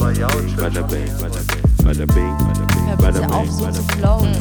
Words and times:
Bada 0.00 0.82
bing, 0.82 1.06
bada 1.20 2.06
bing, 2.06 2.36
bada 2.98 3.20
bing, 3.20 3.30
auf, 3.32 3.50
so 3.50 3.70
zu 3.70 3.82
flowen. 3.82 4.32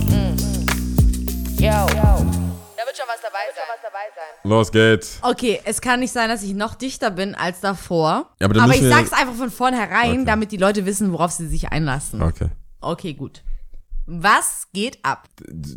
Yo. 1.57 1.67
Da 1.67 2.85
wird 2.85 2.95
schon 2.95 3.05
was 3.07 3.19
dabei 3.21 3.45
sein. 3.53 4.49
Los 4.49 4.71
geht's. 4.71 5.19
Okay, 5.21 5.59
es 5.65 5.81
kann 5.81 5.99
nicht 5.99 6.13
sein, 6.13 6.29
dass 6.29 6.43
ich 6.43 6.53
noch 6.53 6.75
dichter 6.75 7.11
bin 7.11 7.35
als 7.35 7.59
davor. 7.59 8.29
Ja, 8.39 8.45
aber 8.45 8.53
dann 8.53 8.63
aber 8.63 8.75
ich 8.75 8.81
wir- 8.81 8.89
sag's 8.89 9.11
einfach 9.11 9.33
von 9.33 9.51
vornherein, 9.51 10.11
Okay. 10.11 10.25
damit 10.25 10.53
die 10.53 10.57
Leute 10.57 10.85
wissen, 10.85 11.11
worauf 11.11 11.31
sie 11.31 11.47
sich 11.47 11.69
einlassen. 11.73 12.21
Okay. 12.21 12.47
Okay, 12.79 13.13
gut. 13.13 13.43
Was 14.05 14.67
geht 14.71 14.97
ab? 15.03 15.27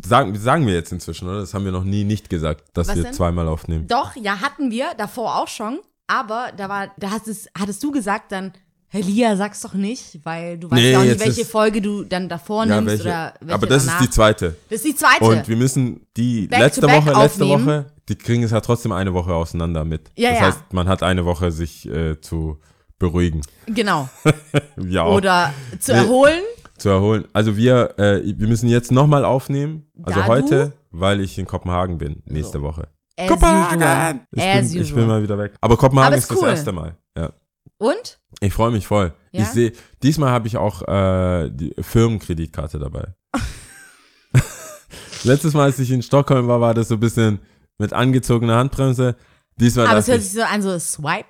Sagen, 0.05 0.33
sagen 0.39 0.65
wir 0.65 0.75
jetzt 0.75 0.93
inzwischen, 0.93 1.27
oder? 1.27 1.41
Das 1.41 1.53
haben 1.53 1.65
wir 1.65 1.73
noch 1.73 1.83
nie 1.83 2.05
nicht 2.05 2.29
gesagt, 2.29 2.63
dass 2.73 2.87
Was 2.87 2.95
wir 2.95 3.03
denn? 3.03 3.13
zweimal 3.13 3.49
aufnehmen. 3.49 3.85
Doch, 3.89 4.15
ja, 4.15 4.39
hatten 4.39 4.71
wir 4.71 4.93
davor 4.97 5.41
auch 5.41 5.49
schon, 5.49 5.79
aber 6.07 6.51
da 6.55 6.69
war, 6.69 6.87
da 6.97 7.11
hast 7.11 7.27
es, 7.27 7.49
hattest 7.59 7.83
du 7.83 7.91
gesagt 7.91 8.31
dann, 8.31 8.53
Lia, 8.93 9.35
sag's 9.35 9.61
doch 9.61 9.73
nicht, 9.73 10.19
weil 10.23 10.57
du 10.57 10.69
weißt 10.69 10.81
Nee, 10.81 10.91
ja 10.91 10.99
auch 10.99 11.03
nicht, 11.03 11.19
welche 11.19 11.41
ist- 11.41 11.51
Folge 11.51 11.81
du 11.81 12.03
dann 12.03 12.29
davor 12.29 12.65
Ja, 12.65 12.75
nimmst 12.79 12.87
welche, 13.03 13.03
oder 13.03 13.33
welche 13.41 13.53
aber 13.55 13.67
das 13.67 13.85
danach. 13.85 14.01
ist 14.01 14.07
die 14.07 14.11
zweite. 14.11 14.55
Das 14.69 14.77
ist 14.77 14.85
die 14.85 14.95
zweite. 14.95 15.23
Und 15.25 15.47
wir 15.47 15.55
müssen 15.57 16.05
die 16.15 16.47
Back 16.47 16.59
letzte 16.59 16.83
Woche, 16.83 17.11
letzte 17.11 17.43
aufnehmen. 17.43 17.65
Woche, 17.65 17.85
die 18.09 18.15
kriegen 18.15 18.43
es 18.43 18.51
ja 18.51 18.61
trotzdem 18.61 18.91
eine 18.91 19.13
Woche 19.13 19.33
auseinander 19.33 19.83
mit. 19.85 20.11
Ja, 20.15 20.29
das 20.31 20.39
ja. 20.39 20.45
heißt, 20.47 20.59
man 20.73 20.87
hat 20.87 21.01
eine 21.03 21.25
Woche, 21.25 21.51
sich 21.51 21.87
äh, 21.89 22.19
zu 22.21 22.59
beruhigen. 22.99 23.41
genau. 23.67 24.09
Ja, 24.87 25.03
auch 25.03 25.15
Oder 25.17 25.53
zu 25.79 25.91
Nee. 25.91 25.97
erholen. 25.99 26.41
zu 26.77 26.89
erholen. 26.89 27.25
Also 27.33 27.55
wir, 27.57 27.97
äh, 27.97 28.21
wir 28.25 28.47
müssen 28.47 28.67
jetzt 28.69 28.91
nochmal 28.91 29.25
aufnehmen. 29.25 29.87
Also 30.03 30.19
Da 30.19 30.27
heute, 30.27 30.73
weil 30.91 31.19
ich 31.21 31.37
in 31.37 31.45
Kopenhagen 31.45 31.97
bin, 31.97 32.21
nächste 32.25 32.61
Woche. 32.61 32.87
As 33.17 33.29
usual. 33.29 34.19
Ich 34.31 34.43
As 34.43 34.71
bin, 34.73 34.81
ich 34.81 34.93
bin 34.95 35.07
mal 35.07 35.21
wieder 35.21 35.37
weg. 35.37 35.53
Aber 35.61 35.77
Kopenhagen 35.77 36.07
Aber 36.07 36.17
ist 36.17 36.23
ist 36.23 36.31
cool. 36.31 36.41
das 36.49 36.59
erste 36.59 36.71
Mal. 36.71 36.95
Ja. 37.17 37.31
Und? 37.77 38.19
Ich 38.39 38.53
freue 38.53 38.71
mich 38.71 38.87
voll. 38.87 39.13
Ja? 39.31 39.41
Ich 39.43 39.49
sehe, 39.49 39.73
diesmal 40.01 40.31
habe 40.31 40.47
ich 40.47 40.57
auch 40.57 40.81
äh, 40.87 41.49
die 41.49 41.73
Firmenkreditkarte 41.81 42.79
dabei. 42.79 43.13
Letztes 45.23 45.53
Mal, 45.53 45.63
als 45.63 45.79
ich 45.79 45.91
in 45.91 46.01
Stockholm 46.01 46.47
war, 46.47 46.59
war 46.61 46.73
das 46.73 46.89
so 46.89 46.95
ein 46.95 46.99
bisschen 46.99 47.39
mit 47.77 47.93
angezogener 47.93 48.57
Handbremse. 48.57 49.15
Diesmal 49.55 49.87
Aber 49.87 49.99
es 49.99 50.07
hört 50.07 50.19
ich, 50.19 50.25
sich 50.25 50.33
so 50.33 50.43
an, 50.45 50.61
so 50.61 50.77
Swipe. 50.79 51.25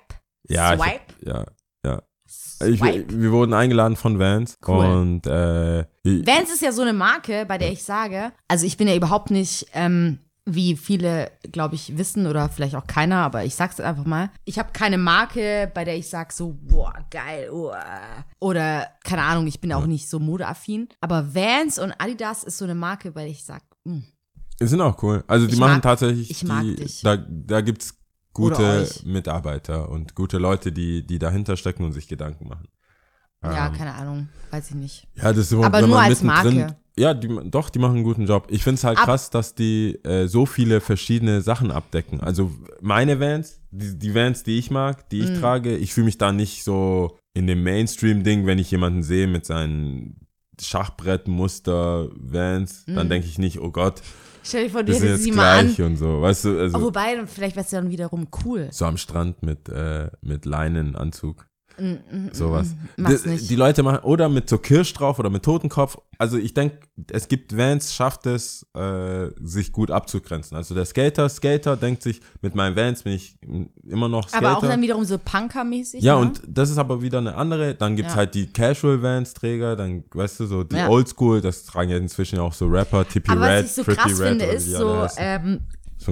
ja, 0.48 0.74
ich, 0.74 0.80
Swipe. 0.80 1.00
ja, 1.24 1.44
ja. 1.84 2.02
Ich, 2.66 2.80
wir 2.82 3.32
wurden 3.32 3.52
eingeladen 3.52 3.96
von 3.96 4.18
Vans 4.18 4.56
Cool. 4.66 4.84
und 4.86 5.26
äh, 5.26 5.80
ich- 6.02 6.26
Vans 6.26 6.50
ist 6.52 6.62
ja 6.62 6.72
so 6.72 6.82
eine 6.82 6.92
Marke, 6.92 7.44
bei 7.46 7.58
der 7.58 7.70
ich 7.70 7.84
sage, 7.84 8.32
also 8.48 8.64
ich 8.66 8.76
bin 8.76 8.88
ja 8.88 8.94
überhaupt 8.96 9.30
nicht, 9.30 9.66
ähm, 9.74 10.18
wie 10.46 10.76
viele, 10.76 11.30
glaube 11.52 11.74
ich, 11.74 11.96
wissen 11.96 12.26
oder 12.26 12.48
vielleicht 12.50 12.74
auch 12.74 12.86
keiner, 12.86 13.16
aber 13.18 13.44
ich 13.44 13.54
sag's 13.54 13.80
einfach 13.80 14.04
mal. 14.04 14.30
Ich 14.44 14.58
habe 14.58 14.72
keine 14.72 14.98
Marke, 14.98 15.70
bei 15.74 15.84
der 15.84 15.96
ich 15.96 16.08
sag 16.10 16.32
so, 16.32 16.58
boah, 16.60 16.92
geil, 17.10 17.48
uah. 17.50 18.24
oder 18.40 18.88
keine 19.04 19.22
Ahnung, 19.22 19.46
ich 19.46 19.60
bin 19.60 19.72
auch 19.72 19.86
nicht 19.86 20.08
so 20.08 20.18
modeaffin. 20.20 20.88
Aber 21.00 21.34
Vans 21.34 21.78
und 21.78 21.92
Adidas 21.98 22.44
ist 22.44 22.58
so 22.58 22.64
eine 22.66 22.74
Marke, 22.74 23.10
bei 23.12 23.22
der 23.22 23.30
ich 23.30 23.42
sag, 23.44 23.62
mm, 23.84 24.00
Die 24.60 24.66
sind 24.66 24.80
auch 24.82 25.02
cool. 25.02 25.24
Also 25.26 25.46
die 25.46 25.54
Ich 25.54 25.58
machen 25.60 25.74
mag- 25.74 25.82
tatsächlich, 25.82 26.30
ich 26.30 26.44
mag 26.44 26.62
die, 26.62 26.76
dich. 26.76 27.00
da, 27.02 27.16
da 27.16 27.60
gibt's 27.62 27.94
gute. 28.34 28.86
Mitarbeiter 29.04 29.88
und 29.88 30.14
gute 30.14 30.36
Leute, 30.38 30.72
die, 30.72 31.06
die 31.06 31.18
dahinter 31.18 31.56
stecken 31.56 31.84
und 31.84 31.92
sich 31.92 32.06
Gedanken 32.06 32.48
machen. 32.48 32.68
ja, 33.42 33.68
Ähm, 33.68 33.72
keine 33.72 33.94
Ahnung, 33.94 34.28
weiß 34.50 34.70
ich 34.70 34.76
nicht. 34.76 35.08
Ja, 35.14 35.32
das 35.32 35.50
ist 35.50 35.54
Aber 35.54 35.78
wenn 35.80 35.88
nur 35.88 35.96
man 35.98 36.10
als 36.10 36.22
Marke. 36.22 36.76
Ja, 36.96 37.12
die, 37.12 37.28
doch, 37.50 37.70
die 37.70 37.80
machen 37.80 37.96
einen 37.96 38.04
guten 38.04 38.26
Job. 38.26 38.46
Ich 38.50 38.62
finde 38.62 38.76
es 38.76 38.84
halt 38.84 38.98
Ab- 38.98 39.06
krass, 39.06 39.28
dass 39.30 39.54
die 39.56 39.98
äh, 40.04 40.28
so 40.28 40.46
viele 40.46 40.80
verschiedene 40.80 41.40
Sachen 41.40 41.72
abdecken. 41.72 42.20
Also 42.20 42.52
meine 42.80 43.18
Vans, 43.18 43.60
die, 43.72 43.98
die 43.98 44.14
Vans, 44.14 44.44
die 44.44 44.58
ich 44.58 44.70
mag, 44.70 45.08
die 45.10 45.22
ich 45.22 45.30
Mhm. 45.30 45.34
trage, 45.40 45.76
ich 45.76 45.92
fühle 45.92 46.04
mich 46.06 46.18
da 46.18 46.30
nicht 46.32 46.62
so 46.62 47.18
in 47.34 47.48
dem 47.48 47.64
Mainstream-Ding, 47.64 48.46
wenn 48.46 48.60
ich 48.60 48.70
jemanden 48.70 49.02
sehe 49.02 49.26
mit 49.26 49.44
seinen 49.44 50.20
Schachbrettmuster 50.60 52.08
Vans, 52.14 52.84
dann 52.86 53.08
denke 53.08 53.26
ich 53.26 53.38
nicht, 53.38 53.60
oh 53.60 53.70
Gott, 53.70 54.02
Stell 54.46 54.64
dir 54.64 54.70
vor, 54.70 54.82
du 54.82 54.92
hättest 54.92 55.24
sie 55.24 55.32
mal 55.32 55.58
an. 55.58 55.66
gleich 55.74 55.80
und 55.86 55.96
so. 55.96 56.20
Weißt 56.20 56.44
du, 56.44 56.58
also 56.60 56.78
Oh, 56.78 56.82
wobei, 56.82 57.26
vielleicht 57.26 57.56
wär's 57.56 57.70
dann 57.70 57.90
wiederum 57.90 58.28
cool. 58.44 58.68
so 58.70 58.84
am 58.84 58.98
Strand 58.98 59.42
mit, 59.42 59.68
äh, 59.70 60.10
mit 60.20 60.44
Leinenanzug. 60.44 61.46
Mm, 61.78 62.28
Sowas. 62.32 62.74
Mach's 62.96 63.22
die, 63.24 63.36
die 63.36 63.56
Leute 63.56 63.82
machen, 63.82 63.98
oder 64.04 64.28
mit 64.28 64.48
so 64.48 64.58
Kirsch 64.58 64.92
drauf 64.92 65.18
oder 65.18 65.30
mit 65.30 65.42
Totenkopf. 65.42 65.98
Also 66.18 66.38
ich 66.38 66.54
denke, 66.54 66.78
es 67.10 67.26
gibt 67.28 67.56
Vans, 67.56 67.94
schafft 67.94 68.26
es, 68.26 68.64
äh, 68.74 69.28
sich 69.42 69.72
gut 69.72 69.90
abzugrenzen. 69.90 70.56
Also 70.56 70.74
der 70.74 70.84
Skater, 70.84 71.28
Skater 71.28 71.76
denkt 71.76 72.02
sich, 72.02 72.20
mit 72.42 72.54
meinen 72.54 72.76
Vans 72.76 73.02
bin 73.02 73.14
ich 73.14 73.36
immer 73.88 74.08
noch 74.08 74.28
Skater. 74.28 74.46
Aber 74.48 74.58
auch 74.58 74.62
dann 74.62 74.80
wiederum 74.82 75.04
so 75.04 75.16
Punker-mäßig. 75.18 76.02
ja, 76.02 76.14
ne? 76.14 76.20
und 76.20 76.42
das 76.46 76.70
ist 76.70 76.78
aber 76.78 77.02
wieder 77.02 77.18
eine 77.18 77.34
andere. 77.34 77.74
Dann 77.74 77.96
gibt's 77.96 78.12
Ja. 78.12 78.18
halt 78.18 78.34
die 78.34 78.46
Casual 78.46 79.02
Vans 79.02 79.34
Träger, 79.34 79.74
dann, 79.74 80.04
weißt 80.12 80.40
du, 80.40 80.46
so 80.46 80.62
die 80.64 80.76
Ja. 80.76 80.88
Oldschool, 80.88 81.40
das 81.40 81.64
tragen 81.64 81.90
ja 81.90 81.96
inzwischen 81.96 82.38
auch 82.38 82.52
so 82.52 82.66
Rapper, 82.66 83.06
Tippy 83.08 83.30
Aber 83.32 83.48
Red, 83.48 83.64
was 83.64 83.70
ich 83.70 83.72
so 83.72 83.82
Pretty 83.84 84.00
krass 84.00 84.20
Red 84.20 84.28
finde, 84.28 84.44
ist 84.46 84.70
so, 84.70 85.06
ähm, 85.16 85.60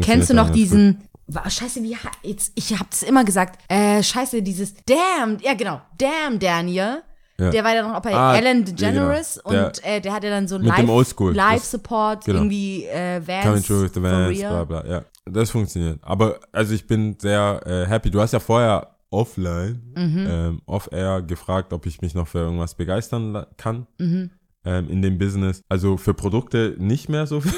kennst 0.00 0.30
du 0.30 0.34
noch 0.34 0.50
diesen, 0.50 1.02
scheiße, 1.48 1.82
wie, 1.82 1.96
jetzt, 2.22 2.52
ich 2.54 2.78
hab's 2.78 3.02
immer 3.02 3.24
gesagt, 3.24 3.58
äh, 3.68 4.02
scheiße, 4.02 4.42
dieses, 4.42 4.74
damn, 4.86 5.38
ja 5.40 5.54
genau, 5.54 5.80
damn 5.98 6.38
Daniel, 6.38 7.02
Ja. 7.38 7.50
der 7.50 7.64
war 7.64 7.74
ja 7.74 7.88
noch 7.88 8.00
bei 8.02 8.14
Ah, 8.14 8.36
Ellen 8.36 8.58
ja, 8.58 8.64
DeGeneres 8.72 9.40
genau. 9.44 9.50
Der- 9.56 9.66
und 9.66 9.84
äh, 9.84 10.00
der 10.00 10.12
hatte 10.12 10.28
dann 10.30 10.46
so 10.48 10.58
Live-Support, 10.58 12.24
genau. 12.24 12.38
irgendwie 12.40 12.84
äh, 12.86 13.20
Vans, 13.26 13.44
Coming 13.44 13.62
True 13.64 13.82
with 13.84 13.92
the 13.94 14.02
Vans, 14.02 14.38
bla 14.38 14.64
bla, 14.64 14.86
ja. 14.86 15.04
Das 15.24 15.50
funktioniert. 15.50 16.00
Aber 16.02 16.40
also 16.50 16.74
ich 16.74 16.86
bin 16.86 17.16
sehr 17.20 17.60
äh, 17.64 17.86
happy. 17.88 18.10
Du 18.10 18.20
hast 18.20 18.32
ja 18.32 18.40
vorher 18.40 18.96
offline, 19.10 19.80
Mhm. 19.96 20.26
ähm, 20.28 20.62
off-air 20.66 21.22
gefragt, 21.22 21.72
ob 21.72 21.86
ich 21.86 22.00
mich 22.02 22.14
noch 22.14 22.26
für 22.26 22.38
irgendwas 22.38 22.74
begeistern 22.74 23.46
kann 23.56 23.86
Mhm. 23.98 24.30
ähm, 24.64 24.88
in 24.90 25.00
dem 25.02 25.18
Business. 25.18 25.62
Also 25.68 25.96
für 25.96 26.14
Produkte 26.14 26.74
nicht 26.78 27.08
mehr 27.08 27.26
so 27.26 27.40
viel. 27.40 27.52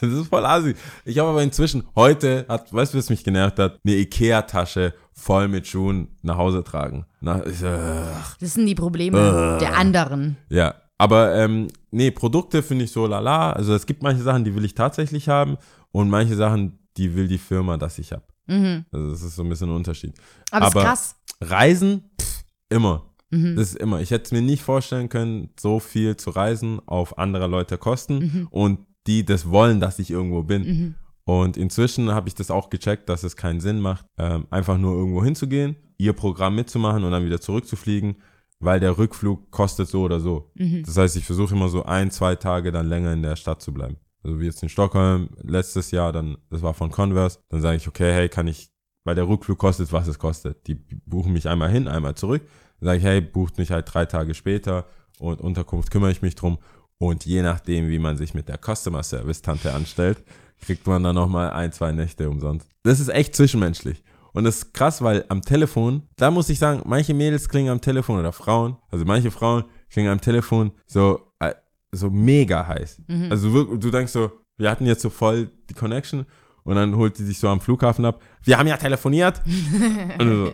Das 0.00 0.10
ist 0.12 0.28
voll 0.28 0.44
assi. 0.44 0.74
Ich 1.04 1.18
habe 1.18 1.30
aber 1.30 1.42
inzwischen, 1.42 1.84
heute 1.96 2.44
hat, 2.48 2.72
weißt 2.72 2.94
du, 2.94 2.98
was 2.98 3.10
mich 3.10 3.24
genervt 3.24 3.58
hat? 3.58 3.78
Eine 3.84 3.94
Ikea-Tasche 3.96 4.94
voll 5.12 5.48
mit 5.48 5.66
Schuhen 5.66 6.08
nach 6.22 6.36
Hause 6.36 6.64
tragen. 6.64 7.06
Na, 7.20 7.44
ich, 7.46 7.62
äh, 7.62 8.02
Das 8.40 8.54
sind 8.54 8.66
die 8.66 8.74
Probleme 8.74 9.58
der 9.60 9.76
anderen. 9.76 10.36
ja, 10.48 10.74
aber 10.98 11.34
ähm, 11.36 11.68
nee, 11.90 12.10
Produkte 12.10 12.62
finde 12.62 12.84
ich 12.84 12.92
so 12.92 13.06
lala. 13.06 13.52
Also 13.52 13.74
es 13.74 13.86
gibt 13.86 14.02
manche 14.02 14.22
Sachen, 14.22 14.44
die 14.44 14.54
will 14.54 14.64
ich 14.64 14.74
tatsächlich 14.74 15.28
haben 15.28 15.56
und 15.92 16.08
manche 16.10 16.36
Sachen, 16.36 16.78
die 16.96 17.14
will 17.14 17.26
die 17.28 17.38
Firma, 17.38 17.76
dass 17.76 17.98
ich 17.98 18.12
habe. 18.12 18.22
Also 18.46 19.10
das 19.10 19.22
ist 19.22 19.36
so 19.36 19.42
ein 19.42 19.48
bisschen 19.48 19.70
ein 19.70 19.76
Unterschied. 19.76 20.16
Mhm. 20.16 20.22
Aber, 20.52 20.66
Aber- 20.66 20.80
ist 20.80 20.86
krass. 20.86 21.16
Reisen, 21.40 22.10
pff, 22.20 22.44
immer. 22.68 23.10
Mhm. 23.30 23.56
Das 23.56 23.68
ist 23.70 23.76
immer. 23.78 24.00
Ich 24.00 24.10
hätte 24.10 24.24
es 24.26 24.32
mir 24.32 24.42
nicht 24.42 24.62
vorstellen 24.62 25.08
können, 25.08 25.50
so 25.58 25.80
viel 25.80 26.16
zu 26.16 26.30
reisen 26.30 26.80
auf 26.86 27.18
anderer 27.18 27.48
Leute 27.48 27.78
Kosten 27.78 28.18
Mhm. 28.18 28.48
und 28.50 28.78
die 29.06 29.24
das 29.24 29.50
wollen, 29.50 29.80
dass 29.80 29.98
ich 29.98 30.10
irgendwo 30.10 30.42
bin. 30.42 30.94
Und 31.24 31.56
inzwischen 31.56 32.10
habe 32.12 32.28
ich 32.28 32.34
das 32.34 32.50
auch 32.50 32.70
gecheckt, 32.70 33.08
dass 33.08 33.22
es 33.22 33.36
keinen 33.36 33.60
Sinn 33.60 33.80
macht, 33.80 34.06
ähm, 34.18 34.46
einfach 34.50 34.76
nur 34.76 34.94
irgendwo 34.94 35.24
hinzugehen, 35.24 35.76
ihr 35.96 36.12
Programm 36.12 36.54
mitzumachen 36.54 37.02
und 37.04 37.12
dann 37.12 37.24
wieder 37.24 37.40
zurückzufliegen, 37.40 38.16
weil 38.60 38.78
der 38.80 38.98
Rückflug 38.98 39.50
kostet 39.50 39.88
so 39.88 40.02
oder 40.02 40.20
so. 40.20 40.50
Mhm. 40.54 40.82
Das 40.84 40.96
heißt, 40.96 41.16
ich 41.16 41.24
versuche 41.24 41.54
immer 41.54 41.68
so 41.68 41.84
ein, 41.84 42.10
zwei 42.10 42.36
Tage 42.36 42.72
dann 42.72 42.88
länger 42.88 43.12
in 43.12 43.22
der 43.22 43.36
Stadt 43.36 43.62
zu 43.62 43.72
bleiben. 43.72 43.96
Also 44.22 44.40
wie 44.40 44.46
jetzt 44.46 44.62
in 44.62 44.68
Stockholm 44.68 45.28
letztes 45.42 45.90
Jahr, 45.90 46.12
dann, 46.12 46.36
das 46.50 46.62
war 46.62 46.74
von 46.74 46.90
Converse, 46.90 47.38
dann 47.48 47.60
sage 47.60 47.76
ich, 47.76 47.88
okay, 47.88 48.12
hey, 48.12 48.28
kann 48.28 48.46
ich, 48.46 48.70
weil 49.04 49.14
der 49.14 49.28
Rückflug 49.28 49.58
kostet, 49.58 49.92
was 49.92 50.08
es 50.08 50.18
kostet. 50.18 50.66
Die 50.66 50.74
buchen 50.74 51.32
mich 51.32 51.48
einmal 51.48 51.70
hin, 51.70 51.88
einmal 51.88 52.14
zurück. 52.14 52.42
Dann 52.80 52.86
sage 52.86 52.98
ich, 52.98 53.04
hey, 53.04 53.20
bucht 53.20 53.58
mich 53.58 53.70
halt 53.70 53.92
drei 53.92 54.06
Tage 54.06 54.34
später 54.34 54.86
und 55.18 55.40
Unterkunft 55.40 55.90
kümmere 55.90 56.10
ich 56.10 56.22
mich 56.22 56.34
drum. 56.34 56.58
Und 56.98 57.26
je 57.26 57.42
nachdem, 57.42 57.88
wie 57.88 57.98
man 57.98 58.16
sich 58.16 58.34
mit 58.34 58.48
der 58.48 58.58
Customer 58.58 59.02
Service 59.02 59.42
Tante 59.42 59.72
anstellt, 59.72 60.22
kriegt 60.60 60.86
man 60.86 61.02
dann 61.02 61.14
nochmal 61.14 61.50
ein, 61.50 61.72
zwei 61.72 61.92
Nächte 61.92 62.28
umsonst. 62.30 62.68
Das 62.82 63.00
ist 63.00 63.08
echt 63.08 63.34
zwischenmenschlich. 63.36 64.02
Und 64.32 64.44
das 64.44 64.56
ist 64.56 64.74
krass, 64.74 65.00
weil 65.02 65.24
am 65.28 65.42
Telefon, 65.42 66.02
da 66.16 66.30
muss 66.30 66.48
ich 66.48 66.58
sagen, 66.58 66.82
manche 66.86 67.14
Mädels 67.14 67.48
klingen 67.48 67.70
am 67.70 67.80
Telefon 67.80 68.18
oder 68.18 68.32
Frauen, 68.32 68.76
also 68.90 69.04
manche 69.04 69.30
Frauen 69.30 69.64
klingen 69.90 70.10
am 70.10 70.20
Telefon 70.20 70.72
so, 70.86 71.32
äh, 71.38 71.54
so 71.92 72.10
mega 72.10 72.66
heiß. 72.66 73.02
Also 73.30 73.52
wirklich, 73.52 73.80
du 73.80 73.90
denkst 73.90 74.12
so, 74.12 74.32
wir 74.56 74.70
hatten 74.70 74.86
jetzt 74.86 75.02
so 75.02 75.10
voll 75.10 75.50
die 75.70 75.74
Connection 75.74 76.26
und 76.64 76.74
dann 76.74 76.96
holt 76.96 77.16
die 77.18 77.24
sich 77.24 77.38
so 77.38 77.48
am 77.48 77.60
Flughafen 77.60 78.04
ab. 78.04 78.20
Wir 78.42 78.58
haben 78.58 78.66
ja 78.66 78.76
telefoniert. 78.76 79.40
und 80.18 80.28
so, 80.28 80.52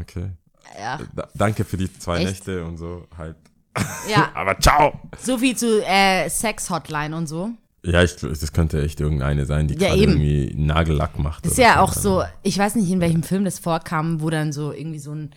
okay. 0.00 0.30
Ja. 0.78 0.98
Da, 1.14 1.28
danke 1.34 1.64
für 1.64 1.76
die 1.76 1.92
zwei 1.92 2.18
Echt? 2.18 2.26
Nächte 2.26 2.64
und 2.64 2.76
so 2.76 3.06
halt. 3.16 3.36
Ja, 4.10 4.30
Aber 4.34 4.58
ciao! 4.60 4.92
so 5.18 5.38
viel 5.38 5.56
zu 5.56 5.84
äh, 5.86 6.28
Sex-Hotline 6.28 7.16
und 7.16 7.26
so. 7.26 7.50
Ja, 7.84 8.02
ich, 8.04 8.14
das 8.16 8.52
könnte 8.52 8.80
echt 8.82 9.00
irgendeine 9.00 9.44
sein, 9.44 9.66
die 9.66 9.74
Ja, 9.74 9.88
gerade 9.88 10.00
eben. 10.00 10.12
irgendwie 10.20 10.54
Nagellack 10.56 11.18
macht. 11.18 11.44
Das 11.44 11.52
ist 11.52 11.58
ja 11.58 11.74
so. 11.74 11.80
auch 11.80 11.92
so, 11.92 12.22
ich 12.44 12.56
weiß 12.56 12.76
nicht, 12.76 12.88
in 12.90 13.00
welchem 13.00 13.22
Film 13.24 13.44
das 13.44 13.58
vorkam, 13.58 14.20
wo 14.20 14.30
dann 14.30 14.52
so 14.52 14.72
irgendwie 14.72 15.00
so 15.00 15.12
ein 15.12 15.30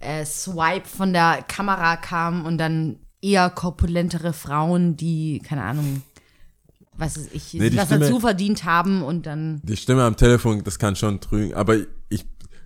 äh, 0.00 0.24
Swipe 0.24 0.88
von 0.88 1.12
der 1.12 1.44
Kamera 1.46 1.96
kam 1.96 2.44
und 2.44 2.58
dann 2.58 2.96
eher 3.20 3.50
korpulentere 3.50 4.32
Frauen, 4.32 4.96
die, 4.96 5.40
keine 5.46 5.62
Ahnung, 5.62 6.02
was 6.96 7.16
ist 7.16 7.32
ich, 7.32 7.54
Nee, 7.54 7.70
die 7.70 7.76
was 7.76 7.86
Stimme- 7.86 8.00
dazu 8.00 8.18
verdient 8.18 8.64
haben 8.64 9.02
und 9.04 9.24
dann. 9.26 9.60
Die 9.62 9.76
Stimme 9.76 10.02
am 10.02 10.16
Telefon, 10.16 10.64
das 10.64 10.80
kann 10.80 10.96
schon 10.96 11.20
trügen, 11.20 11.54
aber 11.54 11.76
ich, 12.08 12.24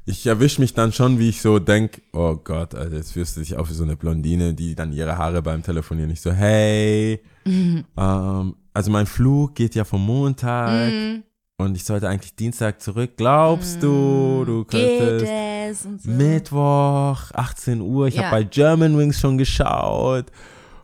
ich 0.09 0.27
erwische 0.27 0.61
mich 0.61 0.73
dann 0.73 0.93
schon, 0.93 1.19
wie 1.19 1.29
ich 1.29 1.43
so 1.43 1.59
denk, 1.59 2.01
oh 2.13 2.37
Gott, 2.37 2.75
Alter, 2.75 2.97
jetzt 2.97 3.13
fühlst 3.13 3.37
du 3.37 3.41
dich 3.41 3.57
auch 3.57 3.69
wie 3.69 3.75
so 3.75 3.83
eine 3.85 3.97
Blondine, 3.97 4.55
die 4.55 4.75
dann 4.75 4.93
ihre 4.93 5.19
Haare 5.19 5.43
beim 5.43 5.63
Telefonieren 5.63 6.11
nicht 6.11 6.23
so, 6.23 6.33
hey, 6.33 7.21
Mhm. 7.45 7.85
ähm, 7.97 8.55
also 8.73 8.91
mein 8.91 9.07
Flug 9.07 9.55
geht 9.55 9.75
ja 9.75 9.85
vom 9.85 10.05
Montag 10.05 10.93
Mhm. 10.93 11.23
und 11.59 11.77
ich 11.77 11.85
sollte 11.85 12.09
eigentlich 12.09 12.35
Dienstag 12.37 12.81
zurück. 12.81 13.13
Glaubst 13.17 13.83
du, 13.83 14.45
du 14.45 14.65
Geht 14.65 14.99
könntest 14.99 16.03
so. 16.05 16.11
Mittwoch, 16.11 17.31
18 17.33 17.81
Uhr, 17.81 18.07
ich 18.09 18.15
Ja. 18.17 18.25
habe 18.25 18.37
bei 18.37 18.43
German 18.45 18.97
Wings 18.99 19.19
schon 19.21 19.39
geschaut. 19.39 20.27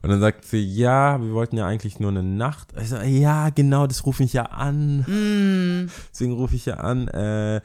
Und 0.02 0.10
dann 0.10 0.20
sagt 0.20 0.44
sie, 0.46 0.58
ja, 0.64 1.20
wir 1.22 1.32
wollten 1.32 1.56
ja 1.56 1.66
eigentlich 1.66 2.00
nur 2.00 2.10
eine 2.10 2.25
Nacht. 2.25 2.72
Ich 2.80 2.88
so, 2.88 2.96
ja, 2.96 3.50
genau, 3.50 3.86
das 3.86 4.04
rufe 4.04 4.25
ich 4.25 4.32
ja 4.32 4.46
an. 4.46 5.00
Mm. 5.02 5.90
Deswegen 6.12 6.32
rufe 6.32 6.56
ich 6.56 6.66
ja 6.66 6.75
an, 6.78 7.06
äh, 7.08 7.60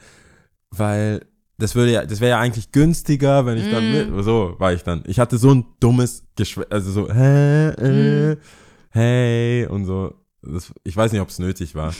weil 0.70 1.22
das 1.58 1.74
würde 1.74 1.92
ja, 1.92 2.04
das 2.06 2.20
wäre 2.20 2.30
ja 2.30 2.38
eigentlich 2.40 2.72
günstiger, 2.72 3.44
wenn 3.46 3.58
ich 3.58 3.70
dann 3.70 3.88
Mm. 3.90 4.14
mit, 4.16 4.24
so 4.24 4.54
war 4.58 4.72
ich 4.72 4.82
dann. 4.84 5.02
Ich 5.06 5.18
hatte 5.18 5.38
so 5.38 5.52
ein 5.52 5.64
dummes 5.80 6.24
Geschw 6.36 6.62
also 6.70 6.90
so, 6.92 7.12
hä, 7.12 7.68
äh, 7.70 8.34
Mm. 8.34 8.38
hey, 8.90 9.66
und 9.66 9.84
so. 9.84 10.14
Das, 10.42 10.72
ich 10.84 10.96
weiß 10.96 11.12
nicht, 11.12 11.20
ob 11.20 11.28
es 11.28 11.38
nötig 11.38 11.74
war. 11.74 11.92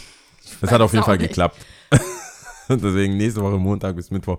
Es 0.62 0.70
hat 0.70 0.80
auf 0.80 0.92
jeden 0.92 1.04
Fall 1.04 1.18
nicht. 1.18 1.28
geklappt. 1.28 1.56
Deswegen 2.68 3.16
nächste 3.16 3.40
Woche 3.42 3.58
Montag 3.58 3.96
bis 3.96 4.10
Mittwoch 4.10 4.38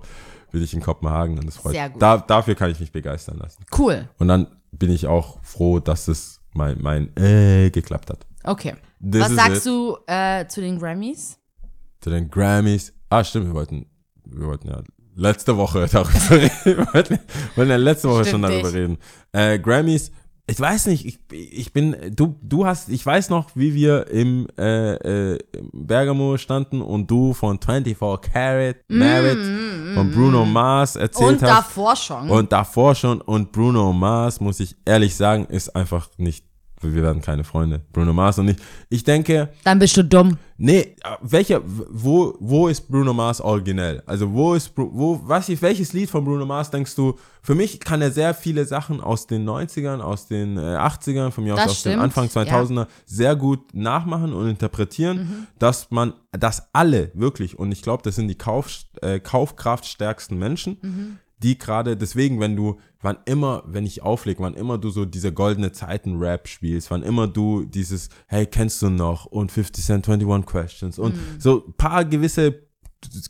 bin 0.52 0.64
ich 0.64 0.74
in 0.74 0.82
Kopenhagen 0.82 1.38
und 1.38 1.46
das 1.48 1.58
freut 1.58 1.74
Sehr 1.74 1.90
gut. 1.90 2.02
Da, 2.02 2.18
dafür 2.18 2.56
kann 2.56 2.72
ich 2.72 2.80
mich 2.80 2.92
begeistern 2.92 3.38
lassen. 3.38 3.64
Cool. 3.78 4.08
Und 4.18 4.28
dann 4.28 4.48
bin 4.72 4.92
ich 4.92 5.06
auch 5.08 5.40
froh, 5.44 5.80
dass 5.80 6.08
es 6.08 6.40
mein, 6.54 6.82
mein 6.82 7.16
äh, 7.18 7.70
geklappt 7.70 8.10
hat. 8.10 8.26
Okay. 8.44 8.76
This 9.02 9.22
Was 9.22 9.32
sagst 9.36 9.66
it. 9.66 9.72
du 9.72 9.98
äh, 10.08 10.48
zu 10.48 10.62
den 10.62 10.80
Grammys? 10.80 11.38
Zu 12.02 12.10
den 12.10 12.30
Grammys. 12.30 12.94
Ah, 13.10 13.24
stimmt, 13.24 13.48
wir 13.48 13.54
wollten, 13.54 13.86
wir 14.26 14.48
wollten 14.48 14.68
ja 14.70 14.82
letzte 15.16 15.58
Woche 15.58 15.88
darüber 15.92 16.32
reden. 16.66 16.88
Wollten, 16.94 17.20
wollten 17.56 17.72
ja 17.72 17.78
letzte 17.78 18.10
Woche 18.10 18.26
schon 18.26 18.44
Stimmt 18.44 18.46
darüber 18.46 18.68
nicht. 18.70 18.76
reden. 18.76 18.98
Äh, 19.32 19.60
Grammys, 19.60 20.12
ich 20.48 20.60
weiß 20.60 20.88
nicht, 20.88 21.06
ich, 21.06 21.20
ich 21.32 21.74
bin, 21.74 21.96
du, 22.16 22.36
du 22.42 22.66
hast, 22.66 22.90
ich 22.90 23.06
weiß 23.06 23.30
noch, 23.30 23.52
wie 23.54 23.76
wir 23.76 24.08
im, 24.08 24.48
äh, 24.58 25.34
äh, 25.34 25.40
Bergamo 25.74 26.38
standen 26.38 26.82
und 26.82 27.06
du 27.12 27.34
von 27.34 27.60
24 27.62 27.98
Karat 28.34 28.78
Merit 28.88 29.38
von 29.94 30.10
Bruno 30.12 30.46
Mars 30.46 30.96
erzählt 30.96 31.30
Mm, 31.30 31.34
Und 31.36 31.42
hast. 31.44 31.50
davor 31.68 31.96
schon. 31.96 32.30
Und 32.32 32.52
davor 32.52 32.96
schon. 32.96 33.22
Und 33.22 33.52
Bruno 33.52 33.94
Mars, 33.94 34.40
muss 34.40 34.60
ich 34.60 34.76
ehrlich 34.86 35.16
sagen, 35.16 35.46
ist 35.46 35.76
einfach 35.76 36.10
nicht, 36.18 36.44
wir 36.82 37.04
werden 37.04 37.22
keine 37.22 37.44
Freunde. 37.44 37.82
Bruno 37.92 38.14
Mars 38.14 38.40
und 38.40 38.50
ich. 38.50 38.58
Ich 38.90 39.04
denke, 39.04 39.50
Dann 39.64 39.80
bist 39.80 39.96
du 39.98 40.04
dumm. 40.04 40.38
Nee, 40.62 40.96
welcher, 41.22 41.62
wo, 41.66 42.36
wo 42.40 42.68
ist 42.68 42.90
Bruno 42.90 43.14
Mars 43.14 43.40
originell? 43.40 44.04
Also 44.06 44.32
wo 44.34 44.54
ist, 44.56 44.74
wo, 44.76 45.22
was, 45.24 45.50
welches 45.62 45.94
Lied 45.94 46.10
von 46.10 46.26
Bruno 46.26 46.46
Mars 46.46 46.70
denkst 46.70 46.96
du, 46.96 47.18
für 47.42 47.56
mich 47.56 47.80
kann 47.80 48.02
er 48.02 48.12
sehr 48.12 48.34
viele 48.34 48.66
Sachen 48.66 49.00
aus 49.00 49.26
den 49.26 49.48
90ern, 49.48 50.00
aus 50.02 50.28
den 50.28 50.58
äh, 50.58 50.62
80ern, 50.62 51.32
von 51.32 51.46
mir 51.46 51.54
aus 51.54 51.62
aus 51.62 51.80
stimmt, 51.80 52.02
Anfang 52.02 52.28
2000er 52.28 52.88
sehr 53.06 53.38
gut 53.38 53.74
nachmachen 53.74 54.34
und 54.34 54.50
interpretieren, 54.50 55.18
Mhm. 55.18 55.48
dass 55.60 55.92
man, 55.92 56.14
dass 56.32 56.68
alle 56.74 57.12
wirklich, 57.14 57.58
und 57.58 57.72
ich 57.72 57.82
glaube, 57.82 58.04
das 58.04 58.16
sind 58.16 58.28
die 58.28 58.38
Kauf, 58.38 58.70
äh, 59.02 59.20
kaufkraftstärksten 59.22 60.38
Menschen, 60.38 60.78
Mhm. 60.82 61.18
Die 61.42 61.58
gerade, 61.58 61.96
deswegen, 61.98 62.40
wenn 62.40 62.56
du, 62.56 62.80
wann 63.02 63.18
immer, 63.26 63.64
wenn 63.66 63.86
ich 63.86 64.02
auflege, 64.02 64.42
wann 64.44 64.56
immer 64.56 64.78
du 64.78 64.90
so 64.90 65.06
diese 65.06 65.32
goldene 65.32 65.72
Zeiten-Rap 65.72 66.48
spielst, 66.48 66.92
wann 66.92 67.02
immer 67.04 67.28
du 67.28 67.64
dieses, 67.66 68.10
hey, 68.28 68.46
kennst 68.46 68.82
du 68.82 68.90
noch 68.90 69.26
und 69.26 69.52
50 69.52 69.84
Cent 69.86 70.10
21 70.10 70.46
Questions 70.46 71.00
und 71.00 71.16
Mhm. 71.16 71.40
so 71.40 71.64
ein 71.68 71.74
paar 71.74 72.04
gewisse 72.06 72.68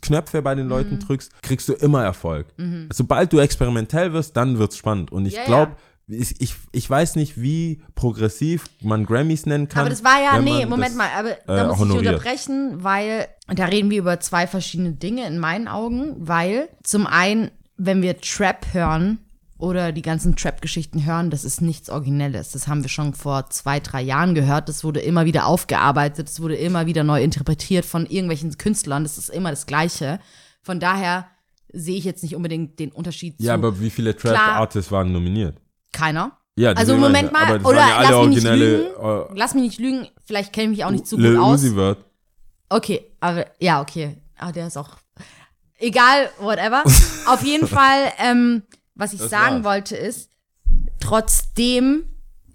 Knöpfe 0.02 0.42
bei 0.42 0.56
den 0.56 0.68
Leuten 0.68 0.96
Mhm. 0.96 1.00
drückst, 1.00 1.42
kriegst 1.44 1.70
du 1.70 1.74
immer 1.74 2.04
Erfolg. 2.04 2.48
Sobald 2.92 3.32
du 3.32 3.38
experimentell 3.40 4.14
wirst, 4.14 4.36
dann 4.36 4.58
wird's 4.58 4.78
spannend. 4.78 5.12
Und 5.12 5.28
ich 5.28 5.36
Ja, 5.36 5.46
glaube, 5.46 5.76
ich, 6.08 6.42
ich, 6.42 6.56
ich 6.72 6.90
weiß 6.90 7.16
nicht, 7.18 7.40
wie 7.40 7.84
progressiv 7.94 8.64
man 8.82 9.06
Grammys 9.06 9.46
nennen 9.46 9.68
kann. 9.68 9.82
Aber 9.82 9.92
das 9.92 10.04
war 10.04 10.20
ja, 10.20 10.42
nee, 10.42 10.66
Moment 10.66 10.90
das- 10.90 10.96
mal, 10.96 11.10
aber 11.16 11.38
da 11.46 11.66
äh, 11.66 11.68
muss 11.68 11.78
honoriert. 11.78 12.02
ich 12.04 12.10
unterbrechen, 12.10 12.84
weil 12.84 13.28
da 13.48 13.66
reden 13.66 13.92
wir 13.92 14.00
über 14.00 14.20
zwei 14.20 14.48
verschiedene 14.48 14.94
Dinge 14.94 15.28
in 15.28 15.38
meinen 15.38 15.68
Augen, 15.68 16.16
weil 16.18 16.70
zum 16.84 17.06
einen, 17.06 17.52
wenn 17.80 18.02
wir 18.02 18.20
Trap 18.22 18.68
hören 18.74 19.18
oder 19.58 19.92
die 19.92 20.02
ganzen 20.02 20.36
Trap-Geschichten 20.36 21.06
hören, 21.06 21.30
das 21.32 21.44
ist 21.44 21.62
nichts 21.62 21.90
Originelles. 21.90 22.52
Das 22.52 22.68
haben 22.68 22.84
wir 22.84 22.90
schon 22.90 23.14
vor 23.14 23.50
zwei, 23.50 23.80
drei 23.80 24.02
Jahren 24.02 24.36
gehört. 24.36 24.70
Das 24.70 24.84
wurde 24.84 25.00
immer 25.00 25.26
wieder 25.26 25.48
aufgearbeitet, 25.48 26.28
das 26.30 26.40
wurde 26.42 26.56
immer 26.56 26.86
wieder 26.86 27.04
neu 27.04 27.22
interpretiert 27.24 27.86
von 27.86 28.06
irgendwelchen 28.06 28.58
Künstlern. 28.58 29.04
Das 29.04 29.18
ist 29.18 29.30
immer 29.30 29.50
das 29.50 29.66
Gleiche. 29.66 30.20
Von 30.62 30.80
daher 30.80 31.26
sehe 31.74 31.98
ich 31.98 32.04
jetzt 32.06 32.24
nicht 32.24 32.36
unbedingt 32.36 32.80
den 32.80 32.92
Unterschied 32.92 33.36
Ja, 33.40 33.48
zu 33.48 33.54
aber 33.54 33.80
wie 33.80 33.90
viele. 33.90 34.16
Trap-Artists 34.16 34.92
waren 34.92 35.12
nominiert? 35.12 35.58
keiner. 35.92 36.38
Ja, 36.56 36.70
Also 36.72 36.94
deswegen 36.94 37.02
Moment 37.02 37.32
mal, 37.32 37.62
oder 37.66 37.78
ja 37.80 38.02
lass 38.10 38.28
mich 38.28 38.44
nicht 38.44 38.54
lügen. 38.54 38.86
äh, 39.02 39.24
Lass 39.34 39.54
mich 39.56 39.64
nicht 39.64 39.80
lügen, 39.80 40.08
vielleicht 40.26 40.52
kenne 40.54 40.66
ich 40.66 40.70
mich 40.78 40.86
auch 40.86 40.92
nicht 40.92 41.08
so 41.08 41.18
Lil 41.18 41.36
gut 41.36 41.44
aus. 41.46 41.62
Uzi 41.64 41.74
Vert. 41.74 41.98
Okay, 42.70 43.06
aber 43.22 43.46
ja, 43.60 43.82
okay. 43.82 44.18
Ah, 44.38 44.52
der 44.52 44.68
ist 44.68 44.78
auch. 44.78 44.90
Egal, 45.80 46.30
whatever. 46.40 46.84
Auf 47.28 47.44
jeden 47.44 47.68
Fall, 47.68 48.12
ähm, 48.20 48.64
was 48.96 49.14
ich 49.14 49.20
Das 49.20 49.30
sagen 49.30 49.64
war's. 49.64 49.76
wollte 49.76 49.96
ist, 49.96 50.30
trotzdem 51.00 52.04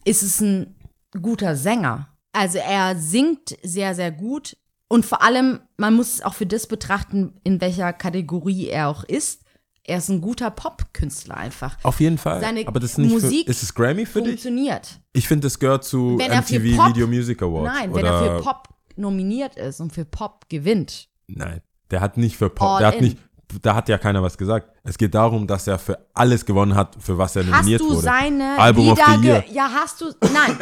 ist 0.05 0.23
es 0.23 0.41
ein 0.41 0.75
guter 1.21 1.56
Sänger. 1.56 2.09
Also 2.32 2.59
er 2.59 2.97
singt 2.97 3.56
sehr, 3.62 3.94
sehr 3.94 4.11
gut. 4.12 4.56
Und 4.88 5.06
vor 5.06 5.23
allem, 5.23 5.61
man 5.76 5.94
muss 5.94 6.15
es 6.15 6.23
auch 6.23 6.35
für 6.35 6.47
das 6.47 6.67
betrachten, 6.67 7.32
in 7.43 7.61
welcher 7.61 7.93
Kategorie 7.93 8.69
er 8.69 8.88
auch 8.88 9.05
ist. 9.05 9.43
Er 9.87 9.99
ist 9.99 10.09
ein 10.09 10.21
guter 10.21 10.50
Pop-Künstler 10.50 11.37
einfach. 11.37 11.76
Auf 11.82 12.00
jeden 12.00 12.17
Fall. 12.19 12.41
Seine 12.41 12.67
aber 12.67 12.81
das 12.81 12.93
ist 12.93 12.99
nicht 12.99 13.12
Musik 13.12 13.44
für, 13.47 13.50
ist 13.50 13.62
es 13.62 13.75
Grammy 13.75 14.06
für 14.06 14.21
dich? 14.23 14.31
Funktioniert. 14.43 15.00
Ich 15.12 15.29
finde, 15.29 15.47
das 15.47 15.59
gehört 15.59 15.85
zu 15.85 16.17
Wenn 16.19 16.31
MTV 16.31 16.76
Pop- 16.76 16.88
Video 16.91 17.06
Music 17.06 17.43
Awards. 17.43 17.75
Nein, 17.75 17.94
wenn 17.94 18.05
er 18.05 18.19
für 18.38 18.43
Pop 18.43 18.69
nominiert 18.97 19.56
ist 19.56 19.81
und 19.81 19.93
für 19.93 20.05
Pop 20.05 20.49
gewinnt. 20.49 21.09
Nein, 21.26 21.61
der 21.94 22.00
hat 22.00 22.17
nicht 22.17 22.37
für 22.37 22.50
Pop, 22.50 22.69
All 22.69 22.79
der 22.81 22.88
hat 22.88 22.94
in. 22.96 23.05
nicht, 23.05 23.19
da 23.62 23.76
hat 23.76 23.88
ja 23.88 23.99
keiner 23.99 24.20
was 24.20 24.37
gesagt. 24.37 24.69
Es 24.82 24.99
geht 24.99 25.14
darum, 25.14 25.46
dass 25.46 25.69
er 25.69 25.79
für 25.79 25.96
alles 26.12 26.44
gewonnen 26.44 26.75
hat, 26.75 26.96
für 26.99 27.17
was 27.19 27.37
er 27.37 27.44
Hast 27.46 27.52
nominiert 27.52 27.81
du 27.81 27.91
wurde. 27.91 28.00
seine 28.00 28.58
Album 28.58 28.88
of 28.88 28.99
the 28.99 29.25
Year. 29.26 29.44
Ja, 29.52 29.70
hast 29.73 30.00
du. 30.00 30.06
Nein. 30.32 30.58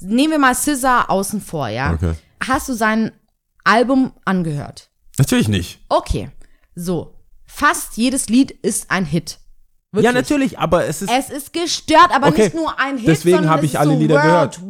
Nehmen 0.00 0.32
wir 0.32 0.38
mal 0.38 0.54
Scissor 0.54 1.10
außen 1.10 1.42
vor, 1.42 1.68
ja? 1.68 1.92
Okay. 1.92 2.14
Hast 2.46 2.68
du 2.70 2.72
sein 2.72 3.12
Album 3.62 4.12
angehört? 4.24 4.90
Natürlich 5.18 5.48
nicht. 5.48 5.80
Okay. 5.90 6.30
So. 6.74 7.14
Fast 7.44 7.96
jedes 7.98 8.28
Lied 8.30 8.50
ist 8.50 8.90
ein 8.90 9.04
Hit. 9.04 9.38
Wirklich. 9.92 10.06
Ja, 10.06 10.12
natürlich, 10.12 10.58
aber 10.58 10.86
es 10.86 11.02
ist. 11.02 11.10
Es 11.10 11.28
ist 11.30 11.52
gestört, 11.52 12.08
aber 12.10 12.28
Okay, 12.28 12.44
nicht 12.44 12.54
nur 12.54 12.78
ein 12.80 12.96
Hit, 12.96 13.06
deswegen 13.08 13.36
sondern 13.36 13.52
hab 13.52 13.58
es 13.62 13.66
ich 13.66 13.78
alle 13.78 13.92
so 13.92 13.98
Lieder 13.98 14.20
gehört. 14.22 14.60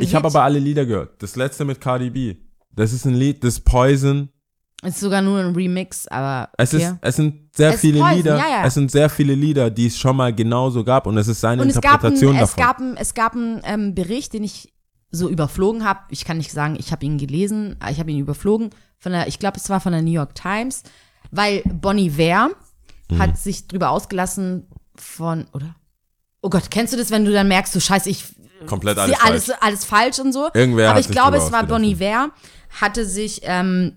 ich 0.00 0.14
habe 0.14 0.26
aber 0.26 0.42
alle 0.42 0.58
Lieder 0.58 0.86
gehört. 0.86 1.22
Das 1.22 1.36
letzte 1.36 1.64
mit 1.66 1.80
Cardi 1.82 2.10
B. 2.10 2.36
Das 2.72 2.92
ist 2.92 3.04
ein 3.04 3.14
Lied, 3.14 3.44
das 3.44 3.60
Poison. 3.60 4.30
Es 4.82 4.94
ist 4.94 5.00
sogar 5.00 5.22
nur 5.22 5.40
ein 5.40 5.54
Remix, 5.56 6.06
aber 6.06 6.50
Es, 6.56 6.72
ist, 6.72 6.94
es 7.00 7.16
sind 7.16 7.54
sehr 7.56 7.74
Es 7.74 7.80
viele 7.80 7.98
Lieder. 8.14 8.36
ja, 8.36 8.48
ja. 8.48 8.64
Es 8.64 8.74
sind 8.74 8.90
sehr 8.92 9.10
viele 9.10 9.34
Lieder, 9.34 9.70
die 9.70 9.86
es 9.86 9.98
schon 9.98 10.16
mal 10.16 10.32
genauso 10.32 10.84
gab 10.84 11.06
und 11.08 11.18
es 11.18 11.26
ist 11.26 11.40
seine 11.40 11.62
Und 11.62 11.68
es 11.70 11.80
gab, 11.80 12.04
ein, 12.04 12.12
Interpretation 12.12 12.34
es 12.36 12.40
davon. 12.54 12.64
gab, 12.64 12.78
ein, 12.80 12.96
es 12.96 13.14
gab 13.14 13.34
einen 13.34 13.60
ähm, 13.64 13.94
Bericht, 13.96 14.32
den 14.34 14.44
ich 14.44 14.72
so 15.10 15.28
überflogen 15.28 15.84
habe. 15.84 16.00
Ich 16.10 16.24
kann 16.24 16.36
nicht 16.38 16.52
sagen, 16.52 16.76
ich 16.78 16.92
habe 16.92 17.04
ihn 17.04 17.18
gelesen, 17.18 17.76
äh, 17.84 17.90
ich 17.90 17.98
habe 17.98 18.10
ihn 18.12 18.18
überflogen. 18.20 18.70
Von 18.98 19.12
der, 19.12 19.26
ich 19.26 19.38
glaube, 19.40 19.56
es 19.56 19.68
war 19.68 19.80
von 19.80 19.92
der 19.92 20.02
New 20.02 20.12
York 20.12 20.34
Times, 20.36 20.82
weil 21.30 21.62
Bonnie 21.64 22.16
Ware 22.16 22.50
Mhm. 23.10 23.18
hat 23.20 23.38
sich 23.38 23.66
drüber 23.66 23.88
ausgelassen 23.88 24.66
von, 24.94 25.46
oder? 25.54 25.74
Oh 26.42 26.50
Gott, 26.50 26.70
kennst 26.70 26.92
du 26.92 26.98
das, 26.98 27.10
wenn 27.10 27.24
du 27.24 27.32
dann 27.32 27.48
merkst, 27.48 27.74
du 27.74 27.80
scheiße, 27.80 28.10
ich 28.10 28.24
Komplett 28.66 28.98
alles 28.98 29.16
alles, 29.24 29.46
falsch. 29.46 29.58
alles 29.62 29.84
falsch 29.86 30.18
und 30.18 30.32
so. 30.34 30.48
Irgendwer 30.52 30.90
Aber 30.90 31.00
ich 31.00 31.08
glaube, 31.08 31.38
es 31.38 31.50
war. 31.50 31.64
Bonnie 31.64 31.98
Ware, 32.00 32.30
hatte 32.82 33.06
sich 33.06 33.40
ähm, 33.44 33.92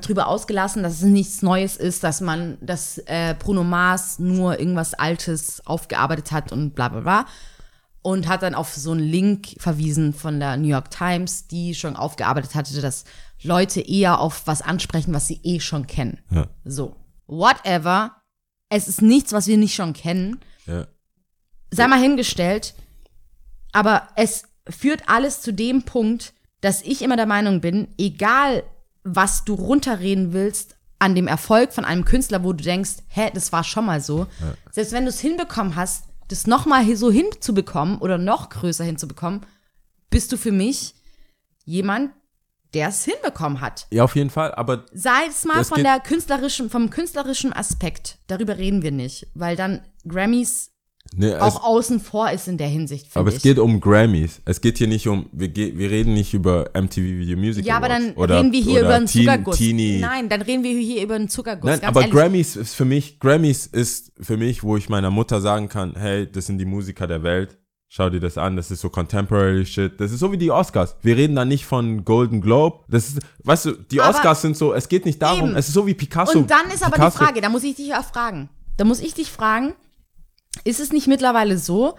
drüber 0.00 0.26
ausgelassen, 0.28 0.82
dass 0.82 0.94
es 0.94 1.02
nichts 1.02 1.42
Neues 1.42 1.76
ist, 1.76 2.02
dass 2.02 2.20
man, 2.20 2.58
dass 2.60 2.98
äh, 3.06 3.34
Bruno 3.38 3.62
Mars 3.64 4.18
nur 4.18 4.58
irgendwas 4.58 4.94
Altes 4.94 5.66
aufgearbeitet 5.66 6.32
hat 6.32 6.52
und 6.52 6.74
bla 6.74 6.88
bla 6.88 7.00
bla. 7.00 7.26
Und 8.04 8.26
hat 8.26 8.42
dann 8.42 8.54
auf 8.56 8.74
so 8.74 8.90
einen 8.90 9.00
Link 9.00 9.54
verwiesen 9.58 10.12
von 10.12 10.40
der 10.40 10.56
New 10.56 10.66
York 10.68 10.90
Times, 10.90 11.46
die 11.46 11.74
schon 11.74 11.94
aufgearbeitet 11.94 12.54
hatte, 12.56 12.80
dass 12.80 13.04
Leute 13.42 13.80
eher 13.80 14.18
auf 14.18 14.42
was 14.46 14.60
ansprechen, 14.62 15.14
was 15.14 15.28
sie 15.28 15.38
eh 15.44 15.60
schon 15.60 15.86
kennen. 15.86 16.18
Ja. 16.30 16.48
So. 16.64 16.96
Whatever. 17.26 18.16
Es 18.68 18.88
ist 18.88 19.02
nichts, 19.02 19.32
was 19.32 19.46
wir 19.46 19.56
nicht 19.58 19.74
schon 19.74 19.92
kennen 19.92 20.40
Ja. 20.66 20.86
sei 21.70 21.86
mal 21.86 22.00
hingestellt, 22.00 22.74
aber 23.72 24.08
es 24.16 24.44
führt 24.68 25.08
alles 25.08 25.40
zu 25.40 25.52
dem 25.52 25.82
Punkt, 25.82 26.32
dass 26.60 26.82
ich 26.82 27.02
immer 27.02 27.16
der 27.16 27.26
Meinung 27.26 27.60
bin, 27.60 27.88
egal 27.98 28.62
was 29.04 29.44
du 29.44 29.54
runterreden 29.54 30.32
willst 30.32 30.76
an 30.98 31.14
dem 31.14 31.26
Erfolg 31.26 31.72
von 31.72 31.84
einem 31.84 32.04
Künstler, 32.04 32.44
wo 32.44 32.52
du 32.52 32.62
denkst, 32.62 32.98
hä, 33.08 33.30
das 33.34 33.52
war 33.52 33.64
schon 33.64 33.86
mal 33.86 34.00
so, 34.00 34.26
selbst 34.70 34.92
wenn 34.92 35.04
du 35.04 35.08
es 35.08 35.20
hinbekommen 35.20 35.74
hast, 35.74 36.04
das 36.28 36.46
noch 36.46 36.64
mal 36.64 36.84
so 36.96 37.10
hinzubekommen 37.10 37.98
oder 37.98 38.18
noch 38.18 38.48
größer 38.50 38.84
hinzubekommen, 38.84 39.40
bist 40.10 40.30
du 40.30 40.36
für 40.36 40.52
mich 40.52 40.94
jemand, 41.64 42.12
der 42.74 42.88
es 42.88 43.04
hinbekommen 43.04 43.60
hat. 43.60 43.86
Ja, 43.90 44.04
auf 44.04 44.16
jeden 44.16 44.30
Fall, 44.30 44.54
aber 44.54 44.86
Sei 44.92 45.26
es 45.28 45.44
mal 45.44 45.64
von 45.64 45.82
der 45.82 46.00
künstlerischen, 46.00 46.70
vom 46.70 46.88
künstlerischen 46.90 47.52
Aspekt. 47.52 48.18
Darüber 48.28 48.56
reden 48.56 48.82
wir 48.82 48.92
nicht, 48.92 49.26
weil 49.34 49.56
dann 49.56 49.82
Grammys 50.06 50.71
ne, 51.14 51.34
es, 51.34 51.40
auch 51.42 51.62
außen 51.64 52.00
vor 52.00 52.30
ist 52.30 52.48
in 52.48 52.58
der 52.58 52.68
Hinsicht, 52.68 53.08
aber 53.14 53.28
ich. 53.30 53.36
es 53.36 53.42
geht 53.42 53.58
um 53.58 53.80
Grammys. 53.80 54.40
Es 54.44 54.60
geht 54.60 54.78
hier 54.78 54.86
nicht 54.88 55.06
um, 55.08 55.26
wir, 55.32 55.48
ge- 55.48 55.76
wir 55.76 55.90
reden 55.90 56.14
nicht 56.14 56.32
über 56.34 56.70
MTV 56.74 56.96
Video 57.02 57.36
Music 57.36 57.64
ja, 57.66 57.76
aber 57.76 57.86
Awards 57.86 58.04
dann 58.06 58.14
oder, 58.16 58.38
reden 58.38 58.52
wir 58.52 58.62
hier 58.62 58.80
über 58.80 58.94
einen 58.94 59.06
Teen- 59.06 59.24
Zuckerguss. 59.24 59.56
Teenie. 59.58 59.98
Nein, 60.00 60.28
dann 60.28 60.42
reden 60.42 60.62
wir 60.62 60.78
hier 60.78 61.02
über 61.02 61.14
einen 61.16 61.28
Zuckerguss. 61.28 61.70
Nein, 61.70 61.84
aber 61.84 62.00
ehrlich. 62.02 62.14
Grammys 62.14 62.56
ist 62.56 62.74
für 62.74 62.84
mich, 62.84 63.18
Grammys 63.20 63.66
ist 63.66 64.12
für 64.20 64.36
mich, 64.36 64.62
wo 64.62 64.76
ich 64.76 64.88
meiner 64.88 65.10
Mutter 65.10 65.40
sagen 65.40 65.68
kann, 65.68 65.94
hey, 65.96 66.30
das 66.30 66.46
sind 66.46 66.58
die 66.58 66.64
Musiker 66.66 67.06
der 67.06 67.22
Welt. 67.22 67.58
Schau 67.94 68.08
dir 68.08 68.20
das 68.20 68.38
an, 68.38 68.56
das 68.56 68.70
ist 68.70 68.80
so 68.80 68.88
Contemporary 68.88 69.66
Shit. 69.66 70.00
Das 70.00 70.12
ist 70.12 70.20
so 70.20 70.32
wie 70.32 70.38
die 70.38 70.50
Oscars. 70.50 70.96
Wir 71.02 71.14
reden 71.14 71.36
da 71.36 71.44
nicht 71.44 71.66
von 71.66 72.06
Golden 72.06 72.40
Globe. 72.40 72.78
Das 72.88 73.06
ist, 73.08 73.18
weißt 73.44 73.66
du, 73.66 73.72
die 73.72 74.00
Aber- 74.00 74.08
Oscars 74.16 74.40
sind 74.40 74.56
so, 74.56 74.72
es 74.72 74.88
geht 74.88 75.04
nicht 75.04 75.20
darum, 75.20 75.48
Eben. 75.50 75.56
es 75.58 75.68
ist 75.68 75.74
so 75.74 75.86
wie 75.86 75.92
Picasso. 75.92 76.38
Und 76.38 76.50
dann 76.50 76.70
ist 76.72 76.82
aber 76.82 76.92
Picasso, 76.96 77.18
die 77.18 77.24
Frage, 77.26 77.40
da 77.42 77.50
muss 77.50 77.62
ich 77.64 77.74
dich 77.76 77.94
auch 77.94 78.04
fragen. 78.04 78.48
Da 78.78 78.86
muss 78.86 79.00
ich 79.00 79.12
dich 79.12 79.30
fragen, 79.30 79.74
ist 80.64 80.80
es 80.80 80.92
nicht 80.92 81.06
mittlerweile 81.06 81.58
so, 81.58 81.96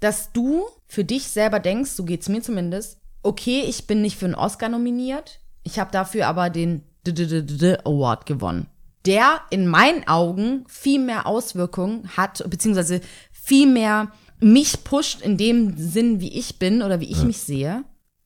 dass 0.00 0.32
du 0.32 0.64
für 0.86 1.04
dich 1.04 1.28
selber 1.28 1.60
denkst, 1.60 1.90
so 1.90 2.04
geht's 2.04 2.28
mir 2.28 2.42
zumindest, 2.42 2.98
okay, 3.22 3.62
ich 3.66 3.86
bin 3.86 4.02
nicht 4.02 4.18
für 4.18 4.26
einen 4.26 4.34
Oscar 4.34 4.68
nominiert, 4.68 5.40
ich 5.62 5.78
habe 5.78 5.90
dafür 5.90 6.26
aber 6.26 6.50
den 6.50 6.82
D 7.06 7.12
-D 7.12 7.42
-D 7.42 7.78
Award 7.84 8.26
gewonnen. 8.26 8.66
Der 9.06 9.40
in 9.50 9.66
meinen 9.66 10.06
Augen 10.08 10.64
viel 10.66 10.98
mehr 10.98 11.26
Auswirkungen 11.26 12.08
hat, 12.16 12.42
beziehungsweise 12.48 13.00
viel 13.32 13.66
mehr 13.66 14.12
mich 14.40 14.84
pusht 14.84 15.20
in 15.20 15.36
dem 15.36 15.76
Sinn, 15.76 16.20
wie 16.20 16.38
ich 16.38 16.58
bin 16.58 16.82
oder 16.82 17.00
wie 17.00 17.10
ich 17.10 17.22
mich 17.22 17.38
sehe. 17.38 17.84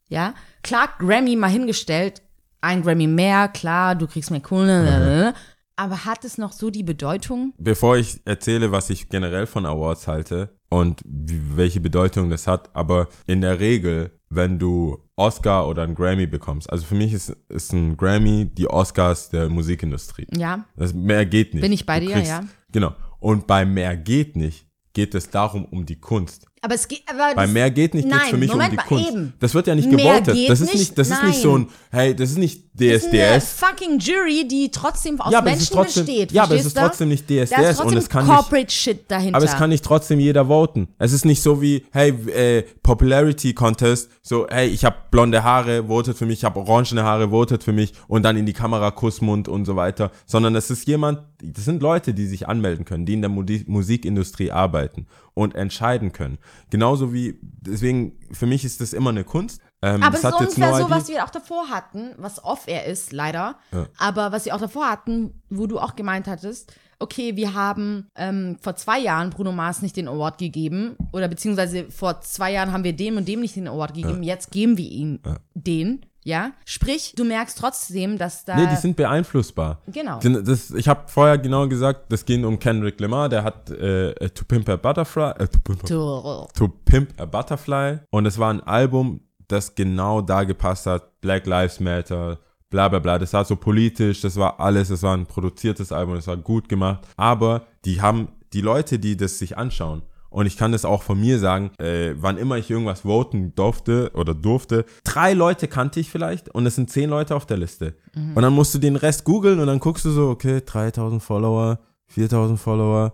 Ja, 0.09 0.35
klar, 0.63 0.89
Grammy 0.99 1.37
mal 1.37 1.51
hingestellt, 1.51 2.23
ein 2.61 2.83
Grammy 2.83 3.07
mehr, 3.07 3.49
klar, 3.49 3.95
du 3.95 4.07
kriegst 4.07 4.31
mehr 4.31 4.41
Kohle, 4.41 5.35
aber 5.79 6.05
hat 6.05 6.25
es 6.25 6.39
noch 6.39 6.53
so 6.53 6.71
die 6.71 6.83
Bedeutung? 6.83 7.55
Bevor 7.57 7.97
ich 7.97 8.21
erzähle, 8.25 8.73
was 8.73 8.91
ich 8.91 9.09
generell 9.09 9.47
von 9.47 9.65
Awards 9.65 10.09
halte 10.09 10.59
und 10.69 11.01
welche 11.07 11.81
Bedeutung 11.81 12.31
das 12.31 12.49
hat, 12.49 12.75
aber 12.75 13.09
in 13.27 13.41
der 13.41 13.61
Regel, 13.61 14.11
wenn 14.29 14.59
du 14.59 14.99
Oscar 15.15 15.69
oder 15.69 15.85
ein 15.85 15.95
Grammy 15.95 16.27
bekommst, 16.27 16.69
also 16.69 16.85
für 16.85 16.97
mich 16.97 17.13
ist, 17.13 17.31
ist 17.49 17.73
ein 17.73 17.97
Grammy 17.97 18.47
die 18.47 18.69
Oscars 18.69 19.31
der 19.31 19.49
Musikindustrie. 19.49 20.27
Ja, 20.37 20.65
Das 20.77 20.93
mehr 20.93 21.25
geht 21.25 21.55
nicht. 21.55 21.63
Bin 21.63 21.73
ich 21.73 21.87
bei 21.87 22.01
Du 22.01 22.07
dir, 22.07 22.19
ja. 22.19 22.41
Genau. 22.73 22.95
Und 23.21 23.47
bei 23.47 23.65
mehr 23.65 23.97
geht 23.97 24.35
nicht, 24.35 24.67
geht 24.95 25.15
es 25.15 25.31
darum 25.31 25.65
um 25.65 25.87
die 25.87 26.01
Kunst. 26.01 26.48
Aber 26.63 26.75
es 26.75 26.89
geht, 26.89 27.03
aber 27.07 27.35
Bei 27.35 27.45
das- 27.45 27.53
mehr 27.53 27.71
geht 27.71 27.95
nicht, 27.95 28.09
nein, 28.09 28.21
für 28.31 28.37
mich 28.37 28.51
Moment 28.51 28.71
um 28.71 28.73
die 28.73 28.77
mal, 28.77 28.85
Kunst. 28.87 29.09
Eben. 29.11 29.33
Das 29.41 29.55
wird 29.55 29.67
ja 29.67 29.75
nicht 29.75 29.91
Mehr 29.91 30.21
gewotet. 30.21 30.49
Das 30.49 30.61
ist 30.61 30.67
nicht, 30.73 30.79
nicht, 30.79 30.99
das 30.99 31.11
ist 31.11 31.23
nicht 31.25 31.41
so 31.41 31.57
ein, 31.59 31.69
hey, 31.91 32.15
das 32.15 32.31
ist 32.31 32.39
nicht 32.39 32.63
Das 32.75 32.87
ist 33.03 33.07
eine 33.09 33.39
DSDS. 33.41 33.53
fucking 33.55 33.99
Jury, 33.99 34.47
die 34.47 34.71
trotzdem 34.71 35.21
aus 35.21 35.33
Ja, 35.33 35.39
aber 35.39 35.49
es 35.49 35.53
Menschen 35.59 35.63
ist 35.65 35.73
trotzdem, 35.73 36.07
besteht. 36.07 36.33
ja, 36.33 36.43
aber 36.45 36.55
es 36.55 36.67
ist 36.67 36.77
trotzdem 36.77 37.09
nicht 37.09 37.29
Da 37.29 37.35
ist 37.43 37.51
DSDS 37.53 37.77
trotzdem 37.77 37.87
und 37.89 37.97
es 37.97 38.09
kann 38.09 38.27
nicht, 38.27 38.35
Corporate 38.37 38.71
Shit 38.73 39.11
dahinter. 39.11 39.37
aber 39.37 39.45
es 39.47 39.57
kann 39.57 39.71
nicht 39.71 39.85
trotzdem 39.85 40.21
jeder 40.21 40.47
voten. 40.47 40.89
Es 40.99 41.13
ist 41.13 41.25
nicht 41.25 41.43
so 41.43 41.61
wie, 41.63 41.85
hey, 41.91 42.11
äh, 42.11 42.63
Popularity 42.83 43.53
Contest, 43.55 44.11
so, 44.23 44.47
hey, 44.49 44.69
ich 44.69 44.85
habe 44.85 44.97
blonde 45.11 45.43
Haare, 45.43 45.85
votet 45.89 46.17
für 46.17 46.27
mich, 46.27 46.39
ich 46.41 46.45
habe 46.45 46.61
orangene 46.61 47.03
Haare, 47.03 47.31
votet 47.31 47.65
für 47.65 47.73
mich 47.73 47.93
und 48.07 48.23
dann 48.23 48.37
in 48.37 48.47
die 48.47 48.53
Kamera 48.53 48.91
Kussmund 48.91 49.49
und 49.49 49.65
so 49.65 49.75
weiter, 49.77 50.11
sondern 50.27 50.55
es 50.55 50.71
ist 50.71 50.87
jemand, 50.87 51.21
das 51.43 51.65
sind 51.65 51.83
Leute, 51.83 52.15
die 52.15 52.27
sich 52.27 52.49
anmelden 52.49 52.85
können, 52.85 53.07
die 53.07 53.15
in 53.15 53.23
der 53.23 53.31
Musikindustrie 53.31 54.51
arbeiten 54.51 55.07
und 55.39 55.55
entscheiden 55.55 56.13
können. 56.13 56.39
Genauso 56.69 57.13
wie, 57.13 57.39
deswegen, 57.43 58.19
für 58.33 58.47
mich 58.47 58.65
ist 58.65 58.81
das 58.81 58.93
immer 58.93 59.11
eine 59.11 59.23
Kunst. 59.23 59.61
Ähm, 59.83 60.03
Aber 60.03 60.17
das 60.19 60.25
es 60.25 60.31
ist 60.31 60.41
ungefähr 60.41 60.75
so, 60.75 60.87
idea- 60.87 60.91
was 60.91 61.09
wir 61.09 61.25
auch 61.25 61.31
davor 61.31 61.69
hatten, 61.69 62.11
was 62.17 62.43
off-air 62.43 62.87
ist, 62.87 63.13
leider. 63.13 63.57
Ja. 63.71 63.87
Aber 63.99 64.33
was 64.33 64.47
wir 64.47 64.55
auch 64.57 64.61
davor 64.61 64.91
hatten, 64.91 65.41
wo 65.49 65.69
du 65.69 65.79
auch 65.79 65.95
gemeint 65.95 66.27
hattest, 66.27 66.73
okay, 66.99 67.37
wir 67.37 67.55
haben 67.55 68.09
ähm, 68.17 68.57
vor 68.61 68.75
zwei 68.75 68.99
Jahren 68.99 69.31
Bruno 69.31 69.53
Mars 69.53 69.81
nicht 69.83 69.97
den 69.97 70.09
Award 70.09 70.39
gegeben 70.39 70.97
oder 71.13 71.29
beziehungsweise 71.29 71.89
vor 71.93 72.21
zwei 72.23 72.51
Jahren 72.53 72.73
haben 72.73 72.83
wir 72.83 72.93
dem 72.93 73.17
und 73.17 73.29
dem 73.29 73.39
nicht 73.41 73.55
den 73.55 73.69
Award 73.69 73.95
gegeben, 73.95 74.25
jetzt 74.25 74.51
geben 74.51 74.77
wir 74.77 74.91
ihm 74.91 75.21
den, 75.55 76.05
ja. 76.29 76.53
Sprich, 76.67 77.15
du 77.17 77.25
merkst 77.25 77.59
trotzdem, 77.59 78.19
dass 78.19 78.45
da... 78.45 78.55
Nee, 78.55 78.67
die 78.71 78.77
sind 78.77 78.97
beeinflussbar. 78.97 79.81
Genau. 79.87 80.21
Das, 80.21 80.71
ich 80.71 80.87
habe 80.87 81.05
vorher 81.09 81.39
genau 81.39 81.67
gesagt, 81.67 82.13
das 82.13 82.25
ging 82.27 82.45
um 82.45 82.59
Kendrick 82.59 83.01
Lamar, 83.01 83.29
der 83.31 83.43
hat 83.45 83.71
äh, 83.71 84.11
äh, 84.11 84.29
To 84.31 84.45
Pimp 84.45 84.69
a 84.69 84.77
Butterfly, 84.77 85.31
äh, 85.39 85.49
to, 85.49 85.59
Pimp 85.65 85.85
a, 85.85 85.87
To- 85.87 86.49
to 86.55 86.69
Pimp 86.85 87.19
a 87.19 87.25
Butterfly 87.25 88.01
und 88.11 88.27
es 88.27 88.39
war 88.39 88.51
ein 88.53 88.61
Album, 88.61 89.21
das 89.49 89.75
genau 89.75 90.21
da 90.21 90.45
gepasst 90.45 90.85
hat, 90.87 91.21
Black 91.23 91.47
Lives 91.47 91.81
Matter, 91.81 92.39
bla 92.69 92.89
bla 92.89 92.99
bla, 92.99 93.19
das 93.19 93.33
war 93.33 93.47
so 93.47 93.57
politisch, 93.57 94.21
das 94.21 94.37
war 94.37 94.61
alles, 94.61 94.91
es 94.91 95.03
war 95.03 95.17
ein 95.17 95.25
produziertes 95.25 95.93
Album, 95.93 96.17
das 96.17 96.27
war 96.27 96.37
gut 96.37 96.69
gemacht, 96.69 97.01
aber 97.17 97.63
die 97.87 98.03
haben, 98.03 98.29
die 98.53 98.61
Leute, 98.61 98.99
die 98.99 99.17
das 99.17 99.39
sich 99.39 99.57
anschauen, 99.57 100.03
und 100.31 100.47
ich 100.47 100.57
kann 100.57 100.73
das 100.73 100.85
auch 100.85 101.03
von 101.03 101.19
mir 101.21 101.39
sagen, 101.39 101.71
äh, 101.79 102.15
wann 102.17 102.37
immer 102.39 102.57
ich 102.59 102.71
irgendwas 102.71 103.01
voten 103.01 103.55
durfte 103.55 104.11
oder 104.15 104.35
durfte, 104.35 104.85
drei 105.05 105.33
Leute 105.33 105.69
kannte 105.69 106.01
ich 106.01 106.11
vielleicht 106.11 106.49
und 106.55 106.67
es 106.67 106.75
sind 106.75 106.91
zehn 106.91 107.09
Leute 107.11 107.35
auf 107.35 107.47
der 107.47 107.57
Liste. 107.57 107.95
Und 108.35 108.43
dann 108.43 108.53
musst 108.53 108.75
du 108.75 108.79
den 108.79 108.97
Rest 108.97 109.25
googeln 109.25 109.59
und 109.61 109.67
dann 109.67 109.79
guckst 109.81 110.05
du 110.05 110.11
so, 110.11 110.29
okay, 110.29 110.61
3000 110.65 111.23
Follower, 111.23 111.79
4000 112.09 112.59
Follower, 112.59 113.13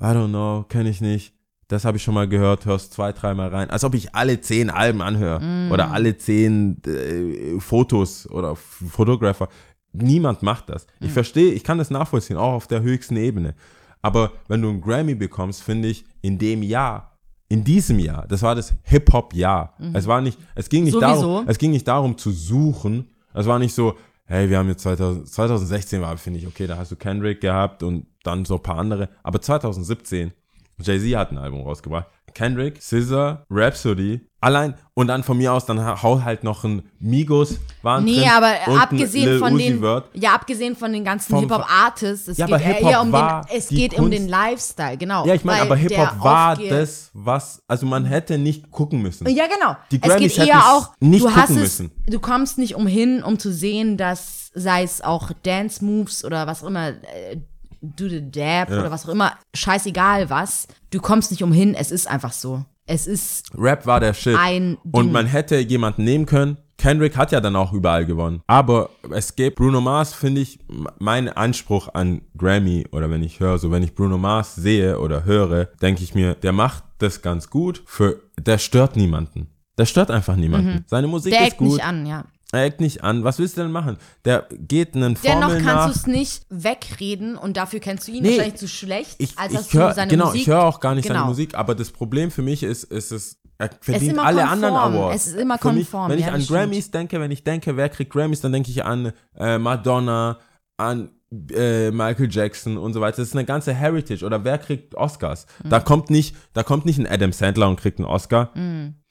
I 0.00 0.04
don't 0.06 0.28
know, 0.28 0.64
kenne 0.68 0.90
ich 0.90 1.00
nicht. 1.00 1.34
Das 1.68 1.84
habe 1.84 1.98
ich 1.98 2.02
schon 2.02 2.14
mal 2.14 2.26
gehört, 2.28 2.66
hörst 2.66 2.92
zwei, 2.92 3.12
dreimal 3.12 3.48
rein. 3.50 3.70
Als 3.70 3.84
ob 3.84 3.94
ich 3.94 4.14
alle 4.14 4.40
zehn 4.40 4.70
Alben 4.70 5.02
anhöre 5.02 5.40
oder 5.72 5.92
alle 5.92 6.16
zehn 6.16 6.82
äh, 6.84 7.60
Fotos 7.60 8.28
oder 8.28 8.52
F- 8.52 8.82
Photographer. 8.90 9.48
Niemand 9.92 10.42
macht 10.42 10.68
das. 10.68 10.86
Ich 11.00 11.12
verstehe, 11.12 11.52
ich 11.52 11.62
kann 11.64 11.78
das 11.78 11.90
nachvollziehen, 11.90 12.36
auch 12.36 12.54
auf 12.54 12.66
der 12.66 12.82
höchsten 12.82 13.16
Ebene. 13.16 13.54
Aber 14.02 14.32
wenn 14.48 14.62
du 14.62 14.68
einen 14.68 14.80
Grammy 14.80 15.14
bekommst, 15.14 15.62
finde 15.62 15.88
ich, 15.88 16.04
in 16.22 16.38
dem 16.38 16.62
Jahr, 16.62 17.18
in 17.48 17.64
diesem 17.64 17.98
Jahr, 17.98 18.26
das 18.28 18.42
war 18.42 18.54
das 18.54 18.72
Hip-Hop-Jahr. 18.84 19.74
Es 19.92 20.06
war 20.06 20.20
nicht, 20.20 20.38
es 20.54 20.68
ging 20.68 20.84
nicht 20.84 20.92
Sowieso. 20.92 21.08
darum, 21.08 21.48
es 21.48 21.58
ging 21.58 21.72
nicht 21.72 21.86
darum 21.88 22.16
zu 22.16 22.30
suchen. 22.30 23.08
Es 23.34 23.46
war 23.46 23.58
nicht 23.58 23.74
so, 23.74 23.96
hey, 24.26 24.48
wir 24.48 24.58
haben 24.58 24.68
jetzt 24.68 24.82
2000, 24.82 25.28
2016 25.28 26.00
war, 26.00 26.16
finde 26.16 26.38
ich, 26.38 26.46
okay, 26.46 26.66
da 26.66 26.76
hast 26.76 26.92
du 26.92 26.96
Kendrick 26.96 27.40
gehabt 27.40 27.82
und 27.82 28.06
dann 28.22 28.44
so 28.44 28.54
ein 28.56 28.62
paar 28.62 28.78
andere. 28.78 29.08
Aber 29.22 29.40
2017, 29.40 30.32
Jay-Z 30.78 31.16
hat 31.16 31.32
ein 31.32 31.38
Album 31.38 31.62
rausgebracht. 31.62 32.06
Kendrick, 32.32 32.80
Scissor, 32.80 33.44
Rhapsody, 33.50 34.20
allein 34.40 34.74
und 34.94 35.06
dann 35.08 35.22
von 35.22 35.36
mir 35.38 35.52
aus, 35.52 35.66
dann 35.66 36.02
hau 36.02 36.22
halt 36.22 36.44
noch 36.44 36.64
ein 36.64 36.82
Migos 36.98 37.58
waren 37.82 38.04
Nee, 38.04 38.16
drin 38.20 38.28
aber 38.36 38.52
und 38.72 38.78
abgesehen 38.80 39.38
von 39.38 39.54
Uzi 39.54 39.62
den, 39.64 39.80
Vert. 39.80 40.08
ja, 40.14 40.34
abgesehen 40.34 40.76
von 40.76 40.92
den 40.92 41.04
ganzen 41.04 41.30
Vom- 41.30 41.40
Hip-Hop-Artists, 41.40 42.28
es 42.28 42.38
Ja, 42.38 42.46
geht 42.46 42.60
eher 42.82 43.00
um 43.00 43.12
den, 43.12 43.24
es 43.54 43.68
geht 43.68 43.92
um 43.94 44.04
Kunst. 44.06 44.18
den 44.18 44.28
Lifestyle, 44.28 44.96
genau. 44.96 45.26
Ja, 45.26 45.34
ich 45.34 45.44
meine, 45.44 45.62
aber 45.62 45.76
Hip-Hop 45.76 46.10
der 46.10 46.20
war 46.22 46.56
das, 46.56 47.10
was, 47.14 47.62
also 47.68 47.86
man 47.86 48.04
hätte 48.04 48.38
nicht 48.38 48.70
gucken 48.70 49.00
müssen. 49.02 49.28
Ja, 49.28 49.46
genau. 49.46 49.76
Die 49.90 49.96
es 49.96 50.02
Grammys 50.08 50.32
geht 50.34 50.38
hätten 50.38 50.48
eher 50.50 50.58
es 50.58 50.64
auch, 50.64 50.92
nicht 51.00 51.22
du 51.24 51.30
hast 51.30 51.40
gucken 51.48 51.56
es, 51.56 51.62
müssen. 51.62 51.90
du 52.06 52.18
kommst 52.20 52.58
nicht 52.58 52.74
umhin, 52.74 53.22
um 53.22 53.38
zu 53.38 53.52
sehen, 53.52 53.96
dass, 53.96 54.50
sei 54.54 54.82
es 54.82 55.00
auch 55.02 55.30
Dance 55.42 55.84
Moves 55.84 56.24
oder 56.24 56.46
was 56.46 56.62
auch 56.62 56.66
immer, 56.68 56.88
äh, 56.88 57.36
do 57.82 58.08
the 58.08 58.30
dab 58.30 58.68
oder 58.70 58.90
was 58.90 59.06
auch 59.06 59.12
immer, 59.12 59.32
scheißegal 59.54 60.28
was, 60.28 60.66
du 60.90 61.00
kommst 61.00 61.30
nicht 61.30 61.42
umhin, 61.42 61.74
es 61.74 61.90
ist 61.90 62.06
einfach 62.08 62.32
so. 62.32 62.64
Es 62.90 63.06
ist 63.06 63.52
Rap 63.56 63.86
war 63.86 64.00
der 64.00 64.14
Shit. 64.14 64.36
ein 64.36 64.76
Und 64.90 65.12
man 65.12 65.26
hätte 65.26 65.58
jemanden 65.58 66.02
nehmen 66.02 66.26
können. 66.26 66.56
Kendrick 66.76 67.16
hat 67.16 67.30
ja 67.30 67.40
dann 67.40 67.54
auch 67.54 67.72
überall 67.72 68.04
gewonnen. 68.04 68.42
Aber 68.48 68.90
es 69.12 69.36
gibt 69.36 69.56
Bruno 69.56 69.80
Mars, 69.80 70.12
finde 70.12 70.40
ich, 70.40 70.58
mein 70.98 71.28
Anspruch 71.28 71.94
an 71.94 72.22
Grammy 72.36 72.86
oder 72.90 73.08
wenn 73.10 73.22
ich 73.22 73.38
höre, 73.38 73.58
so 73.58 73.70
wenn 73.70 73.82
ich 73.84 73.94
Bruno 73.94 74.18
Mars 74.18 74.56
sehe 74.56 74.98
oder 74.98 75.24
höre, 75.24 75.66
denke 75.80 76.02
ich 76.02 76.14
mir, 76.16 76.34
der 76.34 76.52
macht 76.52 76.82
das 76.98 77.22
ganz 77.22 77.48
gut. 77.48 77.82
Für, 77.86 78.20
der 78.38 78.58
stört 78.58 78.96
niemanden. 78.96 79.46
Der 79.78 79.86
stört 79.86 80.10
einfach 80.10 80.34
niemanden. 80.36 80.84
Seine 80.88 81.06
Musik 81.06 81.32
Mhm. 81.32 81.36
der 81.38 81.48
ist 81.48 81.56
gut. 81.58 81.68
nicht 81.74 81.84
an, 81.84 82.06
ja. 82.06 82.24
Er 82.52 82.64
eckt 82.64 82.80
nicht 82.80 83.04
an. 83.04 83.22
Was 83.22 83.38
willst 83.38 83.56
du 83.56 83.62
denn 83.62 83.70
machen? 83.70 83.96
Der 84.24 84.46
geht 84.50 84.94
einen 84.96 85.16
Dennoch 85.22 85.40
Formel 85.50 85.62
nach. 85.62 85.82
kannst 85.82 85.96
du 85.96 86.00
es 86.00 86.06
nicht 86.16 86.42
wegreden 86.48 87.36
und 87.36 87.56
dafür 87.56 87.78
kennst 87.80 88.08
du 88.08 88.12
ihn 88.12 88.22
Nee, 88.22 88.30
wahrscheinlich 88.30 88.56
zu 88.56 88.66
schlecht, 88.68 89.14
ich, 89.18 89.38
als 89.38 89.52
dass 89.52 89.66
ich 89.68 89.74
hör, 89.74 89.88
du 89.90 89.94
seine 89.94 90.10
genau, 90.10 90.26
Musik. 90.26 90.40
ich 90.42 90.46
höre 90.48 90.64
auch 90.64 90.80
gar 90.80 90.94
nicht 90.94 91.06
genau. 91.06 91.20
seine 91.20 91.28
Musik, 91.28 91.54
aber 91.54 91.74
das 91.76 91.90
Problem 91.90 92.30
für 92.32 92.42
mich 92.42 92.62
ist, 92.64 92.84
ist 92.84 93.12
es, 93.12 93.36
er 93.58 93.70
verdient 93.80 94.18
alle 94.18 94.38
konform. 94.40 94.52
anderen 94.52 94.74
Awards. 94.74 95.16
Es 95.16 95.26
ist 95.28 95.36
immer 95.36 95.58
für 95.58 95.72
mich, 95.72 95.90
konform, 95.90 96.10
Wenn 96.10 96.18
ich 96.18 96.24
ja, 96.26 96.32
an 96.32 96.38
das 96.38 96.44
stimmt. 96.46 96.58
Grammys 96.60 96.90
denke, 96.90 97.20
wenn 97.20 97.30
ich 97.30 97.44
denke, 97.44 97.76
wer 97.76 97.88
kriegt 97.88 98.12
Grammys, 98.12 98.40
dann 98.40 98.52
denke 98.52 98.70
ich 98.70 98.84
an 98.84 99.12
äh, 99.36 99.58
Madonna, 99.58 100.38
an 100.76 101.10
äh, 101.52 101.90
Michael 101.90 102.28
Jackson 102.30 102.76
und 102.76 102.92
so 102.92 103.00
weiter. 103.00 103.18
Das 103.18 103.28
ist 103.28 103.36
eine 103.36 103.44
ganze 103.44 103.72
Heritage. 103.72 104.24
Oder 104.24 104.42
wer 104.44 104.58
kriegt 104.58 104.94
Oscars? 104.96 105.46
Mhm. 105.62 105.70
Da 105.70 105.80
kommt 105.80 106.10
nicht, 106.10 106.34
da 106.52 106.62
kommt 106.62 106.86
nicht 106.86 106.98
ein 106.98 107.06
Adam 107.06 107.32
Sandler 107.32 107.68
und 107.68 107.78
kriegt 107.80 107.98
einen 107.98 108.08
Oscar. 108.08 108.50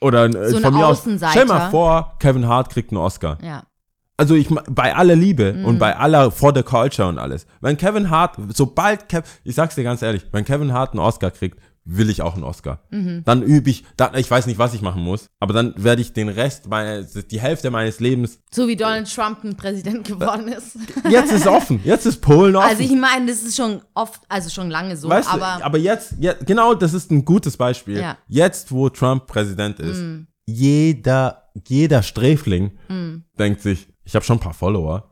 Oder 0.02 0.26
äh, 0.26 0.28
Mhm. 0.30 0.50
So 0.50 0.60
von 0.60 0.74
mir 0.74 0.86
aus. 0.88 1.04
Stell 1.32 1.46
mal 1.46 1.70
vor, 1.70 2.16
Kevin 2.20 2.48
Hart 2.48 2.70
kriegt 2.70 2.92
einen 2.92 2.98
Oscar 2.98 3.38
Ja. 3.42 3.64
also 4.18 4.36
ich 4.36 4.50
bei 4.70 4.94
aller 4.94 5.16
Liebe 5.16 5.54
Mhm. 5.54 5.66
und 5.66 5.80
bei 5.80 5.96
aller 5.96 6.30
for 6.32 6.54
the 6.54 6.64
culture 6.64 7.08
und 7.08 7.18
alles. 7.20 7.46
Wenn 7.62 7.78
Kevin 7.78 8.10
Hart, 8.10 8.36
sobald 8.54 9.08
Kev, 9.08 9.24
ich 9.46 9.56
sag's 9.56 9.76
dir 9.76 9.84
ganz 9.86 10.02
ehrlich, 10.02 10.26
wenn 10.34 10.44
Kevin 10.44 10.74
Hart 10.74 10.92
einen 10.92 11.00
Oscar 11.00 11.32
kriegt, 11.32 11.58
will 11.86 12.10
ich 12.10 12.22
auch 12.22 12.36
einen 12.36 12.44
Oscar. 12.44 12.82
Mhm. 12.92 13.24
Dann 13.26 13.42
übe 13.42 13.70
ich, 13.70 13.84
dann, 13.98 14.16
ich 14.16 14.30
weiß 14.30 14.46
nicht, 14.48 14.60
was 14.60 14.74
ich 14.74 14.82
machen 14.82 15.02
muss, 15.02 15.28
aber 15.40 15.54
dann 15.54 15.74
werde 15.78 16.02
ich 16.02 16.14
den 16.14 16.30
Rest, 16.30 16.68
meiner, 16.68 17.04
die 17.04 17.40
Hälfte 17.40 17.72
meines 17.72 18.00
Lebens, 18.00 18.40
So 18.52 18.68
wie 18.68 18.76
Donald 18.76 19.14
Trump 19.14 19.44
ein 19.44 19.56
Präsident 19.58 20.08
geworden 20.08 20.48
ist. 20.48 20.78
jetzt 21.10 21.32
ist 21.32 21.48
offen, 21.48 21.82
jetzt 21.84 22.06
ist 22.06 22.22
Polen 22.22 22.56
offen. 22.56 22.70
Also 22.70 22.84
ich 22.84 22.96
meine, 22.96 23.28
das 23.28 23.42
ist 23.44 23.56
schon 23.58 23.82
oft, 23.94 24.22
also 24.30 24.50
schon 24.50 24.70
lange 24.70 24.96
so, 24.98 25.10
Weißt 25.10 25.32
aber 25.34 25.58
du, 25.60 25.66
aber 25.66 25.78
jetzt, 25.78 26.14
jetzt, 26.20 26.46
genau, 26.46 26.74
das 26.74 26.94
ist 26.94 27.12
ein 27.12 27.26
gutes 27.26 27.58
Beispiel. 27.58 28.00
Ja. 28.00 28.18
Jetzt, 28.28 28.72
wo 28.72 28.90
Trump 28.90 29.28
Präsident 29.28 29.80
ist, 29.80 30.04
jeder, 30.46 31.50
jeder 31.68 32.04
Sträfling 32.04 32.72
Mm. 32.88 33.24
denkt 33.38 33.62
sich, 33.62 33.89
ich 34.10 34.16
habe 34.16 34.26
schon 34.26 34.38
ein 34.38 34.40
paar 34.40 34.54
Follower. 34.56 35.04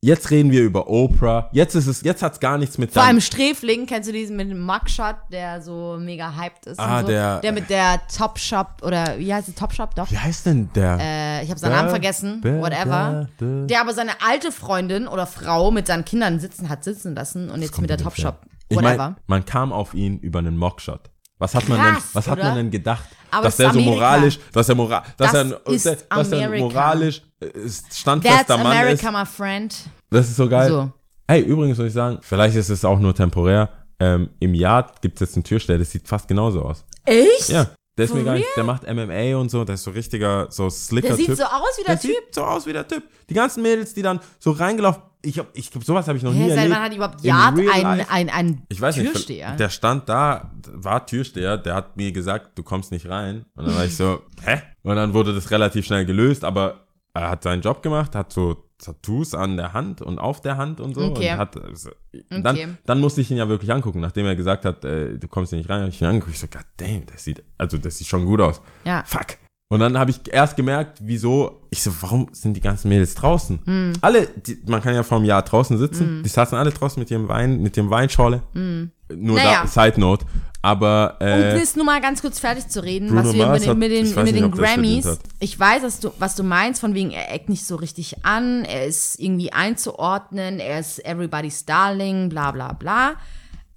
Jetzt 0.00 0.30
reden 0.30 0.50
wir 0.50 0.62
über 0.62 0.88
Oprah. 0.88 1.50
Jetzt 1.52 1.74
ist 1.74 1.86
es, 1.86 2.00
jetzt 2.02 2.22
hat's 2.22 2.40
gar 2.40 2.56
nichts 2.56 2.78
mit 2.78 2.92
vor 2.92 3.02
allem 3.02 3.20
Sträfling, 3.20 3.84
kennst 3.84 4.08
du 4.08 4.12
diesen 4.12 4.36
mit 4.36 4.50
dem 4.50 4.60
Mugshot, 4.64 5.16
der 5.30 5.60
so 5.60 5.98
mega 6.00 6.34
hyped 6.34 6.64
ist 6.66 6.80
Ah, 6.80 7.00
und 7.00 7.06
so? 7.06 7.08
der- 7.12 7.40
der 7.40 7.52
mit 7.52 7.68
der 7.68 8.00
Topshop 8.08 8.82
oder 8.82 9.18
wie 9.18 9.32
heißt 9.34 9.48
die 9.48 9.52
Topshop 9.52 9.94
doch? 9.94 10.10
Wie 10.10 10.16
heißt 10.18 10.46
denn 10.46 10.70
der? 10.74 10.98
Äh, 10.98 11.44
ich 11.44 11.50
habe 11.50 11.60
seinen 11.60 11.70
Der- 11.72 11.78
Namen 11.78 11.90
vergessen, 11.90 12.40
der- 12.40 12.60
whatever. 12.60 13.28
der- 13.38 13.46
der- 13.48 13.66
Der 13.66 13.80
aber 13.82 13.92
seine 13.92 14.12
alte 14.26 14.50
Freundin 14.50 15.06
oder 15.08 15.26
Frau 15.26 15.70
mit 15.70 15.86
seinen 15.86 16.06
Kindern 16.06 16.40
sitzen 16.40 16.70
hat 16.70 16.84
sitzen 16.84 17.14
lassen 17.14 17.50
und 17.50 17.60
jetzt 17.60 17.78
mit 17.80 17.90
der 17.90 17.98
Topshop, 17.98 18.46
ich 18.70 18.76
whatever. 18.78 18.96
meine, 18.96 19.16
man 19.26 19.44
kam 19.44 19.72
auf 19.74 19.92
ihn 19.92 20.18
über 20.20 20.38
einen 20.38 20.56
Mockshot. 20.56 21.10
Was 21.38 21.54
hat 21.54 21.68
man 21.68 21.80
denn, 21.82 21.94
Krass, 21.94 22.04
was 22.14 22.26
hat 22.28 22.38
oder? 22.38 22.48
man 22.48 22.56
denn 22.56 22.70
gedacht? 22.70 23.04
Aber 23.30 23.44
dass 23.44 23.56
das 23.56 23.56
der 23.58 23.66
ist 23.68 23.72
so 23.74 23.78
Amerika. 23.80 23.96
moralisch, 24.00 24.38
dass 24.52 24.68
er 24.68 24.74
moral, 24.74 25.02
dass 25.16 25.32
Das 25.32 25.34
er, 25.52 25.66
ist 25.72 26.06
dass 26.10 26.32
er 26.32 26.48
moralisch 26.58 27.22
äh, 27.40 27.46
standfester 27.92 28.44
That's 28.44 28.62
Mann 28.62 28.72
ist. 28.88 29.04
America, 29.04 29.10
my 29.12 29.26
friend. 29.26 29.74
Das 30.10 30.28
ist 30.28 30.36
so 30.36 30.48
geil. 30.48 30.68
So. 30.68 30.92
Hey, 31.28 31.42
übrigens 31.42 31.78
muss 31.78 31.88
ich 31.88 31.92
sagen, 31.92 32.18
vielleicht 32.22 32.56
ist 32.56 32.70
es 32.70 32.84
auch 32.84 32.98
nur 32.98 33.14
temporär. 33.14 33.68
Ähm, 34.00 34.30
Im 34.40 34.54
Jahr 34.54 34.92
gibt 35.00 35.16
es 35.16 35.20
jetzt 35.28 35.36
einen 35.36 35.44
Türsteher, 35.44 35.76
das 35.78 35.90
sieht 35.90 36.08
fast 36.08 36.26
genauso 36.26 36.62
aus. 36.62 36.84
Echt? 37.04 37.48
Ja, 37.50 37.66
der 37.96 38.04
ist 38.04 38.10
For 38.12 38.18
mir 38.18 38.24
gar 38.24 38.34
nicht, 38.34 38.46
der 38.56 38.64
macht 38.64 38.82
MMA 38.88 39.36
und 39.36 39.50
so, 39.50 39.64
der 39.64 39.74
ist 39.74 39.82
so 39.84 39.90
richtiger, 39.90 40.46
so 40.50 40.70
slicker 40.70 41.08
Der 41.08 41.16
sieht 41.16 41.26
Typ. 41.26 41.36
so 41.36 41.44
aus 41.44 41.78
wie 41.78 41.84
der, 41.84 42.00
Typ. 42.00 42.10
sieht 42.10 42.34
so 42.34 42.44
aus 42.44 42.66
wie 42.66 42.72
der 42.72 42.86
Typ. 42.88 43.02
Die 43.28 43.34
ganzen 43.34 43.62
Mädels, 43.62 43.92
die 43.94 44.02
dann 44.02 44.20
so 44.38 44.52
reingelaufen, 44.52 45.02
ich 45.22 45.38
hab, 45.38 45.48
ich 45.56 45.70
sowas 45.84 46.06
habe 46.08 46.16
ich 46.18 46.24
noch 46.24 46.32
nie 46.32 46.38
Hä, 46.44 46.48
seit 46.50 46.58
erlebt. 46.58 46.74
wann 46.76 46.82
hat 46.82 46.94
überhaupt 46.94 47.24
Yard 47.24 47.58
real 47.58 47.70
ein, 47.72 47.98
life. 47.98 48.10
ein, 48.10 48.28
ein 48.30 48.62
Ich 48.68 48.80
weiß 48.80 48.96
nicht, 48.98 49.10
Türsteher? 49.12 49.56
der 49.56 49.68
stand 49.68 50.08
da, 50.08 50.52
war 50.72 51.04
Türsteher, 51.06 51.56
der 51.58 51.74
hat 51.74 51.96
mir 51.96 52.12
gesagt, 52.12 52.56
du 52.58 52.62
kommst 52.62 52.92
nicht 52.92 53.08
rein. 53.08 53.44
Und 53.54 53.66
dann 53.66 53.74
war 53.74 53.84
ich 53.84 53.96
so, 53.96 54.22
hä? 54.44 54.62
Und 54.82 54.96
dann 54.96 55.14
wurde 55.14 55.34
das 55.34 55.50
relativ 55.50 55.86
schnell 55.86 56.04
gelöst, 56.06 56.44
aber 56.44 56.84
er 57.14 57.30
hat 57.30 57.42
seinen 57.42 57.62
Job 57.62 57.82
gemacht, 57.82 58.14
hat 58.14 58.32
so 58.32 58.64
Tattoos 58.78 59.34
an 59.34 59.56
der 59.56 59.72
Hand 59.72 60.02
und 60.02 60.20
auf 60.20 60.40
der 60.40 60.56
Hand 60.56 60.80
und 60.80 60.94
so. 60.94 61.00
Okay. 61.06 61.32
Und 61.32 61.38
hat, 61.38 61.56
also, 61.56 61.90
Okay. 62.14 62.42
dann, 62.42 62.78
dann 62.86 63.00
musste 63.00 63.20
ich 63.20 63.30
ihn 63.30 63.36
ja 63.36 63.48
wirklich 63.48 63.72
angucken. 63.72 64.00
Nachdem 64.00 64.24
er 64.26 64.36
gesagt 64.36 64.64
hat, 64.64 64.84
äh, 64.84 65.18
du 65.18 65.26
kommst 65.28 65.50
hier 65.50 65.58
nicht 65.58 65.68
rein, 65.68 65.80
habe 65.80 65.90
ich 65.90 66.00
ihn 66.00 66.06
angeguckt. 66.06 66.32
Ich 66.34 66.40
so, 66.40 66.46
god 66.46 66.64
damn, 66.76 67.04
das 67.06 67.24
sieht, 67.24 67.42
also 67.58 67.76
das 67.78 67.98
sieht 67.98 68.06
schon 68.06 68.24
gut 68.24 68.40
aus. 68.40 68.60
Ja. 68.84 69.02
Fuck. 69.04 69.36
Und 69.70 69.80
dann 69.80 69.98
habe 69.98 70.10
ich 70.10 70.20
erst 70.32 70.56
gemerkt, 70.56 70.98
wieso, 71.02 71.60
ich 71.68 71.82
so, 71.82 71.92
warum 72.00 72.28
sind 72.32 72.54
die 72.54 72.60
ganzen 72.62 72.88
Mädels 72.88 73.14
draußen? 73.14 73.58
Hm. 73.66 73.92
Alle, 74.00 74.26
die, 74.26 74.58
man 74.66 74.80
kann 74.80 74.94
ja 74.94 75.02
vor 75.02 75.18
einem 75.18 75.26
Jahr 75.26 75.42
draußen 75.42 75.76
sitzen, 75.76 76.22
die 76.22 76.28
saßen 76.30 76.56
alle 76.56 76.70
draußen 76.70 76.98
mit 76.98 77.10
ihrem 77.10 77.28
Wein, 77.28 77.60
mit 77.60 77.76
ihrem 77.76 77.90
Weinschorle. 77.90 78.42
Nur 78.54 78.62
Hm. 78.62 78.90
Naja. 79.10 79.62
da, 79.62 79.66
Side 79.66 80.00
Note. 80.00 80.24
Aber, 80.62 81.16
Um 81.20 81.26
äh, 81.26 81.60
das 81.60 81.76
nur 81.76 81.84
mal 81.84 82.00
ganz 82.00 82.20
kurz 82.22 82.40
fertig 82.40 82.66
zu 82.68 82.82
reden, 82.82 83.08
Bruno 83.08 83.24
was 83.24 83.32
wir 83.34 83.46
Mars 83.46 83.60
mit, 83.60 83.68
den- 83.68 83.78
mit 83.78 83.90
den, 83.92 84.14
mit 84.14 84.24
nicht, 84.24 84.36
den 84.36 84.50
Grammys. 84.50 85.18
Ich 85.38 85.58
weiß, 85.60 85.82
dass 85.82 86.00
du, 86.00 86.10
was 86.18 86.34
du 86.34 86.42
meinst, 86.44 86.80
von 86.80 86.94
wegen, 86.94 87.10
er 87.10 87.32
eckt 87.32 87.48
nicht 87.50 87.64
so 87.66 87.76
richtig 87.76 88.24
an, 88.24 88.64
er 88.64 88.86
ist 88.86 89.20
irgendwie 89.20 89.52
einzuordnen, 89.52 90.60
er 90.60 90.80
ist 90.80 91.04
everybody's 91.04 91.64
darling, 91.66 92.28
bla 92.30 92.50
bla 92.52 92.72
bla. 92.72 93.12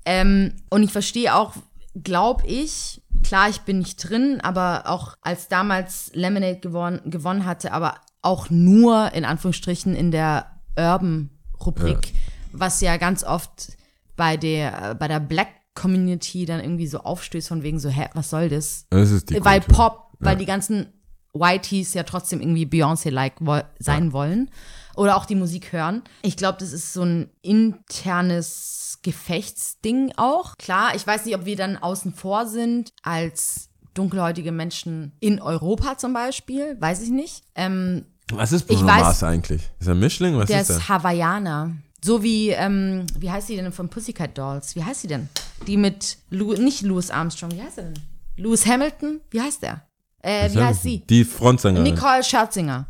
Ähm, 0.06 0.54
und 0.70 0.84
ich 0.84 0.92
verstehe 0.92 1.36
auch, 1.36 1.54
glaube 1.96 2.46
ich, 2.48 3.02
klar, 3.24 3.50
ich 3.50 3.62
bin 3.62 3.80
nicht 3.80 3.98
drin, 3.98 4.40
aber 4.42 4.84
auch 4.88 5.16
als 5.22 5.48
damals 5.48 6.12
Lemonade 6.14 6.60
gewonnen, 6.60 7.02
gewonnen 7.06 7.46
hatte, 7.46 7.74
aber 7.74 7.96
auch 8.22 8.50
nur 8.50 9.14
in 9.14 9.26
Anführungsstrichen 9.26 9.96
in 9.96 10.12
der 10.12 10.48
Urban-Rubrik, 10.78 12.14
was 12.54 12.82
ja 12.82 12.98
ganz 12.98 13.24
oft 13.24 13.74
bei 14.16 14.38
der, 14.38 14.96
bei 14.96 15.08
der 15.08 15.20
Black 15.20 15.50
Community 15.74 16.46
dann 16.46 16.60
irgendwie 16.60 16.88
so 16.88 17.00
aufstößt 17.00 17.48
von 17.48 17.64
wegen 17.64 17.80
so, 17.80 17.90
hä, 17.90 18.08
was 18.14 18.30
soll 18.30 18.50
das? 18.50 18.86
das 18.90 19.44
weil 19.46 19.62
Kultur. 19.62 19.76
Pop, 19.76 20.08
weil 20.20 20.38
die 20.38 20.46
ganzen 20.46 20.88
Whiteys 21.34 21.94
ja 21.94 22.04
trotzdem 22.04 22.42
irgendwie 22.42 22.66
Beyoncé-like 22.66 23.36
wo 23.40 23.60
sein 23.80 24.12
wollen 24.14 24.50
oder 24.96 25.16
auch 25.18 25.26
die 25.26 25.36
Musik 25.36 25.72
hören. 25.74 26.04
Ich 26.22 26.38
glaube, 26.38 26.58
das 26.60 26.72
ist 26.74 26.94
so 26.94 27.04
ein 27.04 27.30
internes 27.42 29.00
Gefechtsding 29.04 30.14
auch. 30.18 30.58
Klar, 30.58 30.96
ich 30.96 31.06
weiß 31.06 31.26
nicht, 31.26 31.36
ob 31.36 31.46
wir 31.46 31.56
dann 31.56 31.78
außen 31.78 32.14
vor 32.14 32.46
sind 32.48 32.94
als 33.04 33.70
dunkelhäutige 33.94 34.52
Menschen 34.52 35.12
in 35.20 35.42
Europa 35.42 35.98
zum 35.98 36.14
Beispiel, 36.14 36.78
weiß 36.80 37.02
ich 37.02 37.10
nicht. 37.10 37.44
Ähm, 37.56 38.06
Was 38.32 38.52
ist 38.52 38.68
Bruno 38.68 38.82
weiß- 38.82 39.00
Mars 39.02 39.24
eigentlich? 39.24 39.70
Ist 39.80 39.88
er 39.88 39.96
Mischling? 39.96 40.38
Was 40.38 40.48
der 40.48 40.62
ist 40.62 40.70
ist 40.70 40.78
der? 40.80 40.90
Hawaiianer. 40.90 41.72
So 42.04 42.24
wie, 42.24 42.50
ähm, 42.50 43.06
wie 43.20 43.30
heißt 43.30 43.48
sie 43.48 43.56
denn 43.58 43.72
von 43.72 43.90
Pussycat 43.90 44.38
Dolls? 44.38 44.76
Wie 44.76 44.84
heißt 44.84 45.02
sie 45.02 45.08
denn? 45.08 45.30
Die 45.68 45.78
mit, 45.78 46.18
Lou, 46.30 46.54
nicht 46.54 46.82
Louis 46.82 47.12
Armstrong, 47.12 47.52
wie 47.52 47.62
heißt 47.62 47.78
er 47.80 47.84
denn? 47.86 48.00
Louis 48.38 48.66
Hamilton? 48.66 49.22
Wie 49.30 49.42
heißt 49.42 49.62
der? 49.62 49.84
Äh, 50.24 50.52
wie 50.52 50.60
heißt 50.64 50.84
sie? 50.84 51.00
Die 51.08 51.24
Frontsängerin. 51.26 51.84
Nicole 51.94 52.24
Scherzinger. 52.24 52.88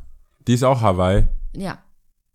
Die 0.48 0.54
ist 0.54 0.64
auch 0.64 0.80
Hawaii. 0.82 1.28
Ja. 1.56 1.80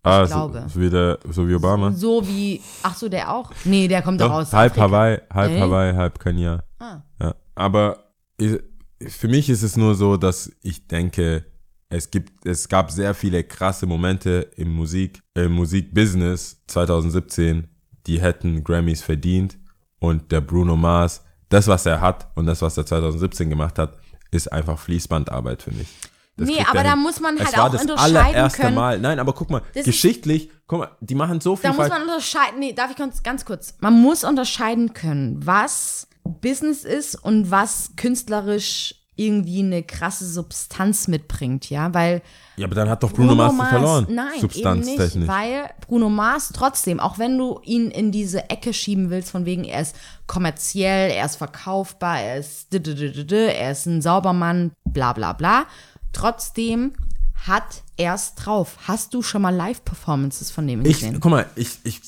Ah, 0.03 0.25
glaube. 0.25 0.63
So, 0.63 0.69
so, 0.69 0.81
wie 0.81 0.89
der, 0.89 1.19
so 1.29 1.47
wie 1.47 1.55
Obama. 1.55 1.91
So 1.91 2.25
wie, 2.27 2.61
ach 2.83 2.95
so, 2.95 3.09
der 3.09 3.33
auch? 3.33 3.51
Nee, 3.65 3.87
der 3.87 4.01
kommt 4.01 4.21
doch, 4.21 4.31
aus 4.31 4.53
halb 4.53 4.71
Afrika. 4.71 4.87
Hawaii, 4.87 5.17
halb 5.33 5.51
Ey. 5.51 5.59
Hawaii, 5.59 5.93
halb 5.93 6.19
Kenia. 6.19 6.63
Ah. 6.79 7.01
Ja. 7.19 7.35
Aber 7.55 8.11
ich, 8.37 8.59
für 9.07 9.27
mich 9.27 9.49
ist 9.49 9.63
es 9.63 9.75
nur 9.75 9.95
so, 9.95 10.17
dass 10.17 10.51
ich 10.61 10.87
denke, 10.87 11.45
es 11.89 12.11
gibt, 12.11 12.45
es 12.45 12.67
gab 12.67 12.91
sehr 12.91 13.13
viele 13.13 13.43
krasse 13.43 13.85
Momente 13.85 14.49
im 14.55 14.73
Musik, 14.73 15.21
im 15.35 15.53
Musikbusiness 15.53 16.61
2017, 16.67 17.67
die 18.05 18.21
hätten 18.21 18.63
Grammys 18.63 19.01
verdient. 19.01 19.57
Und 19.99 20.31
der 20.31 20.41
Bruno 20.41 20.75
Mars, 20.75 21.23
das, 21.49 21.67
was 21.67 21.85
er 21.85 22.01
hat 22.01 22.29
und 22.35 22.45
das, 22.45 22.61
was 22.61 22.77
er 22.77 22.85
2017 22.85 23.49
gemacht 23.49 23.79
hat, 23.79 23.97
ist 24.31 24.51
einfach 24.51 24.77
Fließbandarbeit, 24.77 25.63
finde 25.63 25.81
ich. 25.81 25.87
Das 26.37 26.47
Nee, 26.47 26.63
aber 26.69 26.79
er 26.79 26.91
da 26.91 26.95
muss 26.95 27.19
man 27.19 27.35
es 27.35 27.45
halt 27.45 27.57
war 27.57 27.65
auch 27.65 27.71
das 27.71 27.81
unterscheiden 27.81 28.17
allererste 28.17 28.61
können. 28.61 28.75
Mal. 28.75 28.99
Nein, 28.99 29.19
aber 29.19 29.33
guck 29.33 29.49
mal, 29.49 29.63
Das 29.73 29.85
geschichtlich, 29.85 30.51
guck 30.67 30.79
mal, 30.79 30.91
die 30.99 31.15
machen 31.15 31.41
so 31.41 31.55
viel 31.55 31.69
Da 31.69 31.75
muss 31.75 31.89
man 31.89 32.03
unterscheiden, 32.03 32.59
nee, 32.59 32.73
darf 32.73 32.91
ich 32.91 32.97
ganz, 32.97 33.23
ganz 33.23 33.43
kurz. 33.43 33.73
Man 33.79 33.99
muss 33.99 34.23
unterscheiden 34.23 34.93
können, 34.93 35.45
was 35.45 36.07
Business 36.23 36.83
ist 36.83 37.15
und 37.15 37.49
was 37.49 37.91
künstlerisch 37.95 38.93
irgendwie 39.17 39.59
eine 39.59 39.81
krasse 39.81 40.27
Substanz 40.27 41.07
mitbringt, 41.07 41.69
ja, 41.69 41.91
weil 41.93 42.21
Ja, 42.55 42.67
aber 42.67 42.75
dann 42.75 42.87
hat 42.87 43.01
doch 43.01 43.11
Bruno, 43.11 43.33
Mars, 43.33 43.53
die 43.59 43.65
verloren. 43.65 44.07
Nein, 44.09 44.27
eben 44.33 44.41
Substanztechnisch. 44.41 45.15
nicht, 45.15 45.27
weil 45.27 45.71
Bruno 45.81 46.09
Mars 46.09 46.51
trotzdem, 46.53 46.99
auch 46.99 47.17
wenn 47.17 47.35
du 47.37 47.59
ihn 47.63 47.89
in 47.89 48.11
diese 48.11 48.49
Ecke 48.51 48.73
schieben 48.73 49.09
willst, 49.09 49.31
von 49.31 49.45
wegen 49.45 49.63
er 49.63 49.81
ist 49.81 49.95
kommerziell, 50.27 51.09
er 51.09 51.25
ist 51.25 51.37
verkaufbar, 51.37 52.21
er 52.21 52.37
ist 52.37 52.71
er 52.71 53.71
ist 53.71 53.87
ein 53.87 54.03
Saubermann, 54.03 54.71
bla 54.85 55.13
bla 55.13 55.33
bla, 55.33 55.65
trotzdem 56.13 56.93
hat 57.35 57.83
er 57.97 58.15
es 58.15 58.35
drauf. 58.35 58.77
Hast 58.87 59.13
du 59.13 59.21
schon 59.21 59.41
mal 59.41 59.53
Live-Performances 59.55 60.51
von 60.51 60.67
dem 60.67 60.81
Ich, 60.81 60.99
gesehen? 60.99 61.19
guck 61.19 61.31
mal, 61.31 61.45
ich, 61.55 61.79
ich, 61.83 62.01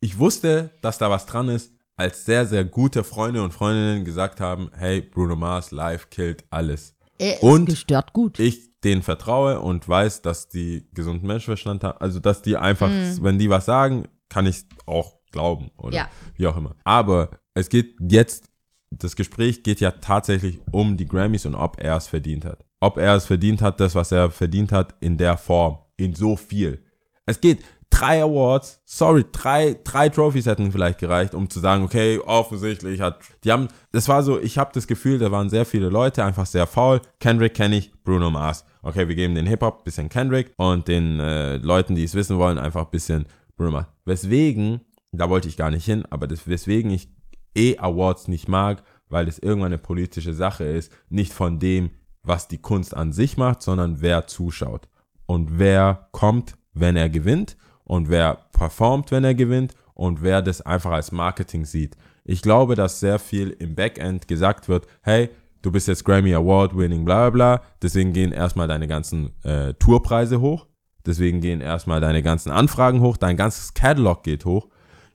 ich 0.00 0.18
wusste, 0.18 0.70
dass 0.82 0.98
da 0.98 1.10
was 1.10 1.26
dran 1.26 1.48
ist, 1.48 1.72
als 1.96 2.24
sehr, 2.24 2.46
sehr 2.46 2.64
gute 2.64 3.02
Freunde 3.02 3.42
und 3.42 3.52
Freundinnen 3.52 4.04
gesagt 4.04 4.40
haben, 4.40 4.70
hey, 4.76 5.00
Bruno 5.02 5.34
Mars 5.34 5.72
live 5.72 6.10
killt 6.10 6.44
alles. 6.50 6.94
er 7.18 7.42
und 7.42 7.66
gestört 7.66 8.12
gut. 8.12 8.38
Ich 8.38 8.68
denen 8.84 9.02
vertraue 9.02 9.60
und 9.60 9.88
weiß, 9.88 10.22
dass 10.22 10.48
die 10.48 10.88
gesunden 10.92 11.26
Menschenverstand 11.26 11.82
haben. 11.82 11.98
Also, 12.00 12.20
dass 12.20 12.42
die 12.42 12.56
einfach, 12.56 12.88
wenn 13.20 13.38
die 13.38 13.50
was 13.50 13.64
sagen, 13.64 14.06
kann 14.28 14.46
ich 14.46 14.64
auch 14.86 15.18
glauben 15.32 15.70
oder. 15.76 15.96
Ja. 15.96 16.08
wie 16.36 16.46
auch 16.46 16.56
immer. 16.56 16.76
Aber 16.84 17.30
es 17.54 17.68
geht 17.68 17.96
jetzt, 18.00 18.48
das 18.90 19.16
Gespräch 19.16 19.64
geht 19.64 19.80
ja 19.80 19.90
tatsächlich 19.90 20.60
um 20.70 20.96
die 20.96 21.06
Grammys 21.06 21.44
und 21.46 21.56
ob 21.56 21.80
er 21.80 21.96
es 21.96 22.06
verdient 22.06 22.44
hat. 22.44 22.64
Ob 22.80 22.98
er 22.98 23.16
es 23.16 23.26
verdient 23.26 23.60
hat, 23.62 23.80
das, 23.80 23.94
was 23.94 24.12
er 24.12 24.30
verdient 24.30 24.72
hat, 24.72 24.94
in 25.00 25.16
der 25.16 25.36
Form, 25.36 25.78
in 25.96 26.14
so 26.14 26.36
viel. 26.36 26.82
Es 27.26 27.40
geht 27.40 27.64
drei 27.90 28.22
Awards, 28.22 28.80
sorry, 28.84 29.24
drei, 29.32 29.76
drei 29.82 30.08
Trophies 30.08 30.46
hätten 30.46 30.70
vielleicht 30.72 30.98
gereicht, 30.98 31.34
um 31.34 31.48
zu 31.48 31.60
sagen, 31.60 31.84
okay, 31.84 32.18
offensichtlich 32.18 33.00
hat, 33.00 33.18
die 33.44 33.52
haben, 33.52 33.68
das 33.92 34.08
war 34.08 34.22
so, 34.22 34.38
ich 34.38 34.58
habe 34.58 34.70
das 34.74 34.86
Gefühl, 34.86 35.18
da 35.18 35.30
waren 35.30 35.50
sehr 35.50 35.64
viele 35.64 35.88
Leute 35.88 36.24
einfach 36.24 36.46
sehr 36.46 36.66
faul. 36.66 37.00
Kendrick 37.20 37.54
kenne 37.54 37.76
ich, 37.76 37.92
Bruno 38.04 38.30
Mars. 38.30 38.64
Okay, 38.82 39.08
wir 39.08 39.14
geben 39.14 39.34
den 39.34 39.46
Hip-Hop 39.46 39.84
bisschen 39.84 40.08
Kendrick 40.08 40.52
und 40.56 40.88
den 40.88 41.20
äh, 41.20 41.56
Leuten, 41.56 41.94
die 41.94 42.04
es 42.04 42.14
wissen 42.14 42.38
wollen, 42.38 42.58
einfach 42.58 42.84
ein 42.84 42.90
bisschen 42.90 43.26
Bruno 43.56 43.72
Mars. 43.72 43.86
Weswegen, 44.04 44.80
da 45.12 45.28
wollte 45.28 45.48
ich 45.48 45.56
gar 45.56 45.70
nicht 45.70 45.84
hin, 45.84 46.04
aber 46.10 46.26
das, 46.26 46.46
weswegen 46.46 46.90
ich 46.90 47.08
eh 47.56 47.78
Awards 47.78 48.28
nicht 48.28 48.48
mag, 48.48 48.82
weil 49.08 49.26
es 49.26 49.38
irgendwann 49.38 49.72
eine 49.72 49.78
politische 49.78 50.34
Sache 50.34 50.64
ist, 50.64 50.92
nicht 51.08 51.32
von 51.32 51.58
dem, 51.58 51.90
was 52.28 52.46
die 52.46 52.58
Kunst 52.58 52.96
an 52.96 53.12
sich 53.12 53.36
macht, 53.36 53.62
sondern 53.62 54.00
wer 54.00 54.26
zuschaut 54.26 54.88
und 55.26 55.58
wer 55.58 56.08
kommt, 56.12 56.56
wenn 56.74 56.96
er 56.96 57.08
gewinnt 57.08 57.56
und 57.84 58.08
wer 58.08 58.38
performt, 58.52 59.10
wenn 59.10 59.24
er 59.24 59.34
gewinnt 59.34 59.74
und 59.94 60.22
wer 60.22 60.42
das 60.42 60.60
einfach 60.60 60.92
als 60.92 61.10
Marketing 61.10 61.64
sieht. 61.64 61.96
Ich 62.24 62.42
glaube, 62.42 62.74
dass 62.74 63.00
sehr 63.00 63.18
viel 63.18 63.50
im 63.50 63.74
Backend 63.74 64.28
gesagt 64.28 64.68
wird, 64.68 64.86
hey, 65.02 65.30
du 65.62 65.72
bist 65.72 65.88
jetzt 65.88 66.04
Grammy 66.04 66.34
Award 66.34 66.76
winning, 66.76 67.04
bla 67.04 67.30
bla 67.30 67.56
bla, 67.56 67.62
deswegen 67.82 68.12
gehen 68.12 68.32
erstmal 68.32 68.68
deine 68.68 68.86
ganzen 68.86 69.30
äh, 69.42 69.72
Tourpreise 69.74 70.40
hoch, 70.40 70.66
deswegen 71.06 71.40
gehen 71.40 71.60
erstmal 71.60 72.00
deine 72.00 72.22
ganzen 72.22 72.52
Anfragen 72.52 73.00
hoch, 73.00 73.16
dein 73.16 73.36
ganzes 73.36 73.74
Catalog 73.74 74.22
geht 74.22 74.44
hoch. 74.44 74.68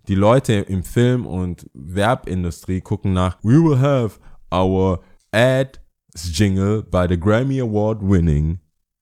Die 0.08 0.16
Leute 0.16 0.54
im 0.54 0.84
Film- 0.84 1.26
und 1.26 1.70
Werbindustrie 1.74 2.82
gucken 2.82 3.14
nach, 3.14 3.38
we 3.42 3.54
will 3.54 3.80
have 3.80 4.20
our 4.52 5.00
ad 5.32 5.80
jingle 6.16 6.84
by 6.84 7.06
the 7.10 7.18
Grammy 7.20 7.60
Award 7.62 8.00
winning 8.02 8.60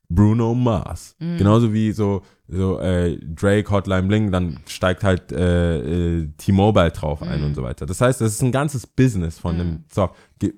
Bruno 0.10 0.54
Mars. 0.54 1.16
Genauso 1.20 1.72
wie 1.72 1.92
so, 1.94 2.22
so 2.50 2.80
äh, 2.82 3.18
Drake, 3.24 3.72
Hotline 3.72 4.04
Bling, 4.04 4.30
dann 4.32 4.60
steigt 4.68 5.04
halt 5.06 5.32
äh, 5.32 6.20
äh, 6.20 6.28
T-Mobile 6.38 6.92
drauf 6.92 7.22
ein 7.24 7.44
und 7.44 7.56
so 7.56 7.64
weiter. 7.64 7.86
Das 7.86 8.02
heißt, 8.02 8.20
das 8.20 8.34
ist 8.34 8.42
ein 8.42 8.52
ganzes 8.52 8.86
Business 8.86 9.40
von 9.40 9.58
dem 9.58 9.86
Song, 9.90 10.10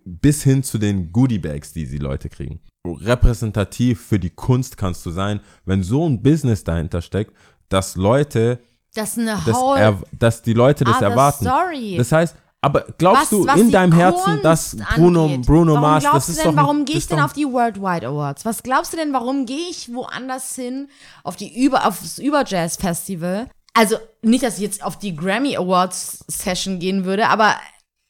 bis 0.05 0.41
hin 0.43 0.63
zu 0.63 0.79
den 0.79 1.11
Goodie-Bags, 1.11 1.71
die 1.73 1.85
die 1.85 1.99
Leute 1.99 2.29
kriegen. 2.29 2.61
Repräsentativ 2.87 4.01
für 4.01 4.19
die 4.19 4.31
Kunst 4.31 4.75
kannst 4.77 5.05
du 5.05 5.11
sein, 5.11 5.39
wenn 5.65 5.83
so 5.83 6.07
ein 6.07 6.21
Business 6.23 6.63
dahinter 6.63 7.01
steckt, 7.01 7.33
dass 7.69 7.95
Leute 7.95 8.59
Das 8.95 9.11
ist 9.11 9.19
eine 9.19 9.37
das 9.45 9.55
whole 9.55 9.79
er, 9.79 10.01
dass 10.17 10.41
die 10.41 10.53
Leute 10.53 10.83
das 10.83 11.01
erwarten. 11.01 11.45
story. 11.45 11.95
Das 11.97 12.11
heißt, 12.11 12.35
aber 12.63 12.85
glaubst 12.97 13.23
was, 13.23 13.29
du 13.29 13.45
was 13.45 13.59
in 13.59 13.71
deinem 13.71 13.91
Herzen, 13.91 14.23
Kunst 14.23 14.45
dass 14.45 14.77
Bruno, 14.95 15.25
angeht. 15.25 15.45
Bruno 15.45 15.73
warum 15.73 15.81
Mars, 15.89 16.03
glaubst 16.03 16.29
das 16.29 16.29
ist 16.29 16.39
du 16.39 16.47
denn, 16.49 16.55
doch, 16.55 16.63
warum 16.63 16.85
gehe 16.85 16.95
ich 16.97 17.07
denn 17.07 17.19
auf 17.19 17.33
die 17.33 17.45
Worldwide 17.45 18.07
Awards? 18.07 18.45
Was 18.45 18.63
glaubst 18.63 18.93
du 18.93 18.97
denn, 18.97 19.11
warum 19.13 19.45
gehe 19.45 19.69
ich 19.69 19.93
woanders 19.93 20.55
hin 20.55 20.87
auf 21.23 21.35
die 21.35 21.63
über 21.63 21.85
aufs 21.87 22.17
Überjazz 22.19 22.77
Festival? 22.77 23.47
Also 23.73 23.97
nicht, 24.21 24.43
dass 24.43 24.55
ich 24.57 24.61
jetzt 24.63 24.83
auf 24.83 24.97
die 24.97 25.15
Grammy 25.15 25.57
Awards 25.57 26.23
Session 26.27 26.79
gehen 26.79 27.05
würde, 27.05 27.27
aber 27.27 27.55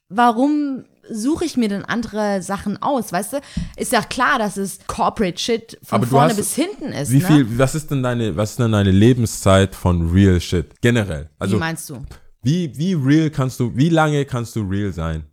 warum 0.10 0.86
suche 1.10 1.46
ich 1.46 1.58
mir 1.58 1.68
denn 1.70 1.84
andere 1.84 2.42
Sachen 2.42 2.82
aus? 2.82 3.12
Weißt 3.12 3.34
du, 3.34 3.38
ist 3.76 3.92
ja 3.92 4.02
klar, 4.02 4.40
dass 4.40 4.58
es 4.58 4.80
Corporate 4.88 5.38
Shit 5.38 5.78
von 5.84 5.98
Aber 5.98 6.08
vorne 6.08 6.30
hast- 6.30 6.38
bis 6.38 6.54
hinten 6.56 6.94
ist. 6.94 7.12
Wie 7.12 7.20
ne? 7.20 7.26
viel, 7.28 7.58
was 7.60 7.76
ist 7.76 7.92
denn 7.92 8.04
deine, 8.04 8.36
was 8.38 8.52
ist 8.52 8.60
denn 8.60 8.72
deine 8.72 8.92
Lebenszeit 8.92 9.76
von 9.76 10.12
Real 10.12 10.40
Shit? 10.40 10.80
Generell. 10.82 11.24
Wie 11.24 11.42
Also, 11.42 11.58
meinst 11.58 11.90
du? 11.90 11.98
Wie, 12.44 12.78
wie 12.78 12.94
real 12.94 13.30
kannst 13.30 13.60
du, 13.60 13.76
wie 13.76 13.90
lange 13.90 14.26
kannst 14.26 14.56
du 14.56 14.62
real 14.62 14.92
sein? 14.94 15.24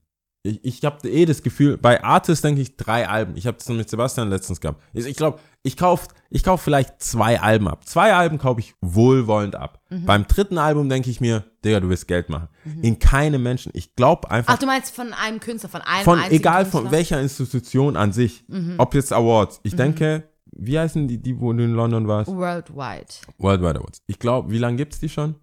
Ich, 0.42 0.64
ich 0.64 0.84
habe 0.84 1.06
eh 1.08 1.26
das 1.26 1.42
Gefühl, 1.42 1.76
bei 1.76 2.02
Artists 2.02 2.40
denke 2.40 2.62
ich 2.62 2.76
drei 2.76 3.06
Alben. 3.06 3.36
Ich 3.36 3.46
habe 3.46 3.58
das 3.58 3.68
mit 3.68 3.90
Sebastian 3.90 4.30
letztens 4.30 4.58
gehabt. 4.60 4.82
Ich, 4.94 5.14
glaube, 5.14 5.38
ich 5.62 5.76
kauf, 5.76 6.08
ich 6.30 6.42
kauf 6.42 6.62
vielleicht 6.62 7.02
zwei 7.02 7.38
Alben 7.40 7.68
ab. 7.68 7.86
Zwei 7.86 8.14
Alben 8.14 8.38
kaufe 8.38 8.60
ich 8.60 8.74
wohlwollend 8.80 9.54
ab. 9.54 9.82
Mhm. 9.90 10.06
Beim 10.06 10.26
dritten 10.26 10.56
Album 10.56 10.88
denke 10.88 11.10
ich 11.10 11.20
mir, 11.20 11.44
Digga, 11.62 11.80
du 11.80 11.90
willst 11.90 12.08
Geld 12.08 12.30
machen. 12.30 12.48
In 12.80 12.98
keinem 12.98 13.42
Menschen. 13.42 13.70
Ich 13.74 13.94
glaube 13.96 14.30
einfach, 14.30 14.54
Ach, 14.54 14.58
du 14.58 14.64
meinst 14.64 14.94
von 14.94 15.12
einem 15.12 15.40
Künstler, 15.40 15.68
von 15.68 15.82
einem 15.82 16.04
von 16.04 16.22
egal 16.30 16.62
Künstler? 16.62 16.80
Mhm. 16.80 16.84
von 16.84 16.92
welcher 16.92 17.20
Institution 17.20 17.96
an 17.96 18.12
sich, 18.12 18.44
ob 18.78 18.94
jetzt 18.94 19.12
Awards. 19.12 19.60
Ich 19.62 19.76
denke, 19.76 20.24
wie 20.52 20.78
heißen 20.78 21.06
die, 21.06 21.18
die 21.18 21.38
wo 21.38 21.52
du 21.52 21.62
in 21.64 21.74
London 21.74 22.08
warst? 22.08 22.30
Worldwide. 22.30 23.06
Worldwide 23.36 23.78
Awards. 23.78 24.00
Ich 24.06 24.18
glaube, 24.18 24.50
wie 24.50 24.58
lange 24.58 24.78
gibt's 24.78 25.00
die 25.00 25.10
schon? 25.10 25.34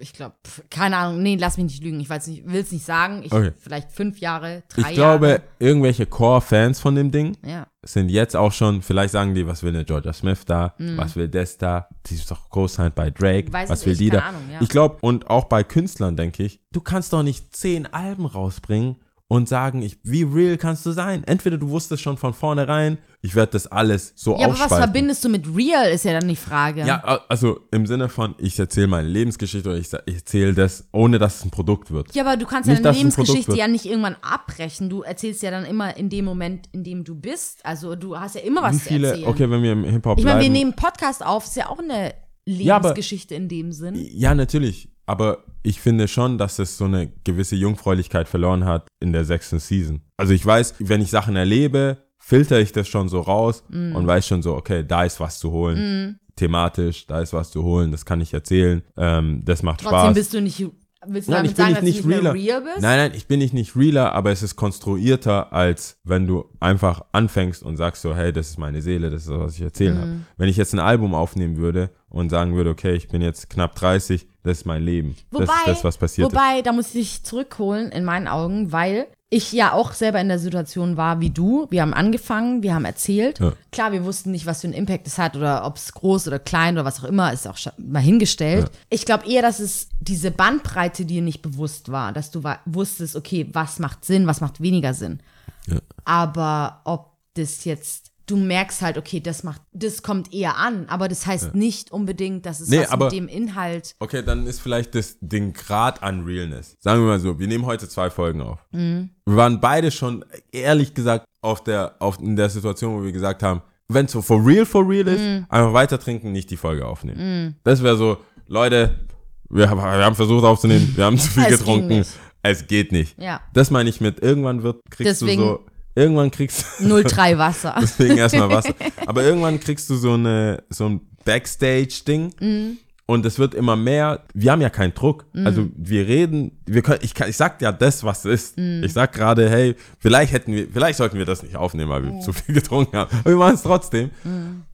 Ich 0.00 0.12
glaube, 0.12 0.34
keine 0.70 0.96
Ahnung, 0.96 1.22
nee, 1.22 1.36
lass 1.38 1.56
mich 1.56 1.64
nicht 1.66 1.82
lügen. 1.82 2.00
Ich 2.00 2.08
will 2.08 2.60
es 2.60 2.72
nicht 2.72 2.84
sagen. 2.84 3.22
Ich, 3.24 3.32
Okay. 3.32 3.52
Vielleicht 3.60 3.92
fünf 3.92 4.18
Jahre, 4.18 4.62
drei 4.68 4.90
Ich 4.90 4.94
glaube, 4.94 5.28
Jahre. 5.28 5.42
irgendwelche 5.58 6.06
Core-Fans 6.06 6.80
von 6.80 6.94
dem 6.94 7.10
Ding 7.10 7.36
Ja. 7.44 7.66
sind 7.84 8.08
jetzt 8.08 8.34
auch 8.36 8.52
schon, 8.52 8.82
vielleicht 8.82 9.12
sagen 9.12 9.34
die, 9.34 9.46
was 9.46 9.62
will 9.62 9.74
eine 9.74 9.84
Georgia 9.84 10.12
Smith 10.12 10.44
da, 10.46 10.74
was 10.78 11.16
will 11.16 11.28
das 11.28 11.58
da, 11.58 11.88
die 12.06 12.14
ist 12.14 12.30
doch 12.30 12.48
co-signed 12.48 12.94
bei 12.94 13.10
Drake, 13.10 13.48
Mhm. 13.48 13.52
Weiß 13.52 13.68
was 13.70 13.84
will 13.84 13.92
nicht, 13.92 14.00
die 14.00 14.10
da. 14.10 14.20
Ahnung, 14.20 14.42
ja. 14.52 14.60
Ich 14.60 14.68
glaube, 14.68 14.98
und 15.00 15.28
auch 15.28 15.44
bei 15.44 15.62
Künstlern 15.64 16.16
denke 16.16 16.42
ich, 16.44 16.60
du 16.72 16.80
kannst 16.80 17.12
doch 17.12 17.22
nicht 17.22 17.54
zehn 17.56 17.86
Alben 17.92 18.26
rausbringen 18.26 18.96
und 19.30 19.46
sagen, 19.46 19.82
ich, 19.82 19.98
wie 20.04 20.22
real 20.22 20.56
kannst 20.56 20.86
du 20.86 20.92
sein? 20.92 21.22
Entweder 21.24 21.58
du 21.58 21.68
wusstest 21.68 22.02
schon 22.02 22.16
von 22.16 22.32
vornherein, 22.32 22.96
ich 23.20 23.34
werde 23.34 23.52
das 23.52 23.66
alles 23.66 24.14
so 24.16 24.38
Ja, 24.38 24.46
aber 24.46 24.58
was 24.58 24.68
verbindest 24.74 25.22
du 25.22 25.28
mit 25.28 25.44
Real, 25.54 25.90
ist 25.90 26.06
ja 26.06 26.18
dann 26.18 26.26
die 26.28 26.36
Frage. 26.36 26.86
Ja, 26.86 27.02
also 27.28 27.60
im 27.70 27.84
Sinne 27.86 28.08
von, 28.08 28.34
ich 28.38 28.58
erzähle 28.58 28.86
meine 28.86 29.06
Lebensgeschichte 29.06 29.68
oder 29.68 29.76
ich, 29.78 29.88
ich 30.06 30.14
erzähle 30.14 30.54
das, 30.54 30.88
ohne 30.92 31.18
dass 31.18 31.36
es 31.40 31.44
ein 31.44 31.50
Produkt 31.50 31.90
wird. 31.90 32.14
Ja, 32.14 32.24
aber 32.24 32.38
du 32.38 32.46
kannst 32.46 32.68
Nicht, 32.70 32.78
ja 32.78 32.82
deine 32.84 32.96
Lebensgeschichte 32.96 33.54
ja 33.54 33.68
nicht 33.68 33.84
irgendwann 33.84 34.16
abbrechen. 34.22 34.88
Du 34.88 35.02
erzählst 35.02 35.42
ja 35.42 35.50
dann 35.50 35.66
immer 35.66 35.94
in 35.98 36.08
dem 36.08 36.24
Moment, 36.24 36.68
in 36.72 36.82
dem 36.82 37.04
du 37.04 37.14
bist. 37.14 37.66
Also 37.66 37.96
du 37.96 38.18
hast 38.18 38.34
ja 38.36 38.40
immer 38.40 38.62
was 38.62 38.76
Wie 38.76 38.78
zu 38.78 38.84
viele, 38.88 39.08
erzählen. 39.08 39.28
okay, 39.28 39.50
wenn 39.50 39.62
wir 39.62 39.72
im 39.72 39.84
Hip-Hop 39.84 40.18
ich 40.18 40.24
meine, 40.24 40.40
wir 40.40 40.48
nehmen 40.48 40.72
Podcast 40.74 41.26
auf, 41.26 41.44
ist 41.44 41.56
ja 41.56 41.68
auch 41.68 41.80
eine 41.80 42.14
Ja, 42.46 42.76
aber- 42.76 42.88
Lebensgeschichte 42.90 43.34
in 43.34 43.48
dem 43.48 43.72
Sinn. 43.72 43.94
Ja, 43.94 44.34
natürlich. 44.34 44.88
Aber 45.08 45.38
ich 45.62 45.80
finde 45.80 46.06
schon, 46.08 46.38
dass 46.38 46.58
es 46.58 46.76
so 46.78 46.84
eine 46.84 47.10
gewisse 47.24 47.56
Jungfräulichkeit 47.56 48.28
verloren 48.28 48.64
hat 48.64 48.86
in 49.00 49.12
der 49.12 49.24
sechsten 49.24 49.58
Season. 49.58 50.00
Also 50.16 50.32
ich 50.32 50.44
weiß, 50.44 50.74
wenn 50.78 51.00
ich 51.00 51.10
Sachen 51.10 51.34
erlebe, 51.36 51.98
filter 52.18 52.60
ich 52.60 52.72
das 52.72 52.88
schon 52.88 53.08
so 53.08 53.20
raus 53.20 53.64
Mm. 53.68 53.96
und 53.96 54.06
weiß 54.06 54.26
schon 54.26 54.42
so, 54.42 54.54
okay, 54.54 54.84
da 54.86 55.04
ist 55.04 55.18
was 55.20 55.38
zu 55.38 55.50
holen. 55.50 56.18
Thematisch, 56.36 57.06
da 57.06 57.20
ist 57.20 57.32
was 57.32 57.50
zu 57.50 57.64
holen, 57.64 57.90
das 57.90 58.04
kann 58.04 58.20
ich 58.20 58.32
erzählen. 58.32 58.82
Ähm, 58.96 59.42
das 59.44 59.62
macht 59.64 59.80
Trotzdem 59.80 59.98
Spaß. 59.98 60.14
bist 60.14 60.34
du 60.34 60.40
nicht. 60.40 60.66
Willst 61.06 61.28
du 61.28 61.32
Nein, 61.32 61.44
damit 61.44 61.56
sagen, 61.56 61.74
dass 61.74 61.82
nicht 61.84 62.02
du 62.04 62.08
nicht 62.08 62.18
realer. 62.18 62.34
real 62.34 62.60
bist? 62.60 62.80
Nein, 62.80 62.98
nein, 62.98 63.12
ich 63.14 63.26
bin 63.28 63.38
nicht 63.38 63.54
nicht 63.54 63.76
realer, 63.76 64.12
aber 64.14 64.30
es 64.32 64.42
ist 64.42 64.56
konstruierter, 64.56 65.52
als 65.52 65.96
wenn 66.04 66.26
du 66.26 66.44
einfach 66.60 67.02
anfängst 67.12 67.62
und 67.62 67.76
sagst 67.76 68.02
so, 68.02 68.14
hey, 68.16 68.32
das 68.32 68.50
ist 68.50 68.58
meine 68.58 68.82
Seele, 68.82 69.08
das 69.08 69.22
ist 69.22 69.30
das, 69.30 69.38
was 69.38 69.54
ich 69.54 69.62
erzählen 69.62 69.94
Mhm. 69.96 70.00
habe. 70.00 70.10
Wenn 70.36 70.48
ich 70.48 70.56
jetzt 70.56 70.72
ein 70.74 70.80
Album 70.80 71.14
aufnehmen 71.14 71.56
würde 71.56 71.90
und 72.08 72.30
sagen 72.30 72.54
würde, 72.56 72.70
okay, 72.70 72.94
ich 72.94 73.08
bin 73.08 73.22
jetzt 73.22 73.48
knapp 73.48 73.74
30, 73.76 74.26
das 74.48 74.58
ist 74.58 74.64
mein 74.64 74.82
Leben. 74.82 75.16
Wobei, 75.30 75.46
das 75.46 75.58
ist 75.58 75.66
das, 75.66 75.84
was 75.84 75.98
passiert 75.98 76.28
ist. 76.28 76.34
wobei, 76.34 76.62
da 76.62 76.72
muss 76.72 76.88
ich 76.88 76.92
dich 76.92 77.24
zurückholen 77.24 77.92
in 77.92 78.04
meinen 78.04 78.26
Augen, 78.26 78.72
weil 78.72 79.06
ich 79.30 79.52
ja 79.52 79.72
auch 79.74 79.92
selber 79.92 80.20
in 80.20 80.28
der 80.28 80.38
Situation 80.38 80.96
war 80.96 81.20
wie 81.20 81.28
du. 81.30 81.66
Wir 81.70 81.82
haben 81.82 81.92
angefangen, 81.92 82.62
wir 82.62 82.74
haben 82.74 82.86
erzählt. 82.86 83.40
Ja. 83.40 83.52
Klar, 83.72 83.92
wir 83.92 84.04
wussten 84.04 84.30
nicht, 84.30 84.46
was 84.46 84.62
für 84.62 84.68
einen 84.68 84.74
Impact 84.74 85.06
es 85.06 85.18
hat 85.18 85.36
oder 85.36 85.66
ob 85.66 85.76
es 85.76 85.92
groß 85.92 86.28
oder 86.28 86.38
klein 86.38 86.76
oder 86.76 86.86
was 86.86 87.00
auch 87.00 87.08
immer, 87.08 87.32
ist 87.32 87.46
auch 87.46 87.58
mal 87.76 88.00
hingestellt. 88.00 88.70
Ich 88.88 89.04
glaube 89.04 89.28
eher, 89.28 89.42
dass 89.42 89.60
es 89.60 89.88
diese 90.00 90.30
Bandbreite 90.30 91.04
dir 91.04 91.20
nicht 91.20 91.42
bewusst 91.42 91.92
war, 91.92 92.12
dass 92.12 92.30
du 92.30 92.42
wusstest, 92.64 93.16
okay, 93.16 93.46
was 93.52 93.78
macht 93.78 94.04
Sinn, 94.04 94.26
was 94.26 94.40
macht 94.40 94.62
weniger 94.62 94.94
Sinn. 94.94 95.20
Ja. 95.66 95.76
Aber 96.04 96.80
ob 96.84 97.12
das 97.34 97.66
jetzt 97.66 98.07
Du 98.28 98.36
merkst 98.36 98.82
halt, 98.82 98.96
okay, 98.98 99.20
das 99.20 99.42
macht, 99.42 99.62
das 99.72 100.02
kommt 100.02 100.32
eher 100.34 100.56
an, 100.56 100.86
aber 100.88 101.08
das 101.08 101.26
heißt 101.26 101.54
nicht 101.54 101.90
unbedingt, 101.90 102.44
dass 102.46 102.60
es 102.60 102.68
Nee, 102.68 102.80
was 102.80 102.90
aber- 102.90 103.06
mit 103.06 103.14
dem 103.14 103.26
Inhalt 103.28 103.96
Okay, 103.98 104.22
dann 104.22 104.46
ist 104.46 104.60
vielleicht 104.60 104.94
das 104.94 105.16
den 105.20 105.52
Grad 105.54 106.02
an 106.02 106.24
Realness. 106.24 106.76
Sagen 106.78 107.00
wir 107.00 107.06
mal 107.08 107.18
so, 107.20 107.38
wir 107.38 107.48
nehmen 107.48 107.64
heute 107.66 107.88
zwei 107.88 108.10
Folgen 108.10 108.40
auf. 108.42 108.58
Mhm. 108.70 109.10
Wir 109.26 109.36
waren 109.36 109.60
beide 109.60 109.90
schon, 109.90 110.24
ehrlich 110.52 110.94
gesagt, 110.94 111.24
auf 111.40 111.64
der, 111.64 111.94
auf, 112.00 112.20
in 112.20 112.36
der 112.36 112.50
Situation, 112.50 113.00
wo 113.00 113.02
wir 113.04 113.12
gesagt 113.12 113.42
haben, 113.42 113.62
wenn 113.88 114.04
es 114.04 114.12
so 114.12 114.20
for 114.20 114.44
real, 114.46 114.66
for 114.66 114.86
real 114.86 115.08
ist, 115.08 115.20
Mhm. 115.22 115.46
einfach 115.48 115.72
weiter 115.72 115.98
trinken, 115.98 116.30
nicht 116.32 116.50
die 116.50 116.56
Folge 116.58 116.84
aufnehmen. 116.86 117.56
Das 117.64 117.82
wäre 117.82 117.96
so, 117.96 118.18
Leute, 118.46 119.06
wir, 119.48 119.70
haben- 119.70 119.78
wir 119.80 120.04
haben 120.04 120.14
versucht 120.16 120.44
aufzunehmen, 120.44 120.92
wir 120.94 121.04
haben 121.06 121.16
zu 121.18 121.28
viel 121.30 121.44
Es 121.44 121.58
getrunken. 121.60 122.04
Es 122.42 122.66
geht 122.66 122.92
nicht. 122.92 123.18
Ja. 123.18 123.40
Das 123.54 123.70
meine 123.70 123.88
ich 123.88 124.00
mit, 124.02 124.20
irgendwann 124.20 124.62
wird, 124.62 124.80
kriegst 124.90 125.22
Deswegen- 125.22 125.40
du 125.40 125.48
so, 125.48 125.66
irgendwann 125.98 126.30
kriegst 126.30 126.64
03 126.80 127.36
Wasser. 127.38 127.76
Deswegen 127.80 128.16
erstmal 128.16 128.48
Wasser. 128.50 128.74
Aber 129.06 129.22
irgendwann 129.22 129.60
kriegst 129.60 129.90
du 129.90 129.96
so 129.96 130.14
eine 130.14 130.62
so 130.70 130.86
ein 130.88 131.00
Backstage-Ding 131.24 132.34
Mhm. 132.40 132.78
Und 133.10 133.24
es 133.24 133.38
wird 133.38 133.54
immer 133.54 133.74
mehr. 133.74 134.20
Wir 134.34 134.52
haben 134.52 134.60
ja 134.60 134.68
keinen 134.68 134.92
Druck. 134.92 135.24
Also 135.32 135.70
wir 135.74 136.06
reden, 136.06 136.52
wir 136.66 136.82
können, 136.82 136.98
ich, 137.00 137.14
kann, 137.14 137.30
ich 137.30 137.38
sag 137.38 137.60
ja 137.62 137.72
das, 137.72 138.04
was 138.04 138.26
es 138.26 138.50
ist. 138.50 138.58
Mhm. 138.58 138.82
Ich 138.84 138.92
sag 138.92 139.14
gerade, 139.14 139.48
hey, 139.48 139.76
vielleicht 139.98 140.32
hätten 140.34 140.52
wir, 140.52 140.68
vielleicht 140.70 140.98
sollten 140.98 141.16
wir 141.16 141.24
das 141.24 141.42
nicht 141.42 141.56
aufnehmen, 141.56 141.88
weil 141.90 142.02
wir 142.04 142.12
Mhm. 142.12 142.20
zu 142.20 142.34
viel 142.34 142.54
getrunken 142.54 142.98
haben. 142.98 143.10
Aber 143.20 143.30
wir 143.30 143.36
machen 143.38 143.54
es 143.54 143.62
trotzdem. 143.62 144.10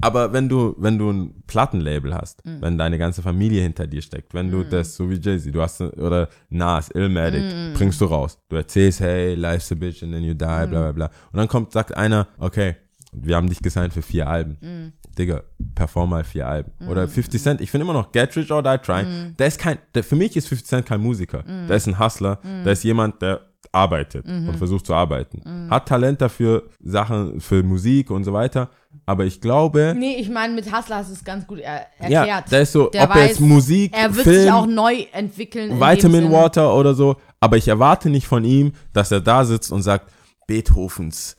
Aber 0.00 0.32
wenn 0.32 0.48
du, 0.48 0.74
wenn 0.78 0.98
du 0.98 1.10
ein 1.10 1.44
Plattenlabel 1.46 2.12
hast, 2.12 2.44
Mhm. 2.44 2.60
wenn 2.60 2.76
deine 2.76 2.98
ganze 2.98 3.22
Familie 3.22 3.62
hinter 3.62 3.86
dir 3.86 4.02
steckt, 4.02 4.34
wenn 4.34 4.50
du 4.50 4.64
das, 4.64 4.96
so 4.96 5.08
wie 5.08 5.14
Jay-Z, 5.20 5.54
du 5.54 5.62
hast, 5.62 5.80
oder 5.80 6.28
Nas, 6.50 6.90
Illmatic, 6.90 7.40
Mhm. 7.44 7.74
bringst 7.74 8.00
du 8.00 8.06
raus. 8.06 8.38
Du 8.48 8.56
erzählst, 8.56 8.98
hey, 8.98 9.34
life's 9.36 9.70
a 9.70 9.76
bitch 9.76 10.02
and 10.02 10.12
then 10.12 10.24
you 10.24 10.32
die, 10.34 10.36
bla, 10.38 10.66
bla, 10.66 10.90
bla. 10.92 11.06
Und 11.30 11.38
dann 11.38 11.46
kommt, 11.46 11.70
sagt 11.70 11.96
einer, 11.96 12.26
okay, 12.38 12.74
wir 13.14 13.36
haben 13.36 13.48
dich 13.48 13.60
gesigned 13.60 13.92
für 13.92 14.02
vier 14.02 14.28
Alben. 14.28 14.58
Mhm. 14.60 14.92
Digga, 15.18 15.42
perform 15.74 16.10
mal 16.10 16.24
vier 16.24 16.48
Alben. 16.48 16.72
Oder 16.88 17.06
50 17.06 17.40
Cent, 17.40 17.60
ich 17.60 17.70
finde 17.70 17.84
immer 17.84 17.92
noch 17.92 18.10
Get 18.12 18.34
Rich 18.36 18.50
or 18.50 18.62
Die 18.62 18.76
Trying. 18.78 19.06
Mhm. 19.08 19.36
Der 19.36 19.46
ist 19.46 19.58
kein, 19.58 19.78
der, 19.94 20.02
für 20.02 20.16
mich 20.16 20.36
ist 20.36 20.48
50 20.48 20.68
Cent 20.68 20.86
kein 20.86 21.00
Musiker. 21.00 21.42
Der 21.42 21.76
ist 21.76 21.86
ein 21.86 21.98
Hustler. 21.98 22.38
Mhm. 22.42 22.64
Der 22.64 22.72
ist 22.72 22.82
jemand, 22.82 23.22
der 23.22 23.40
arbeitet 23.72 24.26
und 24.26 24.56
versucht 24.56 24.86
zu 24.86 24.94
arbeiten. 24.94 25.42
Mhm. 25.44 25.70
Hat 25.70 25.88
Talent 25.88 26.20
dafür, 26.20 26.64
Sachen 26.80 27.40
für 27.40 27.62
Musik 27.62 28.10
und 28.10 28.24
so 28.24 28.32
weiter. 28.32 28.70
Aber 29.06 29.24
ich 29.24 29.40
glaube, 29.40 29.94
Nee, 29.96 30.16
ich 30.18 30.30
meine, 30.30 30.54
mit 30.54 30.72
Hustler 30.72 30.96
hast 30.96 31.08
du 31.10 31.14
es 31.14 31.24
ganz 31.24 31.46
gut 31.46 31.58
er 31.58 31.86
ja, 32.08 32.20
erklärt. 32.20 32.52
der 32.52 32.62
ist 32.62 32.72
so, 32.72 32.88
Der 32.90 33.04
ob 33.04 33.10
er 33.10 33.16
weiß, 33.16 33.28
jetzt 33.30 33.40
Musik, 33.40 33.92
er 33.96 34.14
wird 34.14 34.24
Film, 34.24 34.42
sich 34.42 34.52
auch 34.52 34.66
neu 34.66 35.06
entwickeln. 35.12 35.80
Vitamin. 35.80 36.30
Water 36.30 36.74
oder 36.74 36.94
so. 36.94 37.16
Aber 37.40 37.56
ich 37.56 37.66
erwarte 37.68 38.08
nicht 38.10 38.26
von 38.26 38.44
ihm, 38.44 38.72
dass 38.92 39.10
er 39.10 39.20
da 39.20 39.44
sitzt 39.44 39.72
und 39.72 39.82
sagt, 39.82 40.10
Beethovens 40.46 41.36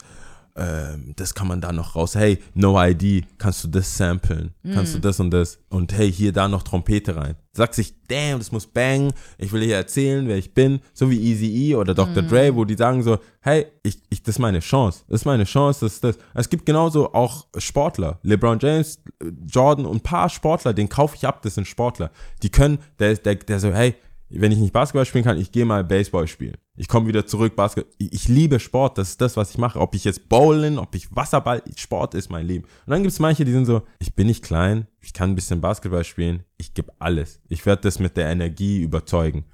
ähm, 0.57 1.13
das 1.15 1.33
kann 1.35 1.47
man 1.47 1.59
da 1.61 1.71
noch 1.73 1.95
raus. 1.95 2.15
Hey, 2.15 2.39
no 2.53 2.81
ID, 2.81 3.25
kannst 3.37 3.63
du 3.63 3.67
das 3.67 3.97
samplen? 3.97 4.53
Kannst 4.73 4.93
Mhm. 4.93 5.01
du 5.01 5.07
das 5.07 5.19
und 5.19 5.31
das? 5.31 5.59
Und 5.69 5.91
hey, 5.93 6.11
hier 6.11 6.31
da 6.31 6.47
noch 6.47 6.63
Trompete 6.63 7.15
rein. 7.15 7.35
Sagt 7.51 7.73
sich, 7.75 7.93
damn, 8.07 8.39
das 8.39 8.51
muss 8.51 8.65
bang. 8.67 9.13
Ich 9.37 9.51
will 9.51 9.61
hier 9.63 9.75
erzählen, 9.75 10.27
wer 10.27 10.37
ich 10.37 10.53
bin. 10.53 10.79
So 10.93 11.09
wie 11.09 11.19
Easy 11.19 11.47
E 11.69 11.75
oder 11.75 11.93
Dr. 11.93 12.23
Mhm. 12.23 12.27
Dre, 12.27 12.55
wo 12.55 12.63
die 12.65 12.75
sagen 12.75 13.03
so, 13.03 13.19
hey, 13.41 13.65
ich, 13.83 13.97
ich, 14.09 14.23
das 14.23 14.35
ist 14.35 14.39
meine 14.39 14.59
Chance. 14.59 15.03
Das 15.07 15.21
ist 15.21 15.25
meine 15.25 15.43
Chance, 15.45 15.85
das 15.85 15.93
ist 15.95 16.03
das. 16.03 16.17
Es 16.33 16.49
gibt 16.49 16.65
genauso 16.65 17.13
auch 17.13 17.47
Sportler. 17.57 18.19
LeBron 18.23 18.59
James, 18.59 18.99
Jordan 19.47 19.85
und 19.85 19.97
ein 19.97 20.01
paar 20.01 20.29
Sportler, 20.29 20.73
den 20.73 20.89
kaufe 20.89 21.15
ich 21.15 21.25
ab, 21.25 21.41
das 21.41 21.55
sind 21.55 21.67
Sportler. 21.67 22.11
Die 22.43 22.49
können, 22.49 22.79
der, 22.99 23.15
der, 23.15 23.35
der 23.35 23.59
so, 23.59 23.73
hey, 23.73 23.95
wenn 24.29 24.51
ich 24.51 24.57
nicht 24.57 24.73
Basketball 24.73 25.05
spielen 25.05 25.23
kann, 25.23 25.39
ich 25.39 25.51
gehe 25.51 25.65
mal 25.65 25.83
Baseball 25.83 26.27
spielen. 26.27 26.57
Ich 26.75 26.87
komme 26.87 27.07
wieder 27.07 27.25
zurück, 27.25 27.55
Basketball. 27.55 27.93
Ich, 27.97 28.13
ich 28.13 28.27
liebe 28.27 28.59
Sport, 28.59 28.97
das 28.97 29.09
ist 29.09 29.21
das, 29.21 29.37
was 29.37 29.51
ich 29.51 29.57
mache. 29.57 29.79
Ob 29.79 29.93
ich 29.93 30.03
jetzt 30.03 30.27
bowlen, 30.29 30.79
ob 30.79 30.95
ich 30.95 31.15
Wasserball, 31.15 31.61
Sport 31.75 32.15
ist 32.15 32.31
mein 32.31 32.47
Leben. 32.47 32.65
Und 32.85 32.91
dann 32.91 33.03
gibt 33.03 33.13
es 33.13 33.19
manche, 33.19 33.45
die 33.45 33.51
sind 33.51 33.65
so, 33.65 33.83
ich 33.99 34.15
bin 34.15 34.27
nicht 34.27 34.43
klein, 34.43 34.87
ich 35.01 35.13
kann 35.13 35.31
ein 35.31 35.35
bisschen 35.35 35.61
Basketball 35.61 36.03
spielen, 36.03 36.43
ich 36.57 36.73
gebe 36.73 36.91
alles. 36.99 37.39
Ich 37.49 37.65
werde 37.65 37.83
das 37.83 37.99
mit 37.99 38.17
der 38.17 38.29
Energie 38.29 38.81
überzeugen. 38.81 39.45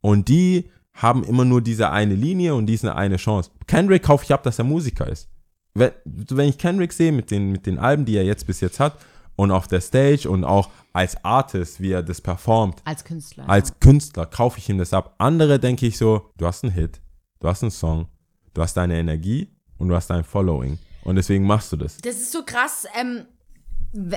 Und 0.00 0.28
die 0.28 0.70
haben 0.92 1.24
immer 1.24 1.44
nur 1.44 1.60
diese 1.60 1.90
eine 1.90 2.14
Linie 2.14 2.54
und 2.54 2.66
diese 2.66 2.94
eine 2.94 3.16
Chance. 3.16 3.50
Kendrick 3.66 4.02
kaufe 4.02 4.24
ich 4.24 4.32
ab, 4.32 4.42
dass 4.42 4.58
er 4.58 4.64
Musiker 4.64 5.06
ist. 5.06 5.28
Wenn, 5.74 5.92
wenn 6.04 6.48
ich 6.48 6.58
Kendrick 6.58 6.92
sehe 6.92 7.12
mit 7.12 7.30
den, 7.30 7.52
mit 7.52 7.66
den 7.66 7.78
Alben, 7.78 8.06
die 8.06 8.16
er 8.16 8.24
jetzt 8.24 8.46
bis 8.46 8.60
jetzt 8.60 8.80
hat 8.80 8.98
und 9.36 9.50
auf 9.50 9.68
der 9.68 9.80
Stage 9.80 10.28
und 10.28 10.44
auch 10.44 10.70
als 10.92 11.22
Artist, 11.24 11.80
wie 11.80 11.92
er 11.92 12.02
das 12.02 12.20
performt, 12.20 12.80
Als 12.84 13.04
Künstler. 13.04 13.48
als 13.48 13.78
Künstler 13.80 14.26
kaufe 14.26 14.58
ich 14.58 14.68
ihm 14.68 14.78
das 14.78 14.92
ab. 14.92 15.14
Andere 15.18 15.58
denke 15.60 15.86
ich 15.86 15.98
so, 15.98 16.30
du 16.38 16.46
hast 16.46 16.64
einen 16.64 16.72
Hit, 16.72 17.00
du 17.40 17.48
hast 17.48 17.62
einen 17.62 17.70
Song, 17.70 18.08
du 18.54 18.62
hast 18.62 18.76
deine 18.76 18.98
Energie 18.98 19.48
und 19.78 19.88
du 19.88 19.94
hast 19.94 20.08
dein 20.08 20.24
Following. 20.24 20.78
Und 21.04 21.16
deswegen 21.16 21.46
machst 21.46 21.70
du 21.72 21.76
das. 21.76 21.98
Das 21.98 22.16
ist 22.16 22.32
so 22.32 22.44
krass, 22.44 22.86
ähm, 22.98 23.26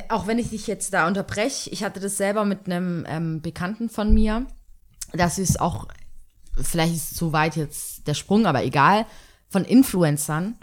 auch 0.10 0.25
wenn 0.25 0.39
ich 0.39 0.49
dich 0.49 0.67
jetzt 0.67 0.93
da 0.93 1.08
unterbreche, 1.08 1.69
ich 1.69 1.84
hatte 1.84 1.99
das 1.99 2.17
selber 2.17 2.45
mit 2.45 2.65
einem 2.65 3.05
ähm, 3.08 3.41
Bekannten 3.41 3.89
von 3.89 4.13
mir. 4.13 4.47
Das 5.13 5.38
ist 5.38 5.60
auch, 5.60 5.88
vielleicht 6.55 6.93
ist 6.95 7.12
es 7.12 7.17
zu 7.17 7.34
weit 7.34 7.55
jetzt 7.55 8.08
der 8.08 8.13
Sprung, 8.13 8.45
aber 8.45 8.63
egal, 8.63 9.05
von 9.49 9.65
Influencern, 9.65 10.55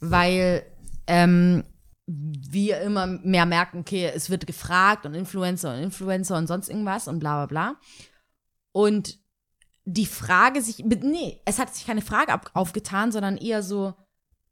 weil 0.00 0.62
ähm, 1.06 1.64
wir 2.10 2.80
immer 2.80 3.06
mehr 3.06 3.44
merken, 3.44 3.80
okay, 3.80 4.10
es 4.14 4.30
wird 4.30 4.46
gefragt 4.46 5.04
und 5.04 5.12
Influencer 5.14 5.74
und 5.74 5.82
Influencer 5.82 6.38
und 6.38 6.46
sonst 6.46 6.68
irgendwas 6.70 7.06
und 7.06 7.18
bla 7.18 7.44
bla 7.44 7.46
bla. 7.46 7.80
Und 8.72 9.18
die 9.84 10.06
Frage 10.06 10.62
sich, 10.62 10.78
nee, 10.84 11.40
es 11.44 11.58
hat 11.58 11.74
sich 11.74 11.86
keine 11.86 12.00
Frage 12.02 12.32
ab, 12.32 12.50
aufgetan, 12.54 13.12
sondern 13.12 13.36
eher 13.36 13.62
so, 13.62 13.94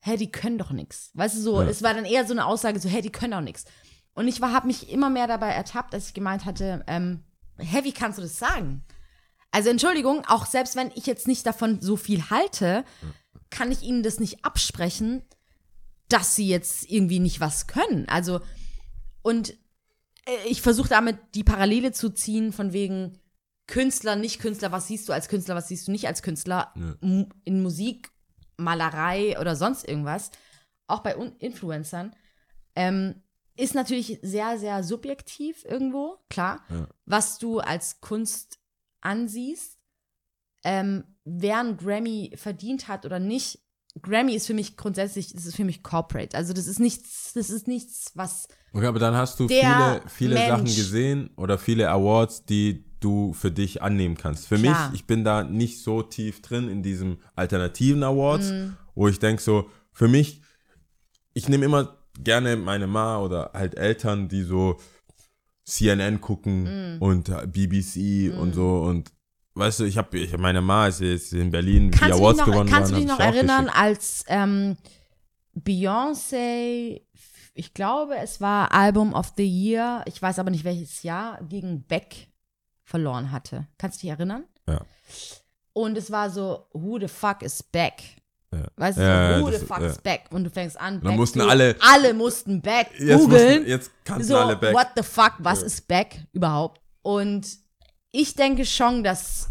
hä, 0.00 0.16
die 0.16 0.30
können 0.30 0.58
doch 0.58 0.70
nichts. 0.70 1.10
Weißt 1.14 1.36
du, 1.36 1.40
so, 1.40 1.62
Ja. 1.62 1.68
es 1.68 1.82
war 1.82 1.94
dann 1.94 2.04
eher 2.04 2.26
so 2.26 2.32
eine 2.32 2.44
Aussage, 2.46 2.78
so, 2.78 2.88
hä, 2.88 3.00
die 3.00 3.10
können 3.12 3.32
doch 3.32 3.40
nichts. 3.40 3.64
Und 4.14 4.28
ich 4.28 4.40
habe 4.40 4.66
mich 4.66 4.90
immer 4.90 5.10
mehr 5.10 5.26
dabei 5.26 5.50
ertappt, 5.50 5.94
als 5.94 6.08
ich 6.08 6.14
gemeint 6.14 6.44
hatte, 6.44 6.84
ähm, 6.86 7.24
hä, 7.58 7.84
wie 7.84 7.92
kannst 7.92 8.18
du 8.18 8.22
das 8.22 8.38
sagen? 8.38 8.84
Also 9.50 9.70
Entschuldigung, 9.70 10.24
auch 10.26 10.44
selbst 10.46 10.76
wenn 10.76 10.90
ich 10.94 11.06
jetzt 11.06 11.26
nicht 11.26 11.46
davon 11.46 11.80
so 11.80 11.96
viel 11.96 12.28
halte, 12.30 12.84
kann 13.50 13.70
ich 13.72 13.82
ihnen 13.82 14.02
das 14.02 14.20
nicht 14.20 14.44
absprechen, 14.44 15.22
dass 16.08 16.36
sie 16.36 16.48
jetzt 16.48 16.90
irgendwie 16.90 17.18
nicht 17.18 17.40
was 17.40 17.66
können. 17.66 18.08
Also, 18.08 18.40
und 19.22 19.50
äh, 20.26 20.48
ich 20.48 20.62
versuche 20.62 20.88
damit 20.88 21.18
die 21.34 21.44
Parallele 21.44 21.92
zu 21.92 22.10
ziehen 22.10 22.52
von 22.52 22.72
wegen 22.72 23.18
Künstler, 23.66 24.14
nicht 24.14 24.38
Künstler, 24.40 24.70
was 24.70 24.86
siehst 24.86 25.08
du 25.08 25.12
als 25.12 25.28
Künstler, 25.28 25.56
was 25.56 25.68
siehst 25.68 25.88
du 25.88 25.92
nicht 25.92 26.06
als 26.06 26.22
Künstler 26.22 26.72
M- 27.02 27.28
in 27.44 27.62
Musik, 27.62 28.10
Malerei 28.56 29.38
oder 29.40 29.56
sonst 29.56 29.86
irgendwas, 29.88 30.30
auch 30.86 31.00
bei 31.00 31.16
Un 31.18 31.34
Influencern, 31.38 32.14
ähm, 32.76 33.22
ist 33.56 33.74
natürlich 33.74 34.18
sehr, 34.22 34.58
sehr 34.58 34.84
subjektiv 34.84 35.64
irgendwo, 35.64 36.18
klar, 36.30 36.62
Ja. 36.70 36.88
was 37.06 37.38
du 37.38 37.58
als 37.58 38.00
Kunst 38.00 38.60
ansiehst, 39.00 39.78
ähm, 40.62 41.16
wer 41.24 41.58
ein 41.60 41.76
Grammy 41.76 42.32
verdient 42.36 42.86
hat 42.88 43.04
oder 43.04 43.18
nicht. 43.18 43.60
Grammy 44.02 44.34
ist 44.34 44.46
für 44.46 44.54
mich 44.54 44.76
grundsätzlich, 44.76 45.32
das 45.32 45.46
ist 45.46 45.56
für 45.56 45.64
mich 45.64 45.82
Corporate. 45.82 46.36
Also 46.36 46.52
das 46.52 46.66
ist 46.66 46.80
nichts, 46.80 47.32
das 47.34 47.50
ist 47.50 47.66
nichts, 47.66 48.12
was 48.14 48.48
Okay, 48.72 48.86
aber 48.86 48.98
dann 48.98 49.14
hast 49.14 49.40
du 49.40 49.48
viele, 49.48 50.02
viele 50.06 50.34
Mensch. 50.34 50.46
Sachen 50.48 50.64
gesehen 50.66 51.30
oder 51.36 51.56
viele 51.56 51.88
Awards, 51.90 52.44
die 52.44 52.84
du 53.00 53.32
für 53.32 53.50
dich 53.50 53.80
annehmen 53.82 54.16
kannst. 54.16 54.46
Für 54.48 54.58
Klar. 54.58 54.90
mich, 54.90 55.00
ich 55.00 55.06
bin 55.06 55.24
da 55.24 55.44
nicht 55.44 55.82
so 55.82 56.02
tief 56.02 56.42
drin 56.42 56.68
in 56.68 56.82
diesem 56.82 57.18
alternativen 57.34 58.02
Awards, 58.02 58.50
Mhm. 58.52 58.76
wo 58.94 59.08
ich 59.08 59.18
denke 59.18 59.42
so, 59.42 59.70
für 59.92 60.08
mich, 60.08 60.42
ich 61.32 61.48
nehme 61.48 61.64
immer 61.64 61.96
gerne 62.22 62.56
meine 62.56 62.86
Ma 62.86 63.18
oder 63.20 63.50
halt 63.54 63.76
Eltern, 63.76 64.28
die 64.28 64.42
so 64.42 64.78
CNN 65.64 66.20
gucken 66.20 66.96
Mhm. 66.96 67.02
und 67.02 67.24
BBC 67.52 68.30
und 68.30 68.54
so 68.54 68.82
und 68.82 69.10
weißt 69.56 69.80
du, 69.80 69.84
ich 69.84 69.96
habe 69.98 70.18
ich, 70.18 70.36
meine 70.38 70.60
Ma 70.60 70.86
ist 70.86 71.00
jetzt 71.00 71.32
in 71.32 71.50
Berlin, 71.50 71.90
die 71.90 71.98
Kannst 71.98 72.14
du 72.14 72.16
dich 72.18 72.22
Awards 72.22 72.38
noch, 72.38 72.46
gewonnen 72.46 72.70
kannst 72.70 72.90
du 72.92 72.94
waren, 72.96 73.02
dich 73.02 73.10
hab 73.12 73.18
noch 73.18 73.24
erinnern, 73.26 73.68
als 73.68 74.24
ähm, 74.28 74.76
Beyoncé, 75.76 77.02
ich 77.54 77.74
glaube, 77.74 78.16
es 78.18 78.40
war 78.40 78.72
Album 78.72 79.12
of 79.14 79.32
the 79.36 79.46
Year, 79.46 80.02
ich 80.06 80.20
weiß 80.20 80.38
aber 80.38 80.50
nicht 80.50 80.64
welches 80.64 81.02
Jahr, 81.02 81.40
gegen 81.48 81.82
Beck 81.86 82.28
verloren 82.84 83.32
hatte. 83.32 83.66
Kannst 83.78 83.98
du 83.98 84.06
dich 84.06 84.10
erinnern? 84.10 84.44
Ja. 84.68 84.80
Und 85.72 85.96
es 85.98 86.10
war 86.10 86.30
so, 86.30 86.66
who 86.72 86.98
the 86.98 87.08
fuck 87.08 87.42
is 87.42 87.62
Beck? 87.62 87.94
Ja. 88.52 88.64
Weißt 88.76 88.98
du, 88.98 89.02
Ja, 89.02 89.40
who 89.40 89.50
the 89.50 89.58
fuck 89.58 89.80
ja. 89.80 89.86
is 89.86 89.98
Beck? 89.98 90.24
Und 90.30 90.44
du 90.44 90.50
fängst 90.50 90.78
an, 90.80 90.94
Dann 91.00 91.10
Beck 91.12 91.16
mussten 91.16 91.40
zu- 91.40 91.48
alle- 91.48 91.76
alle 91.80 92.14
mussten 92.14 92.62
Beck 92.62 92.88
Jetzt, 92.98 93.18
googeln. 93.20 93.56
mussten, 93.58 93.66
jetzt 93.70 93.90
kannten 94.04 94.24
So, 94.24 94.36
alle 94.36 94.56
back. 94.56 94.74
what 94.74 94.88
the 94.96 95.02
fuck, 95.02 95.34
was 95.38 95.62
ist 95.62 95.88
Back 95.88 96.26
überhaupt? 96.32 96.80
Und 97.02 97.46
ich 98.20 98.34
denke 98.34 98.64
schon, 98.64 99.04
dass 99.04 99.50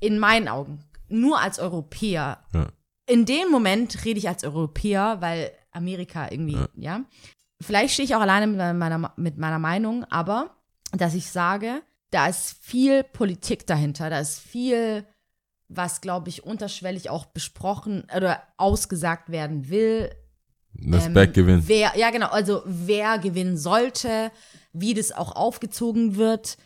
in 0.00 0.18
meinen 0.18 0.48
Augen, 0.48 0.84
nur 1.08 1.40
als 1.40 1.58
Europäer, 1.58 2.38
Ja. 2.52 2.66
in 3.08 3.24
dem 3.24 3.50
Moment 3.50 4.04
rede 4.04 4.18
ich 4.18 4.28
als 4.28 4.44
Europäer, 4.44 5.16
weil 5.20 5.50
Amerika 5.70 6.30
irgendwie, 6.30 6.58
ja. 6.76 7.00
Vielleicht 7.62 7.94
stehe 7.94 8.04
ich 8.04 8.14
auch 8.14 8.20
alleine 8.20 8.46
mit 8.46 8.58
meiner, 8.58 9.12
mit 9.16 9.38
meiner 9.38 9.58
Meinung, 9.58 10.04
aber 10.04 10.50
dass 10.92 11.14
ich 11.14 11.30
sage, 11.30 11.82
da 12.10 12.26
ist 12.26 12.56
viel 12.60 13.02
Politik 13.02 13.66
dahinter, 13.66 14.10
da 14.10 14.18
ist 14.20 14.38
viel, 14.38 15.06
was, 15.68 16.00
glaube 16.00 16.28
ich, 16.28 16.44
unterschwellig 16.44 17.08
auch 17.08 17.24
besprochen 17.26 18.06
oder 18.14 18.42
ausgesagt 18.58 19.30
werden 19.30 19.68
will, 19.70 20.10
Das 20.74 21.06
ähm, 21.06 21.14
Back 21.14 21.32
gewinnt. 21.32 21.66
Wer, 21.66 21.92
ja, 21.96 22.10
genau, 22.10 22.28
also 22.28 22.62
wer 22.66 23.18
gewinnen 23.18 23.56
sollte, 23.56 24.30
wie 24.72 24.92
das 24.92 25.10
auch 25.12 25.34
aufgezogen 25.34 26.16
wird. 26.16 26.58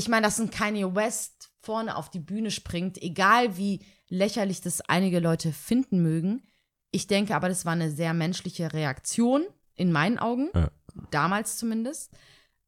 Ich 0.00 0.08
meine, 0.08 0.22
dass 0.24 0.40
ein 0.40 0.50
Kanye 0.50 0.94
West 0.94 1.50
vorne 1.60 1.94
auf 1.94 2.08
die 2.08 2.20
Bühne 2.20 2.50
springt, 2.50 2.96
egal 3.02 3.58
wie 3.58 3.84
lächerlich 4.08 4.62
das 4.62 4.80
einige 4.80 5.20
Leute 5.20 5.52
finden 5.52 6.00
mögen. 6.00 6.42
Ich 6.90 7.06
denke 7.06 7.36
aber, 7.36 7.50
das 7.50 7.66
war 7.66 7.72
eine 7.74 7.90
sehr 7.90 8.14
menschliche 8.14 8.72
Reaktion, 8.72 9.42
in 9.74 9.92
meinen 9.92 10.18
Augen, 10.18 10.48
Ja. 10.54 10.70
damals 11.10 11.58
zumindest, 11.58 12.12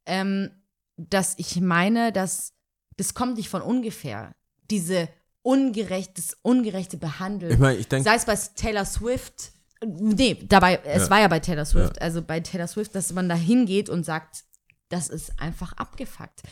ähm, 0.05 0.51
dass 0.99 1.35
ich 1.39 1.59
meine, 1.63 2.13
dass 2.13 2.53
das 2.99 3.15
kommt 3.15 3.39
nicht 3.39 3.49
von 3.49 3.63
ungefähr. 3.63 4.35
Diese 4.71 5.09
ungerecht, 5.41 6.19
das 6.19 6.37
ungerechte 6.43 6.99
Behandeln 6.99 7.53
Ich 7.55 7.59
meine, 7.59 7.79
ich 7.79 7.89
denke, 7.89 8.05
sei 8.05 8.15
es 8.17 8.27
bei 8.27 8.37
Taylor 8.37 8.85
Swift, 8.85 9.53
nee, 9.83 10.35
dabei, 10.47 10.81
es 10.85 11.05
Ja. 11.05 11.11
war 11.11 11.21
ja 11.21 11.29
bei 11.29 11.41
Taylor 11.41 11.65
Swift, 11.65 11.99
also 12.03 12.21
bei 12.21 12.41
Taylor 12.41 12.67
Swift, 12.69 12.95
dass 12.95 13.11
man 13.15 13.27
da 13.31 13.35
hingeht 13.37 13.89
und 13.89 14.05
sagt, 14.05 14.45
das 14.91 15.09
ist 15.09 15.41
einfach 15.41 15.73
abgefuckt. 15.73 16.43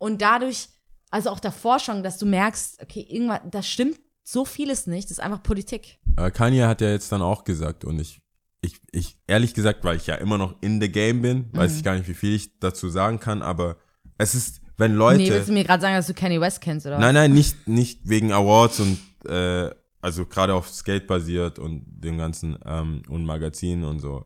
Und 0.00 0.22
dadurch, 0.22 0.68
also 1.10 1.28
auch 1.30 1.40
der 1.40 1.52
Forschung, 1.52 2.02
dass 2.02 2.16
du 2.18 2.24
merkst, 2.26 2.82
okay, 2.82 3.06
irgendwas, 3.08 3.40
das 3.50 3.68
stimmt 3.68 3.98
so 4.24 4.44
vieles 4.44 4.86
nicht, 4.86 5.04
das 5.10 5.18
ist 5.18 5.20
einfach 5.20 5.42
Politik. 5.42 5.98
Aber 6.16 6.30
Kanye 6.30 6.62
hat 6.66 6.80
ja 6.80 6.88
jetzt 6.90 7.12
dann 7.12 7.20
auch 7.20 7.44
gesagt 7.44 7.84
und 7.84 8.00
ich, 8.00 8.20
ich, 8.62 8.76
ich, 8.92 9.18
ehrlich 9.26 9.52
gesagt, 9.54 9.84
weil 9.84 9.96
ich 9.96 10.06
ja 10.06 10.14
immer 10.14 10.38
noch 10.38 10.54
in 10.62 10.80
the 10.80 10.90
game 10.90 11.20
bin, 11.20 11.48
weiß 11.52 11.72
Mhm. 11.72 11.76
ich 11.78 11.84
gar 11.84 11.94
nicht, 11.96 12.08
wie 12.08 12.14
viel 12.14 12.34
ich 12.34 12.58
dazu 12.60 12.88
sagen 12.88 13.20
kann, 13.20 13.42
aber 13.42 13.76
es 14.18 14.34
ist, 14.34 14.60
wenn 14.78 14.94
Leute. 14.94 15.18
nee, 15.18 15.30
willst 15.30 15.48
du 15.48 15.52
mir 15.52 15.64
gerade 15.64 15.82
sagen, 15.82 15.96
dass 15.96 16.06
du 16.06 16.14
Kanye 16.14 16.40
West 16.40 16.60
kennst, 16.62 16.86
oder? 16.86 16.98
nein, 16.98 17.14
nein, 17.14 17.32
nicht, 17.34 17.68
nicht 17.68 18.08
wegen 18.08 18.32
Awards 18.32 18.80
und, 18.80 18.98
äh, 19.28 19.70
also 20.00 20.24
gerade 20.24 20.54
auf 20.54 20.70
Skate 20.70 21.06
basiert 21.06 21.58
und 21.58 21.84
dem 21.86 22.16
ganzen, 22.16 22.58
ähm, 22.64 23.02
und 23.08 23.24
Magazinen 23.26 23.84
und 23.84 23.98
so. 24.00 24.24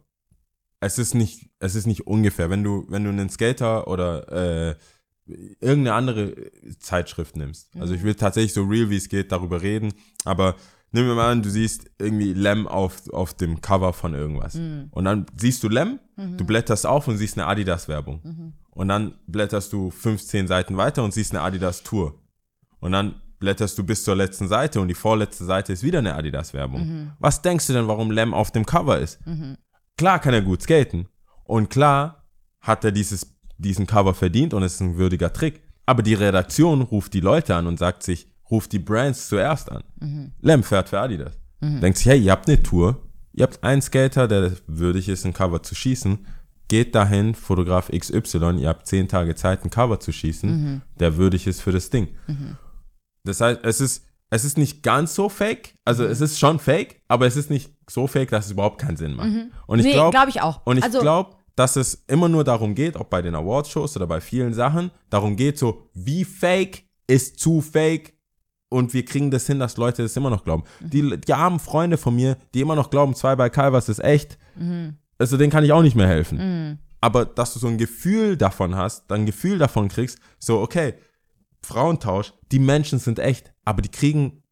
Es 0.80 0.98
ist 0.98 1.14
nicht, 1.14 1.48
es 1.60 1.74
ist 1.74 1.86
nicht 1.86 2.06
ungefähr. 2.06 2.50
Wenn 2.50 2.62
du, 2.62 2.84
wenn 2.88 3.02
du 3.04 3.10
einen 3.10 3.30
Skater 3.30 3.88
oder, 3.88 4.70
äh, 4.70 4.74
irgendeine 5.26 5.94
andere 5.94 6.34
Zeitschrift 6.78 7.36
nimmst. 7.36 7.70
Also 7.78 7.94
ich 7.94 8.02
will 8.02 8.14
tatsächlich 8.14 8.52
so 8.52 8.64
real 8.64 8.90
wie 8.90 8.96
es 8.96 9.08
geht 9.08 9.32
darüber 9.32 9.62
reden, 9.62 9.94
aber 10.24 10.56
nimm 10.92 11.06
mir 11.06 11.14
mal 11.14 11.32
an, 11.32 11.42
du 11.42 11.50
siehst 11.50 11.90
irgendwie 11.98 12.32
Lem 12.34 12.68
auf, 12.68 13.08
auf 13.10 13.34
dem 13.34 13.60
Cover 13.60 13.92
von 13.92 14.14
irgendwas. 14.14 14.54
Und 14.54 15.04
dann 15.04 15.26
siehst 15.36 15.62
du 15.62 15.68
Lem, 15.68 15.98
du 16.16 16.44
blätterst 16.44 16.86
auf 16.86 17.08
und 17.08 17.16
siehst 17.16 17.38
eine 17.38 17.46
Adidas-Werbung. 17.46 18.54
Und 18.70 18.88
dann 18.88 19.14
blätterst 19.26 19.72
du 19.72 19.90
15 19.90 20.46
Seiten 20.46 20.76
weiter 20.76 21.02
und 21.02 21.14
siehst 21.14 21.32
eine 21.32 21.42
Adidas-Tour. 21.42 22.20
Und 22.80 22.92
dann 22.92 23.20
blätterst 23.38 23.76
du 23.78 23.84
bis 23.84 24.04
zur 24.04 24.16
letzten 24.16 24.48
Seite 24.48 24.80
und 24.80 24.88
die 24.88 24.94
vorletzte 24.94 25.44
Seite 25.44 25.72
ist 25.72 25.82
wieder 25.82 25.98
eine 25.98 26.14
Adidas-Werbung. 26.14 26.86
Mhm. 26.86 27.12
Was 27.18 27.42
denkst 27.42 27.66
du 27.66 27.72
denn, 27.72 27.88
warum 27.88 28.10
Lem 28.10 28.32
auf 28.34 28.50
dem 28.50 28.64
Cover 28.64 28.98
ist? 28.98 29.20
Klar 29.96 30.18
kann 30.18 30.34
er 30.34 30.42
gut 30.42 30.62
skaten 30.62 31.08
und 31.44 31.70
klar 31.70 32.24
hat 32.60 32.84
er 32.84 32.92
dieses, 32.92 33.33
diesen 33.58 33.86
Cover 33.86 34.14
verdient 34.14 34.54
und 34.54 34.62
es 34.62 34.74
ist 34.74 34.80
ein 34.80 34.96
würdiger 34.96 35.32
Trick. 35.32 35.62
Aber 35.86 36.02
die 36.02 36.14
Redaktion 36.14 36.80
ruft 36.82 37.12
die 37.14 37.20
Leute 37.20 37.54
an 37.54 37.66
und 37.66 37.78
sagt 37.78 38.02
sich, 38.02 38.28
ruft 38.50 38.72
die 38.72 38.78
Brands 38.78 39.28
zuerst 39.28 39.70
an. 39.70 39.82
Lem 40.40 40.62
fährt 40.62 40.88
für 40.88 41.00
Adidas. 41.00 41.38
Denkt 41.60 41.98
sich, 41.98 42.06
hey, 42.06 42.20
ihr 42.20 42.32
habt 42.32 42.48
eine 42.48 42.62
Tour, 42.62 43.00
ihr 43.32 43.42
habt 43.44 43.62
einen 43.64 43.80
Skater, 43.82 44.28
der 44.28 44.52
würdig 44.66 45.08
ist, 45.08 45.24
ein 45.24 45.32
Cover 45.32 45.62
zu 45.62 45.74
schießen. 45.74 46.26
Geht 46.68 46.94
dahin, 46.94 47.34
Fotograf 47.34 47.90
XY, 47.90 48.56
ihr 48.58 48.68
habt 48.68 48.86
zehn 48.86 49.08
Tage 49.08 49.34
Zeit, 49.34 49.64
ein 49.64 49.70
Cover 49.70 50.00
zu 50.00 50.12
schießen, 50.12 50.82
der 50.98 51.16
würdig 51.16 51.46
ist 51.46 51.60
für 51.62 51.72
das 51.72 51.90
Ding. 51.90 52.08
Das 53.24 53.40
heißt, 53.40 53.60
es 53.62 53.80
ist, 53.80 54.04
es 54.30 54.44
ist 54.44 54.58
nicht 54.58 54.82
ganz 54.82 55.14
so 55.14 55.28
fake. 55.28 55.74
Also 55.84 56.04
es 56.04 56.20
ist 56.20 56.38
schon 56.38 56.58
fake, 56.58 57.00
aber 57.08 57.26
es 57.26 57.36
ist 57.36 57.50
nicht 57.50 57.70
so 57.88 58.06
fake, 58.06 58.30
dass 58.30 58.46
es 58.46 58.52
überhaupt 58.52 58.80
keinen 58.80 58.96
Sinn 58.96 59.14
macht. 59.14 59.30
Und 59.66 59.78
ich 59.78 59.86
Nee, 59.86 59.92
glaube, 59.92 60.10
glaub 60.10 60.28
ich 60.28 60.40
auch. 60.42 60.64
Und 60.66 60.78
ich 60.78 60.84
Also- 60.84 61.00
glaube, 61.00 61.36
dass 61.56 61.76
es 61.76 62.04
immer 62.06 62.28
nur 62.28 62.44
darum 62.44 62.74
geht, 62.74 62.96
ob 62.96 63.10
bei 63.10 63.22
den 63.22 63.34
Awardshows 63.34 63.96
oder 63.96 64.06
bei 64.06 64.20
vielen 64.20 64.54
Sachen, 64.54 64.90
darum 65.10 65.36
geht 65.36 65.58
so, 65.58 65.88
wie 65.94 66.24
fake 66.24 66.84
ist 67.06 67.38
zu 67.38 67.60
fake 67.60 68.14
und 68.70 68.92
wir 68.92 69.04
kriegen 69.04 69.30
das 69.30 69.46
hin, 69.46 69.60
dass 69.60 69.76
Leute 69.76 70.02
das 70.02 70.16
immer 70.16 70.30
noch 70.30 70.44
glauben. 70.44 70.64
Die, 70.80 71.20
die 71.20 71.32
armen 71.34 71.60
Freunde 71.60 71.96
von 71.96 72.16
mir, 72.16 72.36
die 72.54 72.60
immer 72.60 72.74
noch 72.74 72.90
glauben, 72.90 73.14
zwei 73.14 73.36
bei 73.36 73.48
Calvas 73.50 73.88
ist 73.88 74.02
echt, 74.02 74.36
also 75.18 75.36
denen 75.36 75.52
kann 75.52 75.64
ich 75.64 75.72
auch 75.72 75.82
nicht 75.82 75.94
mehr 75.96 76.08
helfen. 76.08 76.38
Aber 77.00 77.24
dass 77.26 77.52
du 77.52 77.60
so 77.60 77.68
ein 77.68 77.78
Gefühl 77.78 78.36
davon 78.36 78.74
hast, 78.74 79.10
dann 79.10 79.20
ein 79.20 79.26
Gefühl 79.26 79.58
davon 79.58 79.88
kriegst, 79.88 80.18
so, 80.38 80.60
okay, 80.60 80.94
Frauentausch, 81.62 82.32
die 82.50 82.58
Menschen 82.58 82.98
sind 82.98 83.18
echt, 83.18 83.52
aber 83.64 83.80
die 83.82 83.90
kriegen 83.90 84.42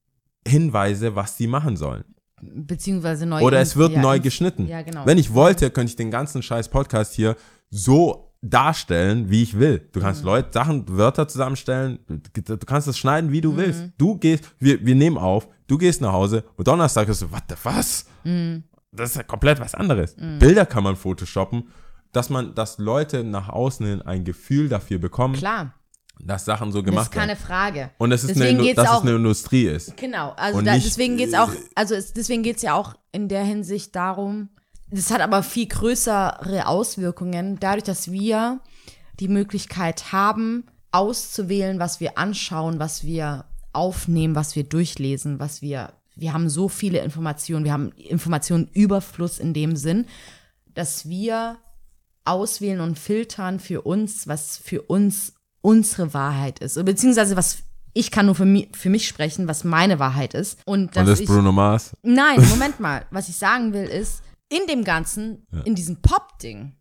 Hinweise, 0.46 1.16
was 1.16 1.36
sie 1.36 1.46
machen 1.46 1.76
sollen. 1.76 2.04
Beziehungsweise 2.42 3.24
neu. 3.24 3.40
Oder 3.42 3.60
es 3.60 3.76
wird 3.76 3.92
ja, 3.92 4.02
neu 4.02 4.18
geschnitten. 4.20 4.66
Ja, 4.66 4.82
genau. 4.82 5.06
Wenn 5.06 5.16
ich 5.18 5.32
wollte, 5.32 5.70
könnte 5.70 5.90
ich 5.90 5.96
den 5.96 6.10
ganzen 6.10 6.42
scheiß 6.42 6.68
Podcast 6.68 7.14
hier 7.14 7.36
so 7.70 8.32
darstellen, 8.42 9.30
wie 9.30 9.42
ich 9.44 9.58
will. 9.58 9.88
Du 9.92 10.00
Mhm. 10.00 10.04
kannst 10.04 10.24
Leute, 10.24 10.48
Sachen, 10.52 10.84
Wörter 10.88 11.28
zusammenstellen, 11.28 12.00
du 12.08 12.56
kannst 12.66 12.88
es 12.88 12.98
schneiden, 12.98 13.30
wie 13.30 13.40
du 13.40 13.52
Mhm. 13.52 13.56
willst. 13.56 13.82
Du 13.96 14.16
gehst, 14.16 14.44
wir, 14.58 14.84
wir 14.84 14.96
nehmen 14.96 15.16
auf, 15.16 15.46
du 15.68 15.78
gehst 15.78 16.00
nach 16.00 16.12
Hause 16.12 16.42
und 16.56 16.66
Donnerstag 16.66 17.08
ist 17.08 17.20
so, 17.20 17.30
what 17.30 17.44
the, 17.48 17.54
was? 17.62 18.06
Mhm. 18.24 18.64
Das 18.90 19.10
ist 19.10 19.16
ja 19.16 19.22
komplett 19.22 19.60
was 19.60 19.74
anderes. 19.74 20.16
Bilder 20.40 20.66
kann 20.66 20.82
man 20.84 20.96
photoshoppen, 20.96 21.68
dass 22.12 22.28
man, 22.28 22.54
dass 22.54 22.78
Leute 22.78 23.22
nach 23.24 23.48
außen 23.48 23.86
hin 23.86 24.02
ein 24.02 24.24
Gefühl 24.24 24.68
dafür 24.68 24.98
bekommen, 24.98 25.34
Klar, 25.34 25.74
dass 26.24 26.44
Sachen 26.44 26.70
so 26.72 26.80
das 26.80 26.86
gemacht 26.86 27.06
ist 27.06 27.12
keine 27.12 27.32
werden. 27.32 27.44
Frage. 27.44 27.90
Und 27.98 28.12
es 28.12 28.22
ist 28.24 28.30
eine, 28.30 28.38
Deswegen 28.40 28.58
Indu- 28.60 28.62
geht's 28.64 28.76
dass 28.76 28.88
auch- 28.88 28.96
es 29.02 29.08
eine 29.08 29.16
Industrie 29.16 29.64
ist. 29.66 29.96
Genau, 29.96 30.30
also 30.36 30.60
da, 30.62 30.74
nicht, 30.74 30.86
deswegen 30.86 31.16
geht 31.16 31.28
es 31.28 31.34
äh, 31.34 31.38
auch, 31.38 31.50
also 31.74 31.94
es, 31.94 32.12
deswegen 32.12 32.42
geht 32.42 32.56
es 32.56 32.62
ja 32.62 32.74
auch 32.74 32.94
in 33.10 33.28
der 33.28 33.44
Hinsicht 33.44 33.94
darum, 33.96 34.48
das 34.90 35.10
hat 35.10 35.20
aber 35.20 35.42
viel 35.42 35.66
größere 35.66 36.66
Auswirkungen, 36.66 37.58
dadurch, 37.58 37.84
dass 37.84 38.12
wir 38.12 38.60
die 39.20 39.28
Möglichkeit 39.28 40.12
haben, 40.12 40.64
auszuwählen, 40.90 41.78
was 41.78 42.00
wir 42.00 42.18
anschauen, 42.18 42.78
was 42.78 43.04
wir 43.04 43.46
aufnehmen, 43.72 44.34
was 44.34 44.54
wir 44.54 44.64
durchlesen, 44.64 45.40
was 45.40 45.62
wir, 45.62 45.94
wir 46.14 46.34
haben 46.34 46.50
so 46.50 46.68
viele 46.68 46.98
Informationen, 47.00 47.64
wir 47.64 47.72
haben 47.72 47.90
Informationenüberfluss 47.92 49.38
in 49.38 49.54
dem 49.54 49.76
Sinn, 49.76 50.06
dass 50.74 51.08
wir 51.08 51.56
auswählen 52.24 52.80
und 52.80 52.98
filtern 52.98 53.58
für 53.60 53.82
uns, 53.82 54.28
was 54.28 54.58
für 54.58 54.82
uns 54.82 55.32
unsere 55.62 56.12
Wahrheit 56.12 56.58
ist. 56.58 56.82
Beziehungsweise 56.84 57.36
was 57.36 57.62
ich 57.94 58.10
kann 58.10 58.26
nur 58.26 58.34
für 58.34 58.46
mich, 58.46 58.68
für 58.74 58.88
mich 58.88 59.06
sprechen, 59.06 59.48
was 59.48 59.64
meine 59.64 59.98
Wahrheit 59.98 60.32
ist. 60.34 60.58
Und, 60.64 60.96
dass 60.96 61.02
Und 61.02 61.08
das 61.08 61.20
ist 61.20 61.26
Bruno 61.26 61.52
Mars. 61.52 61.94
Nein, 62.02 62.40
Moment 62.50 62.80
mal. 62.80 63.04
Was 63.10 63.28
ich 63.28 63.36
sagen 63.36 63.74
will 63.74 63.84
ist, 63.84 64.22
in 64.48 64.66
dem 64.66 64.82
Ganzen, 64.84 65.46
in 65.64 65.74
diesem 65.74 66.00
Pop-Ding, 66.00 66.74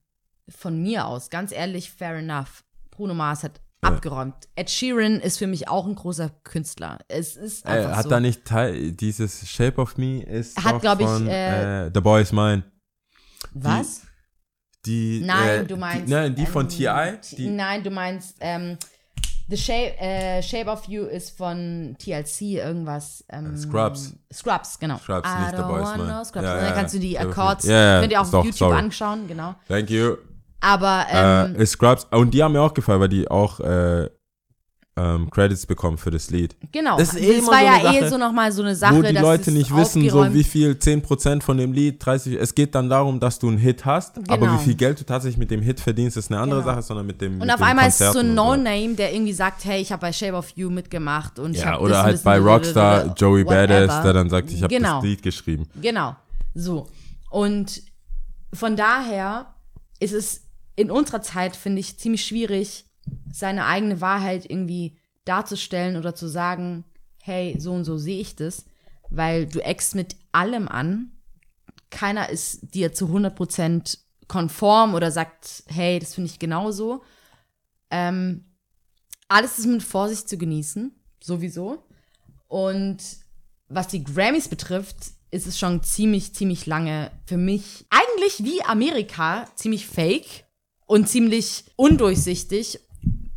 von 0.49 0.81
mir 0.81 1.05
aus, 1.07 1.29
ganz 1.29 1.51
ehrlich, 1.51 1.91
fair 1.91 2.15
enough. 2.15 2.63
Bruno 2.91 3.13
Mars 3.13 3.43
hat 3.43 3.59
abgeräumt. 3.81 4.35
Ed 4.55 4.69
Sheeran 4.69 5.19
ist 5.19 5.37
für 5.37 5.47
mich 5.47 5.67
auch 5.67 5.85
ein 5.85 5.95
großer 5.95 6.29
Künstler. 6.43 6.99
Es 7.07 7.35
ist 7.35 7.65
Äh, 7.65 7.69
einfach 7.69 7.95
hat 7.97 8.03
so. 8.03 8.09
da 8.09 8.19
nicht 8.19 8.45
Teil, 8.45 8.91
dieses 8.91 9.49
Shape 9.49 9.81
of 9.81 9.97
Me 9.97 10.21
ist 10.23 10.63
Hat, 10.63 10.75
doch 10.75 10.81
glaub 10.81 10.99
ich, 10.99 11.27
äh, 11.27 11.87
äh, 11.87 11.91
The 11.93 11.99
Boy 12.01 12.21
is 12.21 12.31
Mine. 12.31 12.63
Was? 13.53 14.01
Die, 14.01 14.07
Nein, 14.87 15.61
äh, 15.61 15.65
du 15.65 15.77
meinst. 15.77 16.07
Die, 16.07 16.11
nein, 16.11 16.35
die 16.35 16.45
von 16.45 16.63
ähm, 16.63 16.69
T.I. 16.69 17.35
Die, 17.37 17.49
Nein, 17.49 17.83
du 17.83 17.91
meinst, 17.91 18.37
ähm, 18.39 18.77
The 19.49 19.57
Shape, 19.57 19.99
äh, 19.99 20.41
Shape 20.41 20.69
of 20.69 20.85
You 20.85 21.03
ist 21.03 21.37
von 21.37 21.95
TLC, 21.99 22.41
irgendwas. 22.57 23.25
Ähm, 23.29 23.57
Scrubs. 23.57 24.15
Scrubs, 24.33 24.79
genau. 24.79 24.97
Scrubs, 24.97 25.27
I 25.27 25.41
nicht 25.41 25.57
The 25.57 25.63
Boys 25.63 25.97
no 25.97 26.23
Scrubs. 26.23 26.45
Ja, 26.45 26.53
Und 26.53 26.59
ja, 26.59 26.65
dann 26.65 26.73
kannst 26.73 26.93
du 26.95 26.99
die 26.99 27.19
Accords, 27.19 27.65
You. 27.65 27.71
Ja, 27.71 27.95
ja, 27.95 27.99
könnt 27.99 28.11
ihr 28.13 28.21
auch 28.21 28.31
doch, 28.31 28.39
auf 28.39 28.45
YouTube 28.45 28.57
sorry. 28.59 28.77
anschauen, 28.77 29.27
genau. 29.27 29.55
Thank 29.67 29.89
you. 29.89 30.15
Aber, 30.61 31.05
ähm, 31.11 31.55
äh, 31.59 31.65
Scrubs. 31.65 32.07
Und 32.11 32.33
die 32.33 32.41
haben 32.41 32.53
mir 32.53 32.61
auch 32.61 32.73
gefallen, 32.73 33.01
weil 33.01 33.09
die 33.09 33.29
auch 33.29 33.59
äh, 33.59 34.09
ähm, 34.97 35.29
Credits 35.29 35.65
bekommen 35.65 35.97
für 35.97 36.11
das 36.11 36.29
Lied. 36.31 36.55
genau. 36.71 36.97
das 36.97 37.11
Das, 37.11 37.17
ist 37.21 37.25
eh 37.25 37.37
immer 37.37 37.47
war 37.47 37.59
so 37.59 37.65
ja 37.65 37.77
eh 37.93 37.99
Sache, 38.01 38.09
so 38.09 38.17
nochmal 38.17 38.51
so 38.51 38.61
eine 38.61 38.75
Sache, 38.75 38.95
Wo 38.97 39.01
die 39.01 39.13
dass 39.13 39.23
Leute 39.23 39.51
nicht 39.51 39.73
wissen, 39.73 40.09
so 40.09 40.33
wie 40.33 40.43
viel 40.43 40.71
10% 40.73 41.41
von 41.41 41.57
dem 41.57 41.71
Lied, 41.71 42.05
30, 42.05 42.33
es 42.39 42.53
geht 42.53 42.75
dann 42.75 42.89
darum, 42.89 43.19
dass 43.21 43.39
du 43.39 43.47
einen 43.47 43.57
Hit 43.57 43.85
hast, 43.85 44.17
aber 44.29 44.47
Genau. 44.47 44.59
wie 44.59 44.63
viel 44.65 44.75
Geld 44.75 44.99
du 44.99 45.05
tatsächlich 45.05 45.37
mit 45.37 45.49
dem 45.49 45.61
Hit 45.61 45.79
verdienst, 45.79 46.17
ist 46.17 46.29
eine 46.29 46.41
andere 46.41 46.59
Genau. 46.59 46.71
Sache, 46.73 46.81
sondern 46.81 47.05
mit 47.07 47.21
dem 47.21 47.33
Und 47.35 47.39
mit 47.39 47.49
auf 47.51 47.55
den 47.57 47.63
einmal 47.67 47.87
ist 47.87 48.01
es 48.01 48.11
so 48.13 48.19
ein 48.19 48.35
Konzerten 48.35 48.63
No-Name, 48.63 48.95
der 48.95 49.13
irgendwie 49.13 49.33
sagt, 49.33 49.63
hey, 49.63 49.81
ich 49.81 49.91
habe 49.93 50.01
bei 50.01 50.11
Shape 50.11 50.33
of 50.33 50.49
You 50.55 50.69
mitgemacht 50.69 51.39
und 51.39 51.55
ich 51.55 51.61
Ja, 51.61 51.67
habe 51.71 51.83
oder 51.83 51.93
das, 51.93 52.03
halt 52.03 52.13
das, 52.15 52.23
bei 52.23 52.37
das, 52.37 52.45
Rockstar 52.45 53.03
das, 53.05 53.13
Joey 53.17 53.45
whatever. 53.45 53.67
Badass, 53.67 54.03
der 54.03 54.13
dann 54.13 54.29
sagt, 54.29 54.51
ich 54.51 54.61
habe 54.61 54.75
Genau. 54.75 54.95
das 54.95 55.03
Lied 55.05 55.23
geschrieben. 55.23 55.67
Genau. 55.81 56.17
So. 56.53 56.87
Und 57.29 57.81
von 58.53 58.75
daher 58.75 59.45
ist 60.01 60.13
es 60.13 60.41
in 60.75 60.91
unserer 60.91 61.21
Zeit, 61.21 61.55
finde 61.55 61.79
ich, 61.79 61.97
ziemlich 61.97 62.25
schwierig, 62.25 62.85
seine 63.31 63.65
eigene 63.65 64.01
Wahrheit 64.01 64.49
irgendwie 64.49 64.97
darzustellen 65.25 65.97
oder 65.97 66.15
zu 66.15 66.27
sagen, 66.27 66.85
hey, 67.21 67.55
so 67.59 67.73
und 67.73 67.85
so 67.85 67.97
sehe 67.97 68.19
ich 68.19 68.35
das, 68.35 68.65
weil 69.09 69.45
du 69.45 69.59
eckst 69.59 69.95
mit 69.95 70.15
allem 70.31 70.67
an. 70.67 71.11
Keiner 71.89 72.29
ist 72.29 72.73
dir 72.73 72.93
zu 72.93 73.07
100% 73.07 73.97
konform 74.27 74.93
oder 74.93 75.11
sagt, 75.11 75.63
hey, 75.67 75.99
das 75.99 76.15
finde 76.15 76.29
ich 76.29 76.39
genauso. 76.39 77.03
Ähm, 77.89 78.45
alles 79.27 79.59
ist 79.59 79.65
mit 79.65 79.83
Vorsicht 79.83 80.27
zu 80.29 80.37
genießen, 80.37 80.95
sowieso. 81.21 81.83
Und 82.47 82.97
was 83.67 83.87
die 83.87 84.03
Grammys 84.03 84.47
betrifft, 84.47 84.97
ist 85.31 85.47
es 85.47 85.57
schon 85.57 85.83
ziemlich, 85.83 86.35
ziemlich 86.35 86.65
lange 86.65 87.11
für 87.25 87.37
mich 87.37 87.85
eigentlich 87.89 88.43
wie 88.43 88.61
Amerika 88.63 89.47
ziemlich 89.55 89.87
fake 89.87 90.45
und 90.85 91.07
ziemlich 91.07 91.63
undurchsichtig 91.77 92.79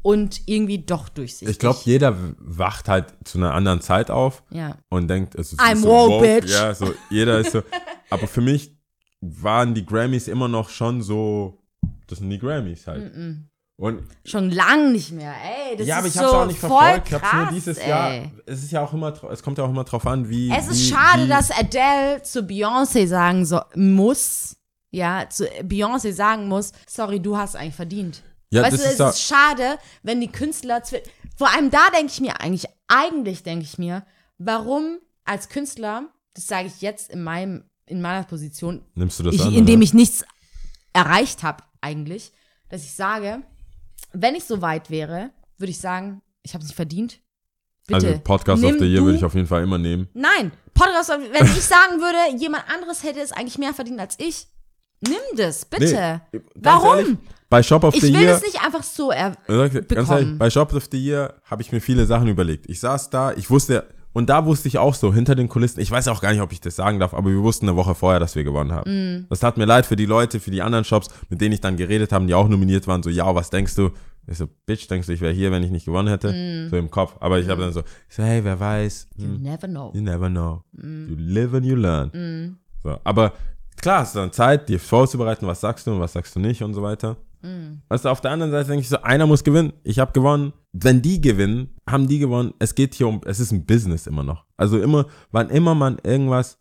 und 0.05 0.43
irgendwie 0.45 0.79
doch 0.85 1.09
durchsichtig. 1.09 1.49
Ich 1.49 1.59
glaube, 1.59 1.81
jeder 1.85 2.14
wacht 2.38 2.88
halt 2.88 3.14
zu 3.25 3.38
einer 3.38 3.55
anderen 3.55 3.81
Zeit 3.81 4.11
auf 4.11 4.43
Ja. 4.51 4.77
und 4.90 5.09
denkt, 5.09 5.35
es 5.35 5.55
ist 5.55 5.61
I'm 5.61 5.77
so 5.77 5.88
woke, 5.88 6.23
bitch. 6.40 6.51
Ja, 6.51 6.75
so, 6.75 6.93
jeder 7.09 7.38
ist 7.38 7.53
so. 7.53 7.62
aber 8.11 8.27
für 8.27 8.43
mich 8.43 8.77
waren 9.23 9.73
die 9.73 9.87
Grammys 9.87 10.29
immer 10.29 10.47
noch 10.47 10.69
schon 10.69 11.01
so, 11.01 11.62
das 12.07 12.19
sind 12.19 12.29
die 12.29 12.38
Grammys 12.38 12.87
halt. 12.87 13.12
Und 13.77 14.03
Schon 14.27 14.51
lang 14.51 14.93
nicht 14.93 15.11
mehr, 15.11 15.33
ey. 15.33 15.79
Das 15.79 15.87
ja, 15.87 15.99
aber 15.99 16.07
ich 16.07 16.19
habe 16.19 16.27
es 16.27 16.33
so 16.33 16.38
auch 16.38 16.47
nicht 16.47 16.61
verfolgt. 16.61 17.09
Ich 17.09 17.14
habe 17.14 17.37
nur 17.37 17.45
krass, 17.47 17.55
dieses 17.55 17.79
ey. 17.79 17.88
Jahr. 17.88 18.31
Es 18.45 18.62
ist 18.62 18.73
ja 18.73 18.85
auch 18.85 18.93
immer, 18.93 19.14
es 19.33 19.43
kommt 19.43 19.57
ja 19.57 19.64
auch 19.64 19.71
immer 19.71 19.85
drauf 19.85 20.07
an, 20.07 20.29
wie. 20.29 20.51
Es 20.51 20.69
ist 20.69 20.81
wie, 20.85 20.90
schade, 20.90 21.25
wie, 21.25 21.29
dass 21.29 21.51
Adele 21.51 22.23
zu 22.23 22.40
Beyoncé 22.40 23.07
sagen 23.07 23.47
so, 23.47 23.62
muss, 23.75 24.59
ja, 24.90 25.27
zu 25.31 25.47
Beyoncé 25.62 26.12
sagen 26.12 26.47
muss, 26.47 26.73
sorry, 26.87 27.21
du 27.21 27.38
hast 27.38 27.57
eigentlich 27.57 27.75
verdient. 27.75 28.23
Ja, 28.55 28.62
weißt 28.62 28.73
das 28.75 28.81
du, 28.81 28.87
ist 28.87 28.93
es 28.93 28.99
da- 28.99 29.11
ist 29.11 29.21
schade, 29.23 29.79
wenn 30.03 30.21
die 30.21 30.31
Künstler, 30.33 30.83
vor 31.37 31.51
allem 31.51 31.71
da 31.71 31.90
denke 31.90 32.12
ich 32.12 32.21
mir 32.21 32.40
eigentlich, 32.40 32.67
eigentlich 32.88 33.43
denke 33.43 33.64
ich 33.64 33.79
mir, 33.79 34.05
warum 34.38 34.99
als 35.25 35.49
Künstler, 35.49 36.09
das 36.35 36.47
sage 36.47 36.67
ich 36.69 36.81
jetzt 36.81 37.11
in 37.11 37.23
meinem, 37.23 37.64
in 37.87 38.01
meiner 38.01 38.25
Position, 38.25 38.85
Nimmst 38.95 39.19
du 39.19 39.25
das 39.25 39.35
ich, 39.35 39.43
an? 39.43 39.53
indem 39.55 39.77
oder? 39.81 39.85
ich 39.85 39.95
nichts 39.95 40.25
erreicht 40.93 41.43
habe 41.43 41.62
eigentlich, 41.81 42.33
dass 42.69 42.83
ich 42.85 42.93
sage, 42.95 43.43
wenn 44.12 44.35
ich 44.35 44.45
so 44.45 44.62
weit 44.62 44.90
wäre, 44.90 45.31
würde 45.59 45.71
ich 45.71 45.79
sagen, 45.79 46.23
ich 46.43 46.55
habe 46.55 46.62
es 46.62 46.69
nicht 46.69 46.77
verdient. 46.77 47.21
Bitte. 47.87 48.07
Also 48.07 48.21
Podcast 48.21 48.62
nimm 48.62 48.75
of 48.77 48.81
the 48.81 48.87
Year 48.87 49.03
würde 49.03 49.19
ich 49.19 49.25
auf 49.25 49.35
jeden 49.35 49.47
Fall 49.47 49.62
immer 49.62 49.77
nehmen. 49.79 50.09
Nein, 50.14 50.53
Podcast, 50.73 51.11
wenn 51.11 51.45
ich 51.47 51.62
sagen 51.62 52.01
würde, 52.01 52.38
jemand 52.40 52.64
anderes 52.71 53.03
hätte 53.03 53.21
es 53.21 53.33
eigentlich 53.33 53.59
mehr 53.59 53.75
verdient 53.75 54.01
als 54.01 54.17
ich, 54.19 54.47
nimm 55.01 55.19
das, 55.37 55.64
bitte. 55.67 56.23
Nee, 56.33 56.40
Warum? 56.55 56.97
ehrlich, 56.99 57.17
bei 57.55 57.62
Shop 57.62 57.85
of 57.85 57.95
ich 57.95 58.01
the 58.01 58.12
will 58.12 58.21
Year. 58.23 58.35
es 58.35 58.43
nicht 58.43 58.61
einfach 58.64 58.83
so 58.83 59.12
er 59.12 59.31
Ich 59.47 59.47
dir, 59.47 59.69
Ganz 59.71 59.87
bekommen. 59.87 60.11
ehrlich, 60.11 60.38
bei 60.38 60.51
Shop 60.51 60.75
of 60.75 60.88
the 60.90 60.99
Year 60.99 61.35
habe 61.44 61.63
ich 61.63 61.71
mir 61.71 61.81
viele 61.81 62.05
Sachen 62.05 62.27
überlegt. 62.27 62.69
Ich 62.69 62.81
saß 62.81 63.11
da, 63.11 63.33
ich 63.33 63.48
wusste, 63.48 63.87
und 64.13 64.29
da 64.29 64.44
wusste 64.44 64.67
ich 64.67 64.79
auch 64.79 64.94
so, 64.94 65.15
hinter 65.15 65.37
den 65.37 65.48
Kulissen, 65.48 65.79
ich 65.81 65.90
weiß 65.90 66.09
auch 66.09 66.21
gar 66.21 66.33
nicht, 66.33 66.40
ob 66.40 66.50
ich 66.50 66.61
das 66.61 66.75
sagen 66.75 66.98
darf, 66.98 67.15
aber 67.15 67.31
wir 67.31 67.42
wussten 67.42 67.69
eine 67.69 67.77
Woche 67.77 67.94
vorher, 67.94 68.19
dass 68.19 68.35
wir 68.35 68.42
gewonnen 68.42 68.73
haben. 68.73 68.90
Mm. 69.21 69.27
Das 69.31 69.38
tat 69.40 69.57
mir 69.57 69.67
leid 69.67 69.87
für 69.87 69.94
die 69.96 70.07
Leute, 70.07 70.40
für 70.40 70.50
die 70.50 70.63
anderen 70.63 70.85
Shops, 70.85 71.09
mit 71.31 71.40
denen 71.40 71.52
ich 71.52 71.61
dann 71.61 71.77
geredet 71.77 72.11
habe, 72.13 72.27
die 72.27 72.35
auch 72.35 72.48
nominiert 72.48 72.88
waren, 72.88 73.05
so, 73.05 73.11
ja, 73.11 73.33
was 73.35 73.50
denkst 73.50 73.77
du? 73.77 73.90
Ich 74.27 74.38
so, 74.38 74.48
Bitch, 74.67 74.88
denkst 74.88 75.07
du, 75.07 75.13
ich 75.13 75.21
wäre 75.21 75.33
hier, 75.33 75.52
wenn 75.52 75.63
ich 75.63 75.71
nicht 75.71 75.85
gewonnen 75.85 76.09
hätte? 76.09 76.33
Mm. 76.33 76.71
So 76.71 76.77
im 76.77 76.90
Kopf. 76.90 77.17
Aber 77.21 77.38
ich 77.38 77.48
habe 77.48 77.63
dann 77.63 77.73
so, 77.73 77.81
ich 78.09 78.17
so, 78.17 78.23
hey, 78.25 78.42
wer 78.42 78.59
weiß? 78.59 79.09
You 79.17 79.27
Hm, 79.27 79.42
never 79.42 79.69
know. 79.69 79.92
You 79.94 80.00
never 80.00 80.29
know. 80.29 80.63
Mm. 80.73 81.09
You 81.09 81.17
live 81.19 81.55
and 81.55 81.67
you 81.67 81.77
learn. 81.77 82.59
So, 82.83 82.98
aber 83.05 83.33
klar, 83.81 84.02
es 84.02 84.09
ist 84.09 84.17
dann 84.17 84.33
Zeit, 84.33 84.69
dir 84.69 84.81
vorzubereiten, 84.81 85.46
was 85.46 85.61
sagst 85.61 85.87
du 85.87 85.92
und 85.92 86.00
was 86.00 86.13
sagst 86.15 86.35
du 86.35 86.40
nicht 86.40 86.63
und 86.63 86.75
so 86.75 86.83
weiter. 86.83 87.17
Mm. 87.45 87.83
Weißt 87.88 88.05
du, 88.05 88.09
auf 88.09 88.21
der 88.21 88.31
anderen 88.31 88.51
Seite 88.53 88.69
denke 88.69 88.83
ich 88.83 88.88
so, 88.88 89.01
einer 89.03 89.27
muss 89.27 89.45
gewinnen. 89.45 89.73
Ich 89.85 89.99
habe 89.99 90.13
gewonnen. 90.13 90.53
Wenn 90.73 91.03
die 91.03 91.21
gewinnen, 91.21 91.75
haben 91.88 92.09
die 92.09 92.19
gewonnen. 92.19 92.55
Es 92.59 92.75
geht 92.75 92.95
hier 92.95 93.07
um, 93.07 93.21
es 93.27 93.38
ist 93.38 93.53
ein 93.53 93.65
Business 93.67 94.07
immer 94.07 94.23
noch. 94.25 94.45
Also 94.57 94.81
immer, 94.81 95.07
wann 95.31 95.51
immer 95.51 95.75
man 95.75 95.99
irgendwas, 96.03 96.59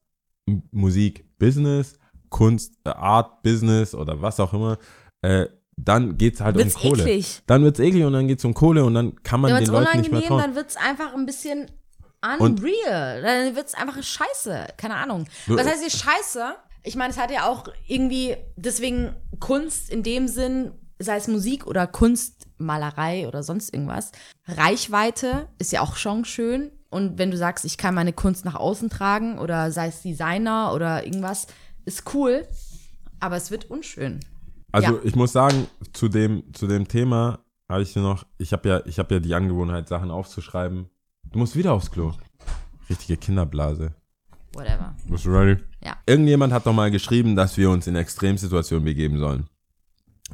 Musik, 0.72 1.26
Business, 1.40 1.98
Kunst, 2.30 2.74
äh, 2.86 2.90
Art, 2.90 3.42
Business 3.44 3.96
oder 3.96 4.22
was 4.22 4.40
auch 4.40 4.54
immer, 4.54 4.78
äh, 5.22 5.48
dann 5.76 6.18
geht's 6.18 6.42
halt 6.42 6.56
Wird's 6.56 6.76
um 6.76 6.82
Kohle. 6.82 7.04
eklig. 7.04 7.42
Dann 7.48 7.64
wird's 7.64 7.80
eklig 7.80 8.04
und 8.04 8.14
dann 8.14 8.28
geht's 8.28 8.46
um 8.46 8.54
Kohle 8.54 8.84
und 8.86 8.94
dann 8.94 9.16
kann 9.24 9.40
man 9.42 9.52
Dann 9.52 9.64
den 9.64 9.74
Leuten 9.74 9.98
nicht 10.00 10.12
mehr 10.12 10.22
trauen. 10.22 10.42
dann 10.42 10.56
wird's 10.56 10.76
einfach 10.78 11.14
ein 11.16 11.26
bisschen 11.26 11.72
Und- 12.40 12.60
unreal. 12.60 13.22
dann 13.22 13.56
wird's 13.56 13.74
einfach 13.74 14.02
scheiße. 14.02 14.68
Keine 14.78 14.96
Ahnung. 14.96 15.26
Was 15.48 15.66
heißt 15.66 15.82
hier 15.82 15.90
scheiße? 15.90 16.56
Ich 16.84 16.96
meine, 16.96 17.12
es 17.12 17.18
hat 17.18 17.32
ja 17.32 17.48
auch 17.50 17.66
irgendwie, 17.88 18.36
deswegen 18.56 19.16
Kunst 19.40 19.90
in 19.90 20.04
dem 20.04 20.28
Sinn, 20.28 20.72
sei 21.00 21.16
es 21.16 21.28
Musik 21.28 21.66
oder 21.66 21.88
Kunstmalerei 21.88 23.28
oder 23.28 23.42
sonst 23.44 23.74
irgendwas. 23.74 24.12
Reichweite 24.46 25.48
ist 25.60 25.72
ja 25.72 25.82
auch 25.82 25.96
schon 25.96 26.26
schön. 26.26 26.72
Und 26.90 27.18
wenn 27.18 27.32
du 27.32 27.38
sagst, 27.38 27.66
ich 27.66 27.78
kann 27.78 27.96
meine 27.96 28.14
Kunst 28.14 28.46
nach 28.46 28.56
außen 28.56 28.90
tragen 28.90 29.40
oder 29.40 29.72
sei 29.72 29.88
es 29.88 30.02
Designer 30.02 30.74
oder 30.74 31.06
irgendwas, 31.06 31.48
ist 31.86 32.14
cool. 32.14 32.48
Aber 33.20 33.38
es 33.38 33.50
wird 33.50 33.70
unschön. 33.70 34.20
Also 34.72 34.96
Ja. 34.96 35.00
ich 35.04 35.16
muss 35.16 35.32
sagen, 35.32 35.68
zu 35.94 36.10
dem, 36.10 36.54
zu 36.54 36.68
dem 36.68 36.88
Thema 36.88 37.40
habe 37.70 37.82
ich 37.82 37.96
noch, 37.96 38.26
ich 38.38 38.52
habe 38.54 38.70
ja, 38.70 38.86
ich 38.86 39.00
habe 39.00 39.16
ja 39.16 39.20
die 39.20 39.34
Angewohnheit, 39.34 39.88
Sachen 39.88 40.12
aufzuschreiben. 40.12 40.90
Du 41.24 41.40
musst 41.40 41.56
wieder 41.56 41.74
aufs 41.74 41.90
Klo. 41.90 42.12
Richtige 42.90 43.18
Kinderblase. 43.18 43.96
Whatever. 44.54 44.96
Bist 45.08 45.26
du 45.26 45.30
ready? 45.32 45.62
Ja. 45.84 45.98
Irgendjemand 46.06 46.54
hat 46.54 46.66
doch 46.66 46.74
mal 46.74 46.92
geschrieben, 46.92 47.36
dass 47.36 47.58
wir 47.58 47.70
uns 47.70 47.88
in 47.88 47.96
Extremsituationen 47.96 48.86
begeben 48.86 49.18
sollen. 49.20 49.48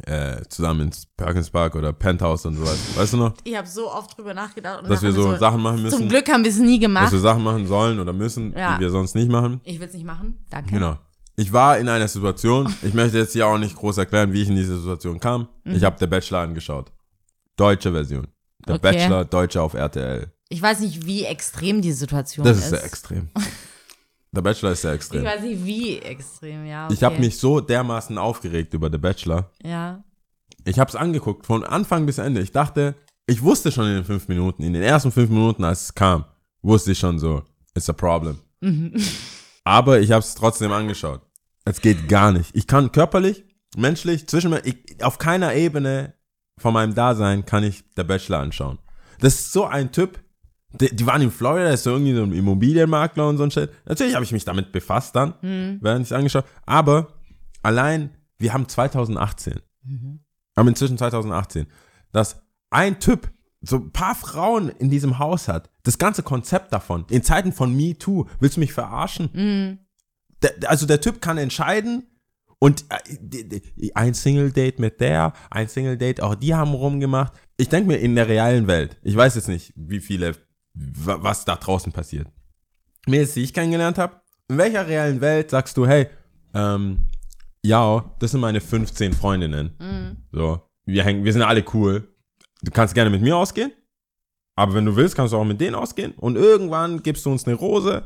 Äh, 0.06 0.44
zusammen 0.48 0.82
ins 0.82 1.06
Perkins 1.18 1.50
Park 1.50 1.76
oder 1.76 1.92
Penthouse 1.92 2.46
und 2.46 2.56
sowas. 2.56 2.78
Weißt 2.96 3.14
du 3.14 3.18
noch? 3.18 3.34
Ich 3.44 3.56
habe 3.58 3.68
so 3.68 3.92
oft 3.92 4.18
drüber 4.18 4.34
nachgedacht. 4.34 4.84
Und 4.84 4.90
Dass 4.90 5.02
wir 5.02 5.12
so 5.12 5.28
mir 5.30 5.38
Sachen 5.38 5.62
machen 5.62 5.82
müssen. 5.82 5.98
Zum 5.98 6.10
Glück 6.10 6.30
haben 6.30 6.44
wir 6.44 6.52
es 6.52 6.58
nie 6.60 6.78
Dass 6.80 6.88
gemacht. 6.88 7.12
wir 7.12 7.20
Sachen 7.20 7.44
machen 7.44 7.68
sollen 7.68 8.00
oder 8.00 8.14
müssen, 8.14 8.54
Ja. 8.56 8.76
die 8.76 8.82
wir 8.82 8.92
sonst 8.92 9.16
nicht 9.16 9.30
machen. 9.30 9.60
Ich 9.64 9.80
will 9.80 9.88
es 9.88 9.94
nicht 9.94 10.06
machen. 10.06 10.38
Danke. 10.50 10.72
Genau. 10.72 10.98
Ich 11.36 11.52
war 11.52 11.78
in 11.80 11.90
einer 11.90 12.08
Situation, 12.08 12.74
ich 12.82 12.94
möchte 12.94 13.18
jetzt 13.18 13.34
hier 13.34 13.48
auch 13.48 13.58
nicht 13.58 13.76
groß 13.76 13.98
erklären, 13.98 14.32
wie 14.32 14.42
ich 14.42 14.50
in 14.50 14.56
diese 14.56 14.78
Situation 14.80 15.20
kam. 15.20 15.48
Ich 15.66 15.84
habe 15.84 15.98
der 16.00 16.08
Bachelor 16.08 16.40
angeschaut. 16.40 16.92
Deutsche 17.58 17.92
Version. 17.92 18.28
Der 18.68 18.76
Mhm. 18.76 18.80
Okay. 18.80 18.92
Bachelor, 18.94 19.26
Deutsche 19.26 19.62
auf 19.62 19.74
RTL. 19.74 20.32
Ich 20.50 20.62
weiß 20.62 20.80
nicht, 20.82 21.06
wie 21.06 21.26
extrem 21.26 21.82
die 21.82 21.92
Situation 21.94 22.46
Das 22.46 22.58
ist. 22.58 22.64
ist 22.66 22.70
sehr 22.72 22.84
extrem. 22.86 23.30
Der 24.32 24.42
Bachelor 24.42 24.72
ist 24.72 24.82
sehr 24.82 24.92
Ich 24.92 24.98
extrem. 24.98 25.24
weiß 25.24 25.42
nicht, 25.42 25.66
wie 25.66 25.98
extrem, 26.00 26.66
ja. 26.66 26.86
Okay. 26.86 26.94
Ich 26.94 27.04
habe 27.04 27.18
mich 27.20 27.38
so 27.38 27.60
dermaßen 27.62 28.18
aufgeregt 28.18 28.74
über 28.74 28.90
The 28.92 28.98
Bachelor. 29.00 29.50
Ja. 29.64 30.04
Ich 30.66 30.78
habe 30.80 30.90
es 30.90 30.96
angeguckt, 30.96 31.46
von 31.46 31.64
Anfang 31.64 32.06
bis 32.06 32.18
Ende. 32.20 32.42
Ich 32.42 32.52
dachte, 32.52 32.96
ich 33.26 33.42
wusste 33.42 33.72
schon 33.72 33.86
in 33.88 33.96
den 33.96 34.06
fünf 34.06 34.28
Minuten, 34.28 34.64
in 34.64 34.74
den 34.74 34.84
ersten 34.84 35.12
fünf 35.12 35.30
Minuten, 35.30 35.64
als 35.64 35.84
es 35.84 35.96
kam, 35.96 36.26
wusste 36.62 36.92
ich 36.92 37.00
schon 37.00 37.18
so, 37.18 37.44
it's 37.76 37.90
a 37.90 37.94
problem. 37.94 38.38
Aber 39.64 40.00
ich 40.00 40.12
habe 40.12 40.22
es 40.24 40.36
trotzdem 40.36 40.72
angeschaut. 40.72 41.22
Es 41.66 41.82
geht 41.82 42.08
gar 42.10 42.32
nicht. 42.32 42.56
Ich 42.56 42.68
kann 42.68 42.92
körperlich, 42.92 43.44
menschlich, 43.78 44.28
zwischen 44.28 44.50
mir, 44.52 44.66
ich, 44.66 44.78
auf 45.04 45.18
keiner 45.18 45.54
Ebene 45.54 46.14
von 46.58 46.74
meinem 46.74 46.94
Dasein 46.94 47.46
kann 47.46 47.64
ich 47.64 47.84
der 47.96 48.04
Bachelor 48.04 48.40
anschauen. 48.40 48.80
Das 49.20 49.36
ist 49.36 49.52
so 49.52 49.66
ein 49.66 49.92
Typ, 49.92 50.20
die, 50.74 50.96
die 50.96 51.06
waren 51.06 51.22
in 51.22 51.32
Florida, 51.32 51.70
ist 51.70 51.84
so 51.84 51.92
irgendwie 51.92 52.14
so 52.14 52.24
ein 52.24 52.34
Immobilienmakler 52.34 53.28
und 53.28 53.38
so 53.38 53.44
ein 53.44 53.52
Shit. 53.52 53.72
Natürlich 53.86 54.16
habe 54.16 54.24
ich 54.24 54.32
mich 54.32 54.46
damit 54.46 54.72
befasst 54.72 55.16
dann, 55.16 55.34
während 55.82 56.06
ich 56.06 56.12
es 56.12 56.18
angeschaut 56.18 56.46
Aber 56.66 57.14
allein, 57.64 58.12
wir 58.38 58.54
haben 58.54 58.68
2018. 58.68 59.60
Haben 60.56 60.68
inzwischen 60.68 60.98
2018. 60.98 61.68
Dass 62.12 62.42
ein 62.70 63.00
Typ 63.00 63.32
so 63.62 63.78
ein 63.78 63.92
paar 63.92 64.16
Frauen 64.16 64.70
in 64.70 64.90
diesem 64.90 65.20
Haus 65.20 65.48
hat. 65.48 65.70
Das 65.84 65.98
ganze 65.98 66.24
Konzept 66.24 66.72
davon. 66.72 67.06
In 67.10 67.24
Zeiten 67.24 67.52
von 67.52 67.76
Me 67.76 67.98
Too. 67.98 68.26
Willst 68.40 68.56
du 68.56 68.62
mich 68.62 68.74
verarschen? 68.74 69.30
Der, 70.42 70.70
also 70.70 70.86
der 70.86 71.02
Typ 71.02 71.22
kann 71.22 71.38
entscheiden 71.38 72.04
und 72.60 72.86
äh, 72.90 73.92
ein 73.96 74.14
Single 74.14 74.52
Date 74.52 74.80
mit 74.80 75.02
der, 75.02 75.34
ein 75.50 75.68
Single 75.68 75.98
Date, 75.98 76.22
auch 76.22 76.36
die 76.36 76.54
haben 76.54 76.74
rumgemacht. 76.74 77.34
Ich 77.58 77.70
denke 77.70 77.88
mir 77.88 77.98
in 77.98 78.16
der 78.16 78.28
realen 78.28 78.68
Welt, 78.68 78.98
ich 79.02 79.16
weiß 79.16 79.36
jetzt 79.36 79.48
nicht, 79.48 79.74
wie 79.76 80.00
viele, 80.00 80.36
was 81.06 81.46
da 81.46 81.56
draußen 81.56 81.92
passiert. 81.92 82.28
Mädels, 83.08 83.34
die 83.34 83.44
ich 83.44 83.54
kennengelernt 83.54 83.98
habe, 83.98 84.22
in 84.48 84.58
welcher 84.58 84.88
realen 84.88 85.22
Welt 85.22 85.50
sagst 85.50 85.78
du, 85.78 85.86
hey, 85.88 86.08
ähm, 86.54 87.08
ja, 87.64 88.16
das 88.20 88.32
sind 88.32 88.40
meine 88.40 88.62
15 88.62 89.14
Freundinnen. 89.14 90.18
So, 90.32 90.62
wir 90.86 91.04
hängen, 91.04 91.24
wir 91.26 91.34
sind 91.34 91.42
alle 91.42 91.64
cool. 91.74 92.08
Du 92.62 92.72
kannst 92.72 92.94
gerne 92.94 93.10
mit 93.10 93.22
mir 93.22 93.36
ausgehen, 93.38 93.72
aber 94.56 94.74
wenn 94.74 94.86
du 94.86 94.96
willst, 94.96 95.16
kannst 95.16 95.34
du 95.34 95.38
auch 95.38 95.46
mit 95.46 95.60
denen 95.62 95.76
ausgehen. 95.76 96.14
Und 96.14 96.36
irgendwann 96.36 97.04
gibst 97.04 97.26
du 97.26 97.32
uns 97.32 97.46
eine 97.46 97.56
Rose. 97.56 98.06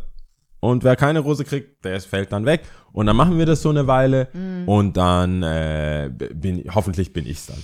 Und 0.60 0.84
wer 0.84 0.96
keine 0.96 1.20
Rose 1.20 1.44
kriegt, 1.44 1.84
der 1.84 2.00
fällt 2.02 2.32
dann 2.32 2.46
weg. 2.46 2.64
Und 2.94 3.06
dann 3.06 3.16
machen 3.18 3.38
wir 3.38 3.46
das 3.46 3.62
so 3.62 3.70
eine 3.70 3.86
Weile. 3.88 4.30
Und 4.66 4.96
dann 4.96 5.44
äh, 5.44 6.10
bin, 6.34 6.64
hoffentlich 6.74 7.12
bin 7.14 7.26
ich's 7.26 7.48
dann. 7.48 7.62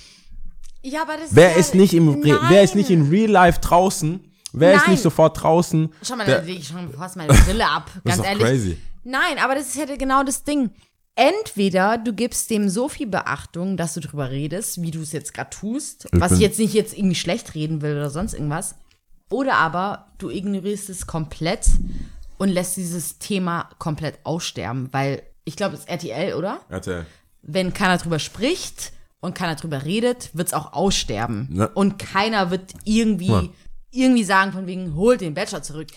Ja, 0.83 1.03
aber 1.03 1.13
das 1.17 1.35
Wer 1.35 1.51
ja, 1.51 1.57
ist 1.57 1.75
nicht 1.75 1.93
im, 1.93 2.09
Re- 2.09 2.39
wer 2.49 2.61
ist 2.63 2.75
nicht 2.75 2.89
Nein. 2.89 3.05
in 3.05 3.09
Real 3.09 3.29
Life 3.31 3.59
draußen? 3.61 4.28
Wer 4.53 4.73
ist 4.75 4.81
Nein. 4.83 4.91
nicht 4.91 5.03
sofort 5.03 5.41
draußen? 5.41 5.93
Schau 6.01 6.15
mal, 6.15 6.25
Der- 6.25 6.39
da 6.39 6.45
lege 6.45 6.59
ich 6.59 6.67
schon 6.67 6.91
fast 6.93 7.15
meine 7.15 7.33
Brille 7.33 7.67
ab. 7.67 7.89
Das 8.03 8.03
Ganz 8.03 8.15
ist 8.15 8.19
doch 8.19 8.25
ehrlich. 8.25 8.43
crazy. 8.43 8.77
Nein, 9.03 9.37
aber 9.43 9.55
das 9.55 9.67
ist 9.69 9.75
ja 9.75 9.95
genau 9.95 10.23
das 10.23 10.43
Ding. 10.43 10.71
Entweder 11.15 11.97
du 11.97 12.13
gibst 12.13 12.49
dem 12.49 12.69
so 12.69 12.87
viel 12.87 13.07
Beachtung, 13.07 13.75
dass 13.75 13.93
du 13.93 13.99
drüber 13.99 14.29
redest, 14.31 14.81
wie 14.81 14.91
du 14.91 15.01
es 15.01 15.11
jetzt 15.11 15.33
gerade 15.33 15.49
tust, 15.49 16.07
was 16.13 16.29
bin- 16.29 16.37
ich 16.37 16.43
jetzt 16.43 16.59
nicht 16.59 16.73
jetzt 16.73 16.97
irgendwie 16.97 17.15
schlecht 17.15 17.55
reden 17.55 17.81
will 17.81 17.91
oder 17.95 18.09
sonst 18.09 18.33
irgendwas. 18.33 18.75
Oder 19.29 19.55
aber 19.55 20.07
du 20.17 20.29
ignorierst 20.29 20.89
es 20.89 21.05
komplett 21.07 21.65
und 22.37 22.49
lässt 22.49 22.77
dieses 22.77 23.19
Thema 23.19 23.69
komplett 23.79 24.19
aussterben, 24.23 24.87
weil 24.91 25.21
ich 25.43 25.55
glaube, 25.57 25.73
es 25.75 25.81
ist 25.81 25.89
RTL, 25.89 26.33
oder? 26.35 26.61
Erzähl. 26.69 27.05
Wenn 27.41 27.73
keiner 27.73 27.97
drüber 27.97 28.19
spricht 28.19 28.93
und 29.19 29.35
keiner 29.35 29.55
drüber 29.55 29.83
redet, 29.83 30.29
wird 30.33 30.47
es 30.47 30.53
auch 30.53 30.71
aussterben. 30.73 31.49
Ja. 31.53 31.65
Und 31.65 31.99
keiner 31.99 32.49
wird 32.49 32.73
irgendwie, 32.85 33.27
Ja. 33.27 33.43
Irgendwie 33.91 34.23
sagen, 34.23 34.51
von 34.51 34.67
wegen, 34.67 34.95
holt 34.95 35.21
den 35.21 35.33
Bachelor 35.33 35.61
zurück. 35.61 35.87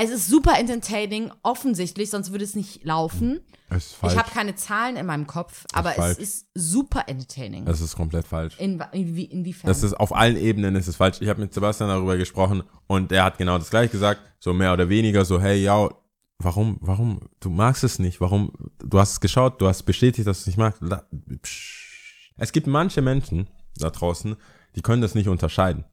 Es 0.00 0.10
ist 0.10 0.28
super 0.28 0.56
entertaining, 0.56 1.32
offensichtlich, 1.42 2.10
sonst 2.10 2.30
würde 2.30 2.44
es 2.44 2.54
nicht 2.54 2.84
laufen. 2.84 3.40
Es 3.68 3.86
ist 3.86 3.94
falsch. 3.94 4.12
Ich 4.12 4.18
habe 4.18 4.30
keine 4.30 4.54
Zahlen 4.54 4.96
in 4.96 5.04
meinem 5.06 5.26
Kopf, 5.26 5.64
aber 5.72 5.90
falsch. 5.90 6.18
es 6.18 6.18
ist 6.18 6.46
super 6.54 7.04
entertaining. 7.08 7.64
das 7.64 7.80
ist 7.80 7.96
komplett 7.96 8.24
falsch. 8.24 8.56
In, 8.58 8.80
in, 8.92 9.16
inwiefern? 9.16 9.66
Das 9.66 9.82
ist 9.82 9.94
auf 9.94 10.14
allen 10.14 10.36
Ebenen 10.36 10.76
ist 10.76 10.86
es 10.86 10.94
falsch. 10.94 11.20
Ich 11.20 11.28
habe 11.28 11.40
mit 11.40 11.52
Sebastian 11.52 11.88
darüber 11.88 12.16
gesprochen 12.16 12.62
und 12.86 13.10
er 13.10 13.24
hat 13.24 13.38
genau 13.38 13.58
das 13.58 13.70
gleiche 13.70 13.90
gesagt, 13.90 14.20
so 14.38 14.54
mehr 14.54 14.72
oder 14.72 14.88
weniger 14.88 15.24
so, 15.24 15.40
hey, 15.40 15.60
ja, 15.60 15.88
warum, 16.38 16.78
warum, 16.80 17.20
du 17.40 17.50
magst 17.50 17.82
es 17.82 17.98
nicht, 17.98 18.20
warum, 18.20 18.52
du 18.78 19.00
hast 19.00 19.12
es 19.12 19.20
geschaut, 19.20 19.60
du 19.60 19.66
hast 19.66 19.82
bestätigt, 19.82 20.28
dass 20.28 20.38
du 20.38 20.42
es 20.42 20.46
nicht 20.46 20.58
magst. 20.58 20.80
Es 22.36 22.52
gibt 22.52 22.68
manche 22.68 23.02
Menschen 23.02 23.48
da 23.76 23.90
draußen, 23.90 24.36
die 24.76 24.82
können 24.82 25.02
das 25.02 25.16
nicht 25.16 25.28
unterscheiden. 25.28 25.84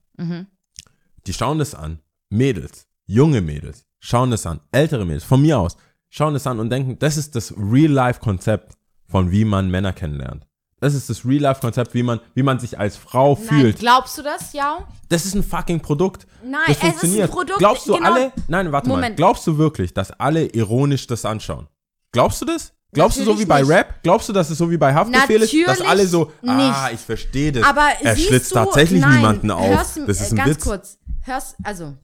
Die 1.28 1.34
schauen 1.34 1.60
das 1.60 1.74
an, 1.76 2.00
Mädels, 2.30 2.88
junge 3.06 3.42
Mädels, 3.42 3.86
schauen 4.00 4.32
das 4.32 4.46
an, 4.46 4.60
ältere 4.72 5.06
Mädels, 5.06 5.24
von 5.24 5.42
mir 5.42 5.60
aus, 5.60 5.78
schauen 6.10 6.34
das 6.34 6.48
an 6.48 6.60
und 6.60 6.70
denken, 6.70 6.98
das 7.00 7.18
ist 7.18 7.36
das 7.36 7.54
Real-Life-Konzept 7.58 8.74
von 9.08 9.32
wie 9.32 9.46
man 9.46 9.70
Männer 9.70 9.94
kennenlernt. 9.94 10.46
Das 10.82 10.94
ist 10.94 11.10
das 11.10 11.26
Real-Life-Konzept, 11.26 11.94
wie 11.94 12.04
man, 12.04 12.20
wie 12.34 12.44
man 12.44 12.60
sich 12.60 12.78
als 12.78 12.98
Frau 12.98 13.36
Nein, 13.36 13.48
fühlt. 13.48 13.80
glaubst 13.80 14.18
du 14.18 14.22
das, 14.24 14.54
ja? 14.54 14.80
Das 15.10 15.26
ist 15.26 15.34
ein 15.36 15.44
fucking 15.44 15.80
Produkt. 15.80 16.28
Nein, 16.44 16.62
das 16.68 16.78
es 16.78 16.78
ist 16.78 16.84
ein 16.84 16.92
funktioniert. 16.92 17.32
Produkt, 17.32 17.60
Glaubst 17.60 17.88
du 17.88 17.94
genau- 17.96 18.12
alle? 18.14 18.32
Nein, 18.48 18.72
warte 18.72 18.90
mal. 18.90 18.96
Moment. 18.96 19.16
Glaubst 19.18 19.48
du 19.48 19.58
wirklich, 19.58 19.94
dass 19.94 20.12
alle 20.12 20.46
ironisch 20.48 21.08
das 21.08 21.24
anschauen? 21.26 21.68
Glaubst 22.12 22.42
du 22.42 22.46
das? 22.46 22.74
Glaubst 22.94 23.18
du 23.18 23.24
so 23.24 23.32
Natürlich 23.32 23.46
wie 23.46 23.50
bei 23.50 23.62
nicht. 23.62 23.70
Rap? 23.72 24.04
Glaubst 24.04 24.30
du, 24.30 24.34
dass 24.34 24.50
es 24.50 24.58
so 24.58 24.70
wie 24.72 24.78
bei 24.78 24.94
Haftbefehl 24.94 25.42
ist, 25.42 25.54
dass 25.54 25.68
Natürlich 25.80 25.90
alle 25.90 26.08
so, 26.08 26.32
ah, 26.46 26.56
nicht. 26.88 26.94
ich 26.94 27.06
verstehe 27.06 27.52
das. 27.52 27.64
Aber 27.66 27.88
er 28.02 28.16
schlitzt 28.16 28.52
du, 28.52 28.56
tatsächlich 28.56 29.02
nein, 29.02 29.16
niemanden 29.18 29.52
auf. 29.52 29.70
Das 29.70 29.98
ist 29.98 30.22
äh, 30.22 30.34
ein 30.34 30.36
ganz 30.38 30.50
Witz. 30.50 30.64
kurz. 30.64 30.98
Hörst, 31.26 31.56
also, 31.64 31.98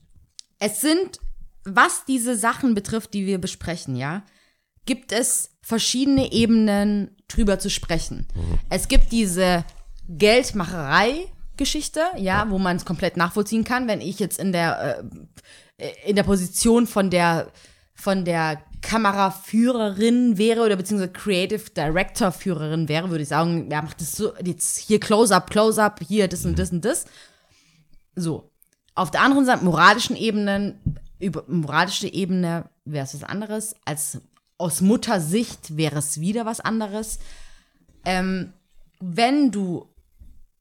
es 0.60 0.82
sind, 0.82 1.20
was 1.64 2.06
diese 2.06 2.36
Sachen 2.36 2.74
betrifft, 2.74 3.14
die 3.14 3.26
wir 3.28 3.40
besprechen, 3.40 3.96
ja, 3.96 4.24
gibt 4.86 5.12
es 5.12 5.52
verschiedene 5.62 6.32
Ebenen 6.32 7.16
drüber 7.28 7.60
zu 7.60 7.70
sprechen. 7.70 8.28
Mhm. 8.34 8.60
Es 8.70 8.88
gibt 8.88 9.12
diese 9.12 9.64
Geldmacherei-Geschichte, 10.10 12.02
ja, 12.18 12.50
wo 12.50 12.58
man 12.58 12.78
es 12.78 12.86
komplett 12.86 13.16
nachvollziehen 13.16 13.64
kann, 13.64 13.88
wenn 13.88 14.02
ich 14.02 14.18
jetzt 14.20 14.40
in 14.40 14.52
der, 14.52 15.04
äh, 15.78 15.92
in 16.08 16.16
der 16.16 16.24
Position 16.24 16.88
von 16.88 17.12
der, 17.12 17.52
von 17.94 18.26
der 18.26 18.64
Kameraführerin 18.82 20.40
wäre 20.40 20.66
oder 20.66 20.76
beziehungsweise 20.76 21.14
Creative 21.14 21.70
Director 21.70 22.32
Führerin 22.32 22.90
wäre, 22.90 23.12
würde 23.12 23.22
ich 23.22 23.30
sagen, 23.30 23.68
wer 23.70 23.84
macht 23.84 24.02
das 24.02 24.14
so, 24.14 24.34
jetzt 24.44 24.78
hier 24.78 25.00
Close-Up, 25.00 25.52
Close-Up, 25.52 26.00
hier 26.08 26.28
das 26.28 26.44
und 26.46 26.58
das 26.58 26.72
und 26.72 26.84
das. 26.84 27.06
So. 28.16 28.51
Auf 28.96 29.12
der 29.12 29.22
anderen 29.22 29.46
Seite, 29.46 29.64
moralischen 29.64 30.16
Ebenen, 30.16 31.00
über 31.20 31.44
moralische 31.48 32.08
Ebene 32.08 32.70
wäre 32.86 33.06
es 33.06 33.14
was 33.14 33.24
anderes. 33.24 33.76
Als 33.86 34.22
aus 34.58 34.82
Muttersicht 34.82 35.78
wäre 35.78 36.00
es 36.00 36.20
wieder 36.20 36.46
was 36.46 36.60
anderes. 36.60 37.20
Ähm, 38.06 38.54
wenn 39.00 39.52
du 39.52 39.88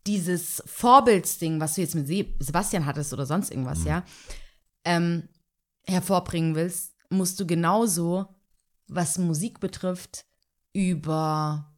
dieses 0.07 0.63
Vorbildsding, 0.67 1.61
was 1.61 1.75
du 1.75 1.83
jetzt 1.83 1.95
mit 1.95 2.07
Se 2.07 2.27
Sebastian 2.39 2.87
hattest 2.87 3.13
oder 3.13 3.27
sonst 3.27 3.51
irgendwas, 3.51 3.85
ja, 3.85 4.05
ähm, 4.85 5.29
hervorbringen 5.87 6.55
willst, 6.55 6.95
musst 7.11 7.39
du 7.41 7.47
genauso, 7.47 8.27
was 8.87 9.19
Musik 9.19 9.61
betrifft, 9.61 10.25
über 10.73 11.71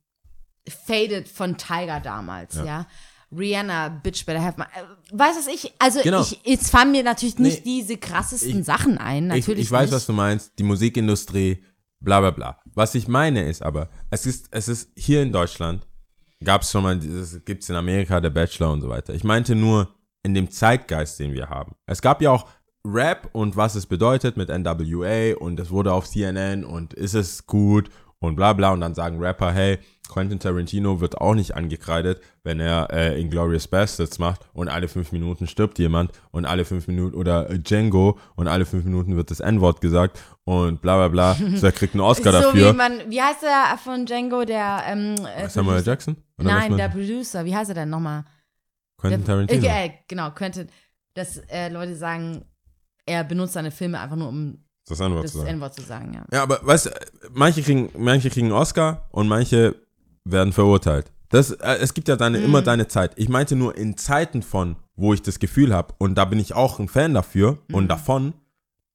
Faded 0.69 1.29
von 1.29 1.57
Tiger 1.57 2.01
damals, 2.01 2.55
ja. 2.55 2.87
Rihanna, 3.37 3.89
Bitch 3.89 4.25
Better 4.27 4.43
Have 4.43 4.59
My. 4.59 4.65
äh, 4.65 4.85
Weiß 5.19 5.37
was 5.37 5.47
ich, 5.49 5.73
also 5.79 6.01
Genau. 6.03 6.23
ich, 6.23 6.41
jetzt 6.45 6.71
fallen 6.71 6.93
mir 6.93 7.03
natürlich 7.03 7.39
nicht 7.39 7.65
Nee, 7.65 7.81
diese 7.81 7.97
krassesten 7.97 8.61
ich- 8.61 8.67
Sachen 8.67 8.99
ein, 8.99 9.31
Ich, 9.31 9.47
natürlich 9.47 9.65
ich 9.67 9.71
weiß, 9.71 9.87
nicht. 9.91 9.97
was 9.97 10.07
du 10.07 10.13
meinst. 10.13 10.53
Die 10.59 10.63
Musikindustrie, 10.63 11.65
bla 12.01 12.21
bla 12.21 12.31
bla. 12.31 12.59
Was 12.75 12.95
ich 12.95 13.09
meine 13.09 13.49
ist 13.49 13.63
aber, 13.63 13.89
es 14.11 14.27
ist, 14.27 14.49
es 14.51 14.69
ist 14.69 14.91
hier 14.97 15.23
in 15.23 15.33
Deutschland, 15.33 15.87
gab 16.45 16.63
es 16.63 16.71
schon 16.71 16.83
mal, 16.83 16.99
dieses, 16.99 17.45
gibt 17.45 17.63
es 17.63 17.69
in 17.71 17.77
Amerika, 17.77 18.21
der 18.21 18.31
Bachelor 18.31 18.73
und 18.73 18.81
so 18.81 18.89
weiter. 18.89 19.15
Ich 19.15 19.25
meinte 19.25 19.55
nur 19.55 19.89
in 20.23 20.35
dem 20.35 20.51
Zeitgeist, 20.51 21.19
den 21.19 21.33
wir 21.33 21.49
haben. 21.49 21.75
Es 21.87 22.01
gab 22.03 22.21
ja 22.23 22.31
auch 22.31 22.47
Rap 22.85 23.29
und 23.33 23.57
was 23.57 23.75
es 23.77 23.87
bedeutet 23.87 24.37
mit 24.37 24.49
NWA 24.49 25.37
und 25.39 25.59
es 25.61 25.71
wurde 25.71 25.93
auf 25.93 26.09
CNN 26.09 26.65
und 26.65 26.95
ist 26.95 27.15
es 27.15 27.47
gut 27.47 27.91
und 28.19 28.35
bla 28.37 28.53
bla 28.53 28.73
und 28.73 28.81
dann 28.81 28.95
sagen 28.95 29.19
Rapper, 29.21 29.53
hey, 29.53 29.79
Quentin 30.09 30.39
Tarantino 30.39 31.01
wird 31.01 31.21
auch 31.21 31.35
nicht 31.35 31.55
angekreidet, 31.55 32.21
wenn 32.43 32.61
er 32.61 32.89
äh, 32.93 33.21
Inglourious 33.21 33.69
Bastards 33.69 34.19
macht 34.19 34.43
und 34.53 34.69
alle 34.69 34.89
fünf 34.89 35.13
Minuten 35.13 35.47
stirbt 35.47 35.79
jemand 35.79 36.13
und 36.33 36.45
alle 36.45 36.65
fünf 36.65 36.87
Minuten 36.87 37.17
oder 37.17 37.49
äh, 37.49 37.59
Django 37.59 38.19
und 38.35 38.49
alle 38.49 38.67
fünf 38.67 38.85
Minuten 38.85 39.17
wird 39.17 39.31
das 39.31 39.41
N-Wort 39.41 39.81
gesagt 39.81 40.21
und 40.45 40.83
bla 40.83 40.97
bla 40.97 41.09
bla. 41.09 41.35
so, 41.57 41.67
er 41.67 41.73
kriegt 41.73 41.95
einen 41.95 42.03
Oscar 42.03 42.33
so 42.33 42.41
dafür. 42.43 42.73
wie 42.73 42.77
man, 42.77 43.11
wie 43.11 43.23
heißt 43.23 43.43
der 43.43 43.79
von 43.79 44.05
Django, 44.05 44.45
der 44.45 44.83
ähm, 44.87 45.15
äh, 45.37 45.49
Samuel 45.49 45.77
Producer? 45.77 45.91
Jackson? 45.91 46.17
Oder 46.39 46.49
Nein, 46.49 46.77
der 46.77 46.89
Producer, 46.89 47.45
wie 47.45 47.57
heißt 47.57 47.71
er 47.71 47.75
denn 47.75 47.91
nochmal? 47.91 48.25
Quentin 48.99 49.25
Tarantino. 49.25 49.67
Äh, 49.67 49.87
äh, 49.87 49.91
genau, 50.09 50.31
Quentin. 50.31 50.69
Dass 51.15 51.39
äh, 51.49 51.69
Leute 51.69 51.95
sagen, 51.95 52.45
er 53.05 53.25
benutzt 53.25 53.53
seine 53.55 53.71
Filme 53.71 54.01
einfach 54.01 54.17
nur, 54.17 54.29
um 54.29 54.65
Das 54.87 54.99
N-Wort 55.01 55.29
zu 55.29 55.39
sagen. 55.39 55.49
N-Wort 55.51 55.75
zu 55.75 55.83
sagen, 55.83 56.15
ja. 56.15 56.25
Ja, 56.33 56.43
aber 56.43 56.65
weißt 56.65 56.87
du, 56.87 56.91
manche 57.33 57.63
kriegen, 57.63 57.91
manche 57.97 58.31
kriegen 58.31 58.47
einen 58.47 58.57
Oscar 58.57 59.09
und 59.11 59.29
manche 59.29 59.75
werden 60.25 60.53
verurteilt. 60.53 61.11
Das, 61.31 61.51
äh, 61.51 61.77
es 61.81 61.95
gibt 61.95 62.09
ja 62.09 62.17
deine, 62.17 62.39
Mhm. 62.39 62.45
immer 62.45 62.63
deine 62.63 62.89
Zeit. 62.89 63.13
Ich 63.17 63.29
meinte 63.29 63.57
nur 63.57 63.77
in 63.77 63.97
Zeiten 63.97 64.43
von, 64.43 64.77
wo 64.97 65.15
ich 65.15 65.23
das 65.23 65.39
Gefühl 65.39 65.75
habe, 65.75 65.95
und 65.99 66.17
da 66.17 66.25
bin 66.27 66.39
ich 66.39 66.55
auch 66.55 66.79
ein 66.79 66.89
Fan 66.89 67.15
dafür 67.15 67.59
Mhm. 67.69 67.75
und 67.75 67.89
davon, 67.89 68.35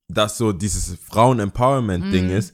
dass 0.07 0.37
so 0.37 0.53
dieses 0.53 0.95
Frauen-Empowerment-Ding 1.03 2.25
Mhm. 2.25 2.31
ist. 2.31 2.53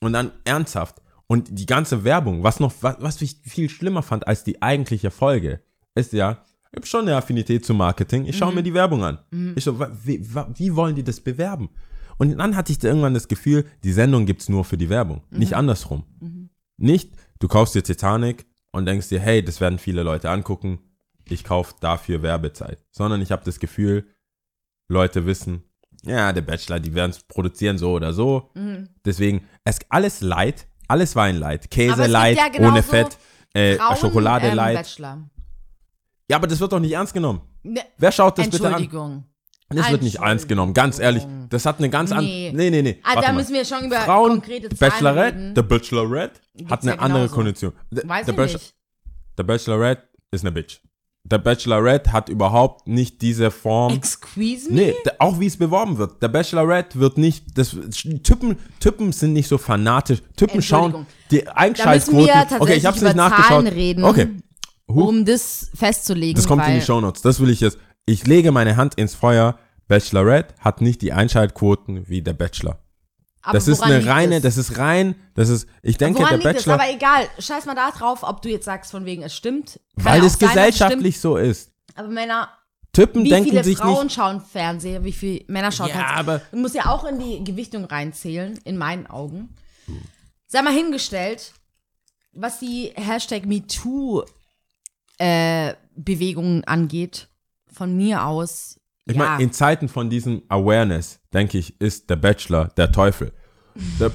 Und 0.00 0.12
dann 0.12 0.32
ernsthaft. 0.44 0.96
Und 1.26 1.48
die 1.50 1.66
ganze 1.66 2.04
Werbung, 2.04 2.42
was 2.42 2.60
noch, 2.60 2.72
was, 2.80 2.96
was 3.00 3.22
ich 3.22 3.36
viel 3.44 3.68
schlimmer 3.70 4.02
fand 4.02 4.26
als 4.26 4.44
die 4.44 4.60
eigentliche 4.60 5.10
Folge, 5.10 5.60
ist 5.94 6.12
ja, 6.12 6.44
ich 6.70 6.76
habe 6.76 6.86
schon 6.86 7.02
eine 7.02 7.16
Affinität 7.16 7.64
zum 7.64 7.76
Marketing. 7.78 8.26
Ich 8.26 8.36
schaue 8.36 8.50
Mhm. 8.50 8.56
mir 8.56 8.62
die 8.62 8.74
Werbung 8.74 9.02
an. 9.04 9.18
Ich 9.56 9.64
so, 9.64 9.78
wie, 10.04 10.24
wie 10.54 10.74
wollen 10.76 10.94
die 10.96 11.04
das 11.04 11.20
bewerben? 11.20 11.70
Und 12.18 12.36
dann 12.36 12.56
hatte 12.56 12.72
ich 12.72 12.78
da 12.78 12.88
irgendwann 12.88 13.14
das 13.14 13.28
Gefühl, 13.28 13.64
die 13.84 13.92
Sendung 13.92 14.26
gibt's 14.26 14.48
nur 14.48 14.64
für 14.64 14.76
die 14.76 14.88
Werbung, 14.90 15.22
Mhm. 15.30 15.38
nicht 15.38 15.54
andersrum. 15.54 16.04
Nicht, 16.76 17.12
du 17.42 17.48
kaufst 17.48 17.74
dir 17.74 17.82
Titanic 17.82 18.46
und 18.70 18.86
denkst 18.86 19.08
dir, 19.08 19.20
hey, 19.20 19.44
das 19.44 19.60
werden 19.60 19.78
viele 19.78 20.02
Leute 20.02 20.30
angucken, 20.30 20.78
ich 21.28 21.44
kaufe 21.44 21.74
dafür 21.80 22.22
Werbezeit. 22.22 22.84
Sondern 22.92 23.20
ich 23.20 23.32
habe 23.32 23.44
das 23.44 23.58
Gefühl, 23.58 24.06
Leute 24.88 25.26
wissen, 25.26 25.64
ja, 26.04 26.32
der 26.32 26.42
Bachelor, 26.42 26.80
die 26.80 26.94
werden 26.94 27.10
es 27.10 27.20
produzieren 27.20 27.78
so 27.78 27.92
oder 27.92 28.12
so. 28.12 28.50
Deswegen, 29.04 29.46
es 29.64 29.78
alles 29.88 30.20
Light, 30.20 30.66
alles 30.88 31.16
Wein 31.16 31.36
Light, 31.36 31.70
Käse 31.70 32.06
Light, 32.06 32.36
ja 32.36 32.60
ohne 32.60 32.82
Fett, 32.82 33.18
äh, 33.54 33.76
Frauen, 33.76 33.96
Schokolade 33.96 34.46
ähm, 34.46 34.56
Light. 34.56 34.76
Bachelor. 34.76 35.30
Ja, 36.28 36.36
aber 36.36 36.46
das 36.46 36.60
wird 36.60 36.72
doch 36.72 36.80
nicht 36.80 36.92
ernst 36.92 37.12
genommen. 37.12 37.42
Ne, 37.62 37.80
Wer 37.98 38.12
schaut 38.12 38.38
das 38.38 38.48
bitte 38.48 38.66
an? 38.66 38.74
Entschuldigung. 38.74 39.24
Das 39.74 39.90
wird 39.90 40.02
nicht 40.02 40.16
ernst 40.20 40.48
genommen, 40.48 40.74
ganz 40.74 40.98
ehrlich. 40.98 41.26
Das 41.50 41.66
hat 41.66 41.78
eine 41.78 41.90
ganz 41.90 42.10
andere. 42.12 42.26
Nee. 42.26 42.52
Nee, 42.54 42.70
nee, 42.70 42.82
nee. 42.82 42.98
Ah, 43.02 43.08
Warte 43.14 43.20
da 43.26 43.32
mal. 43.32 43.38
müssen 43.40 43.54
wir 43.54 43.64
schon 43.64 43.84
über 43.84 43.96
Frauen, 44.00 44.30
konkrete 44.40 44.68
Zahlen 44.70 44.90
Bachelorette, 44.92 45.36
reden. 45.38 45.54
der 45.54 45.62
Bachelorette 45.62 46.40
hat 46.70 46.82
eine 46.82 46.92
ja 46.92 46.98
andere 46.98 47.18
genauso. 47.20 47.34
Kondition. 47.34 47.72
Der, 47.90 48.08
Weiß 48.08 48.24
der, 48.26 48.32
ich 48.34 48.36
Bachelor- 48.36 48.58
nicht. 48.60 48.74
der 49.38 49.42
Bachelorette 49.44 50.02
ist 50.30 50.40
eine 50.44 50.52
Bitch. 50.52 50.78
Der 51.24 51.38
Bachelorette 51.38 52.12
hat 52.12 52.28
überhaupt 52.28 52.88
nicht 52.88 53.22
diese 53.22 53.52
Form. 53.52 53.92
Excuse 53.94 54.68
me? 54.68 54.74
Nee, 54.74 54.94
auch 55.20 55.38
wie 55.38 55.46
es 55.46 55.56
beworben 55.56 55.96
wird. 55.96 56.20
Der 56.20 56.26
Bachelorette 56.28 56.98
wird 56.98 57.16
nicht, 57.16 57.56
das, 57.56 57.76
Typen, 58.24 58.56
Typen 58.80 59.12
sind 59.12 59.32
nicht 59.32 59.46
so 59.46 59.56
fanatisch. 59.56 60.18
Typen 60.36 60.60
schauen 60.62 60.86
Entschuldigung. 60.86 61.06
die 61.30 61.38
Da 61.38 61.44
müssen 61.44 61.56
Einschaltquoten. 61.58 62.26
tatsächlich 62.26 62.60
Okay, 62.60 62.74
ich 62.74 62.86
hab's 62.86 62.98
über 62.98 63.08
nicht 63.08 63.16
nachgeschaut. 63.16 63.46
Zahlen 63.48 63.66
reden, 63.68 64.04
Okay, 64.04 64.28
Huh? 64.90 65.04
um 65.08 65.24
das 65.24 65.70
festzulegen. 65.76 66.34
das 66.34 66.46
kommt 66.48 66.62
weil 66.62 66.74
in 66.74 66.80
die 66.80 66.84
Shownotes. 66.84 67.22
Das 67.22 67.38
will 67.38 67.50
ich 67.50 67.60
jetzt. 67.60 67.78
Ich 68.06 68.26
lege 68.26 68.52
meine 68.52 68.76
Hand 68.76 68.94
ins 68.96 69.14
Feuer. 69.14 69.58
Bachelorette 69.88 70.54
hat 70.60 70.80
nicht 70.80 71.02
die 71.02 71.12
Einschaltquoten 71.12 72.08
wie 72.08 72.22
der 72.22 72.32
Bachelor. 72.32 72.78
Aber 73.42 73.54
Das 73.54 73.66
ist 73.68 73.82
eine 73.82 74.06
reine, 74.06 74.36
es? 74.36 74.42
das 74.42 74.56
ist 74.56 74.78
rein, 74.78 75.16
das 75.34 75.48
ist, 75.48 75.66
ich 75.82 75.98
denke, 75.98 76.24
der 76.24 76.38
es? 76.38 76.44
Bachelor, 76.44 76.74
Aber 76.74 76.88
egal, 76.90 77.26
scheiß 77.40 77.66
mal 77.66 77.74
da 77.74 77.90
drauf, 77.90 78.22
ob 78.22 78.40
du 78.40 78.48
jetzt 78.48 78.64
sagst, 78.64 78.92
von 78.92 79.04
wegen 79.04 79.22
es 79.22 79.34
stimmt. 79.36 79.80
Kann 79.96 80.04
weil 80.04 80.20
ja 80.20 80.26
es 80.26 80.34
sein, 80.34 80.48
gesellschaftlich 80.50 81.20
so 81.20 81.36
ist. 81.36 81.72
Aber 81.96 82.08
Männer, 82.08 82.48
Typen 82.92 83.24
wie 83.24 83.30
denken 83.30 83.50
viele 83.50 83.64
sich 83.64 83.78
Frauen 83.78 84.04
nicht, 84.04 84.14
schauen 84.14 84.40
Fernseher, 84.40 85.02
wie 85.02 85.12
viele 85.12 85.44
Männer 85.48 85.72
schauen 85.72 85.88
Ja, 85.88 85.94
Fernseher? 85.94 86.16
aber- 86.16 86.38
Du 86.52 86.58
musst 86.58 86.74
ja 86.76 86.86
auch 86.86 87.04
in 87.04 87.18
die 87.18 87.42
Gewichtung 87.42 87.84
reinzählen, 87.84 88.58
in 88.64 88.78
meinen 88.78 89.08
Augen. 89.08 89.54
Sei 90.46 90.62
mal 90.62 90.72
hingestellt, 90.72 91.52
was 92.32 92.60
die 92.60 92.92
Hashtag 92.94 93.44
MeToo 93.46 94.22
äh, 95.18 95.74
angeht, 96.64 97.28
von 97.72 97.96
mir 97.96 98.24
aus. 98.24 98.78
ich 99.06 99.16
ja, 99.16 99.24
meine, 99.24 99.42
in 99.42 99.52
Zeiten 99.52 99.88
von 99.88 100.10
diesem 100.10 100.42
Awareness, 100.48 101.20
denke 101.32 101.58
ich, 101.58 101.80
ist 101.80 102.08
der 102.10 102.16
Bachelor 102.16 102.68
der 102.76 102.92
Teufel. 102.92 103.32
Der, 103.98 104.10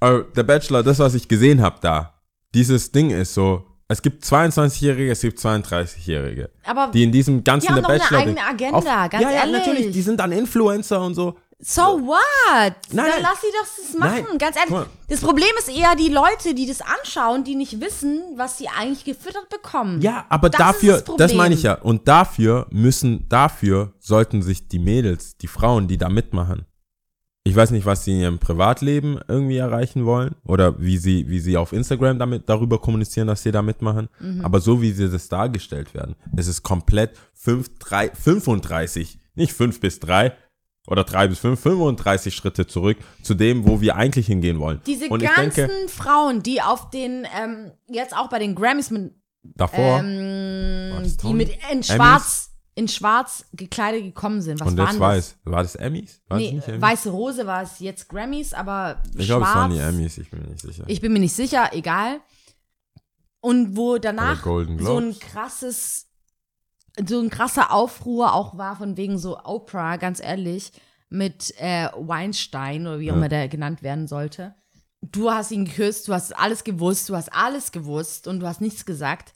äh, 0.00 0.24
der 0.34 0.42
Bachelor, 0.42 0.82
das, 0.82 0.98
was 0.98 1.14
ich 1.14 1.28
gesehen 1.28 1.62
habe 1.62 1.78
da, 1.80 2.20
dieses 2.54 2.92
Ding 2.92 3.10
ist 3.10 3.34
so, 3.34 3.66
es 3.88 4.02
gibt 4.02 4.24
22-Jährige, 4.24 5.12
es 5.12 5.20
gibt 5.20 5.38
32-Jährige, 5.38 6.50
aber 6.64 6.90
die 6.92 7.04
in 7.04 7.12
diesem 7.12 7.44
ganzen 7.44 7.68
Die 7.68 7.72
haben 7.72 7.82
der 7.82 7.90
eine 7.90 7.98
Bachelor 7.98 8.18
eigene 8.18 8.40
Agenda, 8.40 9.06
ganz 9.06 9.22
ja, 9.22 9.30
ja, 9.30 9.36
ehrlich. 9.36 9.52
natürlich, 9.52 9.90
die 9.92 10.02
sind 10.02 10.18
dann 10.18 10.32
Influencer 10.32 11.00
und 11.00 11.14
so. 11.14 11.38
So 11.58 11.80
what? 11.82 12.20
Nein, 12.52 12.74
Dann 12.90 13.06
nein. 13.08 13.22
lass 13.22 13.40
sie 13.40 13.46
doch 13.52 13.66
das 13.84 13.98
machen. 13.98 14.26
Nein. 14.28 14.38
Ganz 14.38 14.56
ehrlich. 14.56 14.86
Das 15.08 15.20
Problem 15.20 15.48
ist 15.58 15.68
eher 15.70 15.94
die 15.96 16.08
Leute, 16.10 16.54
die 16.54 16.66
das 16.66 16.80
anschauen, 16.82 17.44
die 17.44 17.54
nicht 17.54 17.80
wissen, 17.80 18.20
was 18.36 18.58
sie 18.58 18.68
eigentlich 18.68 19.04
gefüttert 19.04 19.48
bekommen. 19.48 20.02
Ja, 20.02 20.26
aber 20.28 20.50
Das 20.50 20.58
dafür, 20.58 21.00
das 21.00 21.16
das, 21.16 21.34
meine 21.34 21.54
ich 21.54 21.62
ja. 21.62 21.74
Und 21.74 22.08
dafür 22.08 22.66
müssen, 22.70 23.26
dafür 23.30 23.94
sollten 24.00 24.42
sich 24.42 24.68
die 24.68 24.78
Mädels, 24.78 25.38
die 25.38 25.46
Frauen, 25.46 25.88
die 25.88 25.96
da 25.96 26.10
mitmachen. 26.10 26.66
Ich 27.44 27.54
weiß 27.56 27.70
nicht, 27.70 27.86
was 27.86 28.04
sie 28.04 28.10
in 28.12 28.20
ihrem 28.20 28.38
Privatleben 28.40 29.20
irgendwie 29.28 29.56
erreichen 29.58 30.04
wollen 30.04 30.34
oder 30.44 30.78
wie 30.80 30.98
sie, 30.98 31.28
wie 31.28 31.38
sie 31.38 31.56
auf 31.56 31.72
Instagram 31.72 32.18
damit 32.18 32.48
darüber 32.48 32.80
kommunizieren, 32.80 33.28
dass 33.28 33.44
sie 33.44 33.52
da 33.52 33.62
mitmachen. 33.62 34.08
Mhm. 34.18 34.44
Aber 34.44 34.60
so 34.60 34.82
wie 34.82 34.90
sie 34.90 35.08
das 35.08 35.28
dargestellt 35.28 35.94
werden, 35.94 36.16
es 36.36 36.48
ist 36.48 36.64
komplett 36.64 37.16
5, 37.34 37.78
3, 37.78 38.10
35, 38.10 39.18
nicht 39.36 39.52
5 39.52 39.78
bis 39.80 40.00
3 40.00 40.32
oder 40.86 41.04
3 41.04 41.28
bis 41.28 41.38
5, 41.40 41.60
35 41.60 42.34
Schritte 42.34 42.66
zurück 42.66 42.98
zu 43.22 43.34
dem, 43.34 43.66
wo 43.66 43.80
wir 43.80 43.96
eigentlich 43.96 44.26
hingehen 44.26 44.58
wollen. 44.58 44.80
Diese 44.86 45.08
Und 45.08 45.22
ganzen 45.22 45.66
denke, 45.68 45.88
Frauen, 45.88 46.42
die 46.42 46.62
auf 46.62 46.90
den, 46.90 47.26
ähm, 47.36 47.72
jetzt 47.88 48.16
auch 48.16 48.28
bei 48.28 48.38
den 48.38 48.54
Grammys 48.54 48.90
mit, 48.90 49.12
davor, 49.42 50.00
ähm, 50.00 51.02
die 51.22 51.34
mit 51.34 51.48
in 51.48 51.56
Emmys? 51.70 51.86
schwarz, 51.86 52.50
in 52.74 52.88
schwarz 52.88 53.46
gekleidet 53.52 54.02
gekommen 54.02 54.40
sind. 54.40 54.60
Was 54.60 54.68
und 54.68 54.78
waren 54.78 54.86
jetzt 54.86 54.94
das? 54.94 55.00
weiß, 55.00 55.36
war 55.44 55.62
das 55.62 55.74
Emmys? 55.76 56.20
War 56.28 56.38
Nee, 56.38 56.48
Emmys? 56.50 56.80
Weiße 56.80 57.10
Rose 57.10 57.46
war 57.46 57.62
es 57.62 57.78
jetzt 57.80 58.08
Grammys, 58.08 58.52
aber 58.52 59.02
Ich 59.16 59.26
glaube, 59.26 59.44
es 59.44 59.54
waren 59.54 59.70
die 59.70 59.78
Emmys, 59.78 60.18
ich 60.18 60.30
bin 60.30 60.40
mir 60.40 60.48
nicht 60.48 60.60
sicher. 60.60 60.84
Ich 60.86 61.00
bin 61.00 61.12
mir 61.12 61.20
nicht 61.20 61.34
sicher, 61.34 61.70
egal. 61.72 62.20
Und 63.40 63.76
wo 63.76 63.98
danach 63.98 64.42
so 64.44 64.98
ein 64.98 65.18
krasses, 65.18 66.06
so 67.08 67.20
ein 67.20 67.30
krasser 67.30 67.72
Aufruhr 67.72 68.32
auch 68.34 68.56
war 68.56 68.76
von 68.76 68.96
wegen 68.96 69.18
so 69.18 69.38
Oprah, 69.44 69.96
ganz 69.96 70.20
ehrlich, 70.22 70.72
mit 71.08 71.54
äh, 71.58 71.88
Weinstein 71.96 72.86
oder 72.86 72.98
wie 73.00 73.10
auch 73.10 73.14
Ja. 73.14 73.18
immer 73.18 73.28
der 73.28 73.48
genannt 73.48 73.82
werden 73.82 74.06
sollte. 74.06 74.54
Du 75.02 75.30
hast 75.30 75.50
ihn 75.52 75.66
geküsst, 75.66 76.08
du 76.08 76.14
hast 76.14 76.36
alles 76.36 76.64
gewusst, 76.64 77.08
du 77.08 77.14
hast 77.16 77.32
alles 77.32 77.70
gewusst 77.70 78.26
und 78.26 78.40
du 78.40 78.46
hast 78.46 78.60
nichts 78.60 78.84
gesagt. 78.86 79.32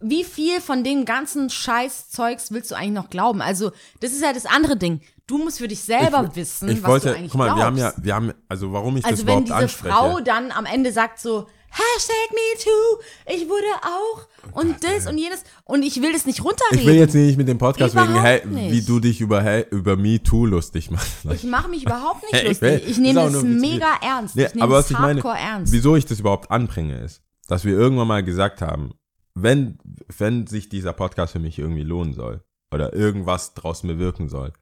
wie 0.00 0.22
viel 0.22 0.60
von 0.60 0.84
dem 0.84 1.04
ganzen 1.04 1.50
Scheiß-Zeugs 1.50 2.52
willst 2.52 2.70
du 2.70 2.76
eigentlich 2.76 2.92
noch 2.92 3.10
glauben? 3.10 3.42
Also, 3.42 3.72
das 4.00 4.12
ist 4.12 4.22
ja 4.22 4.32
das 4.32 4.46
andere 4.46 4.76
Ding. 4.76 5.00
Du 5.26 5.38
musst 5.38 5.58
für 5.58 5.66
dich 5.66 5.80
selber 5.80 6.36
wissen, 6.36 6.68
ich 6.68 6.82
was 6.84 6.88
wollte, 6.88 7.08
du 7.08 7.16
eigentlich 7.16 7.32
guck 7.32 7.38
mal, 7.40 7.46
glaubst. 7.46 7.58
wir 7.58 7.64
haben 7.66 7.76
ja, 7.78 7.92
wir 7.96 8.14
haben, 8.14 8.32
also 8.48 8.72
warum 8.72 8.96
ich 8.96 9.02
das 9.02 9.10
also, 9.12 9.26
wenn 9.26 9.42
überhaupt 9.44 9.48
diese 9.48 9.56
anspreche. 9.56 9.94
Frau 9.94 10.20
dann 10.20 10.52
am 10.52 10.66
Ende 10.66 10.92
sagt 10.92 11.18
so, 11.18 11.48
Hashtag 11.70 12.30
MeToo, 12.32 13.02
ich 13.36 13.48
wurde 13.48 13.66
auch 13.82 14.26
und 14.52 14.82
das 14.82 15.06
und 15.06 15.18
jenes 15.18 15.42
und 15.64 15.82
ich 15.82 16.00
will 16.00 16.12
das 16.12 16.24
nicht 16.26 16.42
runterreden. 16.42 16.78
ich 16.80 16.86
will 16.86 16.94
jetzt 16.94 17.14
nicht 17.14 17.36
mit 17.36 17.46
dem 17.48 17.58
Podcast 17.58 17.94
wegen, 17.94 18.06
Überhaupt 18.10 18.24
hey, 18.26 18.46
nicht. 18.46 18.72
wie 18.72 18.82
du 18.82 19.00
dich 19.00 19.20
über, 19.20 19.42
hey, 19.42 19.66
über 19.70 19.96
MeToo 19.96 20.46
lustig 20.46 20.90
machst. 20.90 21.24
Ich 21.30 21.44
mache 21.44 21.68
mich 21.68 21.84
überhaupt 21.84 22.22
nicht 22.22 22.32
Hey, 22.32 22.48
lustig. 22.48 22.62
will- 22.62 22.82
Ich 22.90 22.98
nehme 22.98 23.20
das 23.20 23.34
witzig. 23.34 23.60
mega 23.60 23.94
ernst. 24.02 24.34
Nee, 24.36 24.46
ich 24.46 24.54
nehme 24.54 24.64
aber 24.64 24.74
was 24.76 24.84
das 24.86 24.92
ich 24.92 24.98
meine, 24.98 25.22
hardcore 25.22 25.38
ernst. 25.38 25.72
wieso 25.72 25.94
ich 25.96 26.06
das 26.06 26.20
überhaupt 26.20 26.50
anbringe, 26.50 26.98
ist, 27.00 27.22
dass 27.48 27.64
wir 27.64 27.74
irgendwann 27.74 28.08
mal 28.08 28.22
gesagt 28.24 28.62
haben, 28.62 28.94
wenn, 29.34 29.78
wenn 30.16 30.46
sich 30.46 30.68
dieser 30.68 30.92
Podcast 30.94 31.32
für 31.34 31.38
mich 31.38 31.58
irgendwie 31.58 31.84
lohnen 31.84 32.12
soll 32.14 32.42
oder 32.72 32.92
irgendwas 32.94 33.54
draus 33.54 33.82
bewirken 33.82 34.28
soll, 34.28 34.52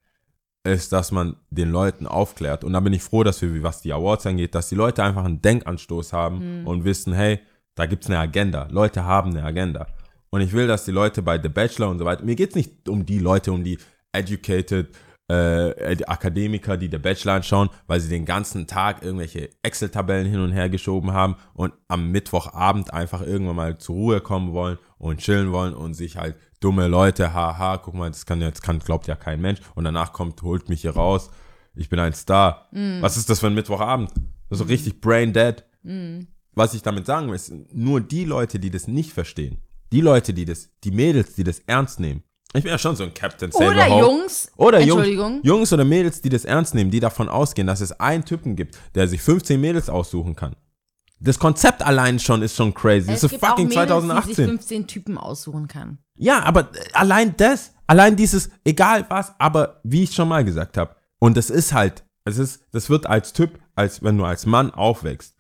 ist, 0.67 0.93
dass 0.93 1.13
man 1.13 1.37
den 1.51 1.71
Leuten 1.71 2.07
aufklärt. 2.07 2.65
Und 2.65 2.73
da 2.75 2.81
bin 2.81 2.93
ich 2.93 3.03
froh, 3.03 3.25
dass 3.25 3.41
wir, 3.41 3.63
was 3.63 3.81
die 3.83 3.93
Awards 3.93 4.27
angeht, 4.27 4.55
dass 4.55 4.69
die 4.69 4.75
Leute 4.75 5.03
einfach 5.03 5.25
einen 5.25 5.41
Denkanstoß 5.41 6.13
haben 6.13 6.61
Mhm. 6.63 6.67
und 6.67 6.85
wissen, 6.85 7.15
hey, 7.15 7.41
da 7.75 7.87
gibt's 7.87 8.09
eine 8.09 8.19
Agenda. 8.19 8.69
Leute 8.71 9.05
haben 9.05 9.31
eine 9.31 9.45
Agenda. 9.45 9.87
Und 10.31 10.41
ich 10.41 10.53
will, 10.53 10.67
dass 10.67 10.85
die 10.85 10.91
Leute 10.93 11.23
bei 11.23 11.41
The 11.41 11.49
Bachelor 11.49 11.89
und 11.89 11.99
so 11.99 12.05
weiter, 12.05 12.25
mir 12.25 12.37
geht's 12.37 12.55
nicht 12.55 12.89
um 12.89 13.07
die 13.07 13.19
Leute, 13.19 13.53
um 13.53 13.65
die 13.65 13.79
educated 14.13 14.89
äh, 15.29 16.05
Akademiker, 16.05 16.77
die 16.77 16.89
The 16.91 16.99
Bachelor 16.99 17.35
anschauen, 17.35 17.69
weil 17.87 17.99
sie 18.01 18.09
den 18.09 18.25
ganzen 18.25 18.67
Tag 18.67 19.03
irgendwelche 19.03 19.51
Excel-Tabellen 19.63 20.27
hin 20.31 20.41
und 20.41 20.53
her 20.53 20.69
geschoben 20.69 21.13
haben 21.13 21.35
und 21.55 21.73
am 21.89 22.11
Mittwochabend 22.13 22.93
einfach 22.95 23.23
irgendwann 23.23 23.57
mal 23.57 23.79
zur 23.79 23.97
Ruhe 23.97 24.21
kommen 24.21 24.53
wollen 24.53 24.79
und 24.99 25.19
chillen 25.21 25.51
wollen 25.53 25.75
und 25.75 25.95
sich 25.95 26.17
halt 26.17 26.37
dumme 26.61 26.89
Leute, 26.89 27.33
haha, 27.33 27.79
guck 27.79 27.95
mal, 27.95 28.11
das 28.11 28.27
kann 28.27 28.41
jetzt 28.41 28.63
kann 28.63 28.79
glaubt 28.79 29.07
ja 29.07 29.17
kein 29.17 29.41
Mensch 29.41 29.61
und 29.75 29.85
danach 29.85 30.13
kommt, 30.13 30.43
holt 30.43 30.69
mich 30.69 30.83
hier 30.83 30.93
raus, 30.93 31.31
ich 31.75 31.89
bin 31.89 31.99
ein 31.99 32.15
Star. 32.15 32.69
Was 33.01 33.17
ist 33.17 33.29
das 33.31 33.41
für 33.41 33.49
ein 33.49 33.55
Mittwochabend? 33.55 34.11
Das 34.49 34.59
ist 34.59 34.59
so 34.59 34.65
richtig 34.65 35.01
brain 35.01 35.33
dead. 35.33 35.65
Was 36.53 36.75
ich 36.75 36.83
damit 36.83 37.07
sagen 37.07 37.29
will, 37.29 37.35
ist, 37.35 37.53
nur 37.73 38.01
die 38.01 38.25
Leute, 38.25 38.59
die 38.59 38.71
das 38.71 38.89
nicht 38.89 39.13
verstehen, 39.13 39.63
die 39.93 40.01
Leute, 40.01 40.33
die 40.33 40.45
das, 40.45 40.71
die 40.85 40.91
Mädels, 40.91 41.35
die 41.35 41.45
das 41.45 41.61
ernst 41.61 42.01
nehmen. 42.01 42.23
Ich 42.55 42.63
bin 42.63 42.73
ja 42.73 42.79
schon 42.79 42.97
so 42.97 43.05
ein 43.05 43.13
Captain 43.13 43.51
Oder. 43.53 43.89
Jungs. 43.89 44.51
Oder 44.57 44.79
Jungs, 44.81 44.91
Entschuldigung. 44.91 45.41
Jungs 45.43 45.73
oder 45.73 45.85
Mädels, 45.85 46.23
die 46.23 46.31
das 46.31 46.47
ernst 46.47 46.75
nehmen, 46.75 46.91
die 46.91 47.01
davon 47.01 47.29
ausgehen, 47.29 47.67
dass 47.67 47.83
es 47.83 47.93
einen 47.93 48.25
Typen 48.25 48.57
gibt, 48.57 48.79
der 48.95 49.09
sich 49.09 49.21
15 49.21 49.61
Mädels 49.61 49.91
aussuchen 49.91 50.35
kann. 50.35 50.57
Das 51.21 51.39
Konzept 51.39 51.83
allein 51.83 52.19
schon 52.19 52.43
ist 52.43 52.57
schon 52.57 52.73
crazy. 52.73 53.09
Das 53.09 53.19
Es 53.19 53.25
ist 53.25 53.31
gibt 53.33 53.45
auch 53.45 53.49
fucking 53.51 53.69
Mädels, 53.69 53.87
die 53.87 53.93
sich 53.93 54.07
2018. 54.09 54.47
15 54.47 54.87
Typen 54.87 55.19
aussuchen 55.19 55.69
kann. 55.69 55.99
Ja, 56.17 56.43
aber 56.43 56.63
äh, 56.75 56.93
allein 56.93 57.37
das, 57.37 57.73
allein 57.87 58.17
dieses, 58.17 58.51
egal 58.65 59.05
was, 59.09 59.35
aber 59.39 59.81
wie 59.85 60.03
ich 60.05 60.15
schon 60.15 60.29
mal 60.29 60.45
gesagt 60.45 60.77
habe, 60.77 60.95
und 61.19 61.37
das 61.37 61.51
ist 61.51 61.73
halt, 61.73 62.05
es 62.25 62.39
ist, 62.39 62.63
das 62.73 62.91
wird 62.91 63.07
als 63.07 63.33
Typ, 63.33 63.59
als 63.75 64.03
wenn 64.03 64.19
du 64.19 64.25
als 64.25 64.47
Mann 64.47 64.71
aufwächst, 64.73 65.35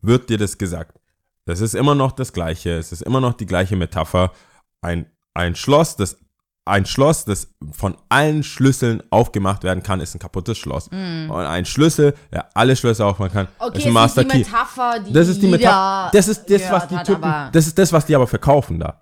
wird 0.00 0.28
dir 0.28 0.38
das 0.38 0.58
gesagt. 0.58 0.98
Das 1.44 1.60
ist 1.60 1.74
immer 1.74 1.94
noch 1.94 2.12
das 2.12 2.32
Gleiche, 2.32 2.70
es 2.76 2.92
ist 2.92 3.02
immer 3.02 3.20
noch 3.20 3.34
die 3.34 3.46
gleiche 3.46 3.76
Metapher. 3.76 4.32
Ein, 4.80 5.06
ein 5.34 5.54
Schloss, 5.54 5.96
das 5.96 6.18
ein 6.64 6.86
Schloss, 6.86 7.24
das 7.24 7.48
von 7.72 7.96
allen 8.08 8.44
Schlüsseln 8.44 9.02
aufgemacht 9.10 9.64
werden 9.64 9.82
kann, 9.82 10.00
ist 10.00 10.14
ein 10.14 10.20
kaputtes 10.20 10.58
Schloss. 10.58 10.88
Und 10.88 11.32
ein 11.32 11.64
Schlüssel, 11.64 12.14
der 12.32 12.56
alle 12.56 12.76
Schlösser 12.76 13.06
aufmachen 13.06 13.32
kann, 13.32 13.48
Okay, 13.58 13.78
ist 13.78 13.86
ein 13.86 13.92
Master 13.92 14.22
ist 14.22 14.32
die 14.32 14.42
Key. 14.42 14.50
Metapher, 14.50 15.00
die 15.00 15.12
Das 15.12 15.28
ist 15.28 15.42
die 15.42 15.48
Metapher. 15.48 16.10
Das 16.12 16.28
ist 16.28 16.48
das, 16.48 16.70
was 16.70 16.88
die 16.88 16.96
Typen, 16.98 17.34
das 17.52 17.66
ist 17.66 17.78
das, 17.78 17.92
was 17.92 18.06
die 18.06 18.14
aber 18.14 18.26
verkaufen 18.28 18.78
da. 18.78 19.01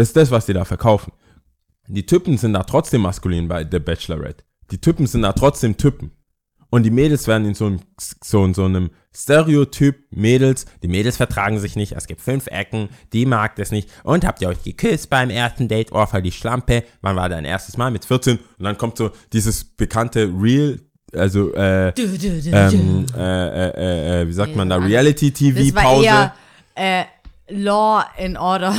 Das 0.00 0.08
ist 0.08 0.16
das, 0.16 0.30
was 0.30 0.46
die 0.46 0.54
da 0.54 0.64
verkaufen. 0.64 1.12
Die 1.86 2.06
Typen 2.06 2.38
sind 2.38 2.54
da 2.54 2.62
trotzdem 2.62 3.02
maskulin 3.02 3.48
bei 3.48 3.68
The 3.70 3.80
Bachelorette. 3.80 4.44
Die 4.70 4.80
Typen 4.80 5.06
sind 5.06 5.20
da 5.20 5.34
trotzdem 5.34 5.76
Typen. 5.76 6.12
Und 6.70 6.84
die 6.84 6.90
Mädels 6.90 7.28
werden 7.28 7.44
in 7.46 7.52
so 7.52 7.66
einem, 7.66 7.80
so, 7.98 8.42
in 8.42 8.54
so 8.54 8.64
einem 8.64 8.92
Stereotyp 9.14 10.06
Mädels, 10.10 10.64
die 10.82 10.88
Mädels 10.88 11.18
vertragen 11.18 11.58
sich 11.58 11.76
nicht, 11.76 11.92
es 11.92 12.06
gibt 12.06 12.22
fünf 12.22 12.46
Ecken, 12.46 12.88
die 13.12 13.26
mag 13.26 13.56
das 13.56 13.72
nicht. 13.72 13.90
Und 14.02 14.24
habt 14.24 14.40
ihr 14.40 14.48
euch 14.48 14.62
geküsst 14.62 15.10
beim 15.10 15.28
ersten 15.28 15.68
Date? 15.68 15.92
Oh, 15.92 16.06
voll 16.06 16.22
die 16.22 16.32
Schlampe. 16.32 16.82
Wann 17.02 17.16
war 17.16 17.28
dein 17.28 17.44
erstes 17.44 17.76
Mal? 17.76 17.90
Mit 17.90 18.06
14. 18.06 18.38
Und 18.38 18.64
dann 18.64 18.78
kommt 18.78 18.96
so 18.96 19.10
dieses 19.34 19.64
bekannte 19.64 20.32
Real, 20.34 20.80
also, 21.12 21.52
äh, 21.52 21.92
Dü, 21.92 22.16
dü, 22.16 22.40
dü, 22.40 22.50
ähm, 22.50 23.04
äh, 23.14 23.20
äh, 23.20 24.22
äh, 24.22 24.28
wie 24.28 24.32
sagt 24.32 24.56
man 24.56 24.70
da, 24.70 24.76
Reality-TV-Pause. 24.76 25.74
Das 25.74 25.84
war 25.84 26.32
eher 26.74 27.00
äh, 27.02 27.04
Law 27.50 28.02
in 28.16 28.38
Order. 28.38 28.74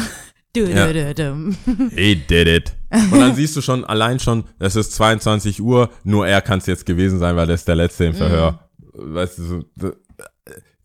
Dü, 0.56 0.70
Ja. 0.70 0.92
dü, 0.92 1.14
dü. 1.14 1.54
He 1.96 2.16
did 2.16 2.48
it. 2.48 2.74
Und 3.12 3.20
dann 3.20 3.36
siehst 3.36 3.56
du 3.56 3.62
schon 3.62 3.86
allein 3.86 4.20
schon, 4.20 4.44
es 4.60 4.76
ist 4.76 4.94
22 4.94 5.62
Uhr, 5.62 5.90
nur 6.04 6.28
er 6.28 6.42
kann 6.42 6.60
es 6.60 6.66
jetzt 6.66 6.86
gewesen 6.86 7.20
sein, 7.20 7.36
weil 7.38 7.48
er 7.50 7.56
ist 7.56 7.68
der 7.68 7.76
Letzte 7.76 8.06
im 8.06 8.14
Verhör. 8.14 8.68
Weißt 8.94 9.38
du, 9.38 9.44
so, 9.44 9.64
da- 9.78 9.94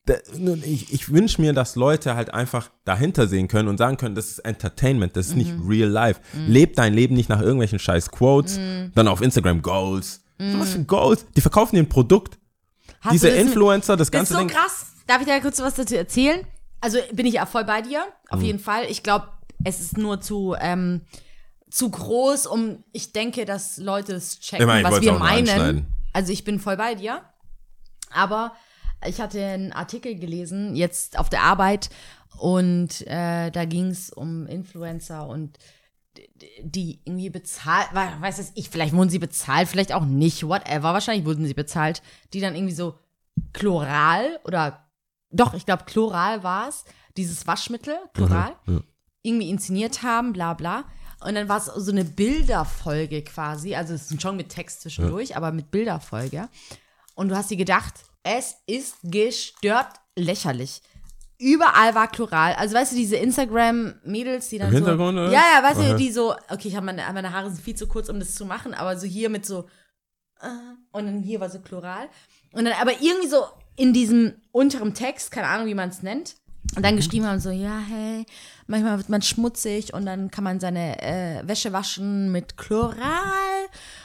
da- 0.04 0.14
ich, 0.62 0.92
ich 0.92 1.12
wünsche 1.12 1.40
mir, 1.40 1.52
dass 1.52 1.74
Leute 1.74 2.14
halt 2.14 2.32
einfach 2.32 2.70
dahinter 2.84 3.26
sehen 3.26 3.48
können 3.48 3.68
und 3.68 3.78
sagen 3.78 3.96
können, 3.96 4.14
das 4.14 4.28
ist 4.28 4.38
Entertainment, 4.38 5.16
das 5.16 5.28
ist 5.28 5.36
nicht 5.36 5.52
real 5.68 5.88
life. 5.88 6.20
Leb 6.46 6.76
dein 6.76 6.94
Leben 6.94 7.16
nicht 7.16 7.28
nach 7.28 7.40
irgendwelchen 7.40 7.80
scheiß 7.80 8.12
Quotes, 8.12 8.60
dann 8.94 9.08
auf 9.08 9.20
Instagram 9.20 9.62
Goals. 9.62 10.22
So 10.38 10.60
was 10.60 10.74
für 10.74 10.84
Goals? 10.84 11.26
Die 11.36 11.40
verkaufen 11.40 11.74
dir 11.74 11.82
ein 11.82 11.88
Produkt. 11.88 12.38
Hast 13.00 13.14
Diese 13.14 13.28
du 13.30 13.34
das 13.34 13.42
Influencer, 13.44 13.96
das 13.96 14.10
Das 14.12 14.22
ist 14.22 14.28
ganze 14.28 14.32
so 14.34 14.38
Ding. 14.38 14.48
krass. 14.48 14.86
Darf 15.08 15.20
ich 15.22 15.26
dir 15.26 15.40
kurz 15.40 15.58
was 15.60 15.74
dazu 15.74 15.96
erzählen? 15.96 16.40
Also 16.80 16.98
bin 17.12 17.26
ich 17.26 17.34
ja 17.34 17.46
voll 17.46 17.64
bei 17.64 17.82
dir, 17.82 18.04
auf 18.28 18.38
Mhm. 18.40 18.44
jeden 18.46 18.58
Fall. 18.60 18.84
Ich 18.88 19.02
glaube, 19.02 19.26
es 19.66 19.80
ist 19.80 19.98
nur 19.98 20.20
zu, 20.20 20.54
ähm, 20.58 21.02
zu 21.68 21.90
groß, 21.90 22.46
um, 22.46 22.84
ich 22.92 23.12
denke, 23.12 23.44
dass 23.44 23.78
Leute 23.78 24.14
es 24.14 24.38
checken, 24.38 24.62
Ich 24.62 24.66
meine, 24.66 24.88
ich 24.88 24.94
was 24.94 25.00
wir 25.00 25.12
meinen. 25.14 25.86
Also 26.12 26.32
ich 26.32 26.44
bin 26.44 26.60
voll 26.60 26.76
bei 26.76 26.94
dir. 26.94 27.22
Aber 28.10 28.52
ich 29.04 29.20
hatte 29.20 29.44
einen 29.44 29.72
Artikel 29.72 30.14
gelesen, 30.14 30.76
jetzt 30.76 31.18
auf 31.18 31.28
der 31.28 31.42
Arbeit, 31.42 31.90
und 32.38 33.06
äh, 33.06 33.50
da 33.50 33.64
ging 33.64 33.86
es 33.86 34.10
um 34.10 34.46
Influencer 34.46 35.26
und 35.26 35.58
die 36.62 37.00
irgendwie 37.04 37.30
bezahlt, 37.30 37.88
weiß 37.92 38.38
es 38.38 38.52
ich, 38.54 38.70
vielleicht 38.70 38.94
wurden 38.94 39.10
sie 39.10 39.18
bezahlt, 39.18 39.68
vielleicht 39.68 39.92
auch 39.92 40.04
nicht, 40.04 40.46
whatever, 40.46 40.94
wahrscheinlich 40.94 41.26
wurden 41.26 41.44
sie 41.44 41.54
bezahlt, 41.54 42.02
die 42.32 42.40
dann 42.40 42.54
irgendwie 42.54 42.74
so 42.74 42.98
Chloral 43.52 44.38
oder 44.44 44.86
doch, 45.30 45.54
ich 45.54 45.66
glaube 45.66 45.84
Chloral 45.84 46.42
war 46.42 46.68
es, 46.68 46.84
dieses 47.16 47.46
Waschmittel, 47.46 47.96
Chloral, 48.14 48.54
ja. 48.66 48.80
Irgendwie 49.26 49.50
inszeniert 49.50 50.02
haben, 50.02 50.32
bla 50.32 50.54
bla. 50.54 50.84
Und 51.20 51.34
dann 51.34 51.48
war 51.48 51.58
es 51.58 51.66
so 51.66 51.90
eine 51.90 52.04
Bilderfolge 52.04 53.22
quasi, 53.22 53.74
also 53.74 53.94
es 53.94 54.10
ist 54.10 54.22
schon 54.22 54.36
mit 54.36 54.50
Text 54.50 54.82
zwischendurch, 54.82 55.36
aber 55.36 55.50
mit 55.50 55.70
Bilderfolge. 55.70 56.48
Und 57.14 57.28
du 57.30 57.36
hast 57.36 57.50
dir 57.50 57.56
gedacht, 57.56 57.94
es 58.22 58.56
ist 58.66 58.96
gestört 59.02 59.88
lächerlich. 60.14 60.82
Überall 61.38 61.94
war 61.94 62.08
Chloral. 62.08 62.54
Also 62.54 62.74
weißt 62.74 62.92
du, 62.92 62.96
diese 62.96 63.16
Instagram-Mädels, 63.16 64.48
die 64.48 64.58
dann 64.58 64.68
Im 64.68 64.72
so. 64.72 64.78
Hintergrund, 64.78 65.18
oder? 65.18 65.30
Ja, 65.30 65.42
ja, 65.54 65.62
weißt 65.62 65.80
Aha. 65.80 65.92
du, 65.92 65.96
die 65.96 66.10
so, 66.10 66.34
okay, 66.50 66.68
ich 66.68 66.76
habe 66.76 66.86
meine, 66.86 67.02
meine 67.12 67.32
Haare 67.32 67.50
sind 67.50 67.62
viel 67.62 67.74
zu 67.74 67.86
kurz, 67.86 68.08
um 68.08 68.18
das 68.18 68.34
zu 68.34 68.46
machen, 68.46 68.74
aber 68.74 68.98
so 68.98 69.06
hier 69.06 69.28
mit 69.28 69.44
so. 69.44 69.66
äh, 70.40 70.48
Und 70.92 71.06
dann 71.06 71.22
hier 71.22 71.40
war 71.40 71.50
so 71.50 71.60
Chloral. 71.60 72.08
Und 72.52 72.64
dann 72.64 72.74
aber 72.80 72.92
irgendwie 73.00 73.28
so 73.28 73.44
in 73.76 73.92
diesem 73.92 74.34
unteren 74.50 74.94
Text, 74.94 75.30
keine 75.30 75.48
Ahnung, 75.48 75.66
wie 75.66 75.74
man 75.74 75.90
es 75.90 76.02
nennt. 76.02 76.36
Und 76.74 76.84
dann 76.84 76.96
geschrieben 76.96 77.26
haben 77.26 77.40
so, 77.40 77.50
ja, 77.50 77.78
hey, 77.78 78.26
manchmal 78.66 78.98
wird 78.98 79.08
man 79.08 79.22
schmutzig 79.22 79.94
und 79.94 80.04
dann 80.04 80.30
kann 80.30 80.44
man 80.44 80.60
seine 80.60 81.00
äh, 81.00 81.46
Wäsche 81.46 81.72
waschen 81.72 82.32
mit 82.32 82.56
Chloral. 82.56 82.96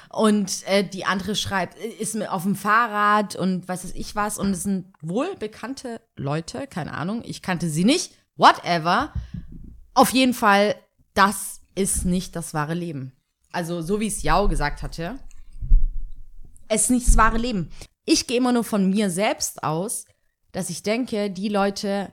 Und 0.10 0.68
äh, 0.68 0.84
die 0.84 1.06
andere 1.06 1.36
schreibt, 1.36 1.78
äh, 1.78 1.88
ist 1.88 2.16
mit 2.16 2.30
auf 2.30 2.44
dem 2.44 2.56
Fahrrad 2.56 3.36
und 3.36 3.68
weiß 3.68 3.86
es 3.86 3.96
ich 3.96 4.16
was. 4.16 4.38
Und 4.38 4.52
es 4.52 4.64
sind 4.64 4.86
wohl 5.02 5.36
bekannte 5.38 6.02
Leute, 6.16 6.68
keine 6.68 6.94
Ahnung, 6.94 7.22
ich 7.26 7.42
kannte 7.42 7.70
sie 7.70 7.86
nicht, 7.86 8.14
whatever. 8.36 9.14
Auf 9.94 10.12
jeden 10.12 10.34
Fall, 10.34 10.76
das 11.14 11.62
ist 11.76 12.06
nicht 12.06 12.36
das 12.36 12.54
wahre 12.54 12.74
Leben. 12.74 13.14
Also, 13.52 13.82
so 13.82 14.00
wie 14.00 14.08
es 14.08 14.24
Yao 14.24 14.48
gesagt 14.48 14.82
hatte, 14.82 15.20
es 16.68 16.84
ist 16.84 16.90
nicht 16.92 17.08
das 17.08 17.18
wahre 17.18 17.38
Leben. 17.38 17.70
Ich 18.06 18.28
gehe 18.28 18.38
immer 18.38 18.52
nur 18.52 18.64
von 18.64 18.90
mir 18.90 19.10
selbst 19.10 19.64
aus, 19.64 20.06
dass 20.52 20.70
ich 20.70 20.84
denke, 20.84 21.30
die 21.30 21.50
Leute, 21.50 22.12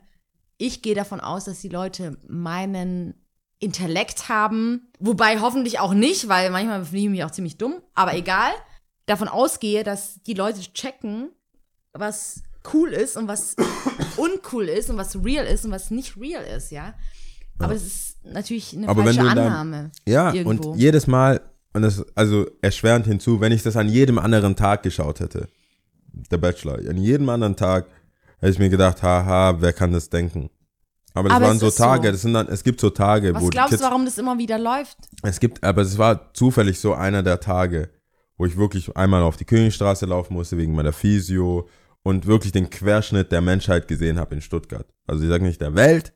ich 0.59 0.82
gehe 0.82 0.94
davon 0.94 1.20
aus, 1.20 1.44
dass 1.44 1.61
die 1.61 1.68
Leute 1.68 2.16
meinen 2.28 3.14
Intellekt 3.61 4.28
haben, 4.28 4.88
wobei 5.00 5.40
hoffentlich 5.40 5.80
auch 5.80 5.94
nicht, 5.94 6.28
weil 6.28 6.50
manchmal 6.50 6.84
finde 6.84 6.98
ich 6.98 7.09
mich 7.09 7.24
auch 7.24 7.30
ziemlich 7.30 7.56
dumm, 7.59 7.80
aber 7.94 8.14
egal, 8.14 8.50
davon 9.06 9.26
ausgehe, 9.28 9.82
dass 9.84 10.22
die 10.24 10.34
Leute 10.34 10.61
checken, 10.61 11.30
was 11.92 12.42
cool 12.72 12.92
ist 12.92 13.16
und 13.16 13.26
was 13.26 13.56
uncool 14.16 14.68
ist 14.68 14.90
und 14.90 14.96
was 14.96 15.16
real 15.24 15.46
ist 15.46 15.64
und 15.64 15.70
was 15.72 15.90
nicht 15.90 16.16
real 16.16 16.44
ist, 16.44 16.70
ja. 16.70 16.94
Aber 17.59 17.74
das 17.74 17.82
ist 17.82 18.24
natürlich 18.24 18.76
eine 18.76 18.88
Aber 18.88 19.04
wenn 19.04 19.14
falsche 19.16 19.20
du 19.30 19.34
dann- 19.34 19.38
Annahme. 19.52 19.90
Ja, 20.06 20.32
irgendwo. 20.32 20.70
und 20.70 20.78
jedes 20.78 21.09
Mal, 21.09 21.40
und 21.72 21.82
das, 21.82 22.04
also 22.14 22.46
erschwerend 22.62 23.06
hinzu, 23.06 23.40
wenn 23.40 23.50
ich 23.50 23.62
das 23.64 23.76
an 23.76 23.88
jedem 23.88 24.18
anderen 24.18 24.54
Tag 24.54 24.84
geschaut 24.84 25.18
hätte, 25.18 25.48
der 26.30 26.38
Bachelor, 26.38 26.78
an 26.88 26.96
jedem 26.96 27.28
anderen 27.28 27.56
Tag 27.56 27.86
hätte 28.39 28.53
ich 28.53 28.59
mir 28.59 28.68
gedacht, 28.68 29.03
haha, 29.03 29.57
wer 29.61 29.72
kann 29.72 29.93
das 29.93 30.09
denken? 30.11 30.51
Aber 31.14 31.28
das 31.28 31.36
Aber 31.36 31.47
waren 31.47 31.59
so 31.59 31.68
ist 31.68 31.76
so. 31.76 31.84
Tage, 31.84 32.12
das 32.12 32.22
sind 32.22 32.34
dann, 32.34 32.49
es 32.49 32.62
gibt 32.62 32.80
so 32.80 32.91
Tage, 32.91 33.34
Was 33.34 33.43
wo 33.43 33.49
glaubst 33.49 33.70
Kids, 33.70 33.82
du, 33.82 33.89
warum 33.89 34.05
das 34.05 34.18
immer 34.18 34.39
wieder 34.39 34.59
läuft? 34.59 34.99
es 35.22 35.41
gibt, 35.41 35.64
aber 35.64 35.82
es 35.82 35.99
war 35.99 36.32
zufällig 36.34 36.78
so 36.78 36.95
einer 36.95 37.22
der 37.22 37.41
Tage, 37.41 37.91
wo 38.36 38.47
ich 38.47 38.57
wirklich 38.57 38.97
einmal 38.97 39.22
auf 39.22 39.36
die 39.36 39.45
Königstraße 39.45 40.07
laufen 40.07 40.34
musste 40.34 40.57
wegen 40.59 40.74
meiner 40.74 40.93
Physio 40.93 41.68
und 42.05 42.26
wirklich 42.26 42.53
den 42.53 42.70
Querschnitt 42.70 43.32
der 43.32 43.41
Menschheit 43.41 43.89
gesehen 43.89 44.18
habe 44.18 44.34
in 44.36 44.41
Stuttgart. 44.41 44.86
Also 45.07 45.24
ich 45.24 45.28
sage 45.28 45.45
nicht 45.45 45.61
der 45.61 45.74
Welt, 45.74 46.12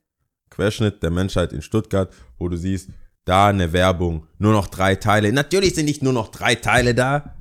Querschnitt 0.50 1.02
der 1.02 1.10
Menschheit 1.10 1.52
in 1.52 1.62
Stuttgart, 1.62 2.12
wo 2.38 2.48
du 2.48 2.56
siehst, 2.56 2.90
da 3.24 3.48
eine 3.48 3.72
Werbung, 3.72 4.26
nur 4.38 4.52
noch 4.52 4.68
drei 4.68 4.94
Teile. 4.96 5.32
Natürlich 5.32 5.74
sind 5.74 5.86
nicht 5.86 6.02
nur 6.02 6.12
noch 6.12 6.28
drei 6.28 6.54
Teile 6.54 6.94
da. 6.94 7.34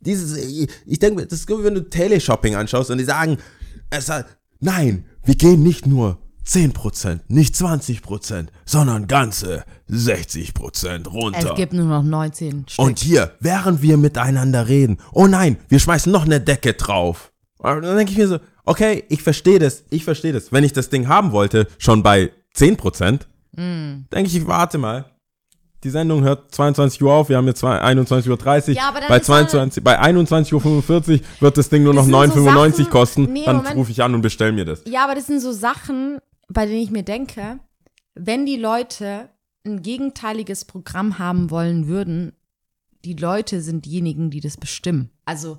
Dieses, 0.00 0.36
ich 0.36 0.98
denke, 0.98 1.26
das 1.26 1.40
ist 1.40 1.48
wie 1.48 1.64
wenn 1.64 1.74
du 1.74 1.88
Teleshopping 1.88 2.54
anschaust 2.54 2.90
und 2.90 2.98
die 2.98 3.04
sagen, 3.04 3.38
es, 3.90 4.08
hat- 4.08 4.26
nein, 4.60 5.04
wir 5.24 5.34
gehen 5.34 5.62
nicht 5.62 5.86
nur 5.86 6.18
10%, 6.46 7.20
nicht 7.28 7.54
20%, 7.54 8.46
sondern 8.64 9.06
ganze 9.06 9.64
60% 9.90 11.06
runter. 11.08 11.50
Es 11.50 11.54
gibt 11.56 11.72
nur 11.72 11.84
noch 11.86 12.02
19 12.02 12.66
Stück. 12.68 12.84
Und 12.84 12.98
hier, 12.98 13.32
während 13.40 13.82
wir 13.82 13.96
miteinander 13.96 14.68
reden, 14.68 14.98
oh 15.12 15.26
nein, 15.26 15.58
wir 15.68 15.78
schmeißen 15.78 16.10
noch 16.10 16.24
eine 16.24 16.40
Decke 16.40 16.72
drauf. 16.74 17.32
Und 17.58 17.82
dann 17.82 17.96
denke 17.96 18.12
ich 18.12 18.18
mir 18.18 18.26
so, 18.28 18.38
okay, 18.64 19.04
ich 19.08 19.22
verstehe 19.22 19.58
das, 19.58 19.84
ich 19.90 20.04
verstehe 20.04 20.32
das. 20.32 20.50
Wenn 20.50 20.64
ich 20.64 20.72
das 20.72 20.88
Ding 20.88 21.08
haben 21.08 21.32
wollte, 21.32 21.66
schon 21.78 22.02
bei 22.02 22.30
10%, 22.56 23.26
Mm. 23.56 24.06
denke 24.12 24.28
ich, 24.28 24.36
ich 24.36 24.46
warte 24.46 24.78
mal. 24.78 25.06
Die 25.82 25.90
Sendung 25.90 26.22
hört 26.22 26.54
22 26.54 27.02
Uhr 27.02 27.12
auf, 27.12 27.28
wir 27.30 27.38
haben 27.38 27.46
jetzt 27.46 27.60
zwei- 27.60 27.80
21.30 27.82 28.70
Uhr. 28.70 28.74
Ja, 28.76 28.90
bei, 28.90 29.00
ist 29.00 29.08
man- 29.08 29.22
22, 29.48 29.82
bei 29.82 29.98
21.45 29.98 31.20
Uhr 31.20 31.20
wird 31.40 31.56
das 31.56 31.68
Ding 31.70 31.84
nur 31.84 31.94
noch 31.94 32.06
Das 32.06 32.06
sind 32.06 32.34
so 32.34 32.40
9,95 32.50 32.76
Sachen- 32.76 32.90
kosten. 32.90 33.32
Nee, 33.32 33.44
dann 33.46 33.66
rufe 33.66 33.90
ich 33.90 34.02
an 34.02 34.14
und 34.14 34.20
bestell 34.20 34.52
mir 34.52 34.64
das. 34.66 34.82
Ja, 34.86 35.04
aber 35.04 35.14
das 35.14 35.26
sind 35.26 35.40
so 35.40 35.52
Sachen, 35.52 36.18
bei 36.48 36.66
denen 36.66 36.82
ich 36.82 36.90
mir 36.90 37.02
denke, 37.02 37.60
wenn 38.14 38.44
die 38.44 38.56
Leute 38.56 39.30
ein 39.64 39.80
gegenteiliges 39.82 40.64
Programm 40.66 41.18
haben 41.18 41.50
wollen 41.50 41.86
würden, 41.86 42.32
die 43.04 43.14
Leute 43.14 43.62
sind 43.62 43.86
diejenigen, 43.86 44.30
die 44.30 44.40
das 44.40 44.58
bestimmen. 44.58 45.10
Also, 45.24 45.58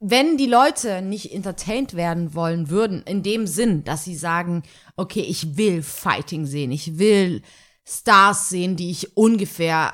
wenn 0.00 0.36
die 0.36 0.46
Leute 0.46 1.00
nicht 1.02 1.32
entertained 1.32 1.94
werden 1.94 2.34
wollen 2.34 2.68
würden, 2.70 3.02
in 3.06 3.22
dem 3.22 3.46
Sinn, 3.46 3.84
dass 3.84 4.04
sie 4.04 4.16
sagen, 4.16 4.64
okay, 4.96 5.20
ich 5.20 5.56
will 5.56 5.82
Fighting 5.82 6.44
sehen, 6.46 6.72
ich 6.72 6.98
will 6.98 7.42
Stars 7.86 8.48
sehen, 8.48 8.76
die 8.76 8.90
ich 8.90 9.16
ungefähr 9.16 9.92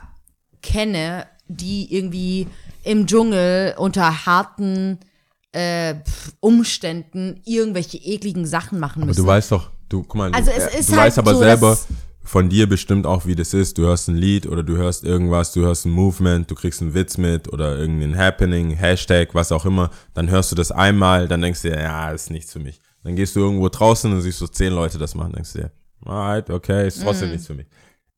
kenne, 0.63 1.27
die 1.49 1.95
irgendwie 1.95 2.47
im 2.85 3.07
Dschungel 3.07 3.75
unter 3.77 4.27
harten 4.27 4.99
äh, 5.53 5.97
Umständen 6.39 7.41
irgendwelche 7.45 7.99
ekligen 7.99 8.47
Sachen 8.47 8.79
machen 8.79 9.03
Aber 9.03 9.09
müssen. 9.09 9.23
du 9.23 9.27
weißt 9.27 9.53
doch, 9.53 9.71
du, 9.89 10.03
guck 10.03 10.15
mal, 10.15 10.33
Also 10.33 10.51
du, 10.51 10.57
es 10.57 10.67
äh, 10.67 10.79
ist 10.79 10.89
du 10.91 10.97
halt 10.97 11.07
weißt 11.09 11.19
aber 11.19 11.35
so, 11.35 11.41
selber 11.41 11.79
von 12.23 12.49
dir 12.49 12.69
bestimmt 12.69 13.07
auch, 13.07 13.27
wie 13.27 13.35
das 13.35 13.53
ist. 13.55 13.77
Du 13.77 13.83
hörst 13.83 14.09
ein 14.09 14.15
Lied 14.17 14.47
oder 14.47 14.63
du 14.63 14.77
hörst 14.77 15.03
irgendwas, 15.03 15.53
du 15.53 15.63
hörst 15.63 15.87
ein 15.87 15.91
Movement, 15.91 16.49
du 16.49 16.55
kriegst 16.55 16.81
einen 16.81 16.95
Witz 16.95 17.19
mit 17.19 17.53
oder 17.53 17.77
irgendein 17.77 18.17
Happening, 18.17 18.71
Hashtag, 18.71 19.35
was 19.35 19.51
auch 19.51 19.65
immer. 19.67 19.91
Dann 20.15 20.31
hörst 20.31 20.53
du 20.53 20.57
das 20.57 20.71
einmal, 20.71 21.27
dann 21.27 21.43
denkst 21.43 21.63
du 21.63 21.71
dir, 21.71 21.81
ja, 21.81 22.13
ist 22.13 22.31
nichts 22.31 22.53
für 22.53 22.61
mich. 22.61 22.81
Dann 23.03 23.17
gehst 23.17 23.35
du 23.35 23.41
irgendwo 23.41 23.69
draußen 23.69 24.13
und 24.13 24.21
siehst 24.21 24.39
so 24.39 24.47
zehn 24.47 24.73
Leute 24.73 24.99
das 24.99 25.15
machen, 25.17 25.33
denkst 25.33 25.53
du 25.55 25.59
dir, 25.61 25.73
alright, 26.05 26.49
okay, 26.51 26.87
ist 26.89 27.03
trotzdem 27.03 27.29
Mhm. 27.29 27.33
nichts 27.33 27.47
für 27.47 27.55
mich. 27.55 27.67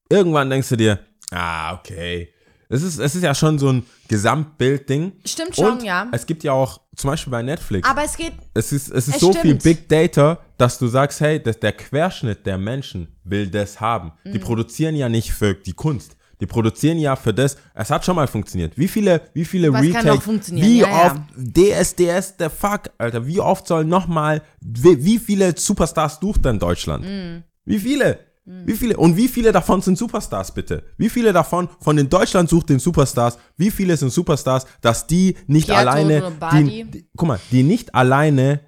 Irgendwann 0.08 0.50
denkst 0.50 0.68
du 0.68 0.76
dir, 0.76 0.98
ah, 1.30 1.74
okay. 1.74 2.28
Es 2.68 2.82
ist, 2.82 2.98
es 2.98 3.14
ist 3.14 3.22
ja 3.22 3.34
schon 3.34 3.58
so 3.58 3.68
ein 3.70 3.84
Gesamtbildding. 4.08 5.12
Stimmt 5.26 5.54
schon, 5.56 5.72
und 5.72 5.82
ja. 5.82 6.06
Es 6.12 6.24
gibt 6.24 6.42
ja 6.42 6.52
auch, 6.52 6.80
zum 6.96 7.10
Beispiel 7.10 7.30
bei 7.30 7.42
Netflix, 7.42 7.86
Aber 7.88 8.02
es 8.04 8.16
geht, 8.16 8.32
es 8.54 8.72
ist, 8.72 8.88
es 8.88 9.08
ist 9.08 9.16
Es 9.16 9.20
so 9.20 9.30
stimmt. 9.32 9.42
viel 9.42 9.54
Big 9.74 9.88
Data, 9.88 10.38
dass 10.56 10.78
du 10.78 10.86
sagst, 10.86 11.20
hey, 11.20 11.42
das, 11.42 11.58
der 11.60 11.72
Querschnitt 11.72 12.46
der 12.46 12.56
Menschen 12.58 13.08
will 13.24 13.48
das 13.48 13.80
haben. 13.80 14.12
Die 14.24 14.38
Mhm. 14.38 14.40
produzieren 14.42 14.94
ja 14.96 15.08
nicht 15.10 15.32
für 15.32 15.54
die 15.54 15.74
Kunst. 15.74 16.16
Die 16.40 16.46
produzieren 16.46 16.98
ja 16.98 17.14
für 17.14 17.32
das. 17.34 17.56
Es 17.74 17.90
hat 17.90 18.04
schon 18.04 18.16
mal 18.16 18.26
funktioniert. 18.26 18.76
Wie 18.76 18.88
viele, 18.88 19.20
wie 19.34 19.44
viele 19.44 19.72
Was 19.72 19.82
Retakes, 19.82 20.24
funktionieren? 20.24 20.66
wie 20.66 20.80
Ja, 20.80 20.88
ja. 20.88 21.06
oft 21.06 21.20
DSDS, 21.36 22.36
der 22.38 22.50
Fuck, 22.50 22.90
Alter, 22.98 23.26
wie 23.26 23.38
oft 23.38 23.66
soll 23.66 23.84
noch 23.84 24.08
mal, 24.08 24.42
wie, 24.60 25.04
wie 25.04 25.18
viele 25.18 25.56
Superstars 25.56 26.18
sucht 26.20 26.44
denn 26.44 26.58
Deutschland? 26.58 27.04
Mhm. 27.04 27.44
Wie 27.64 27.78
viele? 27.78 28.18
Wie 28.44 28.74
viele? 28.74 28.96
Und 28.96 29.16
wie 29.16 29.28
viele 29.28 29.52
davon 29.52 29.80
sind 29.82 29.96
Superstars, 29.96 30.52
bitte? 30.52 30.82
Wie 30.96 31.08
viele 31.08 31.32
davon 31.32 31.68
von 31.80 31.96
den 31.96 32.08
Deutschland 32.08 32.50
sucht 32.50 32.70
den 32.70 32.80
Superstars? 32.80 33.38
Wie 33.56 33.70
viele 33.70 33.96
sind 33.96 34.10
Superstars, 34.12 34.66
dass 34.80 35.06
die 35.06 35.36
nicht 35.46 35.68
Piatto 35.68 35.80
alleine, 35.90 36.32
die, 36.52 36.84
die, 36.84 37.08
guck 37.16 37.28
mal, 37.28 37.40
die 37.52 37.62
nicht 37.62 37.94
alleine 37.94 38.60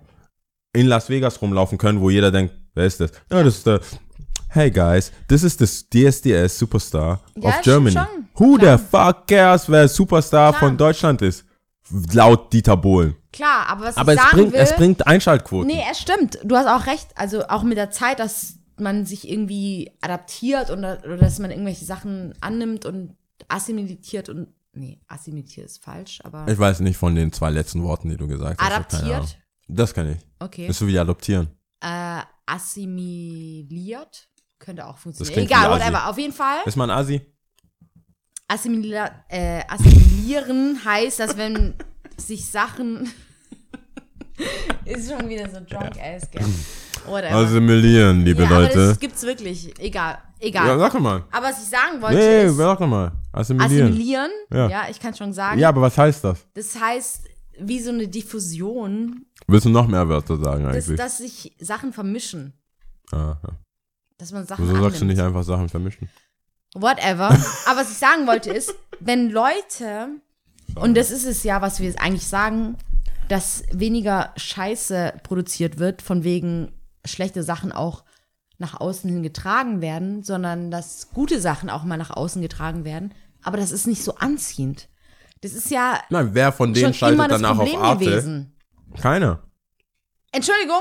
in 0.73 0.87
Las 0.87 1.09
Vegas 1.09 1.43
rumlaufen 1.43 1.77
können, 1.77 2.01
wo 2.01 2.09
jeder 2.09 2.31
denkt, 2.31 2.55
wer 2.75 2.87
ist 2.87 3.01
das? 3.01 3.11
Ja, 3.33 3.43
das 3.43 3.57
ist 3.57 3.67
der, 3.67 3.81
hey 4.49 4.71
guys, 4.71 5.11
this 5.29 5.43
is 5.43 5.57
the 5.59 5.67
DSDS 5.67 6.57
Superstar 6.57 7.21
Ja, 7.37 7.49
of 7.49 7.61
Germany. 7.63 7.97
schon. 7.97 8.07
Who 8.37 8.57
Klar. 8.57 8.79
the 8.79 8.85
fuck 8.91 9.27
cares, 9.27 9.69
wer 9.69 9.89
Superstar 9.89 10.53
Klar. 10.53 10.61
von 10.69 10.77
Deutschland 10.77 11.21
ist? 11.23 11.45
Laut 12.13 12.53
Dieter 12.53 12.77
Bohlen. 12.77 13.15
klar, 13.33 13.67
aber 13.69 13.87
was 13.87 13.97
Aber 13.97 14.15
ich 14.15 14.19
es 14.21 14.25
sagen 14.25 14.37
bringt, 14.39 14.53
will, 14.53 14.61
es 14.61 14.73
bringt 14.77 15.07
Einschaltquoten. 15.07 15.67
nee, 15.67 15.83
es 15.91 16.01
stimmt. 16.01 16.39
Du 16.45 16.57
hast 16.57 16.67
auch 16.69 16.87
recht. 16.87 17.09
Also 17.17 17.47
auch 17.49 17.63
mit 17.65 17.77
der 17.77 17.91
Zeit, 17.91 18.21
dass 18.21 18.55
man 18.81 19.07
sich 19.07 19.29
irgendwie 19.31 19.93
adaptiert 20.01 20.71
und, 20.71 20.79
oder 20.81 21.17
dass 21.17 21.39
man 21.39 21.51
irgendwelche 21.51 21.85
Sachen 21.85 22.35
annimmt 22.41 22.85
und 22.87 23.17
assimiliert 23.49 24.29
und, 24.29 24.49
nee, 24.73 25.01
assimiliert 25.09 25.59
ist 25.59 25.83
falsch, 25.83 26.21
aber 26.25 26.47
Ich 26.49 26.59
weiß 26.59 26.81
nicht 26.81 26.97
von 26.97 27.15
den 27.15 27.33
zwei 27.33 27.51
letzten 27.51 27.83
Worten, 27.83 28.09
die 28.09 28.17
du 28.17 28.27
gesagt 28.27 28.61
hast. 28.61 28.73
adaptiert, 28.73 29.39
Das 29.69 29.95
kann 29.95 30.11
ich. 30.13 30.19
okay, 30.41 30.67
Das 30.67 30.77
ist 30.77 30.81
so 30.81 30.87
wie 30.89 30.99
adoptieren. 30.99 31.49
äh, 31.81 32.21
assimiliert 32.47 34.29
könnte 34.59 34.87
auch 34.87 34.97
funktionieren. 34.99 35.45
Egal, 35.45 35.71
whatever. 35.71 36.09
Auf 36.09 36.19
jeden 36.19 36.33
Fall. 36.33 36.59
Ist 36.65 36.77
man 36.77 36.91
Asi? 36.91 37.21
Assimilier 38.49 39.11
äh, 39.29 39.63
assimilieren 39.69 40.83
heißt, 40.85 41.21
dass 41.21 41.37
wenn 41.37 41.75
sich 42.17 42.47
Sachen 42.47 43.11
ist 44.85 45.11
schon 45.11 45.29
wieder 45.29 45.49
so 45.51 45.61
drunk 45.61 45.99
ass, 46.01 46.31
gell? 46.31 46.45
Whatever. 47.07 47.35
Assimilieren, 47.35 48.25
liebe 48.25 48.43
ja, 48.43 48.49
aber 48.49 48.61
Leute. 48.61 48.89
das 48.89 48.99
gibt's 48.99 49.23
wirklich. 49.23 49.73
Egal, 49.81 50.19
egal. 50.41 50.67
Ja, 50.69 50.79
sag 50.79 50.93
doch 50.93 51.01
mal. 51.01 51.25
aber 51.31 51.47
was 51.47 51.63
ich 51.63 51.69
sagen 51.69 52.01
wollte 52.01 52.17
Nee, 52.17 52.45
ist 52.45 52.57
sag 52.57 52.79
doch 52.79 52.87
mal. 52.87 53.13
Assimilieren. 53.33 53.89
assimilieren. 53.89 54.31
Ja. 54.53 54.69
Ja, 54.69 54.83
ich 54.91 55.01
kann 55.01 55.15
schon 55.15 55.33
sagen. 55.33 55.59
Ja, 55.59 55.69
aber 55.69 55.83
was 55.83 55.97
heißt 55.99 56.25
das? 56.25 56.47
Das 56.55 56.81
heißt, 56.81 57.25
wie 57.59 57.81
so 57.81 57.91
eine 57.91 58.09
Diffusion, 58.09 59.27
Willst 59.47 59.67
du 59.67 59.71
noch 59.71 59.87
mehr 59.87 60.09
Wörter 60.09 60.37
sagen 60.37 60.65
dass, 60.65 60.75
eigentlich? 60.75 60.99
dass 60.99 61.19
sich 61.19 61.55
Sachen 61.61 61.93
vermischen. 61.93 62.53
Aha. 63.13 63.39
Dass 64.19 64.33
man 64.33 64.47
Sachen 64.47 64.69
Wieso 64.69 64.83
sagst 64.83 65.01
du 65.01 65.05
nicht 65.05 65.21
einfach 65.21 65.43
Sachen 65.43 65.69
vermischen? 65.69 66.09
Whatever. 66.75 67.29
Aber 67.67 67.81
was 67.81 67.91
ich 67.91 67.99
sagen 67.99 68.27
wollte 68.27 68.51
ist, 68.51 68.75
wenn 69.01 69.31
Leute, 69.31 70.09
und 70.77 70.97
das 70.97 71.11
ist 71.11 71.27
es 71.27 71.43
ja, 71.45 71.61
was 71.61 71.81
wir 71.81 71.93
eigentlich 72.01 72.27
sagen, 72.27 72.77
dass 73.29 73.63
weniger 73.73 74.33
Scheiße 74.37 75.15
produziert 75.23 75.79
wird, 75.79 76.03
von 76.03 76.25
wegen 76.25 76.73
schlechte 77.05 77.43
Sachen 77.43 77.73
auch 77.73 78.05
nach 78.59 78.81
außen 78.81 79.11
hin 79.11 79.23
getragen 79.23 79.81
werden, 79.81 80.23
sondern 80.23 80.71
dass 80.71 81.11
gute 81.11 81.41
Sachen 81.41 81.71
auch 81.71 81.85
mal 81.85 81.97
nach 81.97 82.11
außen 82.11 82.41
getragen 82.41 82.85
werden. 82.85 83.13
Aber 83.43 83.57
das 83.57 83.73
ist 83.73 83.87
nicht 83.87 84.03
so 84.03 84.15
anziehend. 84.17 84.89
Das 85.41 85.53
ist 85.53 85.71
ja 85.71 86.01
Nein, 86.09 86.31
wer 86.33 86.53
von 86.53 86.73
denen 86.73 86.95
schaltet 86.95 87.31
danach 87.31 87.57
Problem 87.57 87.77
auf 87.77 87.83
Arte? 87.85 88.05
gewesen. 88.05 88.57
Keiner. 89.01 89.41
Entschuldigung, 90.33 90.81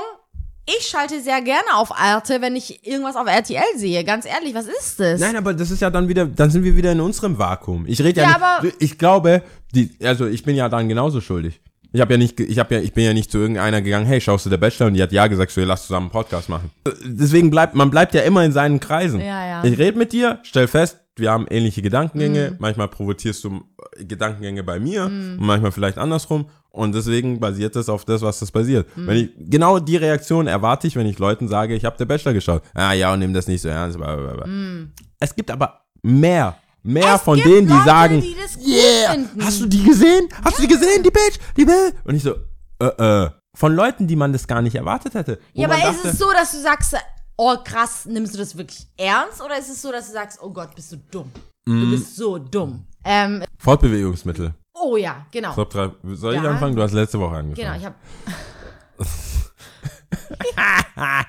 ich 0.66 0.86
schalte 0.86 1.20
sehr 1.20 1.42
gerne 1.42 1.74
auf 1.74 1.92
Arte, 1.94 2.40
wenn 2.40 2.56
ich 2.56 2.86
irgendwas 2.86 3.16
auf 3.16 3.26
RTL 3.26 3.62
sehe. 3.76 4.02
Ganz 4.04 4.24
ehrlich, 4.24 4.54
was 4.54 4.66
ist 4.66 4.98
das? 4.98 5.20
Nein, 5.20 5.36
aber 5.36 5.52
das 5.52 5.70
ist 5.70 5.80
ja 5.80 5.90
dann 5.90 6.08
wieder, 6.08 6.24
dann 6.26 6.50
sind 6.50 6.64
wir 6.64 6.76
wieder 6.76 6.92
in 6.92 7.00
unserem 7.00 7.38
Vakuum. 7.38 7.86
Ich 7.86 8.00
rede 8.02 8.22
ja, 8.22 8.30
Ja, 8.30 8.36
aber- 8.36 8.64
nicht, 8.64 8.76
ich 8.80 8.98
glaube, 8.98 9.42
die, 9.74 9.94
also 10.02 10.26
ich 10.26 10.42
bin 10.42 10.56
ja 10.56 10.68
dann 10.68 10.88
genauso 10.88 11.20
schuldig. 11.20 11.60
Ich 11.94 12.00
habe 12.00 12.14
ja 12.14 12.18
nicht, 12.18 12.40
ich 12.40 12.58
habe 12.58 12.74
ja, 12.74 12.80
ich 12.80 12.92
bin 12.92 13.04
ja 13.04 13.12
nicht 13.12 13.30
zu 13.30 13.38
irgendeiner 13.38 13.80
gegangen, 13.80 14.04
hey, 14.04 14.20
schaust 14.20 14.44
du 14.44 14.50
der 14.50 14.56
Bachelor? 14.56 14.88
Und 14.88 14.94
die 14.94 15.02
hat 15.02 15.12
ja 15.12 15.28
gesagt, 15.28 15.52
so, 15.52 15.60
lass 15.60 15.86
zusammen 15.86 16.06
einen 16.06 16.10
Podcast 16.10 16.48
machen. 16.48 16.72
Deswegen 17.04 17.50
bleibt, 17.50 17.76
man 17.76 17.88
bleibt 17.88 18.14
ja 18.14 18.22
immer 18.22 18.44
in 18.44 18.50
seinen 18.50 18.80
Kreisen. 18.80 19.20
Ja, 19.20 19.46
ja. 19.46 19.64
Ich 19.64 19.78
rede 19.78 19.96
mit 19.96 20.12
dir, 20.12 20.40
stell 20.42 20.66
fest, 20.66 20.98
wir 21.14 21.30
haben 21.30 21.46
ähnliche 21.48 21.82
Gedankengänge. 21.82 22.50
Mhm. 22.50 22.56
Manchmal 22.58 22.88
provozierst 22.88 23.44
du 23.44 23.62
äh, 23.96 24.04
Gedankengänge 24.04 24.64
bei 24.64 24.80
mir 24.80 25.04
und 25.04 25.36
manchmal 25.38 25.70
vielleicht 25.70 25.96
andersrum. 25.96 26.46
Und 26.70 26.96
deswegen 26.96 27.38
basiert 27.38 27.76
es 27.76 27.88
auf 27.88 28.04
das, 28.04 28.22
was 28.22 28.40
das 28.40 28.50
basiert. 28.50 28.88
Mhm. 28.96 29.06
Wenn 29.06 29.16
ich, 29.16 29.30
genau 29.38 29.78
die 29.78 29.96
Reaktion 29.96 30.48
erwarte 30.48 30.88
ich, 30.88 30.96
wenn 30.96 31.06
ich 31.06 31.20
Leuten 31.20 31.46
sage, 31.46 31.76
ich 31.76 31.84
habe 31.84 31.96
der 31.96 32.06
Bachelor 32.06 32.32
geschaut. 32.32 32.62
Ah 32.74 32.92
ja, 32.92 33.12
und 33.12 33.20
nimm 33.20 33.32
das 33.32 33.46
nicht 33.46 33.62
so 33.62 33.68
ernst. 33.68 33.98
Bla. 33.98 34.44
Es 35.20 35.36
gibt 35.36 35.48
aber 35.52 35.82
mehr. 36.02 36.56
Mehr. 36.86 37.14
Es 37.14 37.22
von 37.22 37.38
denen, 37.38 37.66
die 37.66 37.72
Leute, 37.72 37.84
sagen, 37.84 38.20
die 38.20 38.36
das 38.40 38.54
gut 38.56 38.66
yeah, 38.66 39.12
finden. 39.12 39.42
hast 39.42 39.60
du 39.60 39.66
die 39.66 39.82
gesehen? 39.82 40.28
Hast 40.44 40.58
du 40.58 40.62
die 40.62 40.68
gesehen, 40.68 41.02
die 41.02 41.10
Bitch? 41.10 41.38
Die 41.56 41.64
Bitch? 41.64 41.94
Und 42.04 42.14
ich 42.14 42.22
so, 42.22 42.34
äh, 42.78 42.86
äh. 43.24 43.30
Von 43.56 43.74
Leuten, 43.74 44.06
die 44.06 44.16
man 44.16 44.32
das 44.32 44.46
gar 44.46 44.60
nicht 44.60 44.74
erwartet 44.74 45.14
hätte. 45.14 45.38
Ja, 45.54 45.66
aber 45.66 45.78
ist 45.78 45.84
dachte, 45.84 46.08
es 46.08 46.18
so, 46.18 46.30
dass 46.30 46.52
du 46.52 46.60
sagst, 46.60 46.94
oh 47.36 47.56
krass, 47.64 48.04
nimmst 48.04 48.34
du 48.34 48.38
das 48.38 48.56
wirklich 48.56 48.86
ernst? 48.98 49.40
Oder 49.42 49.58
ist 49.58 49.70
es 49.70 49.80
so, 49.80 49.90
dass 49.92 50.08
du 50.08 50.12
sagst, 50.12 50.38
oh 50.42 50.50
Gott, 50.50 50.74
bist 50.74 50.92
du 50.92 50.96
dumm? 51.10 51.30
Mm. 51.64 51.80
Du 51.80 51.90
bist 51.90 52.16
so 52.16 52.36
dumm. 52.38 52.84
Ähm, 53.04 53.44
Fortbewegungsmittel. 53.58 54.52
oh 54.74 54.96
ja, 54.96 55.24
genau. 55.30 55.54
Top 55.54 55.70
drei. 55.70 55.90
Soll 56.14 56.34
ich 56.34 56.42
Ja. 56.42 56.50
anfangen? 56.50 56.76
Du 56.76 56.82
hast 56.82 56.92
letzte 56.92 57.18
Woche 57.18 57.36
angefangen. 57.36 57.54
Genau, 57.54 57.76
ich 57.78 57.84
habe 57.86 57.94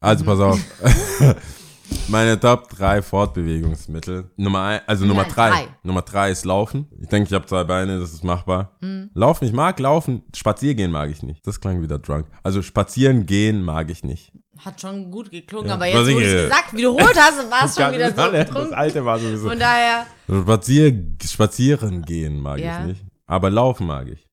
Also 0.00 0.24
pass 0.24 0.40
auf. 0.40 0.60
Meine 2.08 2.38
Top 2.38 2.68
3 2.70 3.02
Fortbewegungsmittel. 3.02 4.30
Nummer 4.36 4.62
ein, 4.62 4.80
also 4.86 5.04
Nummer 5.04 5.22
Nein, 5.22 5.32
3. 5.32 5.48
drei. 5.50 5.68
Nummer 5.82 6.02
3 6.02 6.30
ist 6.30 6.44
Laufen. 6.44 6.86
Ich 7.00 7.08
denke, 7.08 7.28
ich 7.28 7.34
habe 7.34 7.46
zwei 7.46 7.64
Beine, 7.64 7.98
das 7.98 8.12
ist 8.12 8.22
machbar. 8.24 8.76
Mhm. 8.80 9.10
Laufen, 9.14 9.44
ich 9.44 9.52
mag 9.52 9.78
laufen. 9.80 10.22
Spaziergehen 10.34 10.90
mag 10.90 11.10
ich 11.10 11.22
nicht. 11.22 11.46
Das 11.46 11.60
klang 11.60 11.82
wieder 11.82 11.98
drunk. 11.98 12.26
Also 12.42 12.62
spazieren 12.62 13.26
gehen 13.26 13.62
mag 13.62 13.90
ich 13.90 14.04
nicht. 14.04 14.32
Hat 14.64 14.80
schon 14.80 15.10
gut 15.10 15.30
geklungen, 15.30 15.68
Ja, 15.68 15.74
aber 15.74 15.86
jetzt, 15.86 15.98
wo 15.98 16.04
du 16.18 16.24
es 16.24 16.42
gesagt, 16.44 16.74
wiederholt 16.76 17.16
hast, 17.16 17.50
war 17.50 17.64
es 17.66 17.74
schon 17.76 17.92
wieder 17.92 18.10
so 18.10 18.16
das 18.16 18.30
betrunken. 18.46 18.74
alte 18.74 19.04
war 19.04 19.18
sowieso. 19.18 19.48
Von 19.48 19.58
daher, 19.58 20.06
Spazier, 20.28 21.06
spazieren 21.22 22.02
gehen 22.02 22.40
mag 22.40 22.58
Ja. 22.60 22.78
Mhm. 22.80 22.90
ich 22.90 22.96
nicht. 22.98 23.04
Aber 23.26 23.50
laufen 23.50 23.86
mag 23.88 24.06
ich. 24.08 24.28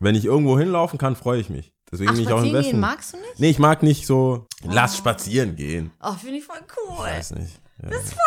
Wenn 0.00 0.14
ich 0.16 0.24
irgendwo 0.24 0.58
hinlaufen 0.58 0.98
kann, 0.98 1.14
freue 1.14 1.38
ich 1.40 1.48
mich. 1.48 1.71
Deswegen 1.92 2.10
ach, 2.10 2.14
bin 2.14 2.22
ich 2.22 2.32
auch 2.32 2.42
im 2.42 2.52
Westen. 2.54 2.70
gehen 2.72 2.80
magst 2.80 3.12
du 3.12 3.16
nicht? 3.18 3.38
Nee, 3.38 3.50
ich 3.50 3.58
mag 3.58 3.82
nicht 3.82 4.06
so, 4.06 4.46
lass 4.64 4.96
spazieren 4.96 5.54
gehen. 5.56 5.92
Oh, 6.02 6.12
finde 6.14 6.38
ich 6.38 6.44
voll 6.44 6.56
cool. 6.88 6.98
Weiß 7.04 7.32
nicht. 7.32 7.60
Ja, 7.82 7.90
Das 7.90 8.04
ist 8.04 8.14
voll 8.14 8.20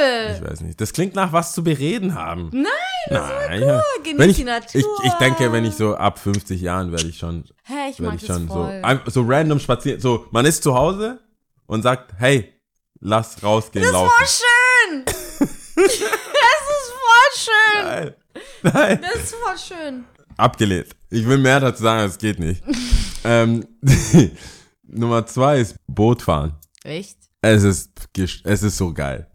cool. 0.00 0.34
ich 0.36 0.50
weiß 0.50 0.60
nicht. 0.62 0.80
Das 0.80 0.92
klingt 0.92 1.14
nach 1.14 1.32
was 1.32 1.52
zu 1.52 1.62
bereden 1.62 2.14
haben. 2.14 2.50
Nein, 2.52 2.64
das 3.08 3.28
Nein, 3.48 3.60
ja. 3.62 3.82
Genieß 4.02 4.18
Wenn 4.18 4.30
ich, 4.30 4.36
die 4.36 4.44
Natur. 4.44 4.80
Ich, 4.80 4.86
ich 5.04 5.12
denke, 5.14 5.52
wenn 5.52 5.64
ich 5.64 5.74
so 5.74 5.94
ab 5.94 6.18
50 6.18 6.60
Jahren 6.60 6.90
werde 6.90 7.06
ich 7.06 7.18
schon, 7.18 7.44
Hä, 7.64 7.90
ich 7.90 7.98
mag 8.00 8.14
ich 8.16 8.26
das 8.26 8.36
schon 8.36 8.48
so, 8.48 8.54
voll. 8.54 8.80
ein- 8.82 9.00
so 9.06 9.22
random 9.26 9.60
spazieren. 9.60 10.00
So, 10.00 10.26
man 10.32 10.44
ist 10.46 10.62
zu 10.64 10.74
Hause 10.74 11.20
und 11.66 11.82
sagt, 11.82 12.14
hey, 12.18 12.52
lass 13.00 13.40
rausgehen, 13.42 13.82
das 13.84 13.90
ist 13.90 13.92
laufen. 13.92 14.10
voll 14.16 14.26
schön. 14.26 15.04
das 15.76 15.94
ist 15.94 16.92
voll 17.04 17.34
schön. 17.36 17.84
Nein. 17.84 18.14
Nein. 18.62 19.00
Das 19.02 19.14
ist 19.22 19.34
voll 19.34 19.58
schön. 19.58 20.04
Abgelehnt. 20.38 20.88
Ich 21.10 21.26
will 21.26 21.38
mehr 21.38 21.60
dazu 21.60 21.82
sagen, 21.82 22.08
es 22.08 22.16
geht 22.16 22.38
nicht. 22.38 22.62
ähm, 23.24 23.66
Nummer 24.86 25.26
zwei 25.26 25.60
ist 25.60 25.76
Bootfahren. 25.86 26.54
Echt? 26.84 27.18
Es 27.42 27.64
ist, 27.64 28.08
es 28.16 28.62
ist 28.62 28.76
so 28.76 28.92
geil. 28.94 29.26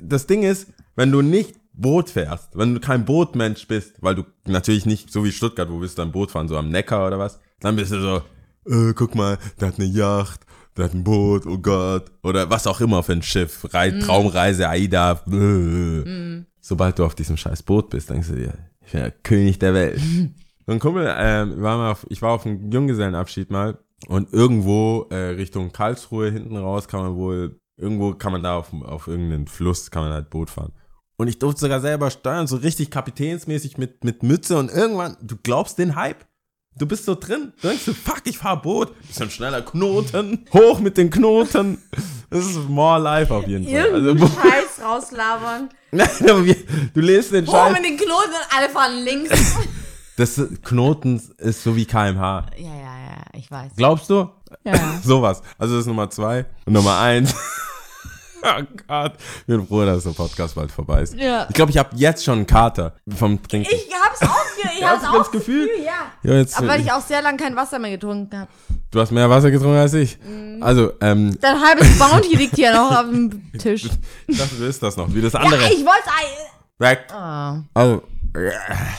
Das 0.00 0.26
Ding 0.26 0.42
ist, 0.42 0.68
wenn 0.96 1.12
du 1.12 1.20
nicht 1.20 1.54
Boot 1.72 2.10
fährst, 2.10 2.56
wenn 2.56 2.74
du 2.74 2.80
kein 2.80 3.04
Bootmensch 3.04 3.66
bist, 3.66 3.94
weil 4.00 4.14
du 4.14 4.24
natürlich 4.46 4.86
nicht, 4.86 5.10
so 5.10 5.24
wie 5.24 5.32
Stuttgart, 5.32 5.70
wo 5.70 5.78
bist 5.78 5.98
du 5.98 6.02
am 6.02 6.12
Boot 6.12 6.30
fahren, 6.30 6.48
so 6.48 6.56
am 6.56 6.68
Neckar 6.68 7.06
oder 7.06 7.18
was, 7.18 7.40
dann 7.60 7.76
bist 7.76 7.92
du 7.92 8.00
so, 8.00 8.22
äh, 8.70 8.92
guck 8.94 9.14
mal, 9.14 9.38
der 9.60 9.68
hat 9.68 9.78
eine 9.78 9.88
Yacht, 9.88 10.40
der 10.76 10.86
hat 10.86 10.94
ein 10.94 11.04
Boot, 11.04 11.46
oh 11.46 11.58
Gott, 11.58 12.10
oder 12.22 12.50
was 12.50 12.66
auch 12.66 12.80
immer 12.80 13.02
für 13.02 13.12
ein 13.12 13.22
Schiff, 13.22 13.66
Rei 13.72 13.90
Traumreise, 13.90 14.68
AIDA, 14.68 15.22
äh. 15.30 16.44
Sobald 16.60 16.98
du 16.98 17.04
auf 17.04 17.14
diesem 17.14 17.36
scheiß 17.36 17.62
Boot 17.62 17.90
bist, 17.90 18.10
denkst 18.10 18.28
du 18.28 18.34
dir, 18.36 18.54
ich 18.84 18.92
bin 18.92 19.00
der 19.00 19.10
König 19.10 19.58
der 19.58 19.74
Welt. 19.74 20.00
So 20.66 20.72
ein 20.72 20.78
Kumpel, 20.78 21.12
ähm, 21.18 21.60
war 21.60 21.76
mal 21.76 21.90
auf, 21.92 22.06
ich 22.08 22.22
war 22.22 22.32
auf 22.32 22.46
einem 22.46 22.70
Junggesellenabschied 22.70 23.50
mal 23.50 23.78
und 24.06 24.32
irgendwo 24.32 25.06
äh, 25.10 25.16
Richtung 25.16 25.72
Karlsruhe 25.72 26.30
hinten 26.30 26.56
raus 26.56 26.88
kann 26.88 27.00
man 27.00 27.16
wohl, 27.16 27.58
irgendwo 27.76 28.14
kann 28.14 28.32
man 28.32 28.42
da 28.42 28.56
auf, 28.56 28.72
auf 28.82 29.08
irgendeinen 29.08 29.46
Fluss, 29.48 29.90
kann 29.90 30.04
man 30.04 30.12
halt 30.12 30.30
Boot 30.30 30.50
fahren. 30.50 30.72
Und 31.16 31.28
ich 31.28 31.38
durfte 31.38 31.60
sogar 31.62 31.80
selber 31.80 32.10
steuern, 32.10 32.46
so 32.46 32.56
richtig 32.56 32.90
kapitänsmäßig 32.90 33.78
mit, 33.78 34.04
mit 34.04 34.22
Mütze 34.22 34.56
und 34.58 34.70
irgendwann, 34.70 35.16
du 35.20 35.36
glaubst 35.42 35.78
den 35.78 35.96
Hype? 35.96 36.24
Du 36.78 36.86
bist 36.86 37.04
so 37.04 37.14
drin, 37.14 37.52
du 37.60 37.68
denkst 37.68 37.84
so, 37.84 37.92
fuck, 37.92 38.22
ich 38.24 38.38
fahr 38.38 38.62
Boot, 38.62 38.92
bisschen 39.06 39.30
schneller 39.30 39.60
Knoten, 39.60 40.46
hoch 40.54 40.80
mit 40.80 40.96
den 40.96 41.10
Knoten. 41.10 41.82
Das 42.30 42.46
ist 42.46 42.66
more 42.66 42.98
life 42.98 43.34
auf 43.34 43.46
jeden 43.46 43.66
Fall. 43.66 43.92
Also, 43.92 44.06
Irgendeinen 44.06 44.32
Scheiß 44.32 44.82
rauslabern. 44.82 45.68
Nein, 45.90 46.08
aber 46.22 46.44
wir, 46.46 46.56
du 46.94 47.00
lest 47.00 47.32
den 47.34 47.46
Hoch 47.46 47.52
Scheiß. 47.52 47.72
mit 47.74 47.84
den 47.84 47.96
Knoten 47.98 48.30
und 48.30 48.56
alle 48.56 48.70
fahren 48.70 49.04
links. 49.04 49.30
Das 50.16 50.40
Knoten 50.64 51.20
ist 51.38 51.62
so 51.62 51.74
wie 51.74 51.86
KMH. 51.86 52.46
ja, 52.58 52.64
ja, 52.66 52.68
ja, 52.68 53.24
ich 53.32 53.50
weiß. 53.50 53.72
Glaubst 53.76 54.10
du? 54.10 54.28
Ja. 54.64 54.74
Sowas. 55.02 55.42
Also 55.58 55.74
das 55.74 55.82
ist 55.82 55.86
Nummer 55.86 56.10
zwei. 56.10 56.44
Und 56.66 56.74
Nummer 56.74 56.98
eins. 56.98 57.34
oh 58.42 58.62
Gott. 58.86 59.14
Ich 59.40 59.46
bin 59.46 59.66
froh, 59.66 59.84
dass 59.86 60.04
der 60.04 60.10
Podcast 60.10 60.54
bald 60.54 60.70
vorbei 60.70 61.00
ist. 61.02 61.14
Ja. 61.14 61.46
Ich 61.48 61.54
glaube, 61.54 61.70
ich 61.70 61.78
habe 61.78 61.96
jetzt 61.96 62.24
schon 62.24 62.38
einen 62.40 62.46
Kater 62.46 62.94
vom 63.08 63.42
Trinken. 63.42 63.68
Ich 63.74 63.88
hab's 64.04 64.20
auch, 64.22 64.44
ge 64.60 64.70
ich 64.78 64.84
hab's 64.86 65.04
auch 65.06 65.16
das 65.16 65.30
Gefühl? 65.30 65.68
ja. 65.82 66.12
ja, 66.30 66.36
jetzt, 66.38 66.58
Aber 66.58 66.68
weil 66.68 66.82
ich 66.82 66.92
auch 66.92 67.00
sehr 67.00 67.22
lange 67.22 67.38
kein 67.38 67.56
Wasser 67.56 67.78
mehr 67.78 67.92
getrunken 67.92 68.38
habe. 68.40 68.50
du 68.90 69.00
hast 69.00 69.12
mehr 69.12 69.30
Wasser 69.30 69.50
getrunken 69.50 69.78
als 69.78 69.94
ich. 69.94 70.18
Mhm. 70.22 70.62
Also, 70.62 70.92
ähm, 71.00 71.38
Dein 71.40 71.58
halbes 71.58 71.98
Bounty 71.98 72.36
liegt 72.36 72.56
hier 72.56 72.74
noch 72.74 72.90
auf 72.94 73.08
dem 73.10 73.50
Tisch. 73.58 73.88
ich 74.26 74.36
dachte, 74.38 74.56
du 74.56 74.66
isst 74.66 74.82
das 74.82 74.96
noch. 74.98 75.12
Wie 75.14 75.22
das 75.22 75.32
Ja, 75.32 75.40
andere. 75.40 75.64
ich 75.72 75.84
wollte 75.84 76.08
Weg. 76.78 76.98
Oh, 77.10 77.60
Also, 77.72 78.02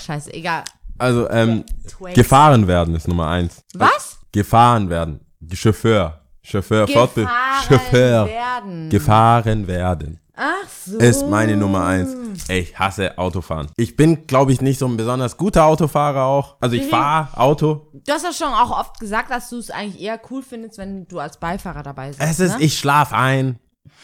scheiße, 0.05 0.33
egal. 0.33 0.63
Also 0.97 1.29
ähm, 1.29 1.63
Twix. 1.87 2.15
gefahren 2.15 2.67
werden 2.67 2.95
ist 2.95 3.07
Nummer 3.07 3.27
eins. 3.29 3.63
Was? 3.73 4.19
Gefahren 4.31 4.89
werden. 4.89 5.19
Chauffeur. 5.53 6.21
Chauffeur. 6.41 6.87
Fortbe 6.87 7.21
Gefahren 7.21 7.63
Chauffeur. 7.67 8.25
werden. 8.27 8.89
Gefahren 8.89 9.67
werden. 9.67 10.19
Ach 10.35 10.67
so. 10.87 10.97
ist 10.97 11.27
meine 11.27 11.55
Nummer 11.55 11.85
eins. 11.85 12.15
Ey, 12.49 12.61
ich 12.61 12.79
hasse 12.79 13.17
Autofahren. 13.19 13.67
Ich 13.77 13.95
bin, 13.95 14.25
glaube 14.25 14.51
ich, 14.51 14.61
nicht 14.61 14.79
so 14.79 14.87
ein 14.87 14.97
besonders 14.97 15.37
guter 15.37 15.65
Autofahrer 15.65 16.23
auch. 16.23 16.55
Also 16.59 16.75
ich 16.75 16.85
Mhm. 16.85 16.89
fahre 16.89 17.37
Auto. 17.39 17.87
Du 17.93 18.11
hast 18.11 18.23
ja 18.23 18.33
schon 18.33 18.47
auch 18.51 18.71
oft 18.79 18.99
gesagt, 18.99 19.29
dass 19.29 19.49
du 19.51 19.59
es 19.59 19.69
eigentlich 19.69 20.01
eher 20.01 20.19
cool 20.31 20.41
findest, 20.41 20.79
wenn 20.79 21.05
du 21.07 21.19
als 21.19 21.37
Beifahrer 21.39 21.83
dabei 21.83 22.07
bist. 22.07 22.19
Es 22.19 22.39
ist, 22.39 22.57
ne? 22.57 22.63
ich 22.65 22.79
schlaf 22.79 23.13
ein. 23.13 23.59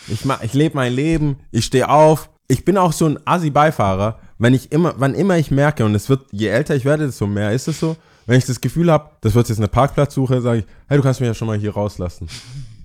Ich, 0.08 0.24
ich 0.44 0.54
lebe 0.54 0.76
mein 0.76 0.94
Leben. 0.94 1.40
Ich 1.52 1.66
stehe 1.66 1.90
auf. 1.90 2.30
Ich 2.48 2.64
bin 2.64 2.78
auch 2.78 2.94
so 2.94 3.08
ein 3.08 3.20
Assi-Beifahrer. 3.26 4.20
Wenn 4.40 4.54
ich 4.54 4.72
immer, 4.72 4.94
wann 4.98 5.14
immer 5.16 5.38
ich 5.38 5.52
merke, 5.52 5.84
und 5.86 5.94
es 5.94 6.08
wird, 6.10 6.26
je 6.32 6.48
älter 6.48 6.76
ich 6.76 6.86
werde, 6.86 7.06
desto 7.06 7.28
mehr 7.28 7.52
ist 7.52 7.68
es 7.68 7.80
so. 7.80 7.98
Wenn 8.26 8.38
ich 8.38 8.46
das 8.46 8.62
Gefühl 8.62 8.90
habe, 8.92 9.12
das 9.22 9.34
wird 9.36 9.50
jetzt 9.50 9.58
eine 9.58 9.68
Parkplatzsuche, 9.68 10.42
sage 10.42 10.60
ich, 10.60 10.66
hey, 10.88 10.98
du 10.98 11.04
kannst 11.04 11.20
mich 11.20 11.28
ja 11.28 11.34
schon 11.34 11.48
mal 11.48 11.58
hier 11.58 11.74
rauslassen. 11.74 12.28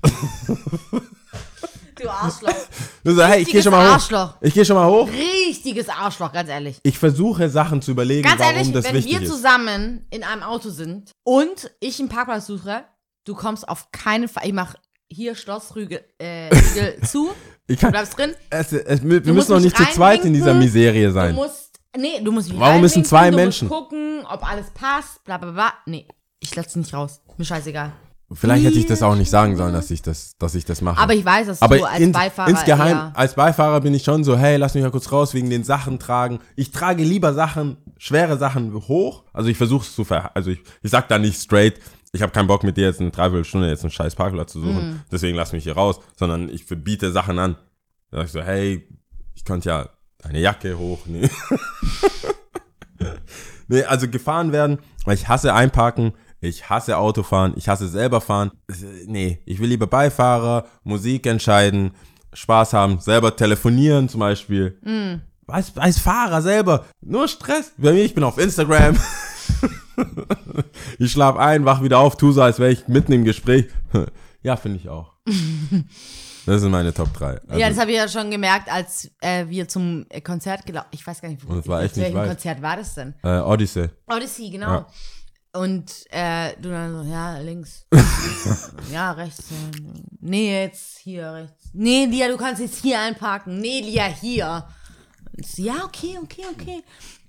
Du 1.96 2.09
Arschloch. 2.11 2.52
Du 3.05 3.14
sagst, 3.14 3.32
hey, 3.32 3.42
ich 3.42 3.48
gehe 3.48 3.62
schon 3.62 3.70
mal 3.70 3.86
hoch. 3.86 3.92
Arschloch. 3.92 4.34
Ich 4.40 4.52
gehe 4.52 4.64
schon 4.64 4.74
mal 4.76 4.88
hoch. 4.90 5.09
Richtiges 5.09 5.88
Arschloch, 5.88 6.32
ganz 6.32 6.48
ehrlich. 6.50 6.78
Ich 6.82 6.98
versuche 6.98 7.48
Sachen 7.48 7.80
zu 7.82 7.92
überlegen, 7.92 8.24
Ganz 8.28 8.40
warum 8.40 8.57
ehrlich, 8.57 8.72
das 8.72 8.84
wenn 8.86 8.94
wichtig 8.96 9.12
wir 9.12 9.22
ist. 9.22 9.30
zusammen 9.30 10.05
in 10.11 10.24
einem 10.24 10.42
Auto 10.42 10.70
sind 10.70 11.12
und 11.22 11.70
ich 11.80 12.00
einen 12.00 12.09
Parkplatz 12.09 12.46
suche, 12.46 12.84
du 13.24 13.34
kommst 13.34 13.68
auf 13.68 13.92
keinen 13.92 14.28
Fall. 14.28 14.44
Ich 14.46 14.52
mach 14.52 14.74
hier 15.09 15.36
Schlossrügel 15.36 16.00
äh, 16.18 16.50
zu. 17.07 17.30
Ich 17.66 17.76
Du 17.76 17.82
kann, 17.82 17.92
bleibst 17.92 18.18
drin. 18.18 18.32
es, 18.50 18.72
es, 18.72 19.02
wir 19.02 19.20
Du 19.20 19.32
müssen 19.32 19.52
noch 19.52 19.60
nicht 19.60 19.76
zu 19.76 19.84
zweit 19.90 20.24
in 20.24 20.32
dieser. 20.34 20.54
Miserie 20.54 21.06
Du 21.06 21.12
sein. 21.12 21.34
musst. 21.34 21.80
Nee, 21.96 22.20
du 22.22 22.32
musst 22.32 22.50
mich 22.50 22.58
Warum 22.58 22.80
müssen 22.80 23.04
zwei 23.04 23.30
du 23.30 23.36
Menschen? 23.36 23.68
musst 23.68 23.80
gucken, 23.80 24.24
ob 24.28 24.46
alles 24.48 24.66
passt, 24.70 25.22
bla 25.24 25.38
bla 25.38 25.52
bla. 25.52 25.72
Nee, 25.86 26.06
ich 26.40 26.54
lass 26.56 26.74
nicht 26.76 26.92
raus. 26.92 27.20
Mir 27.36 27.44
scheißegal. 27.44 27.92
Vielleicht 28.32 28.64
hätte 28.64 28.78
ich 28.78 28.86
das 28.86 29.02
auch 29.02 29.14
nicht 29.14 29.30
sagen 29.30 29.54
sollen, 29.56 29.72
dass 29.74 29.90
ich 29.92 30.02
das, 30.02 30.32
dass 30.38 30.54
ich 30.56 30.64
das 30.64 30.80
mache. 30.80 31.00
Aber 31.00 31.14
ich 31.14 31.24
weiß, 31.24 31.46
dass 31.46 31.62
Aber 31.62 31.76
du 31.78 31.84
als 31.84 32.00
in, 32.00 32.10
Beifahrer 32.10 32.48
insgeheim, 32.48 33.12
als 33.14 33.34
Beifahrer 33.34 33.80
bin 33.80 33.94
ich 33.94 34.02
schon 34.02 34.24
so, 34.24 34.36
hey, 34.36 34.56
lass 34.56 34.74
mich 34.74 34.82
mal 34.82 34.90
kurz 34.90 35.12
raus 35.12 35.34
wegen 35.34 35.50
den 35.50 35.62
Sachen 35.62 35.98
tragen. 36.00 36.40
Ich 36.56 36.70
trage 36.72 37.04
lieber 37.04 37.32
Sachen, 37.34 37.76
schwere 37.96 38.36
Sachen 38.38 38.74
hoch. 38.88 39.22
Also 39.32 39.50
ich 39.50 39.56
versuche 39.56 39.84
es 39.86 39.94
zu 39.94 40.04
ver... 40.04 40.34
Also 40.34 40.50
ich, 40.50 40.60
ich 40.82 40.90
sag 40.90 41.06
da 41.08 41.18
nicht 41.18 41.40
straight, 41.40 41.78
ich 42.14 42.22
habe 42.22 42.32
keinen 42.32 42.46
Bock 42.46 42.62
mit 42.64 42.76
dir 42.76 42.84
jetzt 42.84 43.00
eine 43.00 43.10
Dreiviertelstunde 43.10 43.68
jetzt 43.68 43.82
einen 43.82 43.90
scheiß 43.90 44.14
Parkplatz 44.14 44.52
zu 44.52 44.60
suchen, 44.60 44.90
Mhm. 44.90 45.00
deswegen 45.12 45.36
lass 45.36 45.52
mich 45.52 45.64
hier 45.64 45.74
raus. 45.74 46.00
Sondern 46.16 46.48
ich 46.48 46.66
biete 46.66 47.12
Sachen 47.12 47.38
an. 47.38 47.56
Da 48.10 48.18
sag 48.18 48.26
ich 48.26 48.32
so, 48.32 48.40
hey, 48.40 48.88
ich 49.34 49.44
könnte 49.44 49.68
ja 49.68 49.88
deine 50.18 50.40
Jacke 50.40 50.78
hochnehmen. 50.78 51.30
nee, 53.68 53.84
also 53.84 54.08
gefahren 54.08 54.52
werden, 54.52 54.78
weil 55.04 55.14
ich 55.14 55.28
hasse 55.28 55.54
einparken, 55.54 56.12
ich 56.40 56.68
hasse 56.70 56.96
Autofahren, 56.98 57.54
ich 57.56 57.68
hasse 57.68 57.88
selber 57.88 58.20
fahren. 58.20 58.50
Nee, 59.06 59.40
ich 59.46 59.60
will 59.60 59.68
lieber 59.68 59.86
Beifahrer, 59.86 60.66
Musik 60.82 61.26
entscheiden, 61.26 61.92
Spaß 62.32 62.72
haben, 62.74 63.00
selber 63.00 63.36
telefonieren 63.36 64.08
zum 64.08 64.20
Beispiel. 64.20 64.78
Als, 65.46 65.76
als 65.76 65.98
Fahrer 65.98 66.42
selber, 66.42 66.84
nur 67.00 67.28
Stress. 67.28 67.72
Bei 67.76 67.92
mir, 67.92 68.04
ich 68.04 68.14
bin 68.14 68.24
auf 68.24 68.38
Instagram. 68.38 68.96
ich 70.98 71.12
schlaf 71.12 71.36
ein, 71.36 71.64
wach 71.64 71.82
wieder 71.82 71.98
auf, 71.98 72.16
tu 72.16 72.32
so, 72.32 72.42
als 72.42 72.59
wäre 72.59 72.72
ich 72.72 72.88
mitten 72.88 73.12
im 73.12 73.24
Gespräch. 73.24 73.66
ja, 74.42 74.57
finde 74.57 74.78
ich 74.78 74.88
auch. 74.88 75.12
Das 76.46 76.61
sind 76.61 76.72
meine 76.72 76.92
Top 76.92 77.11
3. 77.14 77.40
Also, 77.48 77.59
ja, 77.59 77.70
das 77.70 77.78
habe 77.78 77.90
ich 77.90 77.96
ja 77.96 78.07
schon 78.07 78.30
gemerkt, 78.30 78.70
als 78.70 79.11
äh, 79.22 79.46
wir 79.48 79.66
zum 79.66 80.05
äh, 80.11 80.20
Konzert 80.20 80.66
gelaufen 80.66 80.88
Ich 80.90 81.07
weiß 81.07 81.22
gar 81.22 81.30
nicht, 81.30 81.48
wo 81.48 81.55
es 81.57 81.66
war 81.66 81.82
echt 81.82 81.96
welchem. 81.96 82.22
Konzert 82.22 82.61
war 82.61 82.76
das 82.76 82.94
denn? 82.94 83.14
äh, 83.22 83.38
Odyssey. 83.38 83.88
Odyssey, 84.07 84.50
genau. 84.50 84.66
Ja. 84.66 84.86
Und 85.55 85.90
äh, 86.11 86.50
du 86.61 86.68
dann 86.68 87.05
so, 87.05 87.11
ja, 87.11 87.38
links. 87.38 87.86
ja, 88.92 89.12
rechts. 89.12 89.52
äh, 89.52 89.55
Nee, 90.20 90.64
jetzt 90.64 90.98
hier 90.98 91.32
rechts. 91.32 91.70
Nee, 91.72 92.07
Lia, 92.07 92.28
du 92.28 92.36
kannst 92.36 92.61
jetzt 92.61 92.82
hier 92.82 93.00
einparken. 93.00 93.61
Nee, 93.61 93.80
Lia, 93.80 94.05
hier. 94.05 94.66
So, 95.42 95.62
ja, 95.62 95.84
okay, 95.84 96.18
okay, 96.22 96.42
okay. 96.52 96.82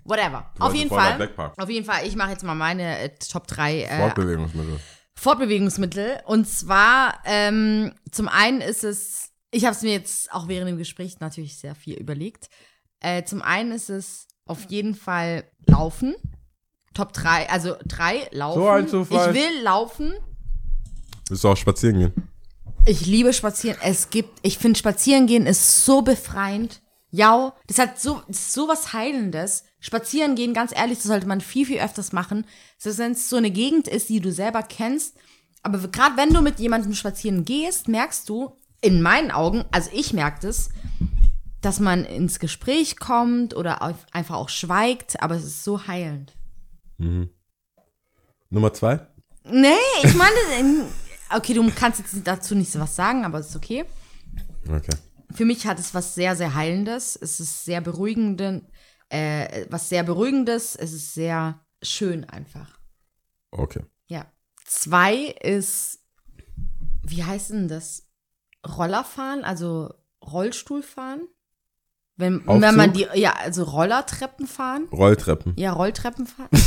Whatever. 0.05 0.51
Auf 0.59 0.73
jeden 0.73 0.89
Fall. 0.89 1.29
Auf 1.57 1.69
jeden 1.69 1.85
Fall, 1.85 2.05
ich 2.05 2.15
mache 2.15 2.31
jetzt 2.31 2.43
mal 2.43 2.55
meine 2.55 2.99
äh, 2.99 3.09
Top 3.09 3.47
3 3.47 3.81
äh, 3.81 3.97
Fortbewegungsmittel. 3.97 4.79
Fortbewegungsmittel. 5.15 6.19
Und 6.25 6.47
zwar, 6.47 7.19
ähm, 7.25 7.93
zum 8.11 8.27
einen 8.27 8.61
ist 8.61 8.83
es, 8.83 9.31
ich 9.51 9.65
habe 9.65 9.75
es 9.75 9.81
mir 9.81 9.93
jetzt 9.93 10.31
auch 10.31 10.47
während 10.47 10.69
dem 10.69 10.77
Gespräch 10.77 11.19
natürlich 11.19 11.57
sehr 11.57 11.75
viel 11.75 11.95
überlegt. 11.95 12.49
Äh, 12.99 13.23
zum 13.23 13.41
einen 13.41 13.71
ist 13.71 13.89
es 13.89 14.27
auf 14.45 14.69
jeden 14.69 14.93
Fall 14.93 15.43
Laufen. 15.65 16.15
Top 16.93 17.11
3, 17.11 17.49
also 17.49 17.75
3, 17.85 18.29
Laufen. 18.31 18.61
So 18.61 18.69
ein 18.69 18.87
Zufall. 18.87 19.35
Ich 19.35 19.41
will 19.41 19.63
laufen. 19.63 20.13
Willst 21.27 21.43
du 21.43 21.49
auch 21.49 21.57
spazieren 21.57 21.99
gehen? 21.99 22.29
Ich 22.85 23.05
liebe 23.05 23.33
Spazieren. 23.33 23.77
Es 23.81 24.09
gibt, 24.09 24.39
ich 24.43 24.57
finde 24.59 24.77
Spazieren 24.79 25.25
gehen 25.27 25.45
ist 25.47 25.83
so 25.83 26.03
befreiend. 26.03 26.81
Ja, 27.09 27.53
das 27.67 27.79
hat 27.79 27.99
so, 27.99 28.21
das 28.27 28.37
ist 28.37 28.53
so 28.53 28.67
was 28.67 28.93
Heilendes. 28.93 29.64
Spazieren 29.85 30.33
gehen, 30.33 30.55
ganz 30.55 30.71
ehrlich, 30.75 30.97
das 30.97 31.05
sollte 31.07 31.27
man 31.27 31.41
viel, 31.41 31.63
viel 31.67 31.79
öfters 31.79 32.11
machen. 32.11 32.47
Selbst 32.79 32.97
wenn 32.97 33.11
es 33.11 33.29
so 33.29 33.35
eine 33.35 33.51
Gegend 33.51 33.87
ist, 33.87 34.09
die 34.09 34.19
du 34.19 34.31
selber 34.31 34.63
kennst. 34.63 35.15
Aber 35.61 35.77
gerade 35.89 36.17
wenn 36.17 36.33
du 36.33 36.41
mit 36.41 36.59
jemandem 36.59 36.95
spazieren 36.95 37.45
gehst, 37.45 37.87
merkst 37.87 38.27
du, 38.27 38.57
in 38.81 39.03
meinen 39.03 39.29
Augen, 39.29 39.63
also 39.71 39.91
ich 39.93 40.11
merke 40.11 40.39
das, 40.47 40.69
dass 41.61 41.79
man 41.79 42.03
ins 42.03 42.39
Gespräch 42.39 42.97
kommt 42.97 43.55
oder 43.55 43.81
einfach 44.11 44.35
auch 44.35 44.49
schweigt, 44.49 45.21
aber 45.21 45.35
es 45.35 45.43
ist 45.43 45.63
so 45.63 45.85
heilend. 45.85 46.33
Nummer 48.49 48.73
zwei? 48.73 49.05
Nee, 49.43 49.69
ich 50.03 50.15
meine, 50.15 50.35
in- 50.59 50.83
okay, 51.35 51.53
du 51.53 51.69
kannst 51.75 51.99
jetzt 51.99 52.15
dazu 52.23 52.55
nicht 52.55 52.71
so 52.71 52.79
was 52.79 52.95
sagen, 52.95 53.23
aber 53.23 53.37
es 53.37 53.49
ist 53.49 53.55
okay. 53.55 53.85
Okay. 54.67 54.95
Für 55.31 55.45
mich 55.45 55.67
hat 55.67 55.77
es 55.79 55.93
was 55.93 56.15
sehr, 56.15 56.35
sehr 56.35 56.55
Heilendes. 56.55 57.15
Es 57.21 57.39
ist 57.39 57.65
sehr 57.65 57.81
beruhigend, 57.81 58.41
äh, 59.09 59.65
was 59.69 59.89
sehr 59.89 60.03
Beruhigendes. 60.03 60.75
Es 60.75 60.93
ist 60.93 61.13
sehr 61.13 61.59
schön 61.81 62.23
einfach. 62.25 62.79
Okay. 63.51 63.81
Ja. 64.07 64.25
Zwei 64.65 65.35
ist, 65.41 65.99
wie 67.03 67.23
heißt 67.23 67.51
denn 67.51 67.67
das? 67.67 68.07
Rollerfahren, 68.67 69.43
also 69.43 69.93
Rollstuhlfahren? 70.23 71.27
Wenn, 72.17 72.47
wenn 72.47 72.75
man 72.75 72.93
die, 72.93 73.07
ja, 73.13 73.33
also 73.33 73.63
Rollertreppen 73.63 74.47
fahren. 74.47 74.87
Rolltreppen. 74.91 75.53
Ja, 75.57 75.73
Rolltreppen 75.73 76.25
fahren. 76.25 76.49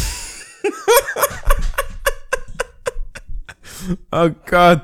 Oh 4.10 4.28
Gott. 4.46 4.82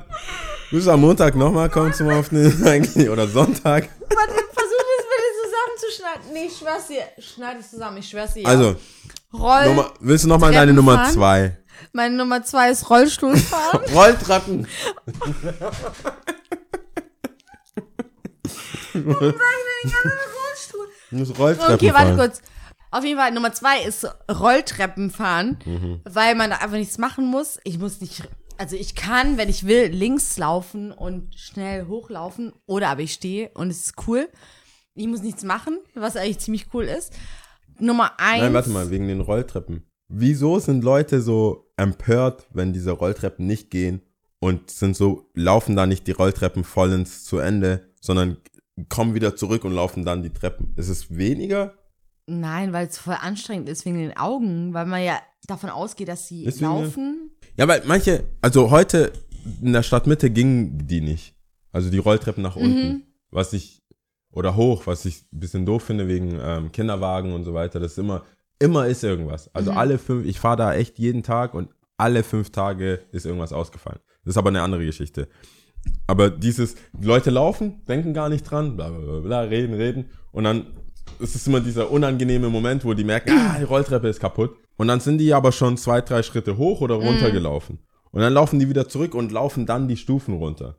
Du 0.71 0.91
am 0.91 1.01
Montag 1.01 1.35
nochmal 1.35 1.69
kommen 1.69 1.93
zum 1.93 2.09
Aufnehmen 2.09 2.63
eigentlich? 2.65 3.09
Oder 3.09 3.27
Sonntag? 3.27 3.89
Warte, 4.09 4.43
bitte 5.85 5.97
zusammenzuschneiden. 5.97 6.33
Nee, 6.33 6.45
ich 6.47 6.57
schwör's 6.57 6.87
dir. 6.87 7.03
Schneid 7.21 7.57
es 7.59 7.71
zusammen, 7.71 7.97
ich 7.97 8.09
schwör's 8.09 8.33
dir. 8.33 8.47
Also, 8.47 8.75
Roll. 9.33 9.65
Nummer, 9.65 9.93
willst 9.99 10.23
du 10.23 10.29
nochmal 10.29 10.51
deine 10.53 10.73
Nummer 10.73 10.95
fahren? 10.95 11.13
zwei? 11.13 11.57
Meine 11.91 12.15
Nummer 12.15 12.43
zwei 12.43 12.71
ist 12.71 12.89
Rollstuhlfahren. 12.89 13.81
Rolltreppen. 13.93 14.67
Rollstuhl. 18.93 20.87
Du 21.11 21.17
musst 21.17 21.37
Rolltreppen 21.37 21.75
Okay, 21.75 21.93
warte 21.93 22.07
fahren. 22.07 22.17
kurz. 22.17 22.41
Auf 22.91 23.03
jeden 23.03 23.19
Fall, 23.19 23.31
Nummer 23.31 23.51
zwei 23.51 23.81
ist 23.81 24.07
Rolltreppen 24.31 25.11
fahren, 25.11 25.57
Mhm. 25.65 26.01
weil 26.05 26.35
man 26.35 26.49
da 26.49 26.57
einfach 26.57 26.77
nichts 26.77 26.97
machen 26.97 27.25
muss. 27.25 27.59
Ich 27.63 27.77
muss 27.77 27.99
nicht, 27.99 28.23
also 28.57 28.75
ich 28.77 28.95
kann, 28.95 29.37
wenn 29.37 29.49
ich 29.49 29.65
will, 29.65 29.87
links 29.87 30.37
laufen 30.37 30.91
und 30.93 31.35
schnell 31.35 31.87
hochlaufen 31.87 32.53
oder 32.65 32.89
aber 32.89 33.01
ich 33.01 33.13
stehe 33.13 33.49
und 33.53 33.69
es 33.69 33.81
ist 33.87 34.07
cool. 34.07 34.29
Ich 34.95 35.07
muss 35.07 35.21
nichts 35.21 35.43
machen, 35.43 35.77
was 35.93 36.15
eigentlich 36.15 36.39
ziemlich 36.39 36.67
cool 36.73 36.85
ist. 36.85 37.13
Nummer 37.79 38.13
eins. 38.17 38.41
Nein, 38.41 38.53
warte 38.53 38.69
mal, 38.69 38.89
wegen 38.89 39.07
den 39.07 39.19
Rolltreppen. 39.21 39.83
Wieso 40.07 40.59
sind 40.59 40.83
Leute 40.83 41.21
so 41.21 41.71
empört, 41.77 42.47
wenn 42.53 42.71
diese 42.73 42.91
Rolltreppen 42.91 43.45
nicht 43.45 43.69
gehen 43.69 44.01
und 44.39 44.69
sind 44.71 44.95
so, 44.95 45.29
laufen 45.33 45.75
da 45.75 45.85
nicht 45.85 46.07
die 46.07 46.11
Rolltreppen 46.11 46.63
vollends 46.63 47.25
zu 47.25 47.39
Ende, 47.39 47.91
sondern 47.99 48.37
kommen 48.87 49.13
wieder 49.15 49.35
zurück 49.35 49.65
und 49.65 49.73
laufen 49.73 50.05
dann 50.05 50.23
die 50.23 50.29
Treppen? 50.31 50.73
Ist 50.77 50.89
es 50.89 51.15
weniger? 51.17 51.73
Nein, 52.27 52.71
weil 52.71 52.87
es 52.87 52.97
voll 52.97 53.17
anstrengend 53.19 53.67
ist 53.69 53.85
wegen 53.85 53.97
den 53.97 54.15
Augen, 54.17 54.73
weil 54.73 54.85
man 54.85 55.03
ja 55.03 55.19
davon 55.47 55.69
ausgeht, 55.69 56.07
dass 56.07 56.27
sie 56.27 56.43
Deswegen- 56.45 56.65
laufen. 56.65 57.31
Ja, 57.57 57.67
weil 57.67 57.83
manche, 57.85 58.23
also 58.41 58.71
heute 58.71 59.11
in 59.61 59.73
der 59.73 59.83
Stadtmitte 59.83 60.29
gingen 60.29 60.87
die 60.87 61.01
nicht. 61.01 61.35
Also 61.71 61.89
die 61.89 61.97
Rolltreppen 61.97 62.41
nach 62.41 62.55
unten. 62.55 63.03
Was 63.31 63.53
ich, 63.53 63.83
oder 64.35 64.55
hoch, 64.55 64.85
was 64.85 65.05
ich 65.05 65.23
ein 65.33 65.39
bisschen 65.39 65.65
doof 65.65 65.83
finde 65.83 66.07
wegen 66.07 66.37
ähm, 66.39 66.71
Kinderwagen 66.71 67.33
und 67.33 67.43
so 67.43 67.53
weiter. 67.53 67.79
Das 67.79 67.93
ist 67.93 67.97
immer, 67.97 68.23
immer 68.59 68.85
ist 68.85 69.03
irgendwas. 69.03 69.53
Also 69.55 69.71
alle 69.71 69.97
fünf, 69.97 70.25
ich 70.25 70.39
fahre 70.39 70.57
da 70.57 70.73
echt 70.75 70.99
jeden 70.99 71.23
Tag 71.23 71.53
und 71.53 71.69
alle 71.97 72.21
fünf 72.21 72.51
Tage 72.51 72.99
ist 73.11 73.25
irgendwas 73.25 73.53
ausgefallen. 73.53 73.99
Das 74.23 74.33
ist 74.33 74.37
aber 74.37 74.49
eine 74.49 74.61
andere 74.61 74.85
Geschichte. 74.85 75.29
Aber 76.07 76.29
dieses, 76.29 76.75
die 76.93 77.05
Leute 77.05 77.29
laufen, 77.29 77.85
denken 77.87 78.13
gar 78.13 78.27
nicht 78.27 78.43
dran, 78.43 78.75
bla 78.75 78.89
bla 78.89 79.19
bla, 79.19 79.39
reden, 79.41 79.73
reden. 79.73 80.09
Und 80.31 80.43
dann 80.43 80.65
ist 81.19 81.35
es 81.35 81.47
immer 81.47 81.61
dieser 81.61 81.89
unangenehme 81.89 82.49
Moment, 82.49 82.83
wo 82.83 82.93
die 82.93 83.03
merken, 83.03 83.31
ah, 83.31 83.55
die 83.57 83.63
Rolltreppe 83.63 84.09
ist 84.09 84.19
kaputt. 84.19 84.55
Und 84.75 84.87
dann 84.89 84.99
sind 84.99 85.19
die 85.19 85.33
aber 85.33 85.51
schon 85.53 85.77
zwei, 85.77 86.01
drei 86.01 86.23
Schritte 86.23 86.57
hoch 86.57 86.81
oder 86.81 86.95
runter 86.95 87.31
gelaufen. 87.31 87.79
Und 88.11 88.21
dann 88.21 88.33
laufen 88.33 88.59
die 88.59 88.67
wieder 88.67 88.89
zurück 88.89 89.13
und 89.13 89.31
laufen 89.31 89.65
dann 89.65 89.87
die 89.87 89.97
Stufen 89.97 90.33
runter. 90.35 90.77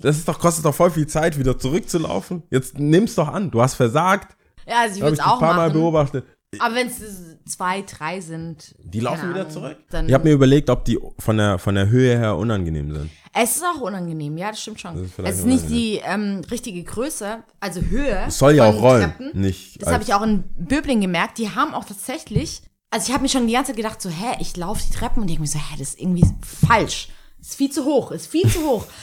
Das 0.00 0.16
ist 0.16 0.26
doch, 0.28 0.38
kostet 0.38 0.64
doch 0.64 0.74
voll 0.74 0.90
viel 0.90 1.06
Zeit, 1.06 1.38
wieder 1.38 1.58
zurückzulaufen. 1.58 2.42
Jetzt 2.50 2.78
nimm's 2.78 3.14
doch 3.14 3.28
an. 3.28 3.50
Du 3.50 3.60
hast 3.60 3.74
versagt. 3.74 4.36
Ja, 4.66 4.80
also 4.82 4.96
ich 4.96 5.00
würde 5.02 5.14
ich 5.14 5.20
es 5.20 5.24
ein 5.24 5.30
auch 5.30 5.38
paar 5.38 5.54
Mal 5.54 5.68
machen. 5.68 5.80
beobachtet. 5.80 6.24
Aber 6.58 6.74
wenn 6.74 6.88
es 6.88 7.00
zwei, 7.46 7.82
drei 7.82 8.20
sind. 8.20 8.74
Die 8.82 9.00
laufen 9.00 9.20
keine 9.20 9.30
wieder 9.34 9.40
Ahnung, 9.42 9.52
zurück. 9.52 9.76
Ich 10.06 10.12
habe 10.14 10.24
mir 10.24 10.32
überlegt, 10.32 10.68
ob 10.68 10.84
die 10.84 10.98
von 11.18 11.36
der, 11.36 11.58
von 11.58 11.74
der 11.76 11.88
Höhe 11.88 12.18
her 12.18 12.36
unangenehm 12.36 12.92
sind. 12.92 13.10
Es 13.32 13.56
ist 13.56 13.62
auch 13.64 13.80
unangenehm, 13.80 14.36
ja, 14.36 14.50
das 14.50 14.60
stimmt 14.60 14.80
schon. 14.80 14.96
Das 14.96 15.04
ist 15.06 15.18
es 15.18 15.38
ist 15.40 15.46
nicht 15.46 15.70
die 15.70 16.00
ähm, 16.04 16.42
richtige 16.50 16.82
Größe, 16.82 17.44
also 17.60 17.80
Höhe. 17.80 18.24
Es 18.26 18.38
soll 18.38 18.54
ja 18.54 18.64
auch 18.64 18.82
rollen. 18.82 19.02
Treppen. 19.02 19.40
Nicht 19.40 19.80
Das 19.80 19.92
habe 19.92 20.02
ich 20.02 20.12
auch 20.14 20.22
in 20.22 20.42
Böbling 20.58 21.00
gemerkt. 21.00 21.38
Die 21.38 21.54
haben 21.54 21.72
auch 21.72 21.84
tatsächlich, 21.84 22.62
also 22.90 23.06
ich 23.06 23.12
habe 23.12 23.22
mir 23.22 23.28
schon 23.28 23.46
die 23.46 23.52
ganze 23.52 23.70
Zeit 23.70 23.76
gedacht, 23.76 24.02
so, 24.02 24.08
hä, 24.08 24.36
ich 24.40 24.56
laufe 24.56 24.82
die 24.84 24.92
Treppen 24.92 25.20
und 25.22 25.28
denke 25.28 25.42
mir 25.42 25.46
so, 25.48 25.60
hä, 25.60 25.76
das 25.78 25.90
ist 25.90 26.00
irgendwie 26.00 26.26
falsch. 26.66 27.10
Ist 27.40 27.54
viel 27.54 27.70
zu 27.70 27.84
hoch, 27.84 28.10
ist 28.10 28.26
viel 28.26 28.48
zu 28.48 28.60
hoch. 28.66 28.86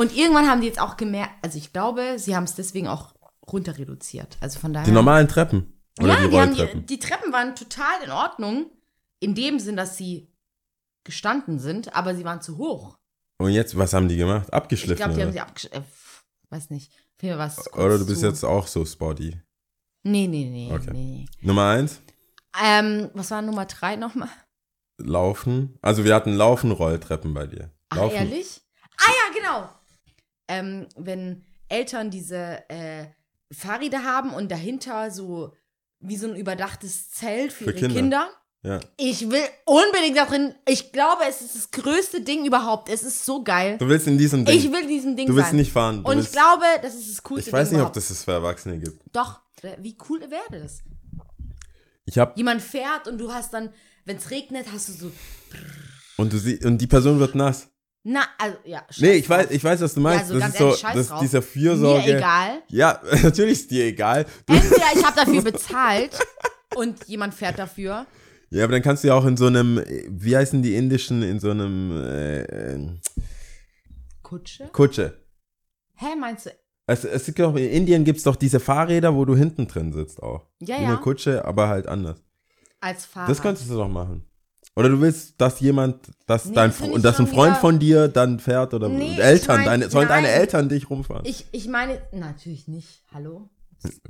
Und 0.00 0.16
irgendwann 0.16 0.48
haben 0.48 0.60
die 0.62 0.66
jetzt 0.66 0.80
auch 0.80 0.96
gemerkt, 0.96 1.32
also 1.42 1.58
ich 1.58 1.72
glaube, 1.72 2.18
sie 2.18 2.34
haben 2.34 2.44
es 2.44 2.54
deswegen 2.54 2.88
auch 2.88 3.14
runter 3.46 3.76
reduziert. 3.76 4.38
Also 4.40 4.58
von 4.58 4.72
daher. 4.72 4.86
Die 4.86 4.92
normalen 4.92 5.28
Treppen. 5.28 5.78
Oder 6.00 6.14
ja, 6.14 6.22
die 6.24 6.30
die, 6.30 6.36
haben 6.38 6.48
Rolltreppen. 6.48 6.80
die, 6.86 6.86
die 6.86 6.98
Treppen 6.98 7.32
waren 7.32 7.54
total 7.54 8.02
in 8.04 8.10
Ordnung, 8.10 8.70
in 9.18 9.34
dem 9.34 9.58
Sinn, 9.58 9.76
dass 9.76 9.96
sie 9.98 10.32
gestanden 11.04 11.58
sind, 11.58 11.94
aber 11.94 12.14
sie 12.14 12.24
waren 12.24 12.40
zu 12.40 12.56
hoch. 12.56 12.96
Und 13.38 13.50
jetzt, 13.50 13.76
was 13.76 13.92
haben 13.92 14.08
die 14.08 14.16
gemacht? 14.16 14.46
Ich 14.48 14.54
Abgeschliffen? 14.54 14.96
glaube, 14.96 15.14
die 15.14 15.22
haben 15.22 15.32
sie 15.32 15.40
abgesch... 15.40 15.66
Äh, 15.70 15.82
weiß 16.50 16.70
nicht. 16.70 16.92
Für 17.18 17.36
was 17.38 17.56
kurz 17.56 17.76
oder 17.76 17.98
du 17.98 18.06
bist 18.06 18.20
zu- 18.20 18.26
jetzt 18.26 18.44
auch 18.44 18.66
so 18.66 18.84
sporty. 18.86 19.38
Nee, 20.02 20.26
nee, 20.26 20.46
nee, 20.48 20.72
Okay. 20.72 20.90
nee. 20.92 21.26
Nummer 21.42 21.68
eins, 21.68 22.00
Ähm, 22.62 23.10
was 23.12 23.30
war 23.30 23.42
Nummer 23.42 23.66
drei 23.66 23.96
nochmal? 23.96 24.30
Laufen. 24.98 25.78
Also 25.82 26.04
wir 26.04 26.14
hatten 26.14 26.32
Laufen, 26.34 26.70
Rolltreppen 26.70 27.34
bei 27.34 27.46
dir. 27.46 27.70
Ach, 27.90 27.96
Laufen. 27.98 28.16
ehrlich? 28.16 28.62
Ah 28.96 29.10
ja, 29.10 29.34
genau. 29.38 29.68
Ähm, 30.50 30.88
wenn 30.96 31.44
Eltern 31.68 32.10
diese 32.10 32.68
äh, 32.68 33.06
Fahrräder 33.52 34.04
haben 34.04 34.34
und 34.34 34.50
dahinter 34.50 35.10
so 35.10 35.54
wie 36.00 36.16
so 36.16 36.26
ein 36.26 36.36
überdachtes 36.36 37.10
Zelt 37.10 37.52
für, 37.52 37.64
Für 37.64 37.70
ihre 37.70 37.78
Kinder. 37.78 37.94
Kinder. 37.94 38.28
Ja. 38.62 38.80
Ich 38.98 39.30
will 39.30 39.42
unbedingt 39.64 40.18
da 40.18 40.26
drin. 40.26 40.54
Ich 40.68 40.92
glaube, 40.92 41.22
es 41.28 41.40
ist 41.40 41.54
das 41.54 41.70
größte 41.70 42.20
Ding 42.20 42.44
überhaupt. 42.44 42.90
Es 42.90 43.02
ist 43.02 43.24
so 43.24 43.42
geil. 43.42 43.78
Du 43.78 43.88
willst 43.88 44.06
in 44.06 44.18
diesem 44.18 44.44
Ding. 44.44 44.54
Ich 44.58 44.70
will 44.70 44.86
diesem 44.86 45.16
Ding 45.16 45.26
du 45.28 45.34
willst 45.34 45.50
sein. 45.50 45.56
nicht 45.56 45.72
fahren. 45.72 46.02
Du 46.02 46.10
und 46.10 46.18
ich 46.18 46.30
glaube, 46.30 46.64
das 46.82 46.94
ist 46.94 47.10
das 47.10 47.22
coolste 47.22 47.48
ich 47.48 47.52
weiß 47.52 47.68
Ding 47.68 47.78
nicht, 47.78 47.86
ob 47.86 47.92
überhaupt. 47.92 47.96
das 47.96 48.10
es 48.10 48.24
für 48.24 48.32
Erwachsene 48.32 48.78
gibt. 48.78 49.02
Doch, 49.12 49.40
wie 49.78 49.96
cool 50.08 50.20
wäre 50.28 50.62
das? 50.62 50.82
Ich 52.04 52.18
hab, 52.18 52.36
Jemand 52.36 52.60
fährt 52.60 53.08
und 53.08 53.18
du 53.18 53.32
hast 53.32 53.54
dann, 53.54 53.72
wenn 54.04 54.16
es 54.16 54.30
regnet, 54.30 54.66
hast 54.72 54.88
du 54.88 54.92
so, 54.92 55.12
und 56.16 56.32
du 56.32 56.38
sie, 56.38 56.58
und 56.64 56.78
die 56.78 56.86
Person 56.86 57.18
wird 57.18 57.34
nass. 57.34 57.68
Na, 58.02 58.22
also, 58.38 58.56
ja. 58.64 58.82
scheiß 58.88 59.00
Nee, 59.00 59.12
ich 59.12 59.28
weiß, 59.28 59.50
ich 59.50 59.62
weiß, 59.62 59.80
was 59.82 59.94
du 59.94 60.00
meinst. 60.00 60.24
also 60.24 60.34
das 60.34 60.42
ganz 60.42 60.54
ist 60.54 60.58
so, 60.58 60.64
ehrlich, 60.64 60.80
scheiß 60.80 60.94
das, 60.94 61.08
drauf. 61.08 61.20
dieser 61.20 61.42
Fürsorge. 61.42 62.06
Mir 62.06 62.16
egal. 62.16 62.62
Ja, 62.68 63.00
natürlich 63.22 63.52
ist 63.52 63.70
dir 63.70 63.84
egal. 63.84 64.24
Du, 64.46 64.54
Entweder 64.54 64.86
ich 64.94 65.04
habe 65.04 65.16
dafür 65.24 65.42
bezahlt 65.42 66.18
und 66.76 67.04
jemand 67.06 67.34
fährt 67.34 67.58
dafür. 67.58 68.06
ja, 68.50 68.64
aber 68.64 68.72
dann 68.72 68.82
kannst 68.82 69.04
du 69.04 69.08
ja 69.08 69.14
auch 69.14 69.26
in 69.26 69.36
so 69.36 69.46
einem, 69.46 69.82
wie 70.08 70.36
heißen 70.36 70.62
die 70.62 70.74
indischen, 70.76 71.22
in 71.22 71.40
so 71.40 71.50
einem 71.50 71.92
äh, 72.02 72.40
äh, 72.42 72.88
Kutsche? 74.22 74.68
Kutsche. 74.72 75.18
Hä, 75.96 76.16
meinst 76.18 76.46
du? 76.46 76.50
Es, 76.86 77.04
es 77.04 77.26
gibt 77.26 77.40
auch, 77.42 77.54
in 77.54 77.68
Indien 77.70 78.04
gibt 78.04 78.18
es 78.18 78.24
doch 78.24 78.36
diese 78.36 78.60
Fahrräder, 78.60 79.14
wo 79.14 79.24
du 79.24 79.36
hinten 79.36 79.68
drin 79.68 79.92
sitzt 79.92 80.22
auch. 80.22 80.46
Ja, 80.60 80.78
Wie 80.78 80.82
ja. 80.82 80.88
eine 80.88 80.96
Kutsche, 80.98 81.44
aber 81.44 81.68
halt 81.68 81.86
anders. 81.86 82.22
Als 82.80 83.04
Fahrer. 83.04 83.28
Das 83.28 83.42
könntest 83.42 83.68
du 83.70 83.74
doch 83.74 83.88
machen. 83.88 84.24
Oder 84.80 84.88
du 84.88 85.00
willst, 85.00 85.40
dass 85.40 85.60
jemand, 85.60 86.08
dass 86.26 86.46
Nee, 86.46 86.54
dein 86.54 86.70
ich 86.70 87.02
dass 87.02 87.20
ein 87.20 87.26
Freund 87.26 87.56
von 87.58 87.78
dir 87.78 88.08
dann 88.08 88.40
fährt 88.40 88.74
oder 88.74 88.88
Nee, 88.88 89.12
ich 89.12 89.18
Eltern, 89.18 89.56
mein, 89.58 89.66
deine, 89.66 89.90
sollen 89.90 90.08
deine 90.08 90.26
nein. 90.26 90.40
Eltern 90.40 90.68
dich 90.68 90.88
rumfahren? 90.88 91.24
Ich, 91.26 91.46
ich 91.52 91.68
meine, 91.68 92.00
natürlich 92.12 92.66
nicht. 92.66 93.02
Hallo? 93.12 93.50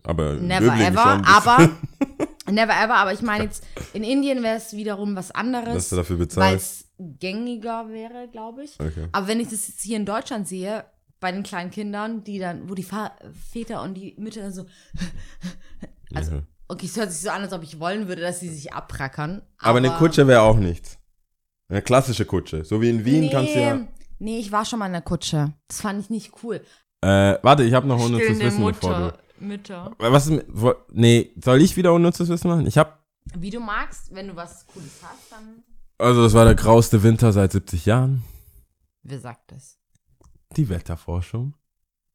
aber 0.02 0.34
Never 0.34 0.74
ever, 0.74 1.22
aber 1.26 1.70
never 2.50 2.72
ever, 2.72 2.94
aber 2.96 3.12
ich 3.12 3.22
meine 3.22 3.44
jetzt, 3.44 3.64
in 3.92 4.02
Indien 4.02 4.42
wäre 4.42 4.56
es 4.56 4.72
wiederum 4.72 5.14
was 5.16 5.28
dass 5.28 5.34
anderes, 5.36 5.88
du 5.90 5.96
dafür 5.96 6.18
weil 6.18 6.26
bezahlst. 6.26 6.80
es 6.80 6.88
gängiger 7.20 7.88
wäre, 7.88 8.28
glaube 8.30 8.64
ich. 8.64 8.78
Okay. 8.80 9.08
Aber 9.12 9.28
wenn 9.28 9.40
ich 9.40 9.48
das 9.48 9.68
jetzt 9.68 9.82
hier 9.82 9.96
in 9.96 10.06
Deutschland 10.06 10.48
sehe, 10.48 10.84
bei 11.20 11.32
den 11.32 11.42
kleinen 11.42 11.70
Kindern, 11.70 12.24
die 12.24 12.38
dann, 12.38 12.68
wo 12.68 12.74
die 12.74 12.86
Väter 13.52 13.82
und 13.82 13.94
die 13.94 14.14
Mütter 14.18 14.40
dann 14.42 14.52
so, 14.52 14.66
also, 16.14 16.32
Ja. 16.36 16.42
Okay, 16.70 16.86
es 16.86 16.96
hört 16.96 17.12
sich 17.12 17.22
so 17.22 17.30
an, 17.30 17.42
als 17.42 17.52
ob 17.52 17.62
ich 17.62 17.80
wollen 17.80 18.08
würde, 18.08 18.22
dass 18.22 18.40
sie 18.40 18.48
sich 18.48 18.72
abrackern. 18.72 19.42
Aber, 19.58 19.78
eine 19.78 19.90
Kutsche 19.90 20.26
wäre 20.26 20.42
auch 20.42 20.56
nichts. 20.56 20.98
Eine 21.68 21.82
klassische 21.82 22.24
Kutsche. 22.24 22.64
So 22.64 22.80
wie 22.80 22.90
in 22.90 23.04
Wien 23.04 23.20
nee, 23.20 23.30
kannst 23.30 23.54
du 23.54 23.60
ja. 23.60 23.86
Nee, 24.18 24.38
ich 24.38 24.52
war 24.52 24.64
schon 24.64 24.78
mal 24.78 24.86
in 24.86 24.92
der 24.92 25.02
Kutsche. 25.02 25.54
Das 25.68 25.80
fand 25.80 26.00
ich 26.00 26.10
nicht 26.10 26.32
cool. 26.42 26.60
Äh, 27.00 27.38
warte, 27.42 27.62
ich 27.62 27.72
habe 27.74 27.86
noch 27.86 28.04
unnützes 28.04 28.38
Wissen, 28.38 28.64
bevor 28.64 28.90
Mutter. 28.90 29.18
du. 29.38 29.44
Mütter. 29.44 29.92
Was 29.98 30.26
ist 30.26 30.32
mit, 30.32 30.46
wo, 30.48 30.74
nee, 30.92 31.32
soll 31.42 31.62
ich 31.62 31.76
wieder 31.76 31.94
unnützes 31.94 32.28
Wissen 32.28 32.48
machen? 32.48 32.66
Ich 32.66 32.76
habe 32.76 32.92
Wie 33.34 33.50
du 33.50 33.60
magst, 33.60 34.14
wenn 34.14 34.28
du 34.28 34.36
was 34.36 34.66
Cooles 34.66 35.00
hast, 35.02 35.32
dann. 35.32 35.62
also 35.98 36.22
das 36.22 36.34
war 36.34 36.44
der 36.44 36.54
grauste 36.54 37.02
Winter 37.02 37.32
seit 37.32 37.52
70 37.52 37.86
Jahren. 37.86 38.22
Wer 39.02 39.18
sagt 39.18 39.52
das? 39.52 39.78
Die 40.56 40.68
Wetterforschung. 40.68 41.54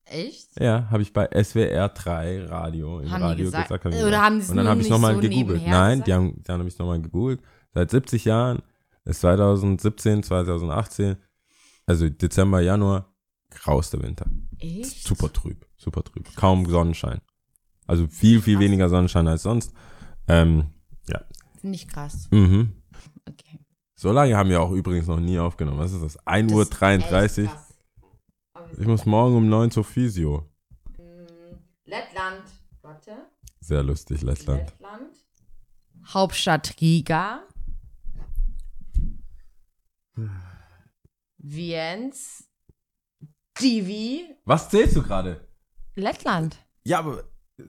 Echt? 0.06 0.60
Ja, 0.60 0.88
habe 0.92 1.02
ich 1.02 1.14
bei 1.14 1.28
SWR 1.44 1.90
3 1.90 2.46
Radio 2.46 3.00
im 3.00 3.10
Haben 3.12 3.24
Radio 3.24 3.46
gesagt- 3.46 3.68
gesagt. 3.70 3.86
haben 3.86 3.92
die 3.92 4.04
oder 4.04 4.22
haben 4.22 4.40
Und 4.40 4.56
dann 4.56 4.68
habe 4.68 4.82
ich 4.82 4.90
nochmal 4.90 5.16
so 5.16 5.22
gegoogelt. 5.22 5.64
Nein, 5.66 5.92
gesagt? 6.00 6.08
die 6.08 6.14
haben, 6.14 6.42
dann 6.44 6.60
habe 6.60 6.70
ich 6.70 6.78
nochmal 6.78 7.02
gegoogelt. 7.02 7.42
Seit 7.74 7.90
70 7.92 8.26
Jahren 8.26 8.62
ist 9.04 9.22
2017, 9.22 10.24
2018, 10.24 11.18
also 11.88 12.08
Dezember, 12.10 12.62
Januar, 12.62 13.14
grauster 13.50 14.02
Winter. 14.02 14.26
Echt? 14.60 15.08
Super 15.08 15.32
trüb, 15.34 15.66
super 15.76 16.04
trüb. 16.04 16.34
Kaum 16.36 16.66
Sonnenschein. 16.70 17.20
Also 17.88 18.08
viel, 18.08 18.42
viel 18.42 18.56
Krass. 18.56 18.64
weniger 18.64 18.90
Sonnenschein 18.90 19.28
als 19.28 19.44
sonst. 19.44 19.72
Ähm, 20.28 20.66
ja. 21.10 21.22
Finde 21.60 21.76
ich 21.76 21.88
krass. 21.88 22.28
Mhm. 22.32 22.74
Okay. 23.28 23.60
So 23.96 24.12
lange 24.12 24.36
haben 24.38 24.50
wir 24.50 24.62
auch 24.62 24.72
übrigens 24.72 25.08
noch 25.08 25.20
nie 25.20 25.38
aufgenommen. 25.40 25.80
Was 25.80 25.94
ist 25.94 26.04
das? 26.04 26.28
1 26.28 26.52
Uhr 26.52 26.60
Das 26.66 26.70
ist 26.70 26.80
33. 26.82 27.46
echt 27.46 27.54
krass. 27.54 27.75
Ich 28.78 28.86
muss 28.88 29.06
morgen 29.06 29.36
um 29.38 29.48
9 29.50 29.72
zur 29.72 29.84
Physio. 29.84 30.50
sind- 30.96 31.60
Lettland. 31.86 32.44
Warte. 32.82 33.12
Sehr 33.60 33.84
lustig, 33.84 34.22
Lettland. 34.22 34.62
Lettland. 34.72 35.16
Hauptstadt 36.14 36.76
Riga. 36.82 37.44
Viens. 41.38 42.44
Divi. 43.60 44.26
Was 44.46 44.70
zählst 44.70 44.96
du 44.96 45.04
gerade? 45.04 45.48
Lettland. 45.96 46.58
Ja, 46.84 47.00
aber 47.00 47.24
äh, 47.58 47.64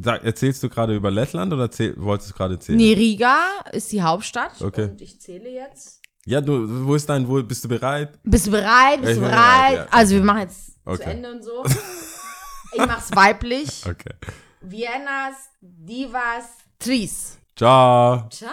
sag, 0.00 0.22
erzählst 0.24 0.62
du 0.62 0.68
gerade 0.68 0.94
über 0.94 1.10
Lettland 1.10 1.52
oder 1.52 1.70
zähl, 1.70 1.94
wolltest 1.96 2.30
du 2.30 2.34
gerade 2.34 2.54
erzählen? 2.54 2.78
Nee, 2.78 2.92
Riga 2.94 3.36
ist 3.72 3.90
die 3.92 4.02
Hauptstadt. 4.02 4.60
Okay. 4.62 4.90
Und 4.90 5.00
ich 5.00 5.20
zähle 5.20 5.50
jetzt. 5.50 6.00
Ja, 6.26 6.40
du, 6.40 6.86
wo 6.86 6.94
ist 6.94 7.08
dein, 7.08 7.28
wo, 7.28 7.42
bist 7.42 7.64
du 7.64 7.68
bereit? 7.68 8.18
Bist 8.22 8.46
du 8.46 8.50
bereit? 8.50 9.00
Bist 9.00 9.12
Ich 9.12 9.18
du 9.18 9.24
bereit? 9.24 9.72
bereit, 9.72 9.74
ja. 9.76 9.86
Also 9.90 10.14
wir 10.14 10.22
machen 10.24 10.40
jetzt 10.40 10.66
zu 10.66 10.72
Okay. 10.86 11.10
Ende 11.10 11.30
und 11.30 11.42
so. 11.44 11.64
ich 12.72 12.78
mach's 12.78 13.10
weiblich. 13.14 13.84
Okay. 13.86 14.14
Viennas 14.62 15.36
Divas 15.60 16.44
Tris. 16.78 17.38
Ciao. 17.56 18.28
Ciao. 18.30 18.50